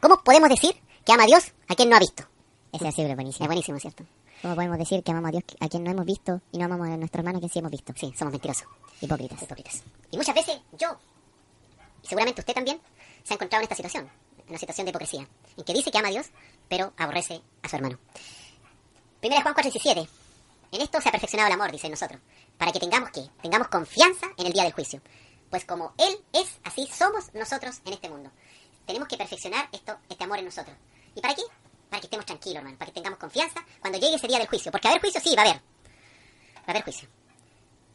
¿Cómo 0.01 0.23
podemos 0.23 0.49
decir 0.49 0.75
que 1.05 1.13
ama 1.13 1.25
a 1.25 1.27
Dios 1.27 1.53
a 1.69 1.75
quien 1.75 1.89
no 1.89 1.97
ha 1.97 2.01
visto? 2.01 2.25
Ese 2.73 2.89
es 2.89 2.99
Es 2.99 3.15
buenísimo. 3.15 3.47
buenísimo, 3.47 3.79
¿cierto? 3.79 4.05
¿Cómo 4.41 4.55
podemos 4.55 4.79
decir 4.79 5.03
que 5.03 5.11
amamos 5.11 5.29
a 5.29 5.33
Dios 5.33 5.45
a 5.61 5.69
quien 5.69 5.85
no 5.85 5.91
hemos 5.91 6.05
visto 6.05 6.41
y 6.51 6.59
no 6.59 6.65
amamos 6.65 6.89
a 6.89 6.97
nuestro 6.97 7.21
hermano 7.21 7.39
a 7.39 7.41
quien 7.41 7.51
sí 7.53 7.59
hemos 7.59 7.71
visto? 7.71 7.93
Sí, 7.97 8.13
somos 8.17 8.33
mentirosos, 8.33 8.67
Hipócritas. 9.01 9.43
hipócritas. 9.43 9.83
Y 10.11 10.17
muchas 10.17 10.35
veces 10.35 10.61
yo, 10.79 10.97
y 12.03 12.07
seguramente 12.07 12.41
usted 12.41 12.55
también, 12.55 12.81
se 13.23 13.35
ha 13.35 13.37
encontrado 13.37 13.61
en 13.61 13.65
esta 13.65 13.77
situación, 13.77 14.11
en 14.39 14.49
una 14.49 14.59
situación 14.59 14.85
de 14.87 14.91
hipocresía, 14.91 15.29
en 15.57 15.65
que 15.65 15.73
dice 15.73 15.91
que 15.91 15.99
ama 15.99 16.09
a 16.09 16.13
Dios, 16.13 16.27
pero 16.69 16.93
aborrece 16.97 17.41
a 17.63 17.69
su 17.69 17.77
hermano. 17.77 17.99
Primera 19.21 19.43
Juan 19.43 19.55
4, 19.55 19.71
17. 19.71 20.09
En 20.73 20.81
esto 20.81 21.03
se 21.03 21.09
ha 21.11 21.13
perfeccionado 21.13 21.49
el 21.49 21.61
amor, 21.61 21.71
dice 21.71 21.91
nosotros, 21.91 22.19
para 22.57 22.73
que 22.73 22.81
tengamos 22.81 23.11
que, 23.11 23.29
tengamos 23.43 23.69
confianza 23.69 24.27
en 24.39 24.47
el 24.47 24.55
día 24.55 24.63
del 24.63 24.73
juicio. 24.73 25.03
Pues 25.51 25.67
como 25.67 25.93
Él 25.99 26.17
es, 26.33 26.59
así 26.65 26.87
somos 26.87 27.33
nosotros 27.35 27.83
en 27.85 27.93
este 27.93 28.09
mundo. 28.09 28.31
Tenemos 28.87 29.07
que 29.07 29.19
perfeccionar 29.19 29.69
esto, 29.71 29.99
este 30.09 30.25
amor 30.25 30.39
en 30.39 30.47
nosotros. 30.47 30.75
¿Y 31.15 31.21
para 31.21 31.35
qué? 31.35 31.43
Para 31.91 32.01
que 32.01 32.07
estemos 32.07 32.25
tranquilos, 32.25 32.57
hermano, 32.57 32.79
para 32.79 32.91
que 32.91 32.95
tengamos 32.95 33.19
confianza 33.19 33.63
cuando 33.81 33.99
llegue 33.99 34.17
ese 34.17 34.27
día 34.27 34.39
del 34.39 34.49
juicio. 34.49 34.73
Porque 34.73 34.89
a 34.89 34.93
haber 34.93 35.03
juicio, 35.03 35.21
sí, 35.21 35.37
va 35.37 35.43
a 35.43 35.45
haber. 35.45 35.61
Va 35.61 36.65
a 36.69 36.71
haber 36.71 36.85
juicio. 36.85 37.07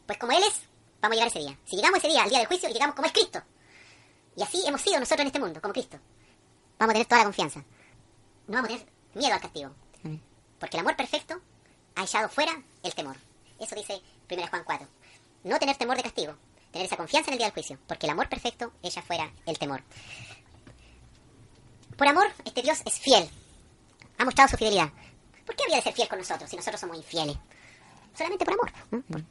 Pues 0.06 0.16
como 0.16 0.32
Él 0.32 0.44
es, 0.44 0.60
vamos 1.00 1.14
a 1.14 1.14
llegar 1.16 1.28
ese 1.28 1.40
día. 1.40 1.58
Si 1.64 1.74
llegamos 1.74 1.98
ese 1.98 2.08
día, 2.08 2.22
al 2.22 2.30
día 2.30 2.38
del 2.38 2.46
juicio, 2.46 2.68
llegamos 2.68 2.94
como 2.94 3.06
es 3.06 3.12
Cristo. 3.12 3.42
Y 4.36 4.42
así 4.44 4.62
hemos 4.64 4.80
sido 4.80 5.00
nosotros 5.00 5.22
en 5.22 5.26
este 5.26 5.40
mundo, 5.40 5.60
como 5.60 5.74
Cristo. 5.74 5.98
Vamos 6.78 6.92
a 6.92 6.94
tener 6.94 7.08
toda 7.08 7.22
la 7.22 7.24
confianza. 7.24 7.58
No 8.46 8.54
vamos 8.54 8.70
a 8.70 8.74
tener 8.74 8.92
miedo 9.14 9.34
al 9.34 9.40
castigo. 9.40 9.74
Porque 10.60 10.76
el 10.76 10.80
amor 10.80 10.94
perfecto 10.94 11.42
ha 11.98 12.04
echado 12.04 12.28
fuera 12.28 12.52
el 12.84 12.94
temor. 12.94 13.16
Eso 13.58 13.74
dice 13.74 14.00
1 14.30 14.46
Juan 14.48 14.62
4. 14.64 14.86
No 15.44 15.58
tener 15.58 15.76
temor 15.76 15.96
de 15.96 16.04
castigo. 16.04 16.34
Tener 16.70 16.86
esa 16.86 16.96
confianza 16.96 17.30
en 17.30 17.34
el 17.34 17.38
día 17.38 17.46
del 17.48 17.54
juicio. 17.54 17.78
Porque 17.88 18.06
el 18.06 18.12
amor 18.12 18.28
perfecto 18.28 18.72
echa 18.82 19.02
fuera 19.02 19.30
el 19.46 19.58
temor. 19.58 19.82
Por 21.96 22.06
amor, 22.06 22.28
este 22.44 22.62
Dios 22.62 22.78
es 22.84 23.00
fiel. 23.00 23.28
ha 24.16 24.24
mostrado 24.24 24.48
su 24.48 24.56
fidelidad. 24.56 24.90
¿Por 25.44 25.56
qué 25.56 25.64
habría 25.64 25.78
de 25.78 25.82
ser 25.82 25.94
fiel 25.94 26.08
con 26.08 26.18
nosotros 26.18 26.48
si 26.48 26.56
nosotros 26.56 26.80
somos 26.80 26.96
infieles? 26.96 27.36
Solamente 28.16 28.44
por 28.44 28.54
amor. 28.54 28.72
Por, 28.90 29.24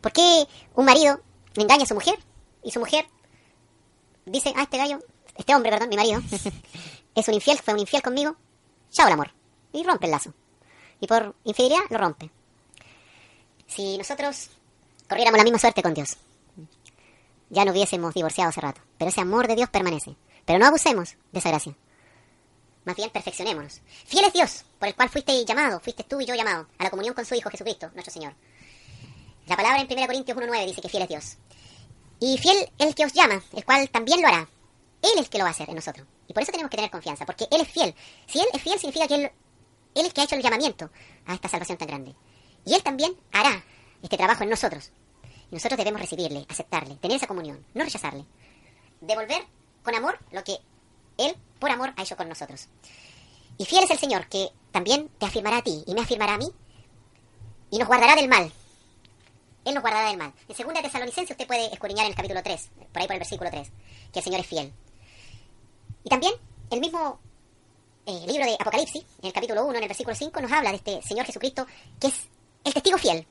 ¿Por 0.00 0.12
qué 0.12 0.46
un 0.74 0.84
marido 0.84 1.20
engaña 1.56 1.82
a 1.82 1.86
su 1.86 1.94
mujer 1.94 2.18
y 2.62 2.70
su 2.70 2.78
mujer 2.78 3.08
dice, 4.26 4.52
ah, 4.56 4.62
este 4.62 4.78
gallo, 4.78 5.00
este 5.34 5.54
hombre, 5.54 5.72
perdón, 5.72 5.88
mi 5.88 5.96
marido, 5.96 6.20
es 7.14 7.28
un 7.28 7.34
infiel, 7.34 7.58
fue 7.58 7.74
un 7.74 7.80
infiel 7.80 8.02
conmigo, 8.02 8.36
chao 8.90 9.08
el 9.08 9.14
amor. 9.14 9.32
Y 9.72 9.82
rompe 9.82 10.06
el 10.06 10.12
lazo. 10.12 10.34
Y 11.00 11.06
por 11.06 11.34
infidelidad 11.44 11.82
lo 11.90 11.98
rompe. 11.98 12.30
Si 13.66 13.96
nosotros 13.96 14.50
corriéramos 15.08 15.38
la 15.38 15.44
misma 15.44 15.58
suerte 15.58 15.82
con 15.82 15.94
Dios, 15.94 16.16
ya 17.48 17.64
no 17.64 17.72
hubiésemos 17.72 18.14
divorciado 18.14 18.50
hace 18.50 18.60
rato. 18.60 18.80
Pero 18.98 19.10
ese 19.10 19.20
amor 19.20 19.48
de 19.48 19.56
Dios 19.56 19.68
permanece. 19.70 20.16
Pero 20.44 20.58
no 20.58 20.66
abusemos 20.66 21.16
de 21.32 21.38
esa 21.38 21.50
gracia. 21.50 21.76
Más 22.84 22.96
bien 22.96 23.10
perfeccionémonos. 23.10 23.80
Fiel 24.06 24.24
es 24.24 24.32
Dios, 24.32 24.64
por 24.78 24.88
el 24.88 24.94
cual 24.94 25.10
fuiste 25.10 25.44
llamado, 25.44 25.80
fuiste 25.80 26.04
tú 26.04 26.20
y 26.20 26.26
yo 26.26 26.34
llamado, 26.34 26.66
a 26.78 26.84
la 26.84 26.90
comunión 26.90 27.14
con 27.14 27.24
su 27.24 27.34
Hijo 27.34 27.50
Jesucristo, 27.50 27.90
nuestro 27.92 28.12
Señor. 28.12 28.34
La 29.46 29.56
palabra 29.56 29.80
en 29.80 29.86
1 29.90 30.06
Corintios 30.06 30.38
1.9 30.38 30.66
dice 30.66 30.80
que 30.80 30.88
fiel 30.88 31.02
es 31.02 31.08
Dios. 31.08 31.36
Y 32.20 32.38
fiel 32.38 32.56
es 32.78 32.86
el 32.86 32.94
que 32.94 33.04
os 33.04 33.12
llama, 33.12 33.42
el 33.52 33.64
cual 33.64 33.88
también 33.90 34.22
lo 34.22 34.28
hará. 34.28 34.48
Él 35.02 35.10
es 35.14 35.20
el 35.20 35.28
que 35.28 35.38
lo 35.38 35.44
va 35.44 35.48
a 35.48 35.52
hacer 35.52 35.68
en 35.68 35.74
nosotros. 35.74 36.06
Y 36.28 36.32
por 36.32 36.42
eso 36.42 36.52
tenemos 36.52 36.70
que 36.70 36.76
tener 36.76 36.90
confianza, 36.90 37.26
porque 37.26 37.46
Él 37.50 37.60
es 37.62 37.68
fiel. 37.68 37.94
Si 38.26 38.38
Él 38.38 38.46
es 38.52 38.62
fiel, 38.62 38.78
significa 38.78 39.08
que 39.08 39.14
Él, 39.14 39.32
él 39.94 40.06
es 40.06 40.14
que 40.14 40.20
ha 40.20 40.24
hecho 40.24 40.36
el 40.36 40.42
llamamiento 40.42 40.90
a 41.26 41.34
esta 41.34 41.48
salvación 41.48 41.78
tan 41.78 41.88
grande. 41.88 42.14
Y 42.64 42.74
Él 42.74 42.82
también 42.82 43.12
hará 43.32 43.64
este 44.02 44.16
trabajo 44.16 44.44
en 44.44 44.50
nosotros. 44.50 44.92
Y 45.50 45.54
nosotros 45.54 45.78
debemos 45.78 46.00
recibirle, 46.00 46.46
aceptarle, 46.48 46.96
tener 46.96 47.16
esa 47.16 47.26
comunión, 47.26 47.64
no 47.74 47.84
rechazarle. 47.84 48.24
Devolver 49.00 49.42
con 49.82 49.94
amor 49.94 50.18
lo 50.30 50.44
que 50.44 50.58
Él, 51.18 51.34
por 51.58 51.70
amor, 51.70 51.92
ha 51.96 52.02
hecho 52.02 52.16
con 52.16 52.28
nosotros. 52.28 52.68
Y 53.58 53.64
fiel 53.64 53.84
es 53.84 53.90
el 53.90 53.98
Señor, 53.98 54.28
que 54.28 54.50
también 54.70 55.08
te 55.18 55.26
afirmará 55.26 55.58
a 55.58 55.62
ti 55.62 55.82
y 55.86 55.94
me 55.94 56.02
afirmará 56.02 56.34
a 56.34 56.38
mí, 56.38 56.50
y 57.70 57.78
nos 57.78 57.88
guardará 57.88 58.14
del 58.14 58.28
mal. 58.28 58.52
Él 59.64 59.74
nos 59.74 59.82
guardará 59.82 60.08
del 60.08 60.16
mal. 60.16 60.32
En 60.48 60.66
2 60.66 60.82
Tesalonicenses 60.82 61.30
usted 61.32 61.46
puede 61.46 61.66
escudriñar 61.72 62.06
en 62.06 62.12
el 62.12 62.16
capítulo 62.16 62.42
3, 62.42 62.70
por 62.92 63.02
ahí 63.02 63.06
por 63.06 63.14
el 63.14 63.20
versículo 63.20 63.50
3, 63.50 63.70
que 64.12 64.18
el 64.18 64.24
Señor 64.24 64.40
es 64.40 64.46
fiel. 64.46 64.72
Y 66.04 66.08
también 66.08 66.32
el 66.70 66.80
mismo 66.80 67.20
eh, 68.06 68.26
libro 68.26 68.44
de 68.44 68.54
Apocalipsis, 68.54 69.04
en 69.20 69.26
el 69.26 69.32
capítulo 69.32 69.64
1, 69.64 69.76
en 69.76 69.82
el 69.82 69.88
versículo 69.88 70.14
5, 70.14 70.40
nos 70.40 70.52
habla 70.52 70.70
de 70.70 70.76
este 70.76 71.02
Señor 71.02 71.26
Jesucristo, 71.26 71.66
que 72.00 72.08
es 72.08 72.14
el 72.64 72.74
testigo 72.74 72.98
fiel, 72.98 73.26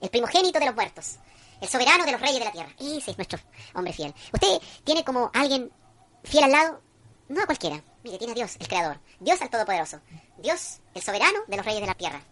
el 0.00 0.10
primogénito 0.10 0.58
de 0.58 0.66
los 0.66 0.74
muertos, 0.74 1.16
el 1.60 1.68
soberano 1.68 2.04
de 2.04 2.12
los 2.12 2.20
reyes 2.20 2.38
de 2.38 2.44
la 2.44 2.52
tierra. 2.52 2.70
Ese 2.78 3.10
es 3.10 3.16
nuestro 3.16 3.38
hombre 3.74 3.92
fiel. 3.92 4.14
Usted 4.32 4.60
tiene 4.84 5.04
como 5.04 5.30
alguien 5.34 5.70
fiel 6.24 6.44
al 6.44 6.52
lado, 6.52 6.80
no 7.28 7.42
a 7.42 7.46
cualquiera. 7.46 7.82
Mire, 8.02 8.18
tiene 8.18 8.32
a 8.32 8.36
Dios, 8.36 8.56
el 8.58 8.68
Creador, 8.68 8.98
Dios 9.18 9.40
al 9.42 9.50
Todopoderoso, 9.50 10.00
Dios, 10.38 10.78
el 10.94 11.02
soberano 11.02 11.40
de 11.46 11.56
los 11.56 11.66
reyes 11.66 11.80
de 11.80 11.86
la 11.86 11.94
tierra, 11.94 12.22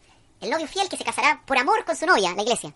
el 0.41 0.51
novio 0.51 0.67
fiel 0.67 0.89
que 0.89 0.97
se 0.97 1.05
casará 1.05 1.43
por 1.47 1.59
amor 1.59 1.85
con 1.85 1.97
su 1.97 2.07
novia, 2.07 2.33
la 2.35 2.43
iglesia. 2.43 2.73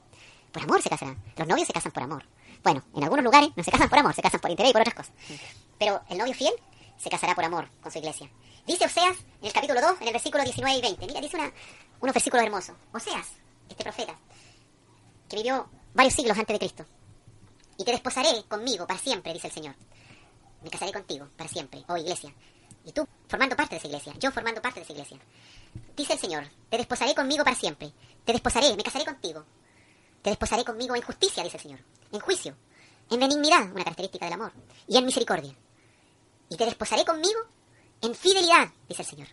Por 0.53 0.63
amor 0.63 0.83
se 0.83 0.91
casarán. 0.91 1.17
Los 1.37 1.49
novios 1.49 1.67
se 1.67 1.73
casan 1.73 1.93
por 1.93 2.03
amor. 2.03 2.25
Bueno, 2.63 2.85
en 2.95 3.03
algunos 3.03 3.25
lugares 3.25 3.51
no 3.57 3.65
se 3.65 3.71
casan 3.71 3.89
por 3.89 3.99
amor, 3.99 4.15
se 4.15 4.23
casan 4.23 4.41
por 4.41 4.51
interés 4.51 4.71
y 4.71 4.73
por 4.73 4.83
otras 4.83 4.95
cosas. 4.95 5.13
Pero 5.79 6.03
el 6.11 6.19
novio 6.19 6.35
fiel 6.35 6.53
se 6.99 7.09
casará 7.09 7.35
por 7.35 7.45
amor 7.45 7.69
con 7.83 7.91
su 7.91 7.99
iglesia. 7.99 8.29
Dice 8.67 8.85
Oseas 8.85 9.17
en 9.41 9.47
el 9.47 9.53
capítulo 9.53 9.81
2, 9.81 10.01
en 10.03 10.07
el 10.07 10.13
versículo 10.13 10.45
19 10.45 10.79
y 10.79 10.81
20. 10.81 11.07
Mira, 11.07 11.21
dice 11.21 11.37
una, 11.37 11.53
unos 12.01 12.15
versículos 12.15 12.47
hermosos. 12.47 12.77
Oseas, 12.93 13.27
este 13.69 13.83
profeta, 13.83 14.17
que 15.29 15.37
vivió 15.37 15.69
varios 15.95 16.15
siglos 16.15 16.39
antes 16.39 16.55
de 16.55 16.59
Cristo. 16.61 16.87
Y 17.77 17.85
te 17.85 17.91
desposaré 17.91 18.29
conmigo 18.49 18.87
para 18.87 19.01
siempre, 19.01 19.33
dice 19.33 19.49
el 19.49 19.53
Señor. 19.53 19.75
Me 20.63 20.71
casaré 20.71 20.93
contigo 20.93 21.29
para 21.37 21.51
siempre, 21.51 21.83
oh 21.89 21.97
iglesia. 21.97 22.33
Y 22.85 22.93
tú 22.93 23.07
formando 23.29 23.57
parte 23.57 23.75
de 23.75 23.79
esa 23.79 23.89
iglesia, 23.89 24.13
yo 24.21 24.31
formando 24.31 24.63
parte 24.63 24.79
de 24.79 24.85
esa 24.85 24.93
iglesia. 24.93 25.19
Dice 25.97 26.13
el 26.13 26.19
Señor, 26.21 26.45
te 26.71 26.77
desposaré 26.77 27.17
conmigo 27.17 27.43
para 27.43 27.57
siempre. 27.57 27.93
Te 28.25 28.33
desposaré, 28.33 28.77
me 28.77 28.85
casaré 28.85 29.05
contigo. 29.05 29.45
Te 30.23 30.31
desposaré 30.31 30.65
conmigo 30.65 30.95
en 30.95 31.03
justicia, 31.03 31.43
dice 31.43 31.57
el 31.57 31.63
Señor. 31.63 31.81
En 32.13 32.21
juicio. 32.21 32.57
En 33.11 33.19
benignidad, 33.19 33.73
una 33.73 33.83
característica 33.83 34.27
del 34.27 34.35
amor. 34.35 34.53
Y 34.87 34.97
en 34.97 35.05
misericordia. 35.05 35.53
Y 36.49 36.57
te 36.57 36.65
desposaré 36.65 37.05
conmigo 37.05 37.41
en 38.03 38.15
fidelidad, 38.15 38.69
dice 38.89 39.03
el 39.03 39.09
Señor. 39.09 39.29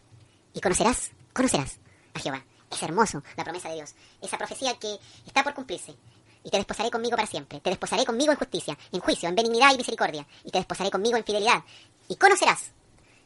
Y 0.54 0.62
conocerás, 0.62 1.12
conocerás 1.34 1.78
a 2.14 2.20
Jehová. 2.20 2.46
Es 2.72 2.84
hermoso 2.84 3.24
la 3.36 3.44
promesa 3.44 3.70
de 3.70 3.76
Dios. 3.76 3.96
Esa 4.22 4.38
profecía 4.38 4.78
que 4.78 5.00
está 5.26 5.44
por 5.44 5.54
cumplirse. 5.54 5.96
Y 6.44 6.50
te 6.50 6.58
desposaré 6.58 6.92
conmigo 6.92 7.16
para 7.16 7.28
siempre. 7.28 7.60
Te 7.60 7.70
desposaré 7.70 8.06
conmigo 8.06 8.32
en 8.32 8.38
justicia, 8.38 8.78
en 8.92 9.00
juicio, 9.00 9.28
en 9.28 9.36
benignidad 9.36 9.74
y 9.74 9.78
misericordia. 9.78 10.26
Y 10.44 10.52
te 10.52 10.60
desposaré 10.60 10.92
conmigo 10.92 11.18
en 11.18 11.24
fidelidad. 11.24 11.64
Y 12.08 12.16
conocerás, 12.16 12.72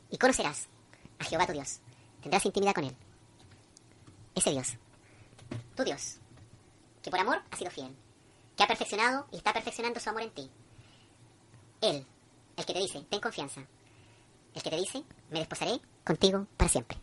y 0.09 0.17
conocerás 0.17 0.67
a 1.19 1.25
Jehová 1.25 1.45
tu 1.45 1.53
Dios. 1.53 1.79
Tendrás 2.21 2.45
intimidad 2.45 2.73
con 2.73 2.85
Él. 2.85 2.95
Ese 4.35 4.51
Dios, 4.51 4.77
tu 5.75 5.83
Dios, 5.83 6.17
que 7.03 7.11
por 7.11 7.19
amor 7.19 7.41
ha 7.51 7.55
sido 7.55 7.69
fiel, 7.69 7.95
que 8.55 8.63
ha 8.63 8.67
perfeccionado 8.67 9.27
y 9.31 9.37
está 9.37 9.53
perfeccionando 9.53 9.99
su 9.99 10.09
amor 10.09 10.23
en 10.23 10.31
ti. 10.31 10.49
Él, 11.81 12.05
el 12.57 12.65
que 12.65 12.73
te 12.73 12.79
dice, 12.79 13.05
ten 13.09 13.19
confianza. 13.19 13.61
El 14.55 14.61
que 14.61 14.69
te 14.69 14.75
dice, 14.77 15.03
me 15.31 15.39
desposaré 15.39 15.79
contigo 16.03 16.47
para 16.57 16.69
siempre. 16.69 16.97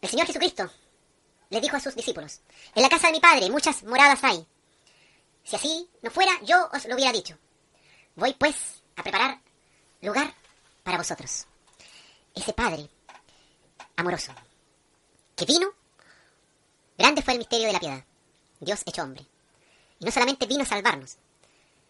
El 0.00 0.08
Señor 0.08 0.26
Jesucristo 0.26 0.70
le 1.50 1.60
dijo 1.60 1.76
a 1.76 1.80
sus 1.80 1.94
discípulos, 1.94 2.40
en 2.74 2.82
la 2.82 2.88
casa 2.88 3.08
de 3.08 3.12
mi 3.12 3.20
Padre 3.20 3.50
muchas 3.50 3.82
moradas 3.82 4.22
hay. 4.24 4.46
Si 5.44 5.56
así 5.56 5.90
no 6.02 6.10
fuera, 6.10 6.32
yo 6.42 6.68
os 6.72 6.86
lo 6.86 6.94
hubiera 6.94 7.12
dicho. 7.12 7.36
Voy 8.16 8.32
pues 8.34 8.82
a 8.96 9.02
preparar 9.02 9.40
lugar 10.00 10.32
para 10.82 10.98
vosotros. 10.98 11.46
Ese 12.34 12.52
Padre 12.52 12.88
amoroso 13.96 14.32
que 15.36 15.44
vino, 15.44 15.68
grande 16.96 17.22
fue 17.22 17.34
el 17.34 17.38
misterio 17.38 17.66
de 17.66 17.72
la 17.72 17.80
piedad. 17.80 18.04
Dios 18.60 18.82
hecho 18.86 19.02
hombre. 19.02 19.26
Y 19.98 20.04
no 20.04 20.10
solamente 20.10 20.46
vino 20.46 20.62
a 20.62 20.66
salvarnos, 20.66 21.16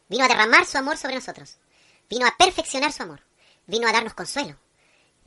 vino 0.08 0.24
a 0.24 0.28
derramar 0.28 0.66
su 0.66 0.78
amor 0.78 0.96
sobre 0.96 1.16
nosotros, 1.16 1.58
vino 2.08 2.26
a 2.26 2.36
perfeccionar 2.36 2.92
su 2.92 3.02
amor, 3.02 3.22
vino 3.66 3.86
a 3.88 3.92
darnos 3.92 4.14
consuelo, 4.14 4.56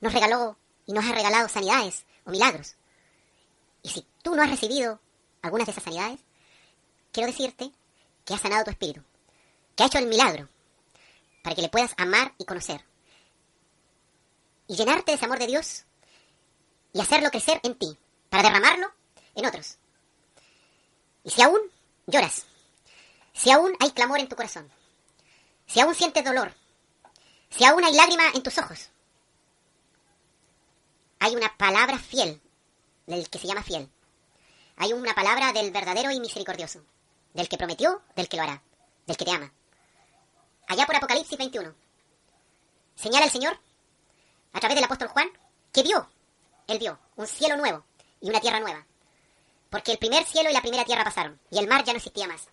nos 0.02 0.14
regaló 0.14 0.58
y 0.86 0.94
nos 0.94 1.06
ha 1.06 1.14
regalado 1.14 1.48
sanidades 1.48 2.06
o 2.26 2.32
milagros. 2.32 2.76
Y 3.82 3.90
si 3.90 4.06
tú 4.22 4.36
no 4.36 4.44
has 4.44 4.50
recibido 4.50 5.00
algunas 5.42 5.66
de 5.68 5.72
esas 5.72 5.84
sanidades, 5.84 6.20
quiero 7.12 7.28
decirte 7.28 7.72
que 8.26 8.34
ha 8.34 8.38
sanado 8.38 8.64
tu 8.64 8.72
espíritu, 8.72 9.04
que 9.76 9.84
ha 9.84 9.88
hecho 9.88 9.98
el 10.00 10.08
milagro 10.08 10.48
para 11.44 11.56
que 11.56 11.62
le 11.62 11.70
puedas 11.70 11.94
amar 11.98 12.34
y 12.38 12.46
conocer. 12.46 12.84
Y 14.68 14.76
llenarte 14.76 15.12
de 15.12 15.16
ese 15.16 15.26
amor 15.26 15.40
de 15.40 15.48
Dios 15.48 15.86
y 16.94 17.02
hacerlo 17.02 17.30
crecer 17.30 17.60
en 17.64 17.76
ti, 17.76 17.98
para 18.30 18.44
derramarlo 18.44 18.92
en 19.36 19.46
otros. 19.46 19.78
Y 21.24 21.32
si 21.32 21.42
aún 21.42 21.60
lloras, 22.08 22.46
si 23.34 23.52
aún 23.52 23.76
hay 23.80 23.92
clamor 23.92 24.20
en 24.20 24.30
tu 24.30 24.36
corazón, 24.36 24.72
si 25.66 25.80
aún 25.80 25.96
sientes 25.96 26.24
dolor, 26.24 26.54
si 27.50 27.66
aún 27.66 27.84
hay 27.84 27.94
lágrima 27.94 28.30
en 28.34 28.44
tus 28.44 28.58
ojos, 28.58 28.90
hay 31.24 31.38
una 31.38 31.56
palabra 31.56 31.98
fiel 31.98 32.42
del 33.08 33.30
que 33.30 33.40
se 33.40 33.48
llama 33.48 33.64
fiel. 33.64 33.90
Hay 34.76 34.92
una 34.92 35.16
palabra 35.16 35.54
del 35.54 35.72
verdadero 35.72 36.12
y 36.12 36.20
misericordioso, 36.20 36.84
del 37.34 37.48
que 37.48 37.58
prometió, 37.58 38.02
del 38.18 38.28
que 38.28 38.36
lo 38.36 38.44
hará, 38.44 38.62
del 39.08 39.16
que 39.16 39.24
te 39.24 39.32
ama. 39.32 39.50
Allá 40.68 40.86
por 40.86 40.98
Apocalipsis 40.98 41.38
21. 41.38 41.74
Señala 42.96 43.24
el 43.24 43.32
Señor, 43.32 43.58
a 44.52 44.60
través 44.60 44.76
del 44.76 44.84
apóstol 44.84 45.08
Juan, 45.08 45.30
que 45.72 45.84
vio, 45.84 46.10
él 46.68 46.78
vio, 46.78 47.00
un 47.16 47.28
cielo 47.28 47.56
nuevo 47.56 47.86
y 48.20 48.28
una 48.28 48.42
tierra 48.42 48.60
nueva. 48.60 48.86
Porque 49.70 49.94
el 49.94 50.00
primer 50.00 50.26
cielo 50.26 50.50
y 50.50 50.54
la 50.54 50.62
primera 50.62 50.84
tierra 50.84 51.06
pasaron, 51.06 51.40
y 51.50 51.58
el 51.58 51.70
mar 51.70 51.86
ya 51.86 51.94
no 51.94 52.00
existía 52.00 52.28
más. 52.28 52.50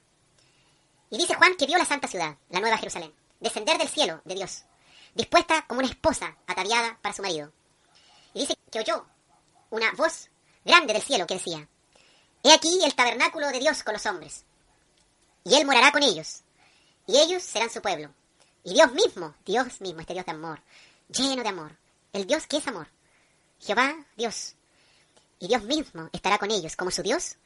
Y 1.11 1.19
dice 1.19 1.35
Juan 1.35 1.57
que 1.57 1.67
vio 1.67 1.77
la 1.77 1.85
santa 1.87 2.07
ciudad, 2.07 2.37
la 2.51 2.61
nueva 2.61 2.79
Jerusalén, 2.79 3.13
descender 3.41 3.79
del 3.79 3.89
cielo 3.89 4.21
de 4.25 4.37
Dios, 4.37 4.63
dispuesta 5.17 5.67
como 5.67 5.81
una 5.81 5.89
esposa 5.89 6.37
ataviada 6.47 7.01
para 7.03 7.17
su 7.17 7.23
marido. 7.23 7.53
Y 8.35 8.41
dice 8.41 8.57
que 8.71 8.81
oyó 8.81 9.07
una 9.71 9.93
voz 9.93 10.29
grande 10.65 10.93
del 10.93 11.03
cielo 11.03 11.27
que 11.27 11.35
decía, 11.35 11.69
He 12.43 12.53
aquí 12.53 12.81
el 12.85 12.95
tabernáculo 12.95 13.49
de 13.49 13.59
Dios 13.59 13.83
con 13.83 13.95
los 13.95 14.07
hombres, 14.07 14.45
y 15.45 15.55
Él 15.55 15.67
morará 15.67 15.93
con 15.93 16.03
ellos, 16.03 16.43
y 17.07 17.19
ellos 17.19 17.43
serán 17.43 17.71
su 17.71 17.83
pueblo. 17.83 18.11
Y 18.63 18.75
Dios 18.75 18.93
mismo, 18.93 19.35
Dios 19.45 19.81
mismo, 19.81 20.01
este 20.01 20.15
Dios 20.15 20.27
de 20.27 20.33
amor, 20.33 20.63
lleno 21.09 21.43
de 21.43 21.49
amor, 21.49 21.77
el 22.13 22.27
Dios 22.27 22.47
que 22.47 22.59
es 22.59 22.67
amor, 22.67 22.89
Jehová 23.59 23.95
Dios, 24.17 24.55
y 25.39 25.49
Dios 25.49 25.63
mismo 25.65 26.09
estará 26.13 26.39
con 26.39 26.51
ellos 26.51 26.77
como 26.77 26.91
su 26.91 27.03
Dios, 27.03 27.37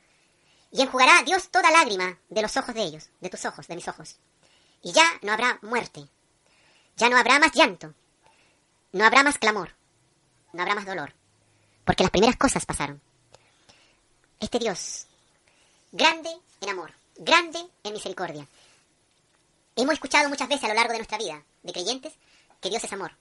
y 0.71 0.83
enjugará 0.83 1.23
Dios 1.23 1.51
toda 1.51 1.71
lágrima 1.71 2.19
de 2.29 2.43
los 2.43 2.57
ojos 2.57 2.75
de 2.75 2.83
ellos, 2.83 3.09
de 3.21 3.31
tus 3.31 3.45
ojos, 3.45 3.69
de 3.69 3.77
mis 3.77 3.87
ojos. 3.87 4.17
Y 4.83 4.93
ya 4.93 5.05
no 5.23 5.33
habrá 5.33 5.59
muerte, 5.63 6.09
ya 6.97 7.09
no 7.09 7.17
habrá 7.17 7.39
más 7.39 7.53
llanto, 7.53 7.95
no 8.93 9.05
habrá 9.05 9.23
más 9.23 9.39
clamor, 9.39 9.75
no 10.55 10.63
habrá 10.63 10.75
más 10.75 10.87
dolor, 10.87 11.13
porque 11.85 12.05
las 12.05 12.11
primeras 12.11 12.37
cosas 12.37 12.65
pasaron. 12.65 13.01
Este 14.41 14.59
Dios, 14.59 15.07
grande 15.93 16.31
en 16.61 16.69
amor, 16.69 16.93
grande 17.17 17.59
en 17.83 17.93
misericordia. 17.93 18.47
Hemos 19.77 19.95
escuchado 19.95 20.29
muchas 20.29 20.49
veces 20.49 20.65
a 20.65 20.69
lo 20.69 20.75
largo 20.75 20.93
de 20.93 20.99
nuestra 20.99 21.19
vida, 21.19 21.43
de 21.63 21.73
creyentes, 21.73 22.13
que 22.61 22.71
Dios 22.71 22.85
es 22.85 22.93
amor 22.93 23.13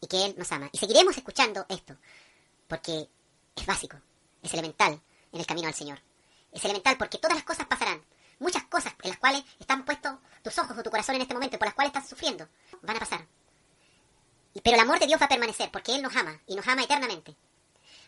y 0.00 0.06
que 0.06 0.24
Él 0.24 0.34
nos 0.38 0.50
ama. 0.52 0.70
Y 0.72 0.78
seguiremos 0.78 1.16
escuchando 1.16 1.66
esto, 1.68 1.94
porque 2.66 3.08
es 3.54 3.66
básico, 3.66 3.98
es 4.42 4.52
elemental 4.54 4.98
en 5.32 5.40
el 5.40 5.46
camino 5.46 5.68
al 5.68 5.74
Señor. 5.74 6.00
Es 6.50 6.64
elemental 6.64 6.96
porque 6.96 7.18
todas 7.18 7.36
las 7.36 7.44
cosas 7.44 7.66
pasarán. 7.66 8.02
Muchas 8.38 8.64
cosas 8.64 8.94
en 9.02 9.10
las 9.10 9.18
cuales 9.18 9.44
están 9.58 9.84
puestos 9.84 10.14
tus 10.42 10.58
ojos 10.58 10.76
o 10.78 10.82
tu 10.82 10.90
corazón 10.90 11.16
en 11.16 11.22
este 11.22 11.34
momento, 11.34 11.58
por 11.58 11.66
las 11.66 11.74
cuales 11.74 11.94
estás 11.94 12.08
sufriendo, 12.08 12.48
van 12.80 12.96
a 12.96 13.00
pasar. 13.00 13.26
Pero 14.62 14.76
el 14.76 14.82
amor 14.82 14.98
de 14.98 15.06
Dios 15.06 15.20
va 15.20 15.26
a 15.26 15.28
permanecer 15.28 15.70
porque 15.70 15.94
Él 15.94 16.02
nos 16.02 16.14
ama 16.16 16.40
y 16.46 16.54
nos 16.54 16.66
ama 16.66 16.82
eternamente. 16.82 17.36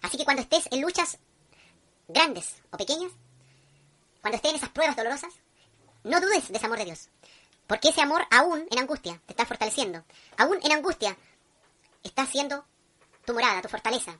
Así 0.02 0.16
que 0.16 0.24
cuando 0.24 0.42
estés 0.42 0.68
en 0.70 0.80
luchas 0.80 1.18
grandes 2.08 2.56
o 2.70 2.76
pequeñas, 2.76 3.12
cuando 4.20 4.36
estés 4.36 4.50
en 4.50 4.56
esas 4.56 4.70
pruebas 4.70 4.96
dolorosas, 4.96 5.32
no 6.04 6.20
dudes 6.20 6.48
de 6.48 6.56
ese 6.56 6.66
amor 6.66 6.78
de 6.78 6.86
Dios. 6.86 7.08
Porque 7.66 7.90
ese 7.90 8.02
amor 8.02 8.26
aún 8.30 8.66
en 8.70 8.78
angustia 8.78 9.20
te 9.26 9.32
está 9.32 9.46
fortaleciendo. 9.46 10.04
Aún 10.36 10.58
en 10.62 10.72
angustia 10.72 11.16
está 12.02 12.26
siendo 12.26 12.64
tu 13.24 13.32
morada, 13.32 13.62
tu 13.62 13.68
fortaleza. 13.68 14.18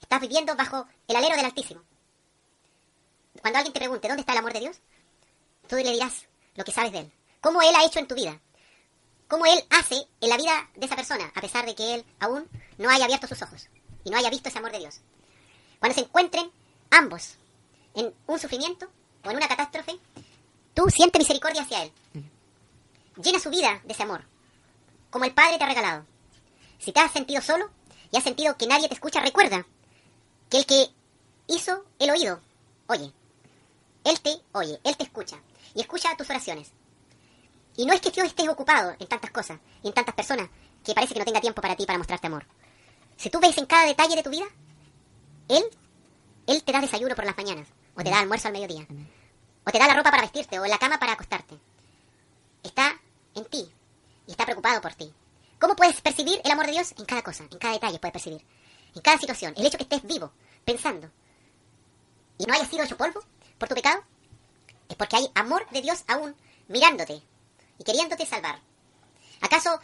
Estás 0.00 0.20
viviendo 0.20 0.56
bajo 0.56 0.86
el 1.06 1.16
alero 1.16 1.36
del 1.36 1.44
Altísimo. 1.44 1.82
Cuando 3.40 3.58
alguien 3.58 3.72
te 3.72 3.78
pregunte 3.78 4.08
dónde 4.08 4.22
está 4.22 4.32
el 4.32 4.38
amor 4.38 4.52
de 4.52 4.60
Dios, 4.60 4.80
tú 5.68 5.76
le 5.76 5.90
dirás 5.92 6.26
lo 6.56 6.64
que 6.64 6.72
sabes 6.72 6.92
de 6.92 6.98
Él. 7.00 7.12
Cómo 7.40 7.62
Él 7.62 7.74
ha 7.74 7.84
hecho 7.84 8.00
en 8.00 8.08
tu 8.08 8.14
vida. 8.14 8.40
Cómo 9.30 9.46
Él 9.46 9.64
hace 9.70 9.94
en 10.20 10.28
la 10.28 10.36
vida 10.36 10.68
de 10.74 10.86
esa 10.86 10.96
persona, 10.96 11.30
a 11.36 11.40
pesar 11.40 11.64
de 11.64 11.76
que 11.76 11.94
Él 11.94 12.04
aún 12.18 12.48
no 12.78 12.90
haya 12.90 13.04
abierto 13.04 13.28
sus 13.28 13.40
ojos 13.40 13.68
y 14.02 14.10
no 14.10 14.18
haya 14.18 14.28
visto 14.28 14.48
ese 14.48 14.58
amor 14.58 14.72
de 14.72 14.80
Dios. 14.80 15.00
Cuando 15.78 15.94
se 15.94 16.00
encuentren 16.00 16.50
ambos 16.90 17.36
en 17.94 18.12
un 18.26 18.38
sufrimiento 18.40 18.90
o 19.22 19.30
en 19.30 19.36
una 19.36 19.46
catástrofe, 19.46 20.00
tú 20.74 20.90
siente 20.90 21.20
misericordia 21.20 21.62
hacia 21.62 21.84
Él. 21.84 21.92
Llena 23.22 23.38
su 23.38 23.50
vida 23.50 23.80
de 23.84 23.92
ese 23.92 24.02
amor, 24.02 24.24
como 25.10 25.24
el 25.24 25.32
Padre 25.32 25.58
te 25.58 25.64
ha 25.64 25.68
regalado. 25.68 26.04
Si 26.80 26.90
te 26.90 26.98
has 26.98 27.12
sentido 27.12 27.40
solo 27.40 27.70
y 28.10 28.16
has 28.16 28.24
sentido 28.24 28.56
que 28.56 28.66
nadie 28.66 28.88
te 28.88 28.94
escucha, 28.94 29.20
recuerda 29.20 29.64
que 30.48 30.58
el 30.58 30.66
que 30.66 30.88
hizo 31.46 31.84
el 32.00 32.10
oído, 32.10 32.40
oye. 32.88 33.12
Él 34.02 34.20
te 34.20 34.40
oye, 34.50 34.80
Él 34.82 34.96
te 34.96 35.04
escucha 35.04 35.40
y 35.76 35.82
escucha 35.82 36.16
tus 36.16 36.28
oraciones. 36.28 36.72
Y 37.76 37.86
no 37.86 37.92
es 37.92 38.00
que 38.00 38.10
Dios 38.10 38.26
esté 38.26 38.48
ocupado 38.48 38.94
en 38.98 39.06
tantas 39.06 39.30
cosas 39.30 39.58
y 39.82 39.88
en 39.88 39.94
tantas 39.94 40.14
personas 40.14 40.48
que 40.84 40.94
parece 40.94 41.14
que 41.14 41.20
no 41.20 41.24
tenga 41.24 41.40
tiempo 41.40 41.62
para 41.62 41.76
ti 41.76 41.86
para 41.86 41.98
mostrarte 41.98 42.26
amor. 42.26 42.46
Si 43.16 43.30
tú 43.30 43.38
ves 43.40 43.56
en 43.58 43.66
cada 43.66 43.86
detalle 43.86 44.16
de 44.16 44.22
tu 44.22 44.30
vida, 44.30 44.46
Él, 45.48 45.64
Él 46.46 46.62
te 46.62 46.72
da 46.72 46.80
desayuno 46.80 47.14
por 47.14 47.24
las 47.24 47.36
mañanas, 47.36 47.68
o 47.94 48.02
te 48.02 48.10
da 48.10 48.20
almuerzo 48.20 48.48
al 48.48 48.54
mediodía, 48.54 48.86
o 49.64 49.70
te 49.70 49.78
da 49.78 49.86
la 49.86 49.94
ropa 49.94 50.10
para 50.10 50.22
vestirte, 50.22 50.58
o 50.58 50.66
la 50.66 50.78
cama 50.78 50.98
para 50.98 51.12
acostarte. 51.12 51.58
Está 52.62 52.98
en 53.34 53.44
ti 53.44 53.70
y 54.26 54.30
está 54.30 54.44
preocupado 54.44 54.80
por 54.80 54.94
ti. 54.94 55.12
¿Cómo 55.58 55.76
puedes 55.76 56.00
percibir 56.00 56.40
el 56.42 56.50
amor 56.50 56.66
de 56.66 56.72
Dios? 56.72 56.94
En 56.98 57.04
cada 57.04 57.22
cosa, 57.22 57.44
en 57.44 57.58
cada 57.58 57.74
detalle 57.74 57.98
puedes 57.98 58.12
percibir. 58.12 58.44
En 58.94 59.02
cada 59.02 59.18
situación. 59.18 59.52
El 59.56 59.66
hecho 59.66 59.76
que 59.76 59.84
estés 59.84 60.02
vivo, 60.02 60.32
pensando, 60.64 61.10
y 62.38 62.46
no 62.46 62.54
hayas 62.54 62.68
sido 62.68 62.84
hecho 62.84 62.96
polvo 62.96 63.22
por 63.58 63.68
tu 63.68 63.74
pecado, 63.74 64.02
es 64.88 64.96
porque 64.96 65.16
hay 65.16 65.30
amor 65.34 65.68
de 65.70 65.82
Dios 65.82 66.04
aún 66.08 66.34
mirándote 66.68 67.22
y 67.80 67.84
queriéndote 67.84 68.26
salvar. 68.26 68.60
¿Acaso 69.40 69.80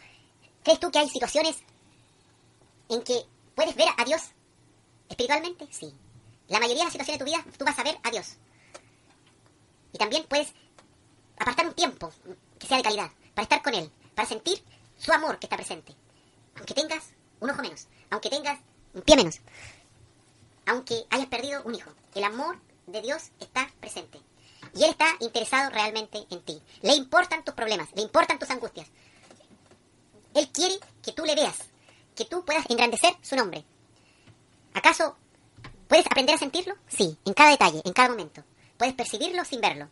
crees 0.63 0.79
tú 0.79 0.91
que 0.91 0.99
hay 0.99 1.09
situaciones 1.09 1.57
en 2.91 3.03
que 3.03 3.25
puedes 3.55 3.75
ver 3.75 3.89
a 3.97 4.05
Dios 4.05 4.21
espiritualmente? 5.09 5.67
Sí. 5.71 5.93
La 6.49 6.61
mayoría 6.61 6.83
de 6.83 6.85
las 6.85 6.93
situaciones 6.93 7.19
de 7.19 7.25
tu 7.25 7.31
vida 7.31 7.45
tú 7.57 7.65
vas 7.65 7.79
a 7.79 7.83
ver 7.83 7.99
a 8.03 8.11
Dios. 8.11 8.37
Y 9.95 9.99
también 9.99 10.25
puedes 10.29 10.53
apartar 11.39 11.67
un 11.67 11.73
tiempo 11.73 12.13
que 12.59 12.67
sea 12.67 12.77
de 12.77 12.83
calidad 12.83 13.11
para 13.35 13.45
estar 13.45 13.63
con 13.63 13.75
Él, 13.75 13.91
para 14.15 14.29
sentir 14.29 14.63
su 14.99 15.11
amor 15.13 15.39
que 15.39 15.47
está 15.47 15.57
presente. 15.57 15.95
Aunque 16.57 16.75
tengas 16.75 17.03
un 17.41 17.49
ojo 17.49 17.63
menos, 17.63 17.89
aunque 18.11 18.29
tengas 18.29 18.61
un 18.93 19.03
pie 19.03 19.17
menos, 19.17 19.41
aunque 20.67 21.07
hayas 21.09 21.29
perdido 21.29 21.63
un 21.65 21.75
hijo, 21.75 21.91
el 22.15 22.25
amor 22.25 22.61
de 22.87 23.01
Dios 23.01 23.31
está 23.41 23.71
presente. 23.81 24.21
Y 24.77 24.85
Él 24.85 24.91
está 24.91 25.07
interesado 25.21 25.71
realmente 25.71 26.25
en 26.31 26.43
ti. 26.43 26.63
Le 26.83 26.95
importan 26.95 27.45
tus 27.45 27.55
problemas, 27.55 27.89
le 27.95 28.03
importan 28.03 28.39
tus 28.39 28.51
angustias. 28.51 28.87
Él 30.35 30.49
quiere 30.51 30.79
que 31.03 31.13
tú 31.13 31.25
le 31.25 31.35
veas, 31.35 31.57
que 32.15 32.27
tú 32.27 32.45
puedas 32.45 32.69
engrandecer 32.69 33.15
su 33.23 33.37
nombre. 33.37 33.65
¿Acaso 34.75 35.17
puedes 35.89 36.07
aprender 36.07 36.35
a 36.35 36.39
sentirlo? 36.39 36.75
Sí, 36.89 37.17
en 37.25 37.33
cada 37.33 37.51
detalle, 37.51 37.81
en 37.85 37.93
cada 37.95 38.11
momento. 38.11 38.45
Puedes 38.77 38.95
percibirlo 38.95 39.45
sin 39.47 39.63
verlo. 39.63 39.89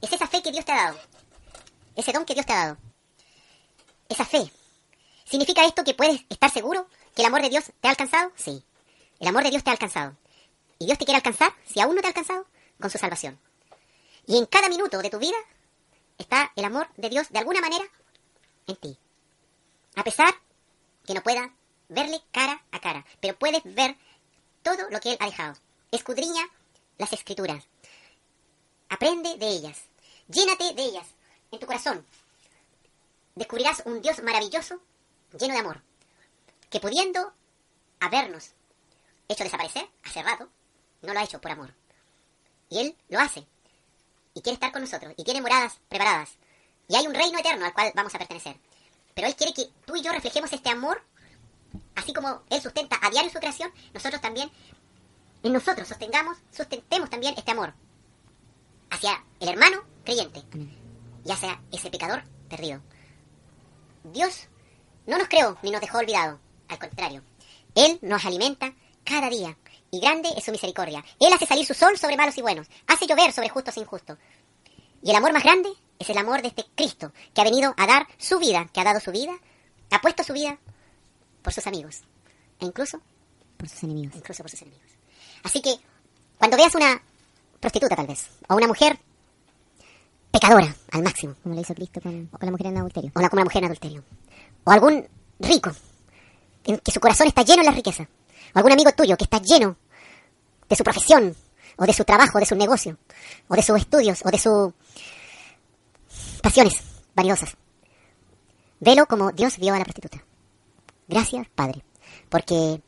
Es 0.00 0.12
esa 0.12 0.28
fe 0.28 0.42
que 0.42 0.52
Dios 0.52 0.64
te 0.64 0.70
ha 0.70 0.84
dado. 0.84 0.98
Ese 1.96 2.12
don 2.12 2.24
que 2.24 2.34
Dios 2.34 2.46
te 2.46 2.52
ha 2.52 2.66
dado. 2.66 2.76
Esa 4.08 4.24
fe. 4.24 4.48
¿Significa 5.24 5.64
esto 5.64 5.82
que 5.82 5.94
puedes 5.94 6.20
estar 6.28 6.50
seguro 6.50 6.86
que 7.16 7.22
el 7.22 7.26
amor 7.26 7.42
de 7.42 7.48
Dios 7.48 7.64
te 7.80 7.88
ha 7.88 7.90
alcanzado? 7.90 8.30
Sí. 8.36 8.62
El 9.18 9.26
amor 9.26 9.42
de 9.42 9.50
Dios 9.50 9.64
te 9.64 9.70
ha 9.70 9.72
alcanzado. 9.72 10.16
Y 10.78 10.86
Dios 10.86 10.98
te 10.98 11.04
quiere 11.04 11.16
alcanzar, 11.16 11.52
si 11.64 11.80
aún 11.80 11.96
no 11.96 12.00
te 12.00 12.06
ha 12.06 12.10
alcanzado, 12.10 12.46
con 12.78 12.90
su 12.90 12.98
salvación. 12.98 13.40
Y 14.26 14.38
en 14.38 14.46
cada 14.46 14.68
minuto 14.68 14.98
de 14.98 15.10
tu 15.10 15.18
vida 15.18 15.36
está 16.18 16.52
el 16.56 16.64
amor 16.64 16.88
de 16.96 17.08
Dios 17.08 17.28
de 17.30 17.38
alguna 17.38 17.60
manera 17.60 17.84
en 18.66 18.76
ti. 18.76 18.98
A 19.96 20.04
pesar 20.04 20.34
que 21.06 21.14
no 21.14 21.22
puedas 21.22 21.50
verle 21.88 22.22
cara 22.32 22.64
a 22.72 22.80
cara, 22.80 23.04
pero 23.20 23.38
puedes 23.38 23.62
ver 23.64 23.96
todo 24.62 24.88
lo 24.90 25.00
que 25.00 25.12
Él 25.12 25.18
ha 25.20 25.26
dejado. 25.26 25.54
escudriña 25.90 26.48
las 26.98 27.12
escrituras. 27.12 27.64
Aprende 28.88 29.36
de 29.36 29.48
ellas. 29.48 29.82
Llénate 30.28 30.72
de 30.74 30.82
ellas 30.82 31.06
en 31.50 31.58
tu 31.60 31.66
corazón. 31.66 32.04
Descubrirás 33.34 33.82
un 33.84 34.00
Dios 34.00 34.22
maravilloso, 34.22 34.80
lleno 35.38 35.54
de 35.54 35.60
amor, 35.60 35.82
que 36.70 36.80
pudiendo 36.80 37.32
habernos 38.00 38.52
hecho 39.28 39.44
desaparecer 39.44 39.88
hace 40.04 40.22
rato, 40.22 40.48
no 41.02 41.12
lo 41.12 41.18
ha 41.18 41.24
hecho 41.24 41.40
por 41.40 41.50
amor. 41.50 41.74
Y 42.70 42.78
Él 42.78 42.96
lo 43.08 43.20
hace. 43.20 43.46
Y 44.34 44.42
quiere 44.42 44.54
estar 44.54 44.72
con 44.72 44.82
nosotros. 44.82 45.14
Y 45.16 45.24
tiene 45.24 45.40
moradas 45.40 45.80
preparadas. 45.88 46.30
Y 46.88 46.96
hay 46.96 47.06
un 47.06 47.14
reino 47.14 47.38
eterno 47.38 47.64
al 47.64 47.72
cual 47.72 47.92
vamos 47.94 48.14
a 48.14 48.18
pertenecer. 48.18 48.56
Pero 49.14 49.28
Él 49.28 49.36
quiere 49.36 49.54
que 49.54 49.70
tú 49.86 49.96
y 49.96 50.02
yo 50.02 50.12
reflejemos 50.12 50.52
este 50.52 50.70
amor, 50.70 51.02
así 51.94 52.12
como 52.12 52.42
Él 52.50 52.60
sustenta 52.60 52.98
a 53.00 53.10
diario 53.10 53.30
su 53.30 53.38
creación, 53.38 53.72
nosotros 53.92 54.20
también, 54.20 54.50
en 55.42 55.52
nosotros 55.52 55.88
sostengamos, 55.88 56.38
sustentemos 56.50 57.10
también 57.10 57.34
este 57.36 57.52
amor 57.52 57.74
hacia 58.90 59.24
el 59.40 59.48
hermano 59.48 59.82
creyente, 60.04 60.42
y 61.24 61.30
hacia 61.30 61.60
ese 61.72 61.90
pecador 61.90 62.22
perdido. 62.48 62.80
Dios 64.04 64.48
no 65.06 65.18
nos 65.18 65.28
creó 65.28 65.56
ni 65.62 65.70
nos 65.70 65.80
dejó 65.80 65.98
olvidado, 65.98 66.38
al 66.68 66.78
contrario, 66.78 67.22
Él 67.74 67.98
nos 68.02 68.24
alimenta 68.24 68.74
cada 69.04 69.30
día, 69.30 69.56
y 69.94 70.00
grande 70.00 70.28
es 70.36 70.44
su 70.44 70.50
misericordia. 70.52 71.04
Él 71.20 71.32
hace 71.32 71.46
salir 71.46 71.64
su 71.64 71.74
sol 71.74 71.96
sobre 71.98 72.16
malos 72.16 72.36
y 72.38 72.42
buenos, 72.42 72.66
hace 72.86 73.06
llover 73.06 73.32
sobre 73.32 73.48
justos 73.48 73.76
e 73.76 73.80
injustos. 73.80 74.18
Y 75.02 75.10
el 75.10 75.16
amor 75.16 75.32
más 75.32 75.42
grande 75.44 75.70
es 75.98 76.08
el 76.10 76.18
amor 76.18 76.42
de 76.42 76.48
este 76.48 76.64
Cristo, 76.74 77.12
que 77.32 77.40
ha 77.40 77.44
venido 77.44 77.74
a 77.76 77.86
dar 77.86 78.06
su 78.18 78.38
vida, 78.38 78.68
que 78.72 78.80
ha 78.80 78.84
dado 78.84 79.00
su 79.00 79.10
vida, 79.12 79.32
ha 79.90 80.00
puesto 80.00 80.24
su 80.24 80.32
vida 80.32 80.58
por 81.42 81.52
sus 81.52 81.66
amigos, 81.66 82.00
e 82.60 82.64
incluso 82.66 83.00
Por 83.56 83.68
sus 83.68 83.82
enemigos. 83.84 84.16
incluso 84.16 84.42
por 84.42 84.50
sus 84.50 84.62
enemigos. 84.62 84.88
Así 85.44 85.60
que, 85.60 85.76
cuando 86.38 86.56
veas 86.56 86.74
una 86.74 87.00
prostituta 87.60 87.94
tal 87.94 88.06
vez, 88.06 88.28
o 88.48 88.56
una 88.56 88.66
mujer 88.66 88.98
pecadora 90.30 90.74
al 90.92 91.02
máximo, 91.02 91.34
Como 91.42 91.54
lo 91.54 91.60
hizo 91.60 91.74
Cristo 91.74 92.00
con, 92.00 92.26
con 92.26 92.40
la 92.46 92.50
mujer 92.50 92.66
en 92.66 92.78
adulterio. 92.78 93.12
o 93.14 93.20
la, 93.20 93.28
como 93.28 93.40
una 93.42 93.44
mujer 93.48 93.62
en 93.62 93.70
adulterio, 93.70 94.04
o 94.64 94.70
algún 94.70 95.06
rico, 95.38 95.70
en 96.64 96.78
que 96.78 96.90
su 96.92 96.98
corazón 97.00 97.28
está 97.28 97.42
lleno 97.42 97.62
de 97.62 97.68
la 97.68 97.76
riqueza, 97.76 98.08
o 98.54 98.58
algún 98.58 98.72
amigo 98.72 98.90
tuyo 98.92 99.16
que 99.16 99.24
está 99.24 99.38
lleno 99.40 99.76
de 100.68 100.76
su 100.76 100.84
profesión, 100.84 101.36
o 101.76 101.84
de 101.84 101.92
su 101.92 102.04
trabajo, 102.04 102.38
de 102.38 102.46
su 102.46 102.54
negocio, 102.54 102.98
o 103.48 103.54
de 103.54 103.62
sus 103.62 103.78
estudios, 103.78 104.20
o 104.24 104.30
de 104.30 104.38
sus 104.38 104.72
pasiones 106.42 106.80
vanidosas. 107.14 107.56
Velo 108.80 109.06
como 109.06 109.32
Dios 109.32 109.58
vio 109.58 109.74
a 109.74 109.78
la 109.78 109.84
prostituta. 109.84 110.22
Gracias, 111.08 111.46
Padre, 111.54 111.84
porque 112.28 112.80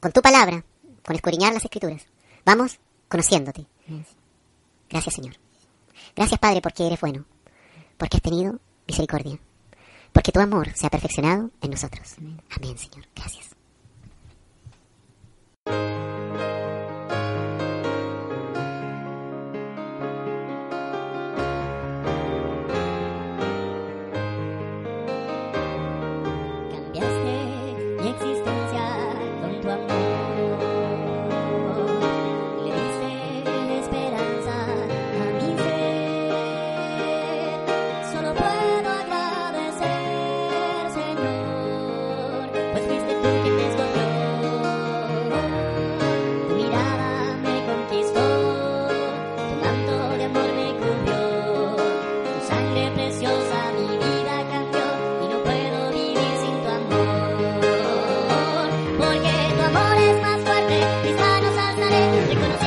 con 0.00 0.12
tu 0.12 0.20
palabra, 0.20 0.64
con 1.04 1.14
escudriñar 1.14 1.52
las 1.52 1.64
escrituras, 1.64 2.06
vamos 2.44 2.78
conociéndote. 3.08 3.66
Gracias, 4.88 5.14
Señor. 5.14 5.36
Gracias, 6.14 6.40
Padre, 6.40 6.60
porque 6.60 6.86
eres 6.86 7.00
bueno, 7.00 7.24
porque 7.96 8.16
has 8.16 8.22
tenido 8.22 8.58
misericordia, 8.86 9.38
porque 10.12 10.32
tu 10.32 10.40
amor 10.40 10.72
se 10.74 10.86
ha 10.86 10.90
perfeccionado 10.90 11.50
en 11.60 11.70
nosotros. 11.70 12.14
Amén, 12.50 12.78
Señor. 12.78 13.06
Gracias. 13.14 13.56
Thank 62.26 62.60
you. 62.60 62.65